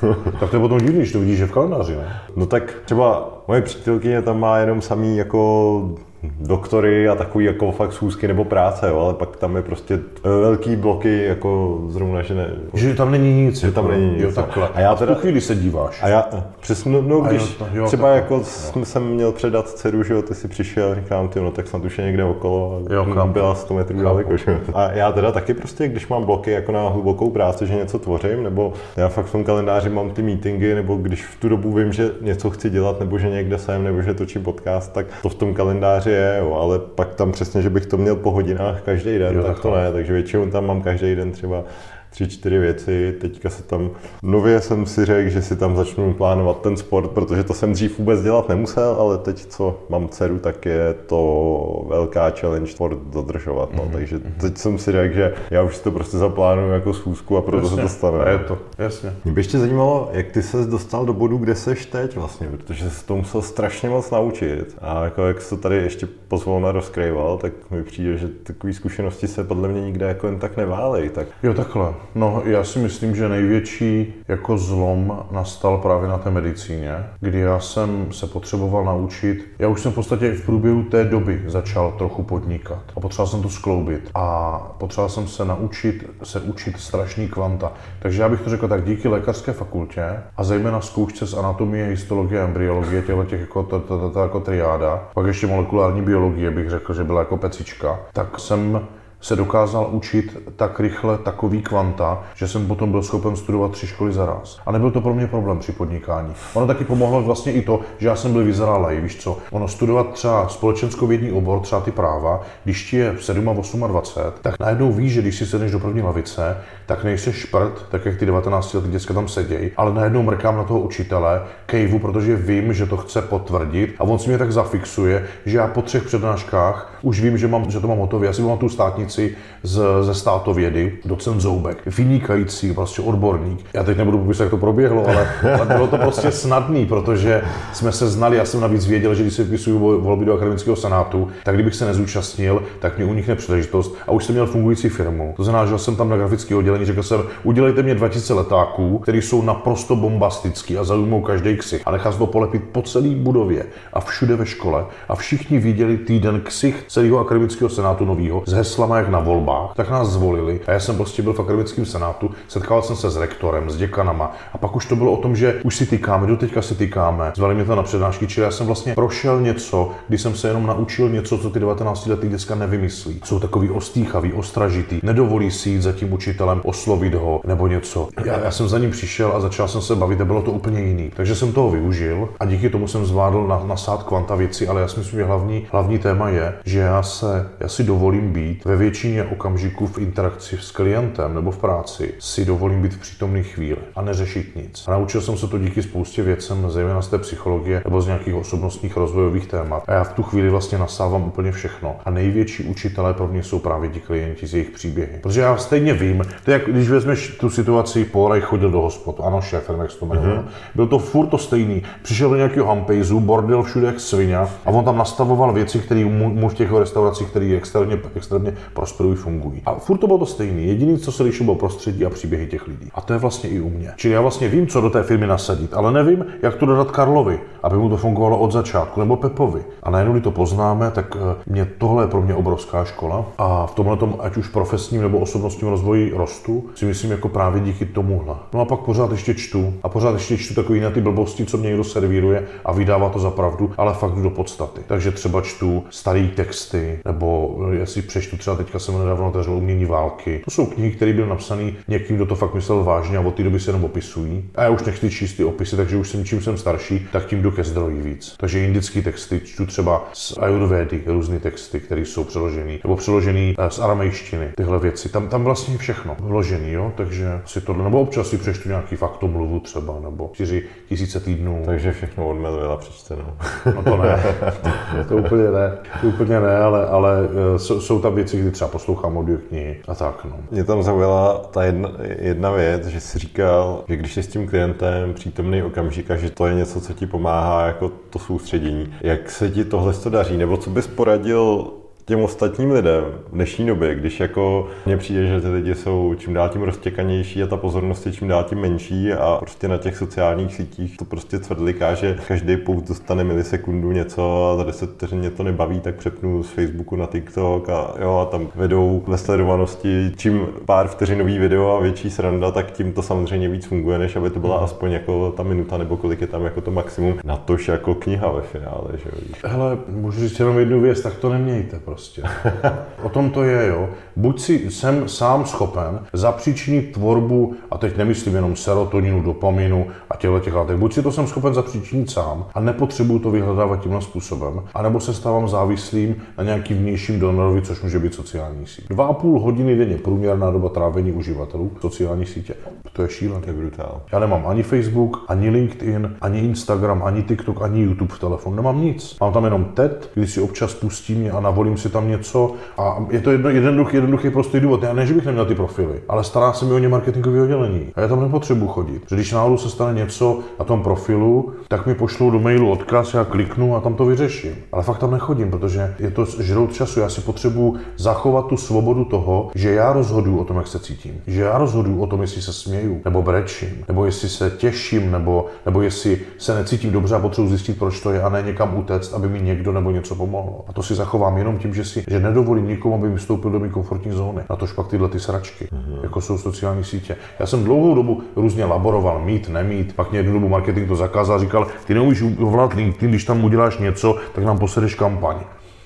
jo. 0.02 0.16
tak 0.40 0.50
to 0.50 0.56
je 0.56 0.60
potom 0.60 0.78
divný, 0.78 0.98
když 0.98 1.12
to 1.12 1.20
vidíš, 1.20 1.38
že 1.38 1.46
v 1.46 1.52
kalendáři, 1.52 1.96
ne? 1.96 2.20
No 2.36 2.46
tak 2.46 2.74
třeba 2.84 3.28
moje 3.48 3.62
přítelkyně 3.62 4.22
tam 4.22 4.40
má 4.40 4.58
jenom 4.58 4.82
samý 4.82 5.16
jako 5.16 5.90
doktory 6.22 7.08
a 7.08 7.14
takový 7.14 7.44
jako 7.44 7.72
fakt 7.72 7.92
schůzky 7.92 8.28
nebo 8.28 8.44
práce, 8.44 8.88
jo, 8.88 8.98
ale 8.98 9.14
pak 9.14 9.36
tam 9.36 9.56
je 9.56 9.62
prostě 9.62 9.94
e, 9.94 10.28
velký 10.28 10.76
bloky, 10.76 11.24
jako 11.24 11.80
zrovna, 11.88 12.22
že 12.22 12.34
ne. 12.34 12.50
Že 12.74 12.94
tam 12.94 13.10
není 13.10 13.44
nic. 13.44 13.60
Že 13.60 13.72
tam 13.72 13.84
jako, 13.84 13.96
není 13.96 14.12
nic. 14.12 14.22
Jo, 14.22 14.32
takhle. 14.32 14.68
A 14.74 14.80
já 14.80 14.94
teda, 14.94 15.12
a 15.12 15.14
v 15.14 15.16
tu 15.16 15.20
chvíli 15.20 15.40
se 15.40 15.54
díváš. 15.54 16.02
A 16.02 16.08
já, 16.08 16.28
přesně, 16.60 16.92
no, 16.92 17.02
no 17.02 17.20
když 17.20 17.42
jo, 17.42 17.48
to, 17.58 17.66
jo, 17.72 17.86
třeba 17.86 18.12
takhle. 18.12 18.16
jako 18.16 18.34
jo. 18.78 18.84
jsem 18.84 19.06
měl 19.06 19.32
předat 19.32 19.68
dceru, 19.68 20.02
že 20.02 20.14
jo, 20.14 20.22
ty 20.22 20.34
si 20.34 20.48
přišel, 20.48 20.94
říkám, 20.94 21.28
ty, 21.28 21.40
no 21.40 21.50
tak 21.50 21.68
snad 21.68 21.84
už 21.84 21.98
je 21.98 22.04
někde 22.04 22.24
okolo, 22.24 22.82
a 22.90 22.94
jo, 22.94 23.26
byla 23.26 23.54
100 23.54 23.74
metrů 23.74 24.02
daleko, 24.02 24.36
že 24.36 24.60
A 24.74 24.92
já 24.92 25.12
teda 25.12 25.32
taky 25.32 25.54
prostě, 25.54 25.88
když 25.88 26.08
mám 26.08 26.24
bloky 26.24 26.50
jako 26.50 26.72
na 26.72 26.88
hlubokou 26.88 27.30
práci, 27.30 27.66
že 27.66 27.74
něco 27.74 27.98
tvořím, 27.98 28.42
nebo 28.42 28.72
já 28.96 29.08
fakt 29.08 29.26
v 29.26 29.32
tom 29.32 29.44
kalendáři 29.44 29.88
mám 29.88 30.10
ty 30.10 30.22
meetingy, 30.22 30.74
nebo 30.74 30.96
když 30.96 31.26
v 31.26 31.40
tu 31.40 31.48
dobu 31.48 31.72
vím, 31.72 31.92
že 31.92 32.10
něco 32.20 32.50
chci 32.50 32.70
dělat, 32.70 33.00
nebo 33.00 33.18
že 33.18 33.28
někde 33.28 33.58
jsem, 33.58 33.84
nebo 33.84 34.02
že 34.02 34.14
točím 34.14 34.42
podcast, 34.42 34.92
tak 34.92 35.06
to 35.22 35.28
v 35.28 35.34
tom 35.34 35.54
kalendáři 35.54 36.09
je, 36.10 36.36
jo, 36.38 36.54
ale 36.54 36.78
pak 36.78 37.14
tam 37.14 37.32
přesně, 37.32 37.62
že 37.62 37.70
bych 37.70 37.86
to 37.86 37.96
měl 37.96 38.16
po 38.16 38.30
hodinách 38.30 38.82
každý 38.82 39.18
den, 39.18 39.36
jo, 39.36 39.42
tak 39.42 39.60
to. 39.60 39.76
ne, 39.76 39.92
takže 39.92 40.12
většinou 40.12 40.46
tam 40.46 40.66
mám 40.66 40.82
každý 40.82 41.14
den 41.14 41.32
třeba 41.32 41.64
tři, 42.10 42.28
čtyři 42.28 42.58
věci. 42.58 43.14
Teďka 43.20 43.50
se 43.50 43.62
tam, 43.62 43.90
nově 44.22 44.60
jsem 44.60 44.86
si 44.86 45.04
řekl, 45.04 45.30
že 45.30 45.42
si 45.42 45.56
tam 45.56 45.76
začnu 45.76 46.14
plánovat 46.14 46.60
ten 46.60 46.76
sport, 46.76 47.10
protože 47.10 47.44
to 47.44 47.54
jsem 47.54 47.72
dřív 47.72 47.98
vůbec 47.98 48.22
dělat 48.22 48.48
nemusel, 48.48 48.96
ale 48.98 49.18
teď, 49.18 49.46
co 49.46 49.80
mám 49.88 50.08
dceru, 50.08 50.38
tak 50.38 50.66
je 50.66 50.94
to 51.06 51.86
velká 51.88 52.30
challenge 52.30 52.72
sport 52.72 52.98
dodržovat. 52.98 53.74
No. 53.74 53.84
Mm-hmm. 53.84 53.92
Takže 53.92 54.16
mhm. 54.16 54.34
teď 54.40 54.58
jsem 54.58 54.78
si 54.78 54.92
řekl, 54.92 55.14
že 55.14 55.34
já 55.50 55.62
už 55.62 55.76
si 55.76 55.82
to 55.82 55.90
prostě 55.90 56.18
zaplánuju 56.18 56.72
jako 56.72 56.94
schůzku 56.94 57.36
a 57.36 57.42
proto 57.42 57.66
jasně, 57.66 57.76
se 57.76 57.82
to 57.82 57.88
stane. 57.88 58.30
Je 58.30 58.38
to, 58.38 58.58
jasně. 58.78 59.12
Mě 59.24 59.34
by 59.34 59.40
ještě 59.40 59.58
zajímalo, 59.58 60.08
jak 60.12 60.26
ty 60.26 60.42
ses 60.42 60.66
dostal 60.66 61.06
do 61.06 61.12
bodu, 61.12 61.36
kde 61.36 61.54
seš 61.54 61.86
teď 61.86 62.16
vlastně, 62.16 62.48
protože 62.48 62.90
se 62.90 63.06
to 63.06 63.16
musel 63.16 63.42
strašně 63.42 63.88
moc 63.88 64.10
naučit 64.10 64.76
a 64.80 65.04
jako 65.04 65.26
jak 65.26 65.40
se 65.42 65.50
to 65.50 65.56
tady 65.56 65.76
ještě 65.76 66.08
pozvolna 66.28 66.72
rozkrýval, 66.72 67.38
tak 67.38 67.52
mi 67.70 67.82
přijde, 67.82 68.16
že 68.16 68.28
takové 68.28 68.72
zkušenosti 68.72 69.28
se 69.28 69.44
podle 69.44 69.68
mě 69.68 69.80
nikde 69.80 70.06
jako 70.06 70.26
jen 70.26 70.38
tak 70.38 70.56
neválej. 70.56 71.08
Tak... 71.08 71.26
Jo, 71.42 71.54
takhle. 71.54 71.94
No, 72.14 72.42
já 72.44 72.64
si 72.64 72.78
myslím, 72.78 73.16
že 73.16 73.28
největší 73.28 74.14
jako 74.28 74.58
zlom 74.58 75.26
nastal 75.30 75.78
právě 75.78 76.08
na 76.08 76.18
té 76.18 76.30
medicíně, 76.30 77.06
kdy 77.20 77.38
já 77.38 77.60
jsem 77.60 78.12
se 78.12 78.26
potřeboval 78.26 78.84
naučit, 78.84 79.48
já 79.58 79.68
už 79.68 79.80
jsem 79.80 79.92
v 79.92 79.94
podstatě 79.94 80.32
v 80.32 80.46
průběhu 80.46 80.82
té 80.82 81.04
doby 81.04 81.42
začal 81.46 81.92
trochu 81.92 82.22
podnikat 82.22 82.82
a 82.96 83.00
potřeboval 83.00 83.30
jsem 83.30 83.42
to 83.42 83.48
skloubit 83.48 84.10
a 84.14 84.58
potřeboval 84.78 85.08
jsem 85.08 85.26
se 85.26 85.44
naučit 85.44 86.10
se 86.22 86.40
učit 86.40 86.80
strašný 86.80 87.28
kvanta. 87.28 87.72
Takže 87.98 88.22
já 88.22 88.28
bych 88.28 88.40
to 88.40 88.50
řekl 88.50 88.68
tak, 88.68 88.84
díky 88.84 89.08
lékařské 89.08 89.52
fakultě 89.52 90.04
a 90.36 90.44
zejména 90.44 90.80
zkoušce 90.80 91.26
z 91.26 91.34
anatomie, 91.34 91.86
histologie 91.86 92.44
embryologie, 92.44 93.02
těchto 93.02 93.24
těch 93.24 93.40
jako, 93.40 93.62
to, 93.62 93.80
to, 93.80 93.98
to, 93.98 94.10
to, 94.10 94.20
jako 94.20 94.40
triáda, 94.40 95.08
pak 95.14 95.26
ještě 95.26 95.46
molekulární 95.46 96.02
biologie 96.02 96.50
bych 96.50 96.70
řekl, 96.70 96.94
že 96.94 97.04
byla 97.04 97.20
jako 97.20 97.36
pecička, 97.36 98.00
tak 98.12 98.38
jsem 98.38 98.80
se 99.20 99.36
dokázal 99.36 99.88
učit 99.90 100.36
tak 100.56 100.80
rychle 100.80 101.18
takový 101.18 101.62
kvanta, 101.62 102.22
že 102.34 102.48
jsem 102.48 102.66
potom 102.66 102.90
byl 102.90 103.02
schopen 103.02 103.36
studovat 103.36 103.72
tři 103.72 103.86
školy 103.86 104.12
za 104.12 104.26
raz. 104.26 104.60
A 104.66 104.72
nebyl 104.72 104.90
to 104.90 105.00
pro 105.00 105.14
mě 105.14 105.26
problém 105.26 105.58
při 105.58 105.72
podnikání. 105.72 106.34
Ono 106.54 106.66
taky 106.66 106.84
pomohlo 106.84 107.22
vlastně 107.22 107.52
i 107.52 107.62
to, 107.62 107.80
že 107.98 108.08
já 108.08 108.16
jsem 108.16 108.32
byl 108.32 108.44
vyzrálej, 108.44 109.00
víš 109.00 109.16
co. 109.16 109.38
Ono 109.50 109.68
studovat 109.68 110.12
třeba 110.12 110.48
společenskovědní 110.48 111.32
obor, 111.32 111.60
třeba 111.60 111.80
ty 111.80 111.90
práva, 111.90 112.40
když 112.64 112.90
ti 112.90 112.96
je 112.96 113.16
7 113.20 113.48
a 113.48 113.52
28, 113.52 114.32
tak 114.42 114.58
najednou 114.60 114.92
víš, 114.92 115.12
že 115.12 115.22
když 115.22 115.36
si 115.36 115.46
sedneš 115.46 115.70
do 115.70 115.78
první 115.78 116.02
lavice, 116.02 116.56
tak 116.90 117.04
nejsi 117.04 117.32
šprt, 117.32 117.86
tak 117.90 118.06
jak 118.06 118.16
ty 118.16 118.26
19 118.26 118.74
letý 118.74 118.88
děcka 118.88 119.14
tam 119.14 119.28
sedějí, 119.28 119.70
ale 119.76 119.94
najednou 119.94 120.22
mrkám 120.22 120.56
na 120.56 120.64
toho 120.64 120.80
učitele, 120.80 121.42
kejvu, 121.66 121.98
protože 121.98 122.36
vím, 122.36 122.72
že 122.72 122.86
to 122.86 122.96
chce 122.96 123.22
potvrdit 123.22 123.94
a 123.98 124.04
on 124.04 124.18
si 124.18 124.28
mě 124.28 124.38
tak 124.38 124.52
zafixuje, 124.52 125.26
že 125.46 125.58
já 125.58 125.66
po 125.66 125.82
třech 125.82 126.02
přednáškách 126.02 126.98
už 127.02 127.20
vím, 127.20 127.38
že, 127.38 127.48
mám, 127.48 127.70
že 127.70 127.80
to 127.80 127.88
mám 127.88 127.98
hotové. 127.98 128.26
Já 128.26 128.32
si 128.32 128.42
mám 128.42 128.58
tu 128.58 128.68
státnici 128.68 129.36
z, 129.62 129.82
ze 130.00 130.14
státovědy, 130.14 130.92
docent 131.04 131.40
Zoubek, 131.40 131.78
vynikající 131.86 132.74
prostě 132.74 133.02
odborník. 133.02 133.66
Já 133.74 133.84
teď 133.84 133.98
nebudu 133.98 134.18
popisovat, 134.18 134.44
jak 134.44 134.50
to 134.50 134.56
proběhlo, 134.56 135.08
ale, 135.08 135.28
ale 135.42 135.66
bylo 135.66 135.86
to 135.86 135.98
prostě 135.98 136.30
snadný, 136.30 136.86
protože 136.86 137.42
jsme 137.72 137.92
se 137.92 138.08
znali, 138.08 138.36
já 138.36 138.44
jsem 138.44 138.60
navíc 138.60 138.86
věděl, 138.86 139.14
že 139.14 139.22
když 139.22 139.34
se 139.34 139.44
vypisuju 139.44 140.00
volby 140.00 140.24
do 140.24 140.34
akademického 140.34 140.76
senátu, 140.76 141.28
tak 141.44 141.54
kdybych 141.54 141.74
se 141.74 141.86
nezúčastnil, 141.86 142.62
tak 142.78 142.96
mě 142.96 143.06
unikne 143.06 143.34
příležitost 143.34 143.96
a 144.06 144.12
už 144.12 144.24
jsem 144.24 144.34
měl 144.34 144.46
fungující 144.46 144.88
firmu. 144.88 145.34
To 145.36 145.44
znamená, 145.44 145.66
že 145.66 145.78
jsem 145.78 145.96
tam 145.96 146.08
na 146.08 146.16
grafické 146.16 146.54
oddělení, 146.54 146.79
řekl 146.86 147.02
jsem, 147.02 147.22
udělejte 147.42 147.82
mě 147.82 147.94
2000 147.94 148.34
letáků, 148.34 148.98
které 148.98 149.18
jsou 149.18 149.42
naprosto 149.42 149.96
bombastický 149.96 150.78
a 150.78 150.84
zaujmou 150.84 151.22
každý 151.22 151.56
ksich 151.56 151.82
a 151.86 151.90
nechal 151.90 152.12
to 152.12 152.26
polepit 152.26 152.62
po 152.72 152.82
celé 152.82 153.08
budově 153.08 153.66
a 153.92 154.00
všude 154.00 154.36
ve 154.36 154.46
škole. 154.46 154.84
A 155.08 155.14
všichni 155.14 155.58
viděli 155.58 155.98
týden 155.98 156.40
ksich 156.40 156.84
celého 156.88 157.18
akademického 157.18 157.68
senátu 157.68 158.04
nového 158.04 158.42
s 158.46 158.52
heslama 158.52 158.98
jak 158.98 159.08
na 159.08 159.20
volbách, 159.20 159.72
tak 159.76 159.90
nás 159.90 160.08
zvolili. 160.08 160.60
A 160.66 160.72
já 160.72 160.80
jsem 160.80 160.96
prostě 160.96 161.22
byl 161.22 161.32
v 161.32 161.40
akademickém 161.40 161.86
senátu, 161.86 162.30
setkal 162.48 162.82
jsem 162.82 162.96
se 162.96 163.10
s 163.10 163.16
rektorem, 163.16 163.70
s 163.70 163.76
děkanama. 163.76 164.36
A 164.52 164.58
pak 164.58 164.76
už 164.76 164.86
to 164.86 164.96
bylo 164.96 165.12
o 165.12 165.22
tom, 165.22 165.36
že 165.36 165.60
už 165.64 165.76
si 165.76 165.86
týkáme, 165.86 166.26
do 166.26 166.36
teďka 166.36 166.62
si 166.62 166.74
týkáme, 166.74 167.32
zvali 167.36 167.54
mě 167.54 167.64
to 167.64 167.76
na 167.76 167.82
přednášky, 167.82 168.26
čili 168.26 168.44
já 168.44 168.50
jsem 168.50 168.66
vlastně 168.66 168.94
prošel 168.94 169.40
něco, 169.40 169.90
kdy 170.08 170.18
jsem 170.18 170.34
se 170.34 170.48
jenom 170.48 170.66
naučil 170.66 171.08
něco, 171.08 171.38
co 171.38 171.50
ty 171.50 171.60
19 171.60 172.06
letý 172.06 172.28
děcka 172.28 172.54
nevymyslí. 172.54 173.20
Jsou 173.24 173.40
takový 173.40 173.70
ostýchavý, 173.70 174.32
ostražitý, 174.32 175.00
nedovolí 175.02 175.50
si 175.50 175.70
jít 175.70 175.82
za 175.82 175.92
tím 175.92 176.12
učitelem, 176.12 176.60
oslovit 176.70 177.14
ho 177.14 177.40
nebo 177.46 177.66
něco. 177.66 178.08
Já, 178.24 178.38
já 178.38 178.50
jsem 178.50 178.68
za 178.68 178.78
ním 178.78 178.90
přišel 178.90 179.32
a 179.36 179.40
začal 179.40 179.68
jsem 179.68 179.80
se 179.80 179.94
bavit 179.94 180.20
a 180.20 180.24
bylo 180.24 180.42
to 180.42 180.52
úplně 180.52 180.80
jiný. 180.80 181.10
Takže 181.16 181.34
jsem 181.34 181.52
toho 181.52 181.70
využil 181.70 182.28
a 182.40 182.44
díky 182.44 182.70
tomu 182.70 182.88
jsem 182.88 183.06
zvládl 183.06 183.46
na, 183.46 183.62
nasát 183.66 184.02
kvanta 184.02 184.34
věci, 184.34 184.68
ale 184.68 184.80
já 184.80 184.88
si 184.88 184.98
myslím, 184.98 185.18
že 185.18 185.24
hlavní, 185.24 185.66
hlavní 185.72 185.98
téma 185.98 186.28
je, 186.28 186.54
že 186.64 186.78
já, 186.78 187.02
se, 187.02 187.48
já 187.60 187.68
si 187.68 187.84
dovolím 187.84 188.32
být 188.32 188.64
ve 188.64 188.76
většině 188.76 189.24
okamžiků 189.24 189.86
v 189.86 189.98
interakci 189.98 190.58
s 190.60 190.70
klientem 190.70 191.34
nebo 191.34 191.50
v 191.50 191.58
práci 191.58 192.14
si 192.18 192.44
dovolím 192.44 192.82
být 192.82 192.94
v 192.94 193.00
přítomné 193.00 193.42
chvíli 193.42 193.76
a 193.96 194.02
neřešit 194.02 194.56
nic. 194.56 194.84
A 194.86 194.90
naučil 194.90 195.20
jsem 195.20 195.36
se 195.36 195.48
to 195.48 195.58
díky 195.58 195.82
spoustě 195.82 196.22
věcem, 196.22 196.70
zejména 196.70 197.02
z 197.02 197.08
té 197.08 197.18
psychologie 197.18 197.82
nebo 197.84 198.02
z 198.02 198.06
nějakých 198.06 198.34
osobnostních 198.34 198.96
rozvojových 198.96 199.46
témat. 199.46 199.82
A 199.86 199.92
já 199.92 200.04
v 200.04 200.12
tu 200.12 200.22
chvíli 200.22 200.50
vlastně 200.50 200.78
nasávám 200.78 201.22
úplně 201.24 201.52
všechno. 201.52 201.96
A 202.04 202.10
největší 202.10 202.64
učitelé 202.64 203.14
pro 203.14 203.28
mě 203.28 203.42
jsou 203.42 203.58
právě 203.58 203.90
ti 203.90 204.00
klienti 204.00 204.46
z 204.46 204.54
jejich 204.54 204.70
příběhy. 204.70 205.18
Protože 205.22 205.40
já 205.40 205.56
stejně 205.56 205.92
vím, 205.92 206.24
to 206.44 206.50
je 206.50 206.59
jak 206.60 206.74
když 206.76 206.90
vezmeš 206.90 207.36
tu 207.40 207.50
situaci, 207.50 208.04
Poraj 208.04 208.40
chodil 208.40 208.70
do 208.70 208.80
hospod, 208.80 209.20
ano, 209.24 209.40
šéf, 209.40 209.70
jak 209.80 209.90
se 209.90 209.98
to 209.98 210.06
jmenuje. 210.06 210.34
Mm-hmm. 210.34 210.44
Byl 210.74 210.86
to 210.86 210.98
furt 210.98 211.26
to 211.26 211.38
stejný. 211.38 211.82
Přišel 212.02 212.30
do 212.30 212.36
nějakého 212.36 212.66
hampejzu, 212.66 213.20
bordel 213.20 213.62
všude 213.62 213.86
jak 213.86 214.00
svině 214.00 214.36
a 214.36 214.48
on 214.66 214.84
tam 214.84 214.98
nastavoval 214.98 215.52
věci, 215.52 215.78
které 215.78 216.04
mu, 216.04 216.28
mu 216.28 216.48
v 216.48 216.54
těch 216.54 216.72
restauracích, 216.72 217.28
které 217.28 217.54
extrémně, 217.56 217.98
extrémně 218.14 218.54
prosperují, 218.72 219.16
fungují. 219.16 219.62
A 219.66 219.74
furt 219.74 219.98
to 219.98 220.06
bylo 220.06 220.18
to 220.18 220.26
stejné. 220.26 220.60
Jediný, 220.60 220.98
co 220.98 221.12
se 221.12 221.22
lišilo, 221.22 221.44
bylo 221.44 221.56
prostředí 221.56 222.04
a 222.06 222.10
příběhy 222.10 222.46
těch 222.46 222.68
lidí. 222.68 222.88
A 222.94 223.00
to 223.00 223.12
je 223.12 223.18
vlastně 223.18 223.50
i 223.50 223.60
u 223.60 223.70
mě. 223.70 223.92
Čili 223.96 224.14
já 224.14 224.20
vlastně 224.20 224.48
vím, 224.48 224.66
co 224.66 224.80
do 224.80 224.90
té 224.90 225.02
firmy 225.02 225.26
nasadit, 225.26 225.74
ale 225.74 225.92
nevím, 225.92 226.26
jak 226.42 226.54
to 226.54 226.66
dodat 226.66 226.90
Karlovi, 226.90 227.40
aby 227.62 227.76
mu 227.76 227.88
to 227.88 227.96
fungovalo 227.96 228.38
od 228.38 228.52
začátku, 228.52 229.00
nebo 229.00 229.16
Pepovi. 229.16 229.64
A 229.82 229.90
najednou, 229.90 230.20
to 230.20 230.30
poznáme, 230.30 230.90
tak 230.90 231.16
eh, 231.16 231.42
mě 231.46 231.64
tohle 231.78 232.04
je 232.04 232.08
pro 232.08 232.22
mě 232.22 232.34
obrovská 232.34 232.84
škola. 232.84 233.24
A 233.38 233.66
v 233.66 233.74
tomhle 233.74 233.96
tom, 233.96 234.16
ať 234.20 234.36
už 234.36 234.48
profesním 234.48 235.02
nebo 235.02 235.18
osobnostním 235.18 235.70
rozvoji 235.70 236.12
rostu, 236.16 236.39
si 236.74 236.84
myslím 236.84 237.10
jako 237.10 237.28
právě 237.28 237.60
díky 237.60 237.86
tomuhle. 237.86 238.34
No 238.54 238.60
a 238.60 238.64
pak 238.64 238.80
pořád 238.80 239.12
ještě 239.12 239.34
čtu 239.34 239.74
a 239.82 239.88
pořád 239.88 240.14
ještě 240.14 240.36
čtu 240.36 240.54
takový 240.54 240.80
na 240.80 240.90
ty 240.90 241.00
blbosti, 241.00 241.46
co 241.46 241.56
mě 241.56 241.68
někdo 241.68 241.84
servíruje 241.84 242.46
a 242.64 242.72
vydává 242.72 243.08
to 243.08 243.18
za 243.18 243.30
pravdu, 243.30 243.72
ale 243.76 243.94
fakt 243.94 244.14
jdu 244.14 244.22
do 244.22 244.30
podstaty. 244.30 244.80
Takže 244.86 245.10
třeba 245.10 245.40
čtu 245.40 245.84
staré 245.90 246.28
texty, 246.34 246.98
nebo 247.04 247.58
eh, 247.72 247.76
jestli 247.76 248.02
přečtu 248.02 248.36
třeba 248.36 248.56
teďka 248.56 248.78
jsem 248.78 248.98
nedávno 248.98 249.28
otevřel 249.28 249.54
umění 249.54 249.84
války. 249.84 250.40
To 250.44 250.50
jsou 250.50 250.66
knihy, 250.66 250.90
které 250.90 251.12
byly 251.12 251.28
napsané 251.28 251.72
někým, 251.88 252.16
kdo 252.16 252.26
to 252.26 252.34
fakt 252.34 252.54
myslel 252.54 252.84
vážně 252.84 253.18
a 253.18 253.20
od 253.20 253.34
té 253.34 253.42
doby 253.42 253.60
se 253.60 253.68
jenom 253.70 253.84
opisují. 253.84 254.50
A 254.54 254.62
já 254.62 254.70
už 254.70 254.82
nechci 254.82 255.10
číst 255.10 255.34
ty 255.34 255.44
opisy, 255.44 255.76
takže 255.76 255.96
už 255.96 256.08
jsem 256.08 256.24
čím 256.24 256.42
jsem 256.42 256.58
starší, 256.58 257.06
tak 257.12 257.26
tím 257.26 257.42
jdu 257.42 257.50
ke 257.50 257.64
zdroji 257.64 258.02
víc. 258.02 258.34
Takže 258.36 258.64
indické 258.64 259.02
texty 259.02 259.40
čtu 259.44 259.66
třeba 259.66 260.08
z 260.12 260.38
Ayurvedy, 260.38 261.02
různé 261.06 261.40
texty, 261.40 261.80
které 261.80 262.00
jsou 262.00 262.24
přeložené, 262.24 262.78
nebo 262.84 262.96
přeložené 262.96 263.54
eh, 263.58 263.70
z 263.70 263.78
aramejštiny, 263.78 264.48
tyhle 264.56 264.78
věci. 264.78 265.08
Tam, 265.08 265.28
tam 265.28 265.44
vlastně 265.44 265.78
všechno 265.78 266.16
vložený, 266.30 266.72
jo, 266.72 266.92
takže 266.96 267.40
si 267.44 267.60
to, 267.60 267.72
nebo 267.72 268.00
občas 268.00 268.28
si 268.28 268.38
přečtu 268.38 268.68
nějaký 268.68 268.96
faktomluvu 268.96 269.60
třeba, 269.60 270.00
nebo 270.00 270.30
čtyři 270.32 270.62
tisíce 270.88 271.20
týdnů. 271.20 271.62
Takže 271.66 271.92
všechno 271.92 272.28
od 272.28 272.34
Melvilla 272.34 272.76
přečteno. 272.76 273.24
No 273.74 273.82
to 273.82 273.96
ne, 273.96 274.22
to 275.08 275.16
úplně 275.16 275.42
ne, 275.42 275.78
to 276.00 276.06
úplně 276.06 276.40
ne, 276.40 276.56
ale, 276.56 276.86
ale 276.86 277.28
eh, 277.54 277.58
jsou, 277.58 277.80
jsou 277.80 278.00
tam 278.00 278.14
věci, 278.14 278.40
kdy 278.40 278.50
třeba 278.50 278.68
poslouchám 278.68 279.18
audioknihy 279.18 279.80
a 279.88 279.94
tak. 279.94 280.24
No. 280.24 280.36
Mě 280.50 280.64
tam 280.64 280.82
zaujala 280.82 281.38
ta 281.38 281.64
jedna, 281.64 281.90
jedna 282.18 282.50
věc, 282.50 282.86
že 282.86 283.00
jsi 283.00 283.18
říkal, 283.18 283.84
že 283.88 283.96
když 283.96 284.14
jsi 284.14 284.22
s 284.22 284.28
tím 284.28 284.48
klientem 284.48 285.14
přítomný 285.14 285.62
okamžik 285.62 286.10
a 286.10 286.16
že 286.16 286.30
to 286.30 286.46
je 286.46 286.54
něco, 286.54 286.80
co 286.80 286.92
ti 286.92 287.06
pomáhá 287.06 287.66
jako 287.66 287.90
to 288.10 288.18
soustředění. 288.18 288.94
Jak 289.00 289.30
se 289.30 289.50
ti 289.50 289.64
tohle 289.64 289.94
daří? 290.08 290.36
Nebo 290.36 290.56
co 290.56 290.70
bys 290.70 290.86
poradil 290.86 291.70
těm 292.04 292.20
ostatním 292.20 292.70
lidem 292.70 293.04
v 293.28 293.32
dnešní 293.32 293.66
době, 293.66 293.94
když 293.94 294.20
jako 294.20 294.68
mně 294.86 294.96
přijde, 294.96 295.26
že 295.26 295.40
ty 295.40 295.48
lidi 295.48 295.74
jsou 295.74 296.14
čím 296.18 296.34
dál 296.34 296.48
tím 296.48 296.62
roztěkanější 296.62 297.42
a 297.42 297.46
ta 297.46 297.56
pozornost 297.56 298.06
je 298.06 298.12
čím 298.12 298.28
dál 298.28 298.44
tím 298.44 298.58
menší 298.58 299.12
a 299.12 299.36
prostě 299.40 299.68
na 299.68 299.76
těch 299.78 299.96
sociálních 299.96 300.54
sítích 300.54 300.96
to 300.96 301.04
prostě 301.04 301.38
tvrdliká, 301.38 301.94
že 301.94 302.18
každý 302.28 302.56
post 302.56 302.88
dostane 302.88 303.24
milisekundu 303.24 303.92
něco 303.92 304.50
a 304.50 304.56
za 304.56 304.64
10 304.64 304.90
vteřin 304.90 305.18
mě 305.18 305.30
to 305.30 305.42
nebaví, 305.42 305.80
tak 305.80 305.94
přepnu 305.94 306.42
z 306.42 306.50
Facebooku 306.50 306.96
na 306.96 307.06
TikTok 307.06 307.68
a 307.68 307.94
jo 308.00 308.16
a 308.16 308.24
tam 308.24 308.48
vedou 308.54 309.02
ve 309.06 309.18
sledovanosti 309.18 310.12
čím 310.16 310.46
pár 310.64 310.88
vteřinový 310.88 311.38
video 311.38 311.76
a 311.76 311.80
větší 311.80 312.10
sranda, 312.10 312.50
tak 312.50 312.70
tím 312.70 312.92
to 312.92 313.02
samozřejmě 313.02 313.48
víc 313.48 313.66
funguje, 313.66 313.98
než 313.98 314.16
aby 314.16 314.30
to 314.30 314.40
byla 314.40 314.58
mm. 314.58 314.64
aspoň 314.64 314.92
jako 314.92 315.32
ta 315.36 315.42
minuta 315.42 315.78
nebo 315.78 315.96
kolik 315.96 316.20
je 316.20 316.26
tam 316.26 316.44
jako 316.44 316.60
to 316.60 316.70
maximum. 316.70 317.18
Na 317.24 317.36
tož 317.36 317.68
jako 317.68 317.94
kniha 317.94 318.32
ve 318.32 318.42
finále, 318.42 318.90
že 318.92 319.10
jo. 319.12 319.34
Hele, 319.44 319.78
můžu 319.88 320.20
říct 320.20 320.38
jenom 320.38 320.58
jednu 320.58 320.80
věc, 320.80 321.00
tak 321.00 321.14
to 321.14 321.28
nemějte 321.28 321.78
prostě. 321.90 322.22
O 323.02 323.08
tom 323.08 323.30
to 323.30 323.42
je, 323.42 323.68
jo. 323.68 323.88
Buď 324.16 324.40
si 324.40 324.70
jsem 324.70 325.08
sám 325.08 325.46
schopen 325.46 326.00
zapříčinit 326.12 326.92
tvorbu, 326.92 327.54
a 327.70 327.78
teď 327.78 327.96
nemyslím 327.96 328.34
jenom 328.34 328.56
serotoninu, 328.56 329.22
dopaminu 329.22 329.86
a 330.10 330.16
těchto 330.16 330.40
těch 330.40 330.54
látek, 330.54 330.76
buď 330.76 330.92
si 330.92 331.02
to 331.02 331.12
jsem 331.12 331.26
schopen 331.26 331.54
zapříčinit 331.54 332.10
sám 332.10 332.46
a 332.54 332.60
nepotřebuju 332.60 333.18
to 333.18 333.30
vyhledávat 333.30 333.80
tímhle 333.80 334.02
způsobem, 334.02 334.62
anebo 334.74 335.00
se 335.00 335.14
stávám 335.14 335.48
závislým 335.48 336.16
na 336.38 336.44
nějakým 336.44 336.78
vnějším 336.78 337.20
donorovi, 337.20 337.62
což 337.62 337.82
může 337.82 337.98
být 337.98 338.14
sociální 338.14 338.66
síť. 338.66 338.88
Dva 338.88 339.06
a 339.06 339.12
půl 339.12 339.40
hodiny 339.40 339.76
denně 339.76 339.96
průměrná 339.96 340.50
doba 340.50 340.68
trávení 340.68 341.12
uživatelů 341.12 341.70
sociální 341.80 342.26
sítě. 342.26 342.54
To 342.92 343.02
je 343.02 343.08
šílené. 343.08 343.40
To 343.40 343.50
je 343.50 343.56
brutál. 343.56 344.02
Já 344.12 344.18
nemám 344.18 344.46
ani 344.46 344.62
Facebook, 344.62 345.24
ani 345.28 345.50
LinkedIn, 345.50 346.16
ani 346.20 346.40
Instagram, 346.40 347.02
ani 347.04 347.22
TikTok, 347.22 347.62
ani 347.62 347.82
YouTube 347.82 348.14
v 348.14 348.18
telefonu. 348.18 348.56
Nemám 348.56 348.82
nic. 348.82 349.16
Mám 349.20 349.32
tam 349.32 349.44
jenom 349.44 349.64
TED, 349.64 350.10
když 350.14 350.30
si 350.30 350.40
občas 350.40 350.74
pustím 350.74 351.30
a 351.36 351.40
navolím 351.40 351.76
si 351.80 351.88
tam 351.88 352.08
něco 352.08 352.54
a 352.78 353.06
je 353.10 353.20
to 353.20 353.30
jedno, 353.30 353.48
jednoduchý, 353.48 353.96
jednoduchý 353.96 354.30
prostý 354.30 354.60
důvod. 354.60 354.82
Já 354.82 354.92
ne, 354.92 355.06
že 355.06 355.14
bych 355.14 355.26
neměl 355.26 355.46
ty 355.46 355.54
profily, 355.54 356.00
ale 356.08 356.24
stará 356.24 356.52
se 356.52 356.64
mi 356.64 356.72
o 356.72 356.78
ně 356.78 356.88
marketingové 356.88 357.42
oddělení. 357.42 357.92
A 357.94 358.00
já 358.00 358.08
tam 358.08 358.22
nepotřebuji 358.22 358.68
chodit. 358.68 359.02
Že 359.08 359.16
když 359.16 359.32
náhodou 359.32 359.56
se 359.56 359.70
stane 359.70 359.98
něco 359.98 360.38
na 360.58 360.64
tom 360.64 360.82
profilu, 360.82 361.52
tak 361.68 361.86
mi 361.86 361.94
pošlou 361.94 362.30
do 362.30 362.40
mailu 362.40 362.70
odkaz, 362.70 363.14
já 363.14 363.24
kliknu 363.24 363.76
a 363.76 363.80
tam 363.80 363.94
to 363.94 364.04
vyřeším. 364.04 364.54
Ale 364.72 364.82
fakt 364.82 364.98
tam 364.98 365.10
nechodím, 365.10 365.50
protože 365.50 365.94
je 365.98 366.10
to 366.10 366.24
žrout 366.24 366.72
času. 366.72 367.00
Já 367.00 367.08
si 367.08 367.20
potřebuji 367.20 367.76
zachovat 367.96 368.46
tu 368.46 368.56
svobodu 368.56 369.04
toho, 369.04 369.50
že 369.54 369.70
já 369.70 369.92
rozhoduju 369.92 370.38
o 370.38 370.44
tom, 370.44 370.56
jak 370.56 370.66
se 370.66 370.78
cítím. 370.78 371.20
Že 371.26 371.40
já 371.40 371.58
rozhoduju 371.58 372.00
o 372.02 372.06
tom, 372.06 372.20
jestli 372.20 372.42
se 372.42 372.52
směju, 372.52 373.00
nebo 373.04 373.22
brečím, 373.22 373.84
nebo 373.88 374.04
jestli 374.04 374.28
se 374.28 374.50
těším, 374.50 375.10
nebo, 375.10 375.46
nebo 375.66 375.82
jestli 375.82 376.18
se 376.38 376.54
necítím 376.54 376.92
dobře 376.92 377.14
a 377.14 377.18
potřebuji 377.18 377.48
zjistit, 377.48 377.78
proč 377.78 378.00
to 378.00 378.10
je, 378.10 378.22
a 378.22 378.28
ne 378.28 378.42
někam 378.42 378.76
utéct, 378.76 379.14
aby 379.14 379.28
mi 379.28 379.40
někdo 379.40 379.72
nebo 379.72 379.90
něco 379.90 380.14
pomohlo. 380.14 380.64
A 380.68 380.72
to 380.72 380.82
si 380.82 380.94
zachovám 380.94 381.38
jenom 381.38 381.58
tím, 381.58 381.69
že 381.74 381.84
si 381.84 382.04
že 382.08 382.20
nedovolím 382.20 382.68
nikomu, 382.68 382.94
aby 382.94 383.08
mi 383.08 383.16
vstoupil 383.16 383.50
do 383.50 383.60
mé 383.60 383.68
komfortní 383.68 384.12
zóny. 384.12 384.42
Na 384.50 384.56
to 384.56 384.66
pak 384.74 384.88
tyhle 384.88 385.08
ty 385.08 385.20
sračky, 385.20 385.64
mm-hmm. 385.64 386.02
jako 386.02 386.20
jsou 386.20 386.38
sociální 386.38 386.84
sítě. 386.84 387.16
Já 387.38 387.46
jsem 387.46 387.64
dlouhou 387.64 387.94
dobu 387.94 388.22
různě 388.36 388.64
laboroval, 388.64 389.24
mít, 389.24 389.48
nemít, 389.48 389.92
pak 389.92 390.10
mě 390.10 390.18
jednu 390.18 390.32
dobu 390.32 390.48
marketing 390.48 390.88
to 390.88 390.96
zakázal, 390.96 391.40
říkal, 391.40 391.66
ty 391.86 391.94
neumíš 391.94 392.22
ovládat 392.22 392.76
LinkedIn, 392.76 393.10
když 393.10 393.24
tam 393.24 393.44
uděláš 393.44 393.78
něco, 393.78 394.16
tak 394.34 394.44
nám 394.44 394.58
posedeš 394.58 394.94
kampaň 394.94 395.36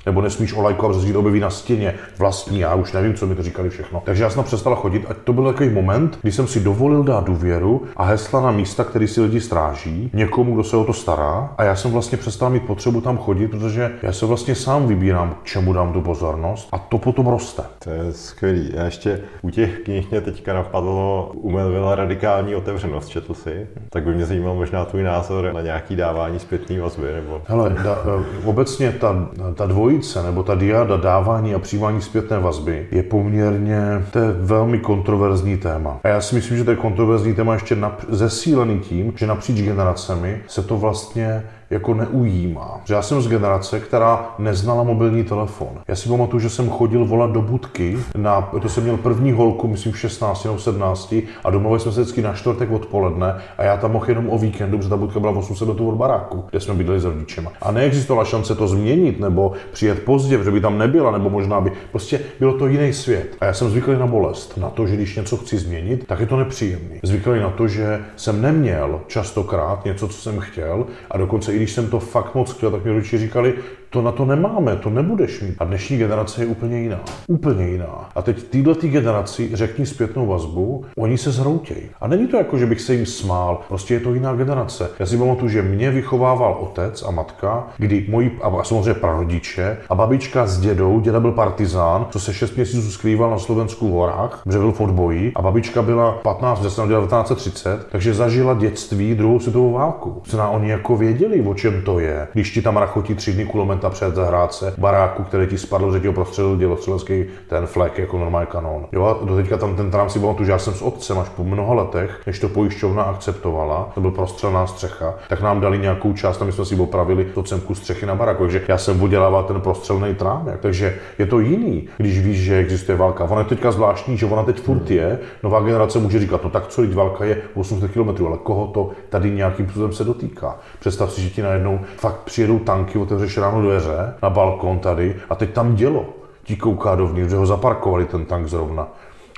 nebo 0.06 0.20
nesmíš 0.20 0.52
olajkovat, 0.52 0.96
protože 0.96 1.12
to 1.12 1.18
objeví 1.18 1.40
na 1.40 1.50
stěně 1.50 1.94
vlastní, 2.18 2.58
já 2.58 2.74
už 2.74 2.92
nevím, 2.92 3.14
co 3.14 3.26
mi 3.26 3.34
to 3.34 3.42
říkali 3.42 3.70
všechno. 3.70 4.02
Takže 4.04 4.22
já 4.22 4.30
jsem 4.30 4.44
přestal 4.44 4.76
chodit 4.76 5.06
a 5.10 5.14
to 5.24 5.32
byl 5.32 5.44
takový 5.44 5.68
moment, 5.70 6.18
kdy 6.22 6.32
jsem 6.32 6.46
si 6.46 6.60
dovolil 6.60 7.02
dát 7.02 7.24
důvěru 7.24 7.82
a 7.96 8.04
hesla 8.04 8.40
na 8.40 8.50
místa, 8.50 8.84
který 8.84 9.08
si 9.08 9.20
lidi 9.20 9.40
stráží, 9.40 10.10
někomu, 10.12 10.54
kdo 10.54 10.64
se 10.64 10.76
o 10.76 10.84
to 10.84 10.92
stará 10.92 11.54
a 11.58 11.64
já 11.64 11.76
jsem 11.76 11.90
vlastně 11.90 12.18
přestal 12.18 12.50
mít 12.50 12.62
potřebu 12.62 13.00
tam 13.00 13.18
chodit, 13.18 13.48
protože 13.48 13.92
já 14.02 14.12
se 14.12 14.26
vlastně 14.26 14.54
sám 14.54 14.86
vybírám, 14.86 15.36
čemu 15.42 15.72
dám 15.72 15.92
tu 15.92 16.00
pozornost 16.00 16.68
a 16.72 16.78
to 16.78 16.98
potom 16.98 17.26
roste. 17.26 17.62
To 17.84 17.90
je 17.90 18.12
skvělý. 18.12 18.70
Já 18.74 18.84
ještě 18.84 19.20
u 19.42 19.50
těch 19.50 19.78
knih 19.78 20.10
mě 20.10 20.20
teďka 20.20 20.54
napadlo 20.54 21.30
u 21.34 21.50
Melvilla 21.50 21.94
radikální 21.94 22.54
otevřenost, 22.54 23.08
četl 23.08 23.34
si, 23.34 23.66
tak 23.90 24.04
by 24.04 24.14
mě 24.14 24.26
zajímal 24.26 24.54
možná 24.54 24.84
tvůj 24.84 25.02
názor 25.02 25.50
na 25.54 25.60
nějaký 25.60 25.96
dávání 25.96 26.38
zpětný 26.38 26.78
vazby. 26.78 27.12
Nebo... 27.14 27.42
Hele, 27.46 27.76
da, 27.84 27.98
obecně 28.44 28.92
ta, 28.92 29.28
ta 29.54 29.66
dvoj 29.66 29.93
dvojice 29.94 30.22
nebo 30.22 30.42
ta 30.42 30.54
diáda 30.54 30.96
dávání 30.96 31.54
a 31.54 31.58
přijímání 31.58 32.02
zpětné 32.02 32.38
vazby 32.38 32.86
je 32.90 33.02
poměrně, 33.02 34.04
to 34.10 34.18
je 34.18 34.32
velmi 34.32 34.78
kontroverzní 34.78 35.56
téma. 35.56 36.00
A 36.04 36.08
já 36.08 36.20
si 36.20 36.34
myslím, 36.34 36.56
že 36.56 36.64
to 36.64 36.70
je 36.70 36.76
kontroverzní 36.76 37.34
téma 37.34 37.54
ještě 37.54 37.76
zesílený 38.08 38.80
tím, 38.80 39.12
že 39.16 39.26
napříč 39.26 39.62
generacemi 39.62 40.42
se 40.46 40.62
to 40.62 40.76
vlastně 40.76 41.42
jako 41.70 41.94
neujímá. 41.94 42.80
Já 42.88 43.02
jsem 43.02 43.22
z 43.22 43.28
generace, 43.28 43.80
která 43.80 44.34
neznala 44.38 44.82
mobilní 44.82 45.24
telefon. 45.24 45.68
Já 45.88 45.96
si 45.96 46.08
pamatuju, 46.08 46.40
že 46.40 46.50
jsem 46.50 46.70
chodil 46.70 47.04
volat 47.04 47.30
do 47.30 47.42
budky, 47.42 47.98
na, 48.16 48.42
to 48.62 48.68
jsem 48.68 48.82
měl 48.82 48.96
první 48.96 49.32
holku, 49.32 49.68
myslím 49.68 49.92
v 49.92 49.98
16 49.98 50.44
nebo 50.44 50.58
17, 50.58 51.14
a 51.44 51.50
domluvili 51.50 51.80
jsme 51.80 51.92
se 51.92 52.00
vždycky 52.00 52.22
na 52.22 52.32
čtvrtek 52.32 52.70
odpoledne 52.70 53.36
a 53.58 53.64
já 53.64 53.76
tam 53.76 53.92
mohl 53.92 54.08
jenom 54.08 54.30
o 54.30 54.38
víkendu, 54.38 54.76
protože 54.76 54.90
ta 54.90 54.96
budka 54.96 55.20
byla 55.20 55.32
800 55.32 55.68
metrů 55.68 55.88
od 55.88 55.94
baráku, 55.94 56.44
kde 56.50 56.60
jsme 56.60 56.74
bydleli 56.74 57.00
s 57.00 57.04
rodičema. 57.04 57.52
A 57.62 57.70
neexistovala 57.70 58.24
šance 58.24 58.54
to 58.54 58.68
změnit 58.68 59.20
nebo 59.20 59.52
přijet 59.72 60.04
pozdě, 60.04 60.38
protože 60.38 60.50
by 60.50 60.60
tam 60.60 60.78
nebyla, 60.78 61.10
nebo 61.10 61.30
možná 61.30 61.60
by. 61.60 61.72
Prostě 61.90 62.20
bylo 62.40 62.52
to 62.58 62.66
jiný 62.66 62.92
svět. 62.92 63.36
A 63.40 63.44
já 63.44 63.52
jsem 63.52 63.70
zvyklý 63.70 63.98
na 63.98 64.06
bolest, 64.06 64.56
na 64.56 64.70
to, 64.70 64.86
že 64.86 64.96
když 64.96 65.16
něco 65.16 65.36
chci 65.36 65.58
změnit, 65.58 66.06
tak 66.06 66.20
je 66.20 66.26
to 66.26 66.36
nepříjemný. 66.36 67.00
Zvyklý 67.02 67.40
na 67.40 67.50
to, 67.50 67.68
že 67.68 68.00
jsem 68.16 68.42
neměl 68.42 69.00
častokrát 69.06 69.84
něco, 69.84 70.08
co 70.08 70.18
jsem 70.20 70.40
chtěl, 70.40 70.86
a 71.10 71.18
dokonce 71.18 71.52
i 71.54 71.56
když 71.56 71.72
jsem 71.72 71.90
to 71.90 72.00
fakt 72.00 72.34
moc 72.34 72.52
chtěl, 72.52 72.70
tak 72.70 72.84
mi 72.84 72.90
rodiče 72.90 73.18
říkali, 73.18 73.54
To 73.94 74.02
na 74.02 74.12
to 74.12 74.24
nemáme, 74.24 74.76
to 74.76 74.90
nebudeš 74.90 75.40
mít. 75.40 75.54
A 75.58 75.64
dnešní 75.64 75.98
generace 75.98 76.42
je 76.42 76.46
úplně 76.46 76.80
jiná. 76.80 77.00
Úplně 77.26 77.68
jiná. 77.68 78.10
A 78.14 78.22
teď 78.22 78.42
týhle 78.42 78.74
tý 78.74 78.88
generaci 78.88 79.50
řekni 79.52 79.86
zpětnou 79.86 80.26
vazbu, 80.26 80.84
oni 80.96 81.18
se 81.18 81.30
zhroutějí. 81.30 81.80
A 82.00 82.08
není 82.08 82.26
to 82.26 82.36
jako, 82.36 82.58
že 82.58 82.66
bych 82.66 82.80
se 82.80 82.94
jim 82.94 83.06
smál, 83.06 83.60
prostě 83.68 83.94
je 83.94 84.00
to 84.00 84.14
jiná 84.14 84.34
generace. 84.34 84.90
Já 84.98 85.06
si 85.06 85.18
pamatuju, 85.18 85.48
že 85.48 85.62
mě 85.62 85.90
vychovával 85.90 86.58
otec 86.60 87.02
a 87.02 87.10
matka, 87.10 87.66
kdy 87.78 88.06
moji, 88.08 88.38
a 88.42 88.64
samozřejmě 88.64 88.94
prarodiče, 88.94 89.76
a 89.88 89.94
babička 89.94 90.46
s 90.46 90.60
dědou, 90.60 91.00
děda 91.00 91.20
byl 91.20 91.32
partizán, 91.32 92.06
co 92.10 92.20
se 92.20 92.34
6 92.34 92.56
měsíců 92.56 92.90
skrýval 92.90 93.30
na 93.30 93.38
Slovensku 93.38 93.88
v 93.88 93.92
horách, 93.92 94.40
protože 94.44 94.58
byl 94.58 94.72
v 94.72 94.80
odboji, 94.80 95.32
a 95.36 95.42
babička 95.42 95.82
byla 95.82 96.12
15, 96.12 96.60
1930, 96.60 97.86
takže 97.92 98.14
zažila 98.14 98.54
dětství 98.54 99.14
druhou 99.14 99.40
světovou 99.40 99.72
válku. 99.72 100.22
Co 100.24 100.36
na 100.36 100.48
oni 100.48 100.70
jako 100.70 100.96
věděli, 100.96 101.42
o 101.42 101.54
čem 101.54 101.82
to 101.82 101.98
je, 101.98 102.28
když 102.32 102.50
ti 102.50 102.62
tam 102.62 102.76
rachotí 102.76 103.14
tři 103.14 103.32
dny 103.32 103.44
kulometa 103.44 103.83
před 103.90 104.14
zahrádce 104.14 104.74
baráku, 104.78 105.22
který 105.22 105.46
ti 105.46 105.58
spadl, 105.58 105.92
že 105.92 106.00
ti 106.00 106.08
ho 106.42 106.56
dělostřelecký 106.56 107.24
ten 107.48 107.66
flek 107.66 107.98
jako 107.98 108.18
normální 108.18 108.46
kanon. 108.46 108.86
Jo, 108.92 109.04
a 109.04 109.24
do 109.24 109.36
teďka 109.36 109.56
tam 109.56 109.76
ten 109.76 109.90
trám 109.90 110.10
si 110.10 110.18
pamatuju, 110.18 110.46
že 110.46 110.52
já 110.52 110.58
jsem 110.58 110.74
s 110.74 110.82
otcem 110.82 111.18
až 111.18 111.28
po 111.28 111.44
mnoha 111.44 111.74
letech, 111.74 112.20
než 112.26 112.38
to 112.38 112.48
pojišťovna 112.48 113.02
akceptovala, 113.02 113.90
to 113.94 114.00
byl 114.00 114.10
prostřelná 114.10 114.66
střecha, 114.66 115.14
tak 115.28 115.40
nám 115.40 115.60
dali 115.60 115.78
nějakou 115.78 116.12
část 116.12 116.42
a 116.42 116.44
my 116.44 116.52
jsme 116.52 116.64
si 116.64 116.76
opravili 116.76 117.24
to 117.24 117.42
cemku 117.42 117.74
střechy 117.74 118.06
na 118.06 118.14
baráku. 118.14 118.42
Takže 118.42 118.62
já 118.68 118.78
jsem 118.78 119.02
udělával 119.02 119.44
ten 119.44 119.60
prostřelný 119.60 120.14
trámek. 120.14 120.60
Takže 120.60 120.98
je 121.18 121.26
to 121.26 121.40
jiný, 121.40 121.88
když 121.96 122.20
víš, 122.20 122.38
že 122.38 122.56
existuje 122.56 122.98
válka. 122.98 123.24
Ona 123.24 123.40
je 123.40 123.46
teďka 123.46 123.70
zvláštní, 123.70 124.16
že 124.16 124.26
ona 124.26 124.42
teď 124.42 124.60
furt 124.60 124.90
je. 124.90 125.18
Nová 125.42 125.60
generace 125.60 125.98
může 125.98 126.18
říkat, 126.18 126.44
no 126.44 126.50
tak 126.50 126.66
co, 126.66 126.82
teď 126.82 126.94
válka 126.94 127.24
je 127.24 127.42
800 127.54 127.90
km, 127.90 128.26
ale 128.26 128.38
koho 128.42 128.66
to 128.66 128.90
tady 129.08 129.30
nějakým 129.30 129.66
způsobem 129.66 129.92
se 129.92 130.04
dotýká. 130.04 130.58
Představ 130.80 131.12
si, 131.12 131.22
že 131.22 131.30
ti 131.30 131.42
najednou 131.42 131.80
fakt 131.96 132.20
přijedou 132.20 132.58
tanky, 132.58 132.98
otevřeš 132.98 133.38
ráno 133.38 133.62
dveře 133.74 134.14
na 134.22 134.30
balkon 134.30 134.78
tady 134.78 135.16
a 135.30 135.34
teď 135.34 135.50
tam 135.50 135.74
dělo. 135.74 136.04
Ti 136.44 136.56
kouká 136.56 136.94
dovnitř, 136.94 137.30
že 137.30 137.36
ho 137.36 137.46
zaparkovali 137.46 138.04
ten 138.04 138.24
tank 138.24 138.48
zrovna. 138.48 138.88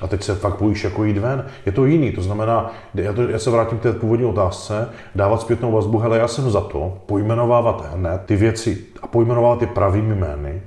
A 0.02 0.06
teď 0.06 0.22
se 0.22 0.34
fakt 0.34 0.62
bojíš 0.62 0.84
jako 0.84 1.04
jít 1.04 1.18
ven. 1.18 1.46
Je 1.66 1.72
to 1.72 1.84
jiný, 1.84 2.12
to 2.12 2.22
znamená, 2.22 2.70
já, 2.94 3.12
to, 3.12 3.22
já 3.22 3.38
se 3.38 3.50
vrátím 3.50 3.78
k 3.78 3.82
té 3.82 3.92
původní 3.92 4.24
otázce, 4.24 4.88
dávat 5.14 5.40
zpětnou 5.40 5.72
vazbu, 5.72 5.98
hele, 5.98 6.18
já 6.18 6.28
jsem 6.28 6.50
za 6.50 6.60
to, 6.60 6.98
pojmenovávat 7.06 7.94
hned 7.94 8.22
ty 8.26 8.36
věci 8.36 8.84
a 9.02 9.06
pojmenovávat 9.06 9.60
je 9.60 9.66
pravými 9.66 10.14
jmény, 10.14 10.62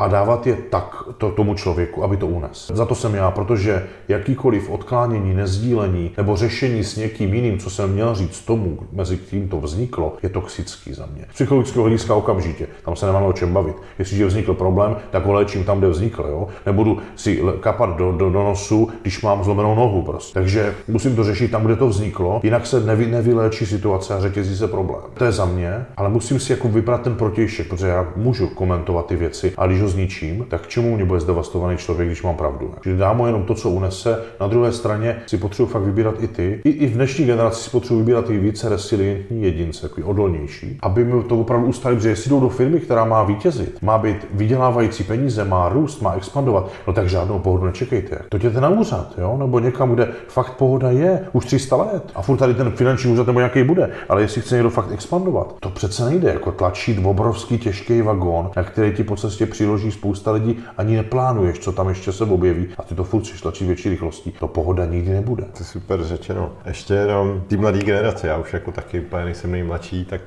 a 0.00 0.08
dávat 0.08 0.46
je 0.46 0.56
tak 0.70 1.04
to, 1.18 1.30
tomu 1.30 1.54
člověku, 1.54 2.04
aby 2.04 2.16
to 2.16 2.26
unes. 2.26 2.70
Za 2.74 2.86
to 2.86 2.94
jsem 2.94 3.14
já, 3.14 3.30
protože 3.30 3.86
jakýkoliv 4.08 4.70
odklánění, 4.70 5.34
nezdílení 5.34 6.10
nebo 6.16 6.36
řešení 6.36 6.84
s 6.84 6.96
někým 6.96 7.34
jiným, 7.34 7.58
co 7.58 7.70
jsem 7.70 7.92
měl 7.92 8.14
říct 8.14 8.40
tomu, 8.40 8.78
mezi 8.92 9.16
kým 9.16 9.48
to 9.48 9.60
vzniklo, 9.60 10.16
je 10.22 10.28
toxický 10.28 10.92
za 10.92 11.06
mě. 11.06 11.26
Z 11.30 11.34
psychologického 11.34 11.82
hlediska 11.82 12.14
okamžitě, 12.14 12.66
tam 12.84 12.96
se 12.96 13.06
nemáme 13.06 13.26
o 13.26 13.32
čem 13.32 13.52
bavit. 13.52 13.76
Jestliže 13.98 14.26
vznikl 14.26 14.54
problém, 14.54 14.96
tak 15.10 15.26
ho 15.26 15.32
léčím 15.32 15.64
tam, 15.64 15.78
kde 15.78 15.88
vznikl. 15.88 16.22
Jo? 16.28 16.48
Nebudu 16.66 16.98
si 17.16 17.42
kapat 17.60 17.96
do, 17.96 18.12
do, 18.12 18.30
do 18.30 18.42
nosu, 18.42 18.88
když 19.02 19.22
mám 19.22 19.44
zlomenou 19.44 19.74
nohu. 19.74 20.02
Prostě. 20.02 20.34
Takže 20.34 20.74
musím 20.88 21.16
to 21.16 21.24
řešit 21.24 21.50
tam, 21.50 21.64
kde 21.64 21.76
to 21.76 21.88
vzniklo, 21.88 22.40
jinak 22.42 22.66
se 22.66 22.80
nevy, 22.80 23.06
nevyléčí 23.06 23.66
situace 23.66 24.14
a 24.14 24.20
řetězí 24.20 24.56
se 24.56 24.68
problém. 24.68 25.02
To 25.14 25.24
je 25.24 25.32
za 25.32 25.44
mě, 25.44 25.86
ale 25.96 26.08
musím 26.08 26.40
si 26.40 26.52
jako 26.52 26.68
vybrat 26.68 27.02
ten 27.02 27.14
protějšek, 27.14 27.68
protože 27.68 27.86
já 27.86 28.12
můžu 28.16 28.46
komentovat 28.46 29.06
ty 29.06 29.16
věci, 29.16 29.52
ale 29.56 29.68
když 29.68 29.82
ho 29.82 29.89
zničím, 29.90 30.46
tak 30.48 30.62
k 30.62 30.68
čemu 30.68 30.96
mě 30.96 31.04
bude 31.04 31.20
zdevastovaný 31.20 31.76
člověk, 31.76 32.08
když 32.08 32.22
mám 32.22 32.36
pravdu? 32.36 32.74
Že 32.84 32.96
dám 32.96 33.16
mu 33.16 33.26
jenom 33.26 33.42
to, 33.42 33.54
co 33.54 33.70
unese. 33.70 34.18
Na 34.40 34.46
druhé 34.46 34.72
straně 34.72 35.22
si 35.26 35.38
potřebuji 35.38 35.66
fakt 35.66 35.82
vybírat 35.82 36.14
i 36.18 36.28
ty. 36.28 36.60
I, 36.64 36.70
i 36.70 36.86
v 36.86 36.92
dnešní 36.92 37.26
generaci 37.26 37.62
si 37.62 37.70
potřebuji 37.70 37.98
vybírat 37.98 38.30
i 38.30 38.38
více 38.38 38.68
resilientní 38.68 39.42
jedince, 39.42 39.82
takový 39.82 40.02
odolnější, 40.02 40.78
aby 40.82 41.04
mi 41.04 41.22
to 41.22 41.38
opravdu 41.38 41.66
ustali, 41.66 41.96
protože 41.96 42.08
jestli 42.08 42.30
jdou 42.30 42.40
do 42.40 42.48
firmy, 42.48 42.80
která 42.80 43.04
má 43.04 43.22
vítězit, 43.22 43.82
má 43.82 43.98
být 43.98 44.26
vydělávající 44.30 45.04
peníze, 45.04 45.44
má 45.44 45.68
růst, 45.68 46.02
má 46.02 46.12
expandovat, 46.12 46.70
no 46.86 46.92
tak 46.92 47.08
žádnou 47.08 47.38
pohodu 47.38 47.66
nečekejte. 47.66 48.18
To 48.28 48.36
jděte 48.36 48.60
na 48.60 48.68
úřad, 48.68 49.14
jo? 49.18 49.36
nebo 49.38 49.58
někam, 49.58 49.94
kde 49.94 50.08
fakt 50.28 50.52
pohoda 50.52 50.90
je 50.90 51.20
už 51.32 51.44
300 51.44 51.76
let 51.76 52.12
a 52.14 52.22
furt 52.22 52.36
tady 52.36 52.54
ten 52.54 52.70
finanční 52.70 53.12
úřad 53.12 53.26
nebo 53.26 53.40
nějaký 53.40 53.64
bude. 53.64 53.90
Ale 54.08 54.22
jestli 54.22 54.40
chce 54.40 54.54
někdo 54.54 54.70
fakt 54.70 54.92
expandovat, 54.92 55.54
to 55.60 55.70
přece 55.70 56.04
nejde, 56.04 56.28
jako 56.28 56.52
tlačit 56.52 56.98
obrovský 57.04 57.58
těžký 57.58 58.02
vagón, 58.02 58.50
na 58.56 58.62
který 58.62 58.92
ti 58.92 59.04
po 59.04 59.16
cestě 59.16 59.46
přiloží 59.46 59.79
přiloží 59.80 59.98
spousta 59.98 60.30
lidí, 60.32 60.58
ani 60.76 60.96
neplánuješ, 60.96 61.58
co 61.58 61.72
tam 61.72 61.88
ještě 61.88 62.12
se 62.12 62.24
objeví 62.24 62.68
a 62.78 62.82
ty 62.82 62.94
to 62.94 63.04
furt 63.04 63.40
tlačí 63.42 63.66
větší 63.66 63.88
rychlostí. 63.88 64.32
To 64.38 64.48
pohoda 64.48 64.84
nikdy 64.84 65.10
nebude. 65.10 65.42
To 65.42 65.58
je 65.58 65.64
super 65.64 66.02
řečeno. 66.04 66.52
Ještě 66.66 66.94
jenom 66.94 67.42
tý 67.46 67.56
mladý 67.56 67.78
generace, 67.78 68.26
já 68.26 68.36
už 68.36 68.52
jako 68.52 68.72
taky 68.72 69.00
úplně 69.00 69.24
nejsem 69.24 69.52
nejmladší, 69.52 70.04
tak 70.04 70.20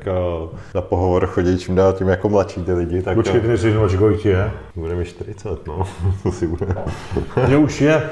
uh, 0.43 0.49
na 0.76 0.82
pohovor 0.82 1.26
chodí 1.26 1.58
čím 1.58 1.76
dál 1.76 1.93
tím 1.93 2.08
jako 2.08 2.30
mladší 2.30 2.64
ty 2.64 2.74
lidi. 2.74 3.01
Tak, 3.01 3.16
Počkej, 3.16 3.41
ty 3.41 3.47
nejsi 3.47 3.72
mladší, 3.72 3.97
kolik 3.97 4.22
ti 4.22 4.30
je? 4.30 4.51
Bude 4.76 4.95
mi 4.95 5.06
40, 5.06 5.68
no, 5.68 5.84
to 6.24 6.32
si 6.32 6.47
bude. 6.47 6.68
Mně 7.47 7.58
už 7.58 7.82
je. 7.82 8.10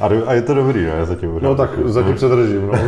a, 0.00 0.08
a, 0.26 0.32
je 0.32 0.42
to 0.42 0.54
dobrý, 0.54 0.84
no, 0.84 0.90
já 0.90 1.04
zatím 1.04 1.38
No 1.40 1.54
tak 1.54 1.70
zatím 1.84 2.18
se 2.18 2.28
držím, 2.28 2.66
no. 2.66 2.78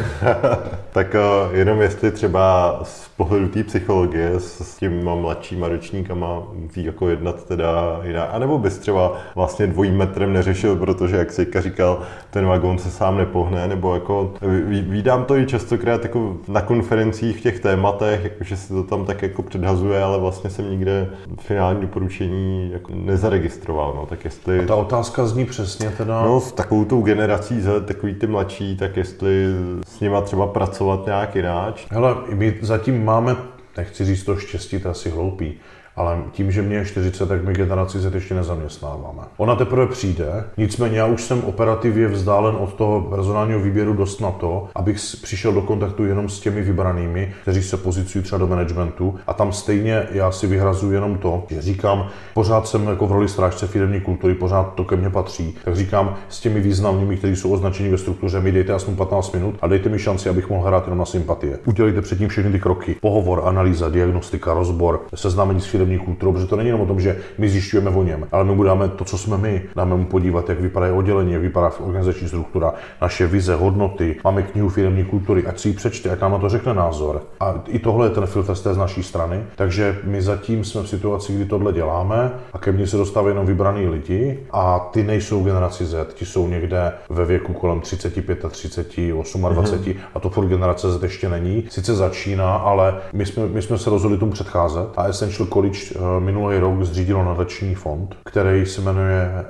tak 0.93 1.15
uh, 1.15 1.57
jenom 1.57 1.81
jestli 1.81 2.11
třeba 2.11 2.79
z 2.83 3.09
pohledu 3.09 3.49
té 3.49 3.65
psychologie 3.65 4.31
s, 4.41 4.61
s 4.61 4.77
těma 4.77 5.15
mladšíma 5.15 5.69
ročníkama 5.69 6.38
musí 6.55 6.85
jako 6.85 7.09
jednat 7.09 7.45
teda 7.45 8.01
jiná. 8.03 8.23
A 8.23 8.39
nebo 8.39 8.59
bys 8.59 8.79
třeba 8.79 9.17
vlastně 9.35 9.67
dvojím 9.67 9.97
metrem 9.97 10.33
neřešil, 10.33 10.77
protože 10.77 11.17
jak 11.17 11.33
si 11.33 11.47
říkal, 11.59 12.01
ten 12.31 12.47
vagón 12.47 12.79
se 12.79 12.91
sám 12.91 13.19
nepohne, 13.19 13.69
nebo 13.69 13.95
jako 13.95 14.35
vídám 14.67 15.25
to 15.25 15.37
i 15.37 15.47
častokrát 15.47 16.03
jako 16.03 16.37
na 16.49 16.61
konferencích 16.61 17.37
v 17.37 17.41
těch 17.41 17.61
tématech, 17.61 18.25
jako 18.25 18.45
že 18.45 18.57
se 18.57 18.75
to 18.75 18.83
tam 18.83 19.05
tak 19.05 19.23
jako 19.23 19.43
předhazuje, 19.43 20.03
ale 20.03 20.19
vlastně 20.19 20.51
jsem 20.51 20.71
nikde 20.71 21.11
finální 21.41 21.81
doporučení 21.81 22.71
jako 22.73 22.93
nezaregistroval. 22.95 23.93
No. 23.97 24.07
Tak 24.07 24.25
jestli... 24.25 24.61
A 24.61 24.67
ta 24.67 24.77
otázka 24.77 25.27
zní 25.27 25.45
přesně 25.45 25.91
teda... 25.91 26.23
No, 26.23 26.41
s 26.41 26.53
takovou 26.53 26.85
tou 26.85 27.03
generací, 27.03 27.61
za 27.61 27.81
takový 27.81 28.15
ty 28.15 28.27
mladší, 28.27 28.77
tak 28.77 28.97
jestli 28.97 29.45
s 29.87 30.01
nima 30.01 30.21
třeba 30.21 30.47
pracovat 30.47 31.07
nějak 31.07 31.37
jináč. 31.37 31.87
Hele, 31.91 32.17
my 32.35 32.59
zatím 32.61 33.05
máme, 33.05 33.37
nechci 33.77 34.05
říct 34.05 34.25
to 34.25 34.37
štěstí, 34.37 34.79
to 34.79 34.91
asi 34.91 35.11
hloupý, 35.11 35.55
ale 35.99 36.19
tím, 36.33 36.53
že 36.53 36.63
mě 36.63 36.77
je 36.77 36.85
40, 36.85 37.29
tak 37.29 37.45
my 37.45 37.53
generaci 37.53 37.99
Z 37.99 38.15
ještě 38.15 38.35
nezaměstnáváme. 38.35 39.23
Ona 39.37 39.57
teprve 39.57 39.87
přijde, 39.87 40.45
nicméně 40.57 40.99
já 40.99 41.07
už 41.07 41.23
jsem 41.23 41.45
operativně 41.45 42.09
vzdálen 42.09 42.57
od 42.59 42.75
toho 42.75 43.01
personálního 43.01 43.61
výběru 43.61 43.95
dost 43.95 44.21
na 44.21 44.31
to, 44.31 44.69
abych 44.75 44.97
přišel 45.23 45.53
do 45.53 45.63
kontaktu 45.63 46.05
jenom 46.05 46.29
s 46.29 46.41
těmi 46.41 46.63
vybranými, 46.63 47.33
kteří 47.43 47.63
se 47.63 47.77
pozicují 47.77 48.25
třeba 48.25 48.39
do 48.39 48.47
managementu 48.47 49.15
a 49.27 49.35
tam 49.35 49.53
stejně 49.53 50.07
já 50.11 50.33
si 50.33 50.47
vyhrazuji 50.47 50.95
jenom 50.95 51.19
to, 51.19 51.45
že 51.51 51.63
říkám, 51.63 52.09
pořád 52.35 52.69
jsem 52.69 52.87
jako 52.87 53.07
v 53.07 53.13
roli 53.13 53.29
strážce 53.29 53.67
firmní 53.67 54.01
kultury, 54.01 54.35
pořád 54.35 54.75
to 54.75 54.85
ke 54.85 54.97
mně 54.97 55.11
patří, 55.11 55.57
tak 55.65 55.77
říkám 55.77 56.15
s 56.29 56.41
těmi 56.41 56.61
významnými, 56.61 57.17
kteří 57.17 57.37
jsou 57.37 57.53
označeni 57.53 57.89
ve 57.89 57.99
struktuře, 57.99 58.41
mi 58.41 58.53
dejte 58.53 58.73
aspoň 58.73 58.97
15 58.97 59.33
minut 59.33 59.55
a 59.61 59.67
dejte 59.67 59.89
mi 59.89 59.99
šanci, 59.99 60.29
abych 60.29 60.51
mohl 60.51 60.67
hrát 60.67 60.85
jenom 60.85 60.99
na 60.99 61.05
sympatie. 61.05 61.59
Udělejte 61.65 62.03
předtím 62.03 62.29
všechny 62.29 62.53
ty 62.53 62.61
kroky. 62.61 62.97
Pohovor, 63.01 63.43
analýza, 63.45 63.89
diagnostika, 63.89 64.55
rozbor, 64.55 65.01
seznámení 65.15 65.61
s 65.61 65.65
firmní 65.89 66.07
kulturou, 66.07 66.33
protože 66.33 66.47
to 66.47 66.57
není 66.57 66.69
jenom 66.69 66.81
o 66.81 66.87
tom, 66.87 67.01
že 67.01 67.17
my 67.39 67.49
zjišťujeme 67.49 67.91
o 67.91 68.03
něm, 68.03 68.29
ale 68.33 68.45
my 68.45 68.55
mu 68.55 68.63
dáme 68.63 68.89
to, 68.89 69.05
co 69.05 69.19
jsme 69.19 69.39
my. 69.39 69.63
Dáme 69.77 69.97
mu 69.97 70.05
podívat, 70.05 70.49
jak 70.49 70.61
vypadá 70.61 70.95
oddělení, 70.95 71.33
jak 71.33 71.43
vypadá 71.43 71.73
organizační 71.81 72.29
struktura, 72.29 72.75
naše 73.03 73.27
vize, 73.27 73.55
hodnoty. 73.55 74.17
Máme 74.25 74.43
knihu 74.43 74.69
firmní 74.69 75.05
kultury, 75.05 75.47
ať 75.47 75.59
si 75.59 75.69
ji 75.69 75.75
přečte, 75.75 76.11
ať 76.11 76.21
nám 76.21 76.33
na 76.33 76.39
to 76.39 76.49
řekne 76.49 76.75
názor. 76.75 77.23
A 77.41 77.55
i 77.69 77.79
tohle 77.79 78.07
je 78.07 78.11
ten 78.11 78.27
filtr 78.27 78.55
z 78.55 78.61
té 78.61 78.75
z 78.75 78.77
naší 78.77 79.03
strany. 79.03 79.43
Takže 79.57 79.99
my 80.05 80.23
zatím 80.23 80.65
jsme 80.65 80.83
v 80.83 80.89
situaci, 80.89 81.35
kdy 81.35 81.45
tohle 81.45 81.73
děláme 81.73 82.33
a 82.53 82.59
ke 82.59 82.73
mně 82.73 82.87
se 82.87 82.97
dostávají 82.97 83.33
jenom 83.33 83.47
vybraný 83.47 83.89
lidi 83.89 84.39
a 84.51 84.79
ty 84.93 85.05
nejsou 85.05 85.45
generaci 85.45 85.87
Z, 85.87 86.15
ti 86.15 86.27
jsou 86.27 86.49
někde 86.49 86.93
ve 87.09 87.25
věku 87.25 87.53
kolem 87.53 87.81
35, 87.81 88.45
30, 88.51 88.97
28 88.97 89.43
mm-hmm. 89.43 89.97
a 90.15 90.21
to 90.21 90.31
furt 90.31 90.47
generace 90.47 90.93
Z 90.93 91.03
ještě 91.03 91.29
není. 91.29 91.65
Sice 91.71 91.95
začíná, 91.95 92.57
ale 92.57 92.95
my 93.13 93.27
jsme, 93.27 93.47
my 93.47 93.63
jsme 93.63 93.79
se 93.79 93.91
rozhodli 93.91 94.19
tomu 94.19 94.33
předcházet 94.33 94.89
a 94.97 95.05
Essential 95.05 95.49
College 95.49 95.78
Eh, 95.97 96.21
minulý 96.21 96.59
rok 96.59 96.83
zřídilo 96.83 97.25
nadační 97.25 97.75
fond, 97.75 98.17
který 98.25 98.67
se 98.67 98.81
jmenuje 98.81 99.23
eh, 99.23 99.45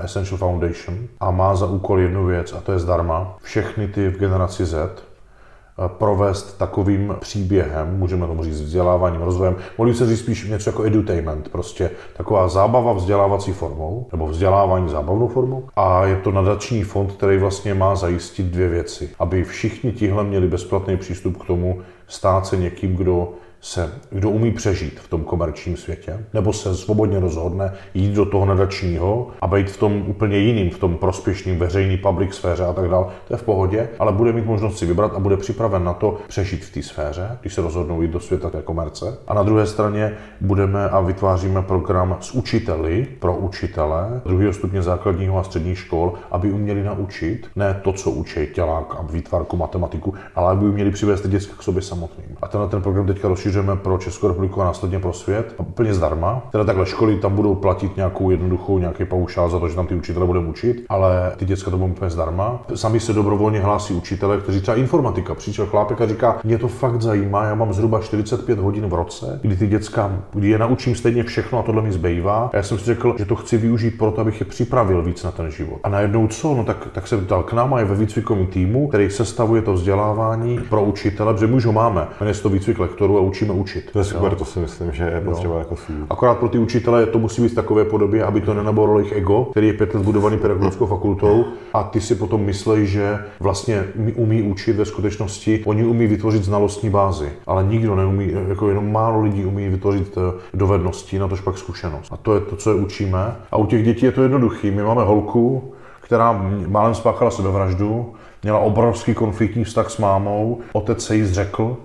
eh, 0.00 0.04
Essential 0.04 0.38
Foundation 0.38 0.98
a 1.20 1.30
má 1.30 1.54
za 1.54 1.66
úkol 1.66 2.00
jednu 2.00 2.26
věc 2.26 2.52
a 2.52 2.60
to 2.60 2.72
je 2.72 2.78
zdarma. 2.78 3.36
Všechny 3.42 3.88
ty 3.88 4.08
v 4.08 4.18
generaci 4.18 4.66
Z 4.66 4.76
provést 5.86 6.58
takovým 6.58 7.16
příběhem, 7.20 7.98
můžeme 7.98 8.26
tomu 8.26 8.44
říct 8.44 8.60
vzděláváním, 8.60 9.22
rozvojem, 9.22 9.56
mohli 9.78 9.94
se 9.94 10.06
říct 10.06 10.18
spíš 10.18 10.48
něco 10.48 10.70
jako 10.70 10.84
edutainment, 10.84 11.48
prostě 11.48 11.90
taková 12.16 12.48
zábava 12.48 12.92
vzdělávací 12.92 13.52
formou, 13.52 14.08
nebo 14.12 14.26
vzdělávání 14.26 14.88
zábavnou 14.88 15.28
formou. 15.28 15.68
A 15.76 16.04
je 16.04 16.16
to 16.16 16.32
nadační 16.32 16.82
fond, 16.82 17.12
který 17.12 17.38
vlastně 17.38 17.74
má 17.74 17.96
zajistit 17.96 18.46
dvě 18.46 18.68
věci. 18.68 19.10
Aby 19.18 19.44
všichni 19.44 19.92
tihle 19.92 20.24
měli 20.24 20.48
bezplatný 20.48 20.96
přístup 20.96 21.42
k 21.42 21.46
tomu 21.46 21.80
stát 22.06 22.46
se 22.46 22.56
někým, 22.56 22.96
kdo 22.96 23.32
se, 23.64 23.92
kdo 24.10 24.30
umí 24.30 24.52
přežít 24.52 25.00
v 25.00 25.08
tom 25.08 25.24
komerčním 25.24 25.76
světě, 25.76 26.24
nebo 26.34 26.52
se 26.52 26.74
svobodně 26.74 27.20
rozhodne 27.20 27.72
jít 27.94 28.14
do 28.14 28.26
toho 28.26 28.46
nadačního 28.46 29.28
a 29.40 29.46
být 29.46 29.70
v 29.70 29.76
tom 29.76 30.04
úplně 30.06 30.38
jiným, 30.38 30.70
v 30.70 30.78
tom 30.78 30.96
prospěšným 30.96 31.58
veřejný 31.58 31.96
public 31.96 32.34
sféře 32.34 32.64
a 32.64 32.72
tak 32.72 32.90
dále, 32.90 33.06
to 33.28 33.34
je 33.34 33.38
v 33.38 33.42
pohodě, 33.42 33.88
ale 33.98 34.12
bude 34.12 34.32
mít 34.32 34.46
možnost 34.46 34.78
si 34.78 34.86
vybrat 34.86 35.12
a 35.14 35.18
bude 35.18 35.36
připraven 35.36 35.84
na 35.84 35.92
to 35.92 36.18
přežít 36.28 36.64
v 36.64 36.74
té 36.74 36.82
sféře, 36.82 37.38
když 37.40 37.54
se 37.54 37.62
rozhodnou 37.62 38.02
jít 38.02 38.10
do 38.10 38.20
světa 38.20 38.50
té 38.50 38.62
komerce. 38.62 39.18
A 39.26 39.34
na 39.34 39.42
druhé 39.42 39.66
straně 39.66 40.12
budeme 40.40 40.88
a 40.88 41.00
vytváříme 41.00 41.62
program 41.62 42.16
s 42.20 42.34
učiteli 42.34 43.06
pro 43.18 43.36
učitele 43.36 44.20
druhého 44.24 44.52
stupně 44.52 44.82
základního 44.82 45.38
a 45.38 45.44
středních 45.44 45.78
škol, 45.78 46.12
aby 46.30 46.52
uměli 46.52 46.82
naučit 46.82 47.46
ne 47.56 47.80
to, 47.82 47.92
co 47.92 48.10
učí 48.10 48.46
tělák 48.54 48.96
a 48.98 49.02
výtvarku, 49.12 49.56
matematiku, 49.56 50.14
ale 50.34 50.52
aby 50.52 50.66
uměli 50.66 50.90
přivést 50.90 51.28
děti 51.28 51.46
k 51.58 51.62
sobě 51.62 51.82
samotným. 51.82 52.36
A 52.42 52.48
tenhle 52.48 52.68
ten 52.68 52.82
program 52.82 53.06
teďka 53.06 53.28
rozšiřujeme 53.52 53.76
pro 53.76 53.98
Českou 53.98 54.28
republiku 54.28 54.62
a 54.62 54.64
následně 54.64 54.98
pro 54.98 55.12
svět, 55.12 55.54
úplně 55.58 55.94
zdarma. 55.94 56.42
Teda 56.52 56.64
takhle 56.64 56.86
školy 56.86 57.16
tam 57.16 57.34
budou 57.34 57.54
platit 57.54 57.96
nějakou 57.96 58.30
jednoduchou, 58.30 58.78
nějaký 58.78 59.04
paušál 59.04 59.50
za 59.50 59.58
to, 59.58 59.68
že 59.68 59.74
tam 59.74 59.86
ty 59.86 59.94
učitele 59.94 60.26
budeme 60.26 60.48
učit, 60.48 60.84
ale 60.88 61.32
ty 61.36 61.44
děcka 61.44 61.70
to 61.70 61.78
budou 61.78 61.92
úplně 61.92 62.10
zdarma. 62.10 62.62
Sami 62.74 63.00
se 63.00 63.12
dobrovolně 63.12 63.60
hlásí 63.60 63.94
učitele, 63.94 64.38
kteří 64.38 64.60
třeba 64.60 64.76
informatika. 64.76 65.34
Přišel 65.34 65.66
chlápek 65.66 66.00
a 66.00 66.06
říká, 66.06 66.38
mě 66.44 66.58
to 66.58 66.68
fakt 66.68 67.02
zajímá, 67.02 67.44
já 67.44 67.54
mám 67.54 67.72
zhruba 67.72 68.00
45 68.00 68.58
hodin 68.58 68.86
v 68.86 68.94
roce, 68.94 69.38
kdy 69.42 69.56
ty 69.56 69.66
děcka, 69.66 70.12
kdy 70.32 70.48
je 70.48 70.58
naučím 70.58 70.94
stejně 70.94 71.22
všechno 71.24 71.58
a 71.58 71.62
tohle 71.62 71.82
mi 71.82 71.92
zbývá. 71.92 72.50
A 72.52 72.56
já 72.56 72.62
jsem 72.62 72.78
si 72.78 72.84
řekl, 72.84 73.14
že 73.18 73.24
to 73.24 73.36
chci 73.36 73.56
využít 73.56 73.98
proto, 73.98 74.20
abych 74.20 74.40
je 74.40 74.46
připravil 74.46 75.02
víc 75.02 75.24
na 75.24 75.30
ten 75.30 75.50
život. 75.50 75.78
A 75.84 75.88
najednou 75.88 76.26
co? 76.26 76.54
No 76.54 76.64
tak, 76.64 76.88
tak 76.92 77.08
se 77.08 77.16
dal 77.16 77.42
k 77.42 77.52
nám 77.52 77.74
a 77.74 77.78
je 77.78 77.84
ve 77.84 77.94
výcvikovém 77.94 78.46
týmu, 78.46 78.88
který 78.88 79.10
sestavuje 79.10 79.62
to 79.62 79.72
vzdělávání 79.72 80.60
pro 80.68 80.82
učitele, 80.82 81.34
protože 81.34 81.46
my 81.46 81.54
už 81.54 81.66
ho 81.66 81.72
máme. 81.72 82.08
Jmenuje 82.20 82.34
to 82.34 82.48
výcvik 82.48 82.78
lektorů 82.78 83.18
a 83.18 83.20
učíme 83.42 83.60
učit. 83.60 83.90
To 83.92 83.98
je 83.98 84.04
super, 84.04 84.32
jo? 84.32 84.38
to 84.38 84.44
si 84.44 84.58
myslím, 84.58 84.92
že 84.92 85.04
je 85.04 85.20
potřeba 85.20 85.58
jako 85.58 85.76
svůj. 85.76 85.96
Akorát 86.10 86.38
pro 86.38 86.48
ty 86.48 86.58
učitele 86.58 87.06
to 87.06 87.18
musí 87.18 87.42
být 87.42 87.52
v 87.52 87.54
takové 87.54 87.84
podobě, 87.84 88.24
aby 88.24 88.40
to 88.40 88.54
nenaborilo 88.54 88.98
jejich 88.98 89.12
ego, 89.12 89.44
který 89.44 89.66
je 89.66 89.72
pět 89.72 89.94
let 89.94 90.02
budovaný 90.02 90.38
pedagogickou 90.38 90.86
fakultou 90.86 91.44
a 91.72 91.82
ty 91.82 92.00
si 92.00 92.14
potom 92.14 92.44
myslej, 92.44 92.86
že 92.86 93.18
vlastně 93.40 93.84
umí 94.14 94.42
učit 94.42 94.76
ve 94.76 94.84
skutečnosti, 94.84 95.62
oni 95.64 95.84
umí 95.84 96.06
vytvořit 96.06 96.44
znalostní 96.44 96.90
bázi, 96.90 97.32
ale 97.46 97.64
nikdo 97.64 97.96
neumí, 97.96 98.32
jako 98.48 98.68
jenom 98.68 98.92
málo 98.92 99.22
lidí 99.22 99.44
umí 99.44 99.68
vytvořit 99.68 100.18
eh, 100.18 100.40
dovednosti, 100.54 101.18
na 101.18 101.28
tož 101.28 101.40
pak 101.40 101.58
zkušenost. 101.58 102.12
A 102.12 102.16
to 102.16 102.34
je 102.34 102.40
to, 102.40 102.56
co 102.56 102.70
je 102.70 102.76
učíme. 102.76 103.36
A 103.50 103.56
u 103.56 103.66
těch 103.66 103.84
dětí 103.84 104.04
je 104.04 104.12
to 104.12 104.22
jednoduché. 104.22 104.70
My 104.70 104.82
máme 104.82 105.02
holku, 105.02 105.72
která 106.00 106.42
málem 106.66 106.94
spáchala 106.94 107.30
sebevraždu, 107.30 108.12
měla 108.42 108.58
obrovský 108.58 109.14
konfliktní 109.14 109.64
vztah 109.64 109.90
s 109.90 109.98
mámou, 109.98 110.60
otec 110.72 111.04
se 111.04 111.16
jí 111.16 111.24
zřekl, 111.24 111.76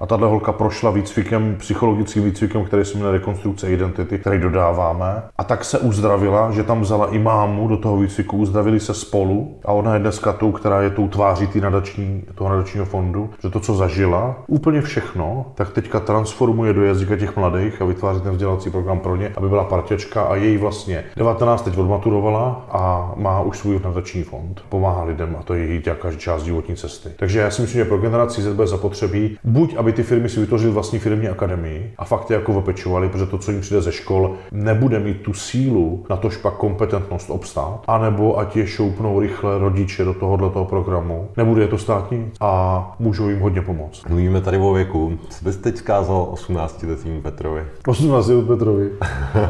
a 0.00 0.06
tahle 0.06 0.28
holka 0.28 0.52
prošla 0.52 0.90
výcvikem, 0.90 1.56
psychologickým 1.58 2.24
výcvikem, 2.24 2.64
který 2.64 2.84
se 2.84 2.98
jmenuje 2.98 3.12
rekonstrukce 3.12 3.70
identity, 3.70 4.18
který 4.18 4.38
dodáváme. 4.38 5.22
A 5.38 5.44
tak 5.44 5.64
se 5.64 5.78
uzdravila, 5.78 6.50
že 6.50 6.62
tam 6.62 6.80
vzala 6.80 7.06
i 7.06 7.18
mámu 7.18 7.68
do 7.68 7.76
toho 7.76 7.96
výcviku, 7.96 8.36
uzdravili 8.36 8.80
se 8.80 8.94
spolu. 8.94 9.58
A 9.64 9.72
ona 9.72 9.94
je 9.94 10.00
dneska 10.00 10.32
tou, 10.32 10.52
která 10.52 10.82
je 10.82 10.90
tou 10.90 11.08
tváří 11.08 11.48
nadační, 11.60 12.22
toho 12.34 12.50
nadačního 12.50 12.84
fondu, 12.84 13.30
že 13.42 13.50
to, 13.50 13.60
co 13.60 13.74
zažila, 13.74 14.36
úplně 14.46 14.82
všechno, 14.82 15.46
tak 15.54 15.70
teďka 15.70 16.00
transformuje 16.00 16.72
do 16.72 16.84
jazyka 16.84 17.16
těch 17.16 17.36
mladých 17.36 17.82
a 17.82 17.84
vytváří 17.84 18.20
ten 18.20 18.32
vzdělávací 18.32 18.70
program 18.70 18.98
pro 18.98 19.16
ně, 19.16 19.32
aby 19.36 19.48
byla 19.48 19.64
parťačka 19.64 20.22
a 20.22 20.34
její 20.34 20.56
vlastně 20.56 21.04
19 21.16 21.62
teď 21.62 21.78
odmaturovala 21.78 22.66
a 22.70 23.12
má 23.16 23.40
už 23.40 23.58
svůj 23.58 23.80
nadační 23.84 24.22
fond. 24.22 24.62
Pomáhá 24.68 25.04
lidem 25.04 25.36
a 25.40 25.42
to 25.42 25.54
je 25.54 25.66
její 25.66 25.82
část 26.16 26.42
životní 26.42 26.76
cesty. 26.76 27.08
Takže 27.16 27.38
já 27.38 27.50
si 27.50 27.62
myslím, 27.62 27.78
že 27.78 27.84
pro 27.84 27.98
generaci 27.98 28.42
Z 28.42 28.52
bude 28.52 28.66
zapotřebí 28.66 29.38
buď, 29.44 29.74
aby 29.76 29.89
aby 29.90 29.96
ty 29.96 30.02
firmy 30.02 30.28
si 30.28 30.40
vytvořily 30.40 30.72
vlastní 30.72 30.98
firmní 30.98 31.28
akademii 31.28 31.92
a 31.98 32.04
fakt 32.04 32.30
je 32.30 32.34
jako 32.34 32.52
opečovali, 32.52 33.08
protože 33.08 33.26
to, 33.26 33.38
co 33.38 33.50
jim 33.50 33.60
přijde 33.60 33.82
ze 33.82 33.92
škol, 33.92 34.34
nebude 34.52 34.98
mít 34.98 35.20
tu 35.20 35.32
sílu 35.32 36.04
na 36.10 36.16
to 36.16 36.30
špak 36.30 36.54
kompetentnost 36.54 37.30
obstát, 37.30 37.80
anebo 37.88 38.38
ať 38.38 38.56
je 38.56 38.66
šoupnou 38.66 39.20
rychle 39.20 39.58
rodiče 39.58 40.04
do 40.04 40.14
tohohle 40.14 40.50
toho 40.50 40.64
programu. 40.64 41.28
Nebude 41.36 41.62
je 41.62 41.68
to 41.68 41.78
státní 41.78 42.30
a 42.40 42.94
můžou 42.98 43.28
jim 43.28 43.40
hodně 43.40 43.62
pomoct. 43.62 44.08
Mluvíme 44.08 44.40
tady 44.40 44.58
o 44.58 44.72
věku. 44.72 45.18
Co 45.28 45.44
bys 45.44 45.56
teď 45.56 45.76
zkázal 45.76 46.28
18 46.30 46.82
letým 46.82 47.22
Petrovi? 47.22 47.62
18 47.86 48.28
let 48.28 48.46
Petrovi. 48.46 48.90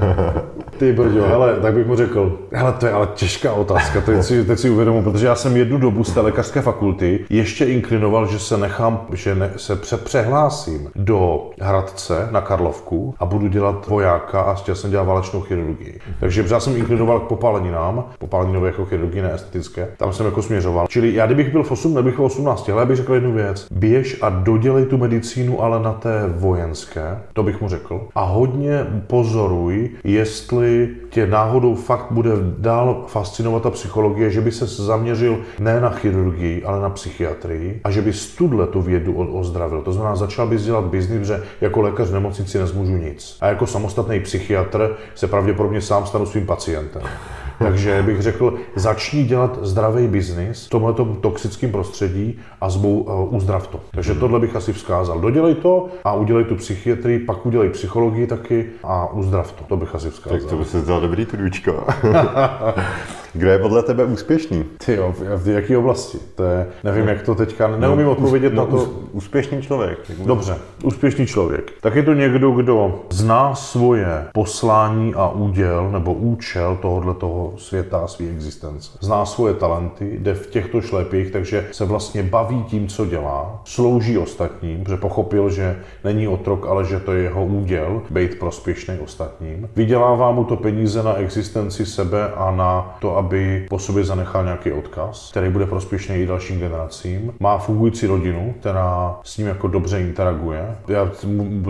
Ty 0.78 0.92
brďo, 0.92 1.24
hele, 1.24 1.56
tak 1.62 1.74
bych 1.74 1.86
mu 1.86 1.96
řekl, 1.96 2.38
hele, 2.52 2.72
to 2.72 2.86
je 2.86 2.92
ale 2.92 3.08
těžká 3.14 3.52
otázka, 3.52 4.00
teď 4.00 4.22
si, 4.22 4.44
teď 4.44 4.58
si 4.58 4.70
uvědomu, 4.70 5.02
protože 5.02 5.26
já 5.26 5.34
jsem 5.34 5.56
jednu 5.56 5.78
dobu 5.78 6.04
z 6.04 6.14
té 6.14 6.20
lékařské 6.20 6.62
fakulty 6.62 7.24
ještě 7.30 7.64
inklinoval, 7.64 8.26
že 8.26 8.38
se 8.38 8.56
nechám, 8.56 9.06
že 9.12 9.34
ne, 9.34 9.50
se 9.56 9.76
pře, 9.76 9.96
přehlásím 10.30 10.90
do 10.96 11.50
Hradce 11.60 12.28
na 12.30 12.40
Karlovku 12.40 13.14
a 13.18 13.26
budu 13.26 13.48
dělat 13.48 13.86
vojáka 13.86 14.40
a 14.40 14.54
chtěl 14.54 14.74
jsem 14.74 14.90
dělat 14.90 15.04
válečnou 15.04 15.40
chirurgii. 15.40 16.00
Takže 16.20 16.44
já 16.50 16.60
jsem 16.60 16.76
inklinoval 16.76 17.20
k 17.20 17.28
popáleninám, 17.28 18.04
popáleninové 18.18 18.68
jako 18.68 18.84
chirurgie, 18.84 19.22
ne 19.22 19.34
estetické, 19.34 19.88
tam 19.96 20.12
jsem 20.12 20.26
jako 20.26 20.42
směřoval. 20.42 20.86
Čili 20.88 21.14
já 21.14 21.26
kdybych 21.26 21.52
byl 21.52 21.62
v 21.62 21.70
8, 21.70 21.94
nebych 21.94 22.18
v 22.18 22.22
18, 22.22 22.68
ale 22.68 22.80
já 22.80 22.86
bych 22.86 22.96
řekl 22.96 23.14
jednu 23.14 23.32
věc. 23.32 23.66
Běž 23.70 24.18
a 24.22 24.28
dodělej 24.28 24.84
tu 24.84 24.98
medicínu, 24.98 25.62
ale 25.62 25.82
na 25.82 25.92
té 25.92 26.24
vojenské, 26.38 27.18
to 27.32 27.42
bych 27.42 27.60
mu 27.60 27.68
řekl. 27.68 28.00
A 28.14 28.24
hodně 28.24 28.86
pozoruj, 29.06 29.90
jestli 30.04 30.88
tě 31.10 31.26
náhodou 31.26 31.74
fakt 31.74 32.06
bude 32.10 32.30
dál 32.58 33.04
fascinovat 33.06 33.62
ta 33.62 33.70
psychologie, 33.70 34.30
že 34.30 34.40
by 34.40 34.52
se 34.52 34.66
zaměřil 34.66 35.38
ne 35.58 35.80
na 35.80 35.90
chirurgii, 35.90 36.64
ale 36.64 36.80
na 36.80 36.90
psychiatrii 36.90 37.80
a 37.84 37.90
že 37.90 38.02
by 38.02 38.12
studle 38.12 38.66
tu 38.66 38.82
vědu 38.82 39.14
ozdravil. 39.32 39.82
To 39.82 39.92
znamená, 39.92 40.16
začal 40.20 40.46
bys 40.46 40.62
dělat 40.62 40.84
biznis, 40.84 41.26
že 41.26 41.42
jako 41.60 41.80
lékař 41.80 42.08
v 42.08 42.12
nemocnici 42.12 42.58
nezmůžu 42.58 42.96
nic. 42.96 43.36
A 43.40 43.46
jako 43.46 43.66
samostatný 43.66 44.20
psychiatr 44.20 44.96
se 45.14 45.26
pravděpodobně 45.26 45.80
sám 45.80 46.06
stanu 46.06 46.26
svým 46.26 46.46
pacientem. 46.46 47.02
Takže 47.58 48.02
bych 48.02 48.22
řekl, 48.22 48.54
začni 48.76 49.24
dělat 49.24 49.58
zdravý 49.62 50.08
biznis 50.08 50.66
v 50.66 50.70
tomhle 50.70 50.94
toxickém 51.20 51.72
prostředí 51.72 52.38
a 52.60 52.70
zbou, 52.70 53.00
uh, 53.00 53.34
uzdrav 53.34 53.66
to. 53.66 53.80
Takže 53.90 54.14
tohle 54.14 54.40
bych 54.40 54.56
asi 54.56 54.72
vzkázal. 54.72 55.20
Dodělej 55.20 55.54
to 55.54 55.88
a 56.04 56.14
udělej 56.14 56.44
tu 56.44 56.56
psychiatrii, 56.56 57.18
pak 57.18 57.46
udělej 57.46 57.70
psychologii 57.70 58.26
taky 58.26 58.66
a 58.84 59.12
uzdrav 59.12 59.52
to. 59.52 59.64
To 59.64 59.76
bych 59.76 59.94
asi 59.94 60.10
vzkázal. 60.10 60.38
Tak 60.38 60.50
to 60.50 60.56
by 60.56 60.64
se 60.64 60.80
zdal 60.80 61.00
dobrý 61.00 61.26
tručko. 61.26 61.86
Kdo 63.32 63.50
je 63.50 63.58
podle 63.58 63.82
tebe 63.82 64.04
úspěšný? 64.04 64.64
Ty 64.86 64.94
jo, 64.94 65.14
v 65.36 65.48
jaké 65.48 65.78
oblasti? 65.78 66.18
To 66.34 66.44
je, 66.44 66.66
nevím, 66.84 67.08
jak 67.08 67.22
to 67.22 67.34
teďka, 67.34 67.76
neumím 67.76 68.06
no, 68.06 68.12
odpovědět 68.12 68.54
no, 68.54 68.62
na 68.62 68.70
to. 68.70 68.88
Úspěšný 69.12 69.62
člověk. 69.62 69.98
Dobře, 70.24 70.56
úspěšný 70.84 71.26
člověk. 71.26 71.72
Tak 71.80 71.94
je 71.94 72.02
to 72.02 72.14
někdo, 72.14 72.50
kdo 72.50 73.00
zná 73.10 73.54
svoje 73.54 74.26
poslání 74.32 75.14
a 75.14 75.28
úděl 75.28 75.90
nebo 75.90 76.14
účel 76.14 76.78
tohohle 76.82 77.14
toho 77.14 77.52
světa 77.56 77.98
a 77.98 78.06
své 78.06 78.26
existence. 78.26 78.90
Zná 79.00 79.26
svoje 79.26 79.54
talenty, 79.54 80.18
jde 80.18 80.34
v 80.34 80.46
těchto 80.46 80.80
šlepích, 80.80 81.30
takže 81.30 81.66
se 81.72 81.84
vlastně 81.84 82.22
baví 82.22 82.62
tím, 82.62 82.88
co 82.88 83.06
dělá, 83.06 83.60
slouží 83.64 84.18
ostatním, 84.18 84.84
protože 84.84 84.96
pochopil, 84.96 85.50
že 85.50 85.76
není 86.04 86.28
otrok, 86.28 86.66
ale 86.66 86.84
že 86.84 87.00
to 87.00 87.12
je 87.12 87.22
jeho 87.22 87.46
úděl, 87.46 88.02
být 88.10 88.38
prospěšný 88.38 88.98
ostatním. 89.04 89.68
Vydělává 89.76 90.32
mu 90.32 90.44
to 90.44 90.56
peníze 90.56 91.02
na 91.02 91.14
existenci 91.14 91.86
sebe 91.86 92.30
a 92.36 92.50
na 92.50 92.96
to, 93.00 93.19
aby 93.20 93.66
po 93.70 93.78
sobě 93.78 94.04
zanechal 94.04 94.44
nějaký 94.44 94.72
odkaz, 94.72 95.30
který 95.30 95.50
bude 95.50 95.66
prospěšný 95.66 96.16
i 96.16 96.26
dalším 96.26 96.58
generacím. 96.58 97.32
Má 97.40 97.58
fungující 97.58 98.06
rodinu, 98.06 98.54
která 98.60 99.18
s 99.22 99.38
ním 99.38 99.46
jako 99.46 99.68
dobře 99.68 100.00
interaguje. 100.00 100.76
Já 100.88 101.10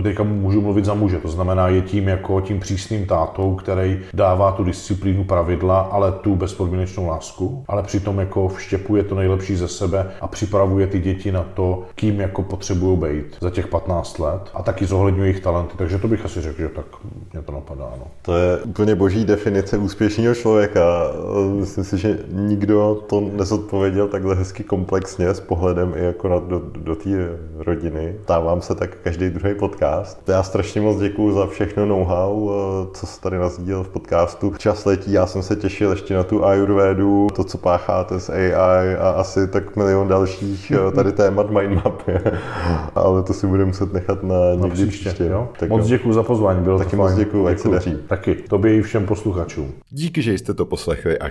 teďka 0.03 0.23
můžu 0.23 0.61
mluvit 0.61 0.85
za 0.85 0.93
muže, 0.93 1.17
to 1.17 1.27
znamená, 1.27 1.67
je 1.67 1.81
tím 1.81 2.07
jako 2.07 2.41
tím 2.41 2.59
přísným 2.59 3.05
tátou, 3.05 3.55
který 3.55 3.99
dává 4.13 4.51
tu 4.51 4.63
disciplínu 4.63 5.23
pravidla, 5.23 5.79
ale 5.79 6.11
tu 6.11 6.35
bezpodmínečnou 6.35 7.07
lásku, 7.07 7.63
ale 7.67 7.83
přitom 7.83 8.19
jako 8.19 8.47
vštěpuje 8.47 9.03
to 9.03 9.15
nejlepší 9.15 9.55
ze 9.55 9.67
sebe 9.67 10.11
a 10.21 10.27
připravuje 10.27 10.87
ty 10.87 10.99
děti 10.99 11.31
na 11.31 11.45
to, 11.53 11.83
kým 11.95 12.19
jako 12.19 12.43
potřebují 12.43 12.97
být 12.97 13.37
za 13.41 13.49
těch 13.49 13.67
15 13.67 14.19
let 14.19 14.41
a 14.53 14.63
taky 14.63 14.85
zohledňuje 14.85 15.29
jejich 15.29 15.43
talenty. 15.43 15.73
Takže 15.77 15.97
to 15.97 16.07
bych 16.07 16.25
asi 16.25 16.41
řekl, 16.41 16.61
že 16.61 16.69
tak 16.69 16.85
mě 17.33 17.41
to 17.41 17.51
napadá. 17.51 17.89
No. 17.99 18.07
To 18.21 18.37
je 18.37 18.57
úplně 18.57 18.95
boží 18.95 19.25
definice 19.25 19.77
úspěšného 19.77 20.35
člověka 20.35 20.81
myslím 21.49 21.83
si, 21.83 21.97
že 21.97 22.19
nikdo 22.31 23.03
to 23.07 23.21
nezodpověděl 23.33 24.07
takhle 24.07 24.35
hezky 24.35 24.63
komplexně 24.63 25.29
s 25.29 25.39
pohledem 25.39 25.93
i 25.97 26.03
jako 26.03 26.27
na, 26.27 26.39
do, 26.39 26.61
do 26.77 26.95
té 26.95 27.09
rodiny. 27.57 28.15
Távám 28.25 28.61
se 28.61 28.75
tak 28.75 28.97
každý 29.03 29.29
druhý 29.29 29.55
podcast. 29.55 30.29
Já 30.29 30.43
strašně 30.43 30.81
moc 30.81 30.99
děkuji 30.99 31.33
za 31.33 31.47
všechno 31.47 31.85
know-how, 31.85 32.51
eh, 32.51 32.87
co 32.93 33.05
se 33.05 33.21
tady 33.21 33.37
nazdíl 33.37 33.83
v 33.83 33.89
podcastu. 33.89 34.53
Čas 34.57 34.85
letí, 34.85 35.11
já 35.11 35.25
jsem 35.25 35.43
se 35.43 35.55
těšil 35.55 35.91
ještě 35.91 36.13
na 36.15 36.23
tu 36.23 36.45
Ayurvedu, 36.45 37.27
to, 37.35 37.43
co 37.43 37.57
pácháte 37.57 38.19
s 38.19 38.29
AI 38.29 38.95
a 38.95 39.09
asi 39.09 39.47
tak 39.47 39.75
milion 39.75 40.07
dalších 40.07 40.71
eh, 40.71 40.91
tady 40.91 41.11
témat 41.11 41.49
mindmap. 41.49 42.01
Ale 42.95 43.23
to 43.23 43.33
si 43.33 43.47
budeme 43.47 43.67
muset 43.67 43.93
nechat 43.93 44.23
na 44.23 44.35
někdy 44.51 44.61
no, 44.61 44.69
příště. 44.69 45.09
příště. 45.09 45.25
Jo? 45.25 45.49
Tak 45.59 45.69
moc 45.69 45.87
děkuji 45.87 46.13
za 46.13 46.23
pozvání, 46.23 46.63
bylo 46.63 46.77
Taky 46.77 46.91
to 46.91 46.97
moc 46.97 47.13
děkuji, 47.13 47.47
ať 47.47 47.59
se 47.59 47.69
daří. 47.69 47.97
Taky, 48.07 48.35
tobě 48.35 48.77
i 48.77 48.81
všem 48.81 49.05
posluchačům. 49.05 49.71
Díky, 49.89 50.21
že 50.21 50.33
jste 50.33 50.53
to 50.53 50.65
poslechli 50.65 51.19
až 51.19 51.30